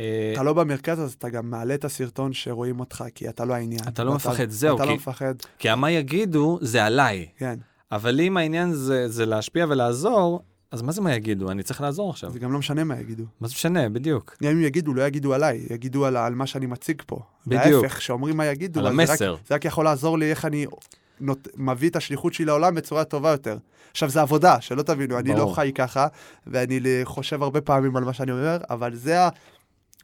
אה, 0.00 0.30
אתה 0.34 0.42
לא 0.42 0.52
במרכז, 0.52 1.00
אז 1.00 1.12
אתה 1.12 1.28
גם 1.28 1.50
מעלה 1.50 1.74
את 1.74 1.84
הסרטון 1.84 2.32
שרואים 2.32 2.80
אותך, 2.80 3.04
כי 3.14 3.28
אתה 3.28 3.44
לא 3.44 3.54
העניין. 3.54 3.80
אתה 3.88 4.04
לא 4.04 4.14
מפחד, 4.14 4.50
זהו, 4.50 4.76
אתה 4.76 4.82
כי- 4.84 4.88
לא 4.90 4.94
מפחד, 4.96 5.34
כי 5.58 5.70
המה 5.70 5.90
יגידו 5.90 6.58
זה 6.62 6.84
עליי. 6.84 7.26
כן. 7.36 7.58
אבל 7.92 8.20
אם 8.20 8.36
העניין 8.36 8.72
זה, 8.72 9.08
זה 9.08 9.26
להשפיע 9.26 9.66
ולעזור, 9.68 10.42
אז 10.72 10.82
מה 10.82 10.92
זה 10.92 11.00
מה 11.00 11.14
יגידו? 11.14 11.50
אני 11.50 11.62
צריך 11.62 11.80
לעזור 11.80 12.10
עכשיו. 12.10 12.30
זה 12.30 12.38
גם 12.38 12.52
לא 12.52 12.58
משנה 12.58 12.84
מה 12.84 13.00
יגידו. 13.00 13.24
מה 13.40 13.48
זה 13.48 13.52
משנה, 13.54 13.88
בדיוק. 13.88 14.36
גם 14.42 14.50
אם 14.50 14.60
יגידו, 14.62 14.94
לא 14.94 15.06
יגידו 15.06 15.34
עליי, 15.34 15.66
יגידו 15.70 16.06
על, 16.06 16.16
על 16.16 16.34
מה 16.34 16.46
שאני 16.46 16.66
מציג 16.66 17.02
פה. 17.06 17.18
בדיוק. 17.46 17.82
להפך, 17.82 17.96
כשאומרים 17.98 18.36
מה 18.36 18.46
יגידו, 18.46 18.80
על 18.80 18.86
אז 18.86 18.92
זה 18.96 19.02
רק- 19.02 19.10
המסר. 19.10 19.36
זה 19.48 19.54
רק 19.54 19.64
יכול 19.64 19.84
לעזור 19.84 20.18
לי 20.18 20.30
איך 20.30 20.44
אני 20.44 20.66
נות... 21.20 21.48
מביא 21.56 21.90
את 21.90 21.96
השליחות 21.96 22.34
שלי 22.34 22.44
לעולם 22.44 22.74
בצורה 22.74 23.04
טובה 23.04 23.30
יותר. 23.30 23.58
עכשיו, 23.90 24.08
זה 24.10 24.20
עבודה, 24.20 24.60
שלא 24.60 24.82
תבינו, 24.82 25.18
אני 25.18 25.28
לא 25.28 25.36
ברור. 25.36 25.54
חי 25.54 25.72
ככה, 25.74 26.06
ואני 26.46 26.80
חושב 27.04 27.42
הרבה 27.42 27.60
פעמים 27.60 27.96
על 27.96 28.04
מה 28.04 28.12
שאני 28.12 28.32
אומר, 28.32 28.58
אבל 28.70 28.94
זה 28.94 29.20
ה... 29.24 29.28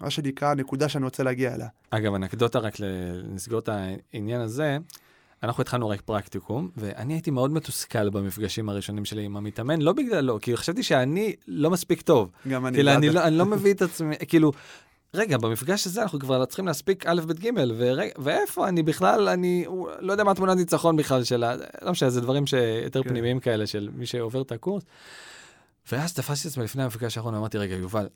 מה 0.01 0.11
שנקרא 0.11 0.49
הנקודה 0.51 0.89
שאני 0.89 1.05
רוצה 1.05 1.23
להגיע 1.23 1.55
אליה. 1.55 1.69
אגב, 1.91 2.15
אנקדוטה 2.15 2.59
רק 2.59 2.75
לסגור 3.35 3.59
את 3.59 3.69
העניין 4.13 4.41
הזה, 4.41 4.79
אנחנו 5.43 5.61
התחלנו 5.61 5.89
רק 5.89 6.01
פרקטיקום, 6.01 6.71
ואני 6.77 7.15
הייתי 7.15 7.31
מאוד 7.31 7.53
מתוסכל 7.53 8.11
במפגשים 8.11 8.69
הראשונים 8.69 9.05
שלי 9.05 9.25
עם 9.25 9.37
המתאמן, 9.37 9.83
לא 9.83 9.93
בגללו, 9.93 10.39
כי 10.41 10.57
חשבתי 10.57 10.83
שאני 10.83 11.35
לא 11.49 11.71
מספיק 11.71 12.03
טוב. 12.03 12.31
גם 12.49 12.67
אני... 12.67 12.77
כאילו, 12.77 12.93
אני 12.93 13.11
לא, 13.11 13.25
אני 13.25 13.39
לא 13.39 13.47
מביא 13.47 13.75
את 13.75 13.83
עצמי, 13.83 14.17
כאילו, 14.29 14.53
רגע, 15.15 15.39
במפגש 15.39 15.87
הזה 15.87 16.03
אנחנו 16.03 16.19
כבר 16.19 16.45
צריכים 16.45 16.67
להספיק 16.67 17.07
א', 17.07 17.21
ב', 17.27 17.33
ג', 17.33 17.51
ורגע, 17.77 18.13
ואיפה 18.19 18.69
אני 18.69 18.83
בכלל, 18.83 19.29
אני 19.29 19.65
לא 20.01 20.13
יודע 20.13 20.25
מה 20.25 20.35
תמונת 20.35 20.57
ניצחון 20.57 20.97
בכלל 20.97 21.25
של 21.25 21.45
ה... 21.45 21.55
לא 21.83 21.91
משנה, 21.91 22.11
זה 22.11 22.21
דברים 22.21 22.47
שיותר 22.47 23.03
כן. 23.03 23.09
פנימיים 23.09 23.41
כאלה 23.41 23.67
של 23.67 23.89
מי 23.93 24.07
שעובר 24.07 24.43
את 24.43 24.53
הקורס. 24.53 24.83
ואז 25.93 26.15
תפסתי 26.15 26.49
את 26.49 26.53
עצמי 26.53 26.65
לפני 26.65 26.83
המפגש 26.83 27.17
האחרון, 27.17 27.35
אמרתי, 27.35 27.59
רגע, 27.59 27.75
יובל, 27.75 28.09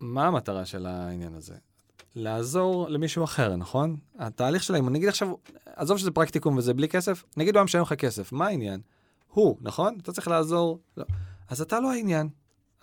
מה 0.00 0.26
המטרה 0.26 0.64
של 0.64 0.86
העניין 0.86 1.34
הזה? 1.34 1.54
לעזור 2.14 2.88
למישהו 2.88 3.24
אחר, 3.24 3.56
נכון? 3.56 3.96
התהליך 4.18 4.62
שלהם, 4.62 4.88
נגיד 4.88 5.08
עכשיו, 5.08 5.34
עזוב 5.66 5.98
שזה 5.98 6.10
פרקטיקום 6.10 6.56
וזה 6.56 6.74
בלי 6.74 6.88
כסף, 6.88 7.24
נגיד 7.36 7.54
הוא 7.54 7.58
היה 7.58 7.64
משלם 7.64 7.82
לך 7.82 7.92
כסף, 7.92 8.32
מה 8.32 8.46
העניין? 8.46 8.80
הוא, 9.28 9.56
נכון? 9.60 9.98
אתה 10.02 10.12
צריך 10.12 10.28
לעזור. 10.28 10.78
לא. 10.96 11.04
אז 11.48 11.60
אתה 11.60 11.80
לא 11.80 11.92
העניין, 11.92 12.28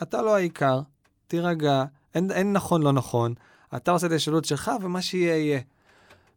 אתה 0.02 0.22
לא 0.22 0.36
העיקר, 0.36 0.82
תירגע, 1.28 1.84
אין, 2.16 2.32
אין 2.32 2.54
נכון 2.54 2.82
לא 2.82 2.92
נכון, 2.92 3.34
אתה 3.76 3.92
עושה 3.92 4.08
את 4.08 4.12
השאלות 4.12 4.46
שלך 4.46 4.72
ומה 4.82 5.02
שיהיה 5.02 5.38
יהיה. 5.38 5.62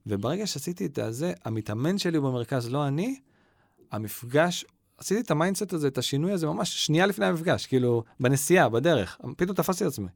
וברגע 0.07 0.47
שעשיתי 0.47 0.87
את 0.87 0.99
הזה, 0.99 1.33
המתאמן 1.45 1.99
שלי 1.99 2.17
הוא 2.17 2.29
במרכז, 2.31 2.71
לא 2.71 2.89
אני, 2.89 3.21
המפגש, 3.93 4.65
עשיתי 4.99 5.21
את 5.21 5.31
ה 5.31 5.36
mindset 5.36 5.73
הזה, 5.73 5.89
את 5.89 5.99
השינוי 5.99 6.33
הזה 6.33 6.47
ממש 6.47 6.87
שנייה 6.87 7.07
לפני 7.07 7.27
המפגש, 7.27 7.67
כאילו, 7.67 8.05
בנסיעה, 8.21 8.69
בדרך, 8.69 9.19
פתאום 9.37 9.57
תפסתי 9.57 9.85
את 9.85 9.89
עצמי. 9.89 10.09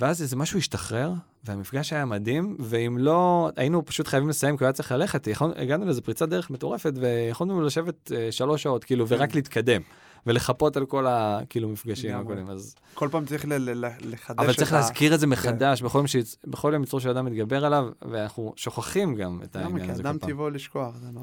ואז 0.00 0.22
איזה 0.22 0.36
משהו 0.36 0.58
השתחרר, 0.58 1.12
והמפגש 1.44 1.92
היה 1.92 2.04
מדהים, 2.04 2.56
ואם 2.60 2.98
לא, 2.98 3.50
היינו 3.56 3.84
פשוט 3.84 4.06
חייבים 4.06 4.28
לסיים, 4.28 4.56
כי 4.56 4.64
הוא 4.64 4.66
היה 4.66 4.72
צריך 4.72 4.92
ללכת, 4.92 5.26
יכול, 5.26 5.52
הגענו 5.56 5.84
לאיזה 5.84 6.00
פריצת 6.02 6.28
דרך 6.28 6.50
מטורפת, 6.50 6.92
ויכולנו 6.96 7.60
לשבת 7.60 8.12
אה, 8.12 8.32
שלוש 8.32 8.62
שעות, 8.62 8.84
כאילו, 8.84 9.08
ורק 9.08 9.34
להתקדם, 9.34 9.80
ולחפות 10.26 10.76
על 10.76 10.86
כל 10.86 11.06
ה... 11.06 11.40
כאילו. 11.50 11.74
הקודמים, 12.14 12.50
אז... 12.50 12.74
כל 12.94 13.08
פעם 13.10 13.24
צריך 13.24 13.44
ל- 13.44 13.52
ל- 13.54 13.86
לחדש 14.02 14.38
אבל 14.38 14.50
את 14.50 14.56
צריך 14.56 14.72
ה- 14.72 14.76
להזכיר 14.76 15.14
את 15.14 15.20
זה 15.20 15.26
מחדש, 15.26 15.82
בכל 15.82 15.98
יום 15.98 16.06
שיצ- 16.06 16.36
בכל 16.46 16.70
יום 16.74 16.82
יצרו 16.82 17.00
של 17.00 17.08
אדם 17.10 17.24
מתגבר 17.24 17.64
עליו, 17.64 17.88
ואנחנו 18.10 18.52
שוכחים 18.56 19.14
גם 19.14 19.40
את? 19.42 19.56
העניין 19.56 19.84
כי 19.86 19.90
הזה 19.92 20.02
אדם 20.02 20.14
כל 20.18 20.26
פעם. 20.26 20.30
טבעו 20.30 20.50
לשכוח, 20.50 20.96
זה 20.96 21.06
לא... 21.14 21.20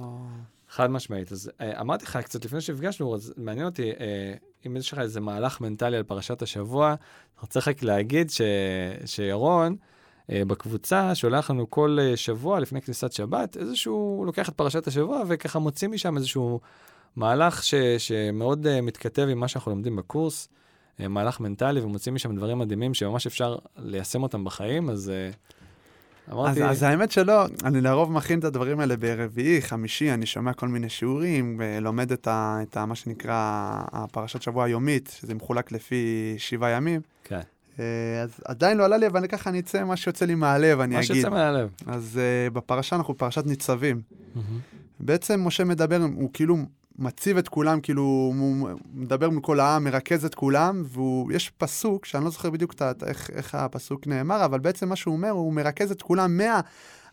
חד 0.78 0.92
משמעית. 0.92 1.32
אז 1.32 1.52
אה, 1.62 1.82
אמרתי 1.82 2.06
לך 2.06 2.18
קצת 2.18 2.46
לפני 2.46 2.62
שנפגשנו, 2.62 3.16
אז 3.16 3.34
מעניין 3.38 3.66
אותי, 3.66 3.92
אה, 3.92 4.34
אם 4.68 4.78
יש 4.78 4.94
לך 4.94 5.00
איזה 5.00 5.20
מהלך 5.20 5.62
מנטלי 5.62 5.98
על 5.98 6.04
פרשת 6.04 6.42
השבוע, 6.42 6.96
אני 7.42 7.48
צריך 7.48 7.68
רק 7.68 7.84
להגיד 7.84 8.30
ש, 8.30 8.42
שירון, 9.06 9.76
אה, 10.32 10.42
בקבוצה, 10.48 11.16
שולח 11.16 11.52
לנו 11.52 11.70
כל 11.70 11.98
אה, 12.02 12.18
שבוע 12.18 12.60
לפני 12.60 12.82
כניסת 12.82 13.12
שבת, 13.12 13.58
איזשהו, 13.58 13.94
הוא 13.94 14.26
לוקח 14.26 14.50
את 14.50 14.54
פרשת 14.54 14.88
השבוע 14.88 15.24
וככה 15.28 15.60
מוציא 15.60 15.88
משם 15.88 16.18
איזשהו 16.18 16.60
מהלך 17.16 17.64
ש, 17.64 17.76
שמאוד 17.98 18.68
אה, 18.68 18.82
מתכתב 18.82 19.28
עם 19.32 19.40
מה 19.40 19.48
שאנחנו 19.48 19.72
לומדים 19.72 19.96
בקורס, 19.96 20.50
אה, 21.00 21.08
מהלך 21.08 21.40
מנטלי, 21.40 21.82
ומוציא 21.82 22.12
משם 22.12 22.36
דברים 22.36 22.60
מדהימים 22.60 22.94
שממש 22.94 23.28
אפשר 23.28 23.56
ליישם 23.78 24.24
אותם 24.24 24.44
בחיים, 24.44 24.90
אז 24.90 25.12
אז, 25.12 25.12
אמרתי... 26.32 26.64
אז 26.64 26.84
האמת 26.84 27.12
שלא, 27.12 27.46
אני 27.64 27.82
לרוב 27.82 28.12
מכין 28.12 28.40
את 28.40 28.44
הדברים 28.44 28.80
האלה 28.80 28.98
ברביעי, 28.98 29.62
חמישי, 29.62 30.12
אני 30.14 30.26
שומע 30.26 30.54
כל 30.54 30.68
מיני 30.68 30.90
שיעורים, 30.90 31.62
לומד 31.82 32.12
את, 32.12 32.28
ה, 32.28 32.60
את 32.62 32.78
ה, 32.78 32.86
מה 32.86 32.96
שנקרא 32.96 33.34
הפרשת 33.92 34.42
שבוע 34.42 34.66
היומית, 34.66 35.18
שזה 35.20 35.34
מחולק 35.34 35.72
לפי 35.72 36.36
שבעה 36.38 36.70
ימים. 36.70 37.02
כן, 37.24 37.42
אה, 37.80 38.22
אז 38.24 38.40
עדיין 38.46 38.78
לא 38.78 38.86
עלה 38.86 38.98
לי, 38.98 39.08
אבל 39.08 39.28
ככה 39.28 39.50
אני 39.50 39.60
אצא 39.60 39.84
מה 39.84 39.98
שיוצא 39.98 40.26
לי 40.26 40.36
מהלב, 40.36 40.80
אני 40.80 40.94
מה 40.94 41.00
אגיד. 41.00 41.14
שיוצא 41.14 41.30
מהלב. 41.30 41.70
אז 41.88 42.20
uh, 42.20 42.54
בפרשה 42.54 42.96
אנחנו 42.96 43.14
בפרשת 43.14 43.46
ניצבים. 43.46 44.02
מהמם. 44.36 44.60
בעצם 45.00 45.42
משה 45.44 45.64
מדבר, 45.64 46.02
הוא 46.16 46.30
כאילו 46.34 46.58
מציב 47.00 47.38
את 47.38 47.48
כולם, 47.48 47.82
כאילו 47.82 48.02
הוא 48.02 48.70
מדבר 48.94 49.30
מכל 49.30 49.60
העם, 49.60 49.84
מרכז 49.84 50.26
את 50.26 50.36
כולם, 50.36 50.84
ויש 51.28 51.50
פסוק, 51.58 52.06
שאני 52.06 52.24
לא 52.24 52.30
זוכר 52.30 52.50
בדיוק 52.50 52.74
את, 52.74 53.04
איך, 53.04 53.30
איך 53.30 53.56
הפסוק 53.56 54.08
נאמר, 54.08 54.46
אבל 54.46 54.60
בעצם 54.60 54.90
מה 54.90 54.96
שהוא 54.96 55.16
אומר, 55.16 55.30
הוא 55.30 55.54
מרכז 55.54 55.92
את 55.92 56.02
כולם 56.02 56.40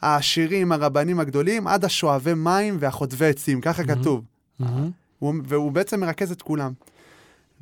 מהעשירים, 0.03 0.73
הרבנים 0.73 1.21
הגדולים, 1.21 1.67
עד 1.67 1.85
השואבי 1.85 2.35
מים 2.35 2.77
והחוטבי 2.81 3.27
עצים, 3.27 3.61
ככה 3.61 3.83
מהמם. 3.83 4.01
כתוב. 4.01 4.25
מהמם. 4.59 4.91
הוא, 5.19 5.35
והוא 5.45 5.73
בעצם 5.73 6.01
מרכז 6.01 6.33
את 6.33 6.43
כולם. 6.43 6.73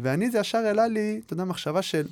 ואני, 0.01 0.31
זה 0.31 0.39
ישר 0.39 0.59
העלה 0.59 0.87
לי, 0.87 1.21
אתה 1.27 1.33
יודע, 1.33 1.45
מחשבה 1.45 1.83
של, 1.83 2.07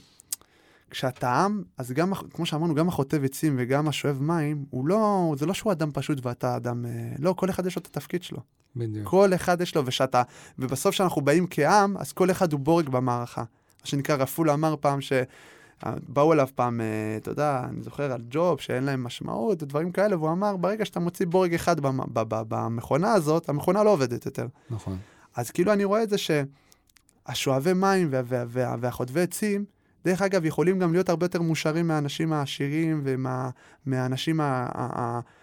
כשאתה 0.90 1.44
עם, 1.44 1.62
אז 1.78 1.92
גם, 1.92 2.12
כמו 2.14 2.46
שאמרנו, 2.46 2.74
גם 2.74 2.88
החוטב 2.88 3.24
עצים 3.24 3.56
וגם 3.58 3.88
השואב 3.88 4.22
מים, 4.22 4.64
הוא 4.70 4.86
לא, 4.86 5.34
זה 5.38 5.46
לא 5.46 5.54
שהוא 5.54 5.72
אדם 5.72 5.90
פשוט 5.92 6.26
ואתה 6.26 6.56
אדם, 6.56 6.86
אה, 6.86 6.90
לא, 7.18 7.32
כל 7.32 7.50
אחד 7.50 7.66
יש 7.66 7.76
לו 7.76 7.80
את 7.82 7.86
התפקיד 7.86 8.22
שלו. 8.22 8.40
בדיוק. 8.76 9.08
כל 9.08 9.34
אחד 9.34 9.60
יש 9.60 9.74
לו, 9.74 9.86
ושאתה, 9.86 10.22
ובסוף 10.58 10.94
כשאנחנו 10.94 11.20
באים 11.22 11.46
כעם, 11.50 11.96
אז 11.96 12.12
כל 12.12 12.30
אחד 12.30 12.52
הוא 12.52 12.60
בורג 12.60 12.88
במערכה. 12.88 13.40
מה 13.80 13.86
שנקרא, 13.86 14.16
רפול 14.16 14.50
אמר 14.50 14.74
פעם 14.80 15.00
ש... 15.00 15.12
באו 16.08 16.32
אליו 16.32 16.48
פעם, 16.54 16.80
אה, 16.80 16.86
אתה 17.16 17.30
יודע, 17.30 17.62
אני 17.70 17.82
זוכר 17.82 18.12
על 18.12 18.22
ג'וב 18.30 18.60
שאין 18.60 18.84
להם 18.84 19.04
משמעות 19.04 19.62
ודברים 19.62 19.92
כאלה, 19.92 20.16
והוא 20.18 20.30
אמר, 20.32 20.56
ברגע 20.56 20.84
שאתה 20.84 21.00
מוציא 21.00 21.26
בורג 21.26 21.54
אחד 21.54 21.76
במכונה 22.48 23.12
הזאת, 23.12 23.48
המכונה 23.48 23.82
לא 23.82 23.90
עובדת 23.90 24.26
יותר. 24.26 24.46
נכון. 24.70 24.98
אז 25.36 25.50
כאילו 25.50 25.72
אני 25.72 25.84
רואה 25.84 26.02
את 26.02 26.10
זה 26.10 26.16
שהשואבי 26.18 27.72
מים 27.72 28.08
וה- 28.10 28.22
וה- 28.24 28.44
וה- 28.48 28.76
והחוטבי 28.80 29.20
עצים, 29.20 29.64
דרך 30.04 30.22
אגב, 30.22 30.44
יכולים 30.44 30.78
גם 30.78 30.92
להיות 30.92 31.08
הרבה 31.08 31.24
יותר 31.24 31.42
מאושרים 31.42 31.88
מהאנשים 31.88 32.32
העשירים 32.32 33.04
ומהאנשים 33.86 34.40
ה- 34.40 34.44
ה- 34.44 34.68
ה- 34.74 34.88
ה- 35.00 35.20
ב- 35.20 35.39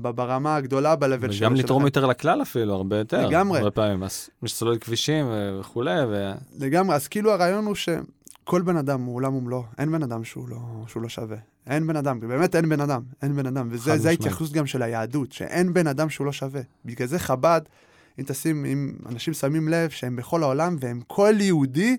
ברמה 0.00 0.56
הגדולה 0.56 0.96
ב-level 0.96 1.28
וגם 1.40 1.54
לתרום 1.54 1.84
יותר 1.84 2.06
לכלל 2.06 2.42
אפילו, 2.42 2.74
הרבה 2.74 2.96
יותר. 2.96 3.26
לגמרי. 3.26 3.58
הרבה 3.58 3.70
פעמים, 3.70 4.02
אז 4.02 4.30
מי 4.42 4.48
שסולל 4.48 4.78
כבישים 4.78 5.26
וכולי, 5.60 6.04
ו... 6.08 6.32
לגמרי, 6.58 6.96
אז 6.96 7.08
כאילו 7.08 7.32
הרעיון 7.32 7.66
הוא 7.66 7.74
שכל 7.74 8.62
בן 8.62 8.76
אדם 8.76 9.02
הוא 9.02 9.14
עולם 9.14 9.34
ומלואו, 9.34 9.64
אין 9.78 9.92
בן 9.92 10.02
אדם 10.02 10.24
שהוא 10.24 10.48
לא, 10.48 10.56
שהוא 10.86 11.02
לא 11.02 11.08
שווה. 11.08 11.36
אין 11.66 11.86
בן 11.86 11.96
אדם, 11.96 12.20
באמת 12.20 12.56
אין 12.56 12.68
בן 12.68 12.80
אדם, 12.80 13.02
אין 13.22 13.36
בן 13.36 13.46
אדם. 13.46 13.68
וזה. 13.70 14.08
ההתייחסות 14.08 14.52
גם 14.52 14.66
של 14.66 14.82
היהדות, 14.82 15.32
שאין 15.32 15.74
בן 15.74 15.86
אדם 15.86 16.10
שהוא 16.10 16.26
לא 16.26 16.32
שווה. 16.32 16.60
בגלל 16.84 17.08
זה 17.08 17.18
חב"ד, 17.18 17.60
אם 18.18 18.24
תשים, 18.24 18.64
אם 18.64 18.92
אנשים 19.08 19.34
שמים 19.34 19.68
לב 19.68 19.90
שהם 19.90 20.16
בכל 20.16 20.42
העולם 20.42 20.76
והם 20.80 21.00
כל 21.06 21.34
יהודי, 21.40 21.96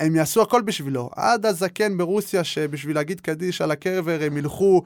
הם 0.00 0.16
יעשו 0.16 0.42
הכל 0.42 0.62
בשבילו. 0.62 1.10
עד 1.16 1.46
הזקן 1.46 1.98
ברוסיה, 1.98 2.44
שבשביל 2.44 2.96
להגיד 2.96 3.20
קדיש 3.20 3.60
על 3.60 3.70
הקבר, 3.70 4.18
הם 4.22 4.36
ילכו 4.36 4.82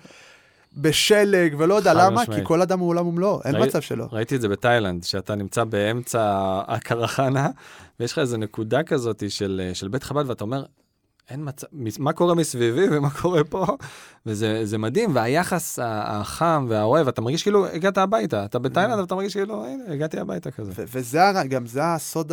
בשלג, 0.79 1.55
ולא 1.59 1.75
יודע 1.75 1.95
למה, 1.95 2.23
משמעית. 2.23 2.41
כי 2.41 2.47
כל 2.47 2.63
אדם 2.63 2.79
הוא 2.79 2.89
עולם 2.89 3.07
ומלואו, 3.07 3.41
אין 3.45 3.57
ראי- 3.57 3.67
מצב 3.67 3.81
שלא. 3.81 4.07
ראיתי 4.13 4.37
את 4.37 4.41
זה 4.41 4.49
בתאילנד, 4.49 5.05
שאתה 5.05 5.35
נמצא 5.35 5.65
באמצע 5.65 6.23
הקרחנה, 6.69 7.49
ויש 8.01 8.13
לך 8.13 8.19
איזו 8.19 8.37
נקודה 8.37 8.83
כזאת 8.83 9.23
של, 9.31 9.71
של 9.75 9.89
בית 9.89 10.03
חב"ד, 10.03 10.25
ואתה 10.29 10.45
אומר, 10.45 10.65
אין 11.31 11.41
מצב, 11.45 11.67
מה 11.99 12.13
קורה 12.13 12.35
מסביבי 12.35 12.87
ומה 12.91 13.11
קורה 13.11 13.45
פה? 13.45 13.67
וזה 14.27 14.61
זה 14.65 14.79
מדהים, 14.79 15.15
והיחס 15.15 15.79
החם 15.83 16.67
והאוהב, 16.69 17.09
אתה 17.09 17.21
מרגיש 17.21 17.43
כאילו 17.43 17.67
הגעת 17.67 17.99
הביתה, 17.99 18.45
אתה 18.45 18.59
בתאילנד, 18.59 18.99
ואתה 19.01 19.15
מרגיש 19.15 19.33
כאילו, 19.37 19.67
הנה, 19.67 19.85
הגעתי 19.93 20.19
הביתה 20.21 20.51
כזה. 20.51 20.73
וזה 20.77 21.19
גם 21.49 21.67
זה 21.67 21.85
הסוד, 21.85 22.33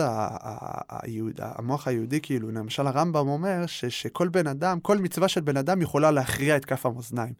המוח 1.39 1.87
היהודי, 1.87 2.19
כאילו, 2.21 2.51
למשל 2.51 2.87
הרמב"ם 2.87 3.27
אומר 3.27 3.65
שכל 3.67 4.27
בן 4.27 4.47
אדם, 4.47 4.79
כל 4.79 4.97
מצווה 4.97 5.27
של 5.27 5.41
בן 5.41 5.57
אדם 5.57 5.81
יכולה 5.81 6.11
להכריע 6.11 6.57
את 6.57 6.65
כף 6.65 6.85
המאזניים. 6.85 7.33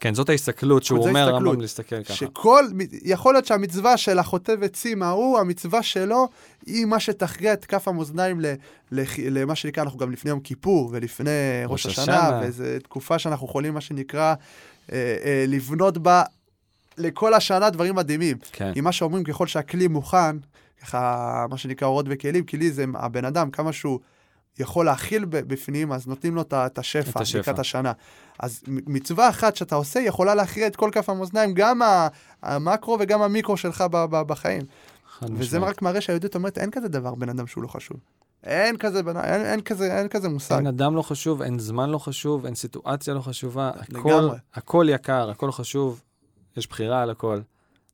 כן, 0.00 0.14
זאת 0.14 0.28
ההסתכלות 0.28 0.82
שהוא 0.82 1.08
אומר, 1.08 1.20
ההסתכלות. 1.20 1.48
רמב"ם 1.48 1.60
להסתכל 1.60 2.02
ככה. 2.02 2.14
שכל, 2.14 2.64
יכול 3.02 3.34
להיות 3.34 3.46
שהמצווה 3.46 3.96
של 3.96 4.18
החוטב 4.18 4.62
עצים 4.62 5.02
ההוא, 5.02 5.38
המצווה 5.38 5.82
שלו, 5.82 6.28
היא 6.66 6.86
מה 6.86 7.00
שתכריע 7.00 7.52
את 7.52 7.64
כף 7.64 7.88
המאזניים 7.88 8.40
למה 9.18 9.54
שנקרא, 9.54 9.82
אנחנו 9.82 9.98
גם 9.98 10.12
לפני 10.12 10.30
יום 10.30 10.40
כיפור 10.40 10.88
ולפני 10.92 11.30
ראש 11.66 11.86
ראש 11.86 11.98
השנה, 11.98 12.18
השנה. 12.18 12.40
וזו 12.42 12.64
תקופה 12.82 13.18
שאנחנו 13.18 13.46
יכולים, 13.46 13.74
מה 13.74 13.80
שנקרא, 13.80 14.34
אה, 14.92 15.16
אה, 15.24 15.44
לבנות 15.48 15.98
בה 15.98 16.22
לכל 16.98 17.34
השנה 17.34 17.70
דברים 17.70 17.94
מדהימים. 17.94 18.36
כן, 18.52 18.72
עם 18.76 18.84
מה 18.84 18.92
שאומרים, 18.92 19.24
ככל 19.24 19.46
שהכלי 19.46 19.88
מוכן, 19.88 20.36
ככה, 20.82 21.46
מה 21.50 21.56
שנקרא 21.56 21.88
אורות 21.88 22.06
וכלים, 22.08 22.44
כלי 22.44 22.70
זה 22.70 22.84
הבן 22.94 23.24
אדם, 23.24 23.50
כמה 23.50 23.72
שהוא 23.72 24.00
יכול 24.58 24.86
להכיל 24.86 25.24
בפנים, 25.24 25.92
אז 25.92 26.06
נותנים 26.06 26.34
לו 26.34 26.42
את 26.42 26.78
השפע, 26.78 27.10
את 27.10 27.16
השפע. 27.16 27.38
לקראת 27.40 27.58
השנה. 27.58 27.92
אז 28.38 28.62
מצווה 28.68 29.28
אחת 29.28 29.56
שאתה 29.56 29.74
עושה 29.74 30.00
יכולה 30.00 30.34
להכריע 30.34 30.66
את 30.66 30.76
כל 30.76 30.90
כף 30.92 31.08
המאזניים, 31.08 31.54
גם 31.54 31.80
המקרו 32.42 32.96
וגם 33.00 33.22
המיקרו 33.22 33.56
שלך 33.56 33.84
בחיים. 34.26 34.62
וזה 35.22 35.58
משמעית. 35.58 35.64
רק 35.76 35.82
מראה 35.82 36.00
שהיהודית 36.00 36.34
אומרת, 36.34 36.58
אין 36.58 36.70
כזה 36.70 36.88
דבר 36.88 37.14
בן 37.14 37.28
אדם 37.28 37.46
שהוא 37.46 37.62
לא 37.62 37.68
חשוב. 37.68 37.96
אין 38.44 38.76
כזה, 38.76 39.02
בן- 39.02 39.16
אין, 39.16 39.40
אין 39.44 39.60
כזה, 39.60 39.98
אין 39.98 40.08
כזה 40.08 40.28
מושג. 40.28 40.56
אין 40.56 40.66
אדם 40.66 40.96
לא 40.96 41.02
חשוב, 41.02 41.42
אין 41.42 41.58
זמן 41.58 41.90
לא 41.90 41.98
חשוב, 41.98 42.44
אין 42.46 42.54
סיטואציה 42.54 43.14
לא 43.14 43.20
חשובה. 43.20 43.70
הכל, 43.74 44.08
לגמרי. 44.10 44.38
הכל 44.54 44.86
יקר, 44.90 45.30
הכל 45.30 45.52
חשוב, 45.52 46.00
יש 46.56 46.68
בחירה 46.68 47.02
על 47.02 47.10
הכל, 47.10 47.40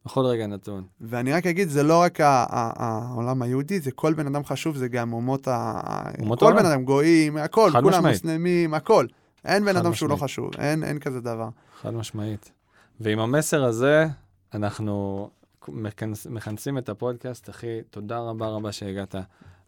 בכל 0.06 0.26
רגע 0.26 0.46
נתון. 0.46 0.84
ואני 1.00 1.32
רק 1.32 1.46
אגיד, 1.46 1.68
זה 1.68 1.82
לא 1.82 2.00
רק 2.00 2.18
העולם 2.20 3.42
היהודי, 3.42 3.80
זה 3.80 3.90
כל 3.90 4.14
בן 4.14 4.26
אדם 4.26 4.44
חשוב, 4.44 4.76
זה 4.76 4.88
גם 4.88 5.12
אומות 5.12 5.48
ה... 5.48 5.80
אומות 6.20 6.40
כל 6.40 6.46
העולם. 6.46 6.62
בן 6.62 6.66
אדם, 6.70 6.84
גויים, 6.84 7.36
הכל, 7.36 7.70
חד 7.70 7.82
כולם 7.82 7.98
משמעית. 7.98 8.24
מוסלמים, 8.24 8.74
הכל. 8.74 9.06
אין 9.44 9.64
בן 9.64 9.76
אדם 9.76 9.94
שהוא 9.94 10.08
לא. 10.08 10.16
חשוב, 10.16 10.50
אין, 10.58 10.84
אין 10.84 10.98
כזה 10.98 11.20
דבר. 11.20 11.48
חד 11.80 11.94
משמעית. 11.94 12.52
ועם 13.00 13.18
המסר 13.18 13.64
הזה, 13.64 14.06
אנחנו 14.54 15.28
מכנס, 15.68 16.26
מכנסים 16.26 16.78
את 16.78 16.88
הפודקאסט, 16.88 17.50
אחי, 17.50 17.82
תודה 17.90 18.18
רבה 18.18 18.46
רבה 18.46 18.72
שהגעת. 18.72 19.14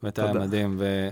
באמת 0.03 0.19
היה. 0.19 0.33
מדהים. 0.33 0.77
ו... 0.79 1.09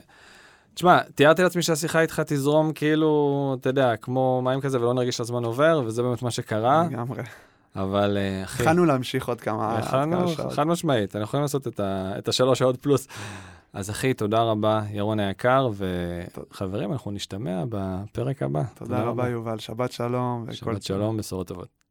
תשמע, 0.75 1.03
תיארתי 1.15 1.43
לעצמי 1.43 1.63
שהשיחה 1.63 2.01
איתך 2.01 2.23
תזרום 2.27 2.73
כאילו, 2.73 3.57
אתה 3.61 3.69
יודע, 3.69 3.97
כמו 3.97 4.43
מים 4.45 4.61
כזה, 4.61 4.81
ולא 4.81 4.95
נרגיש 4.95 5.17
שהזמן 5.17 5.45
עובר, 5.45 5.83
וזה 5.87 6.03
באמת 6.03 6.23
מה 6.23 6.31
שקרה, 6.31 6.85
לגמרי. 6.91 7.23
אבל 7.77 8.17
אה, 8.17 8.45
אחי, 8.45 8.63
יכלנו 8.63 8.85
להמשיך 8.85 9.29
עוד 9.29 9.41
כמה 9.41 9.77
יכלנו, 9.81 10.29
שעות. 10.29 10.53
חד 10.53 10.65
משמעית, 10.67 11.17
אנחנו 11.17 11.25
יכולים 11.25 11.43
לעשות 11.43 11.67
את, 11.67 11.81
ה... 11.81 12.13
את 12.19 12.29
השלוש 12.29 12.59
שעות 12.59 12.77
פלוס. 12.77 13.09
אז 13.73 13.91
אחי, 13.91 14.15
תודה 14.15 14.43
רבה, 14.43 14.83
ירון 14.91 15.21
היקר, 15.21 15.69
וחברים, 15.75 16.93
אנחנו 16.93 17.11
נשתמע 17.11 17.65
בפרק 17.69 18.43
הבא. 18.43 18.63
תודה 18.75 19.03
רבה, 19.03 19.29
יובל, 19.29 19.59
שבת 19.59 19.93
שלום. 19.93 20.45
וכל 20.47 20.55
שבת 20.55 20.83
שלום, 20.83 21.17
בשורות 21.17 21.47
טובות. 21.47 21.86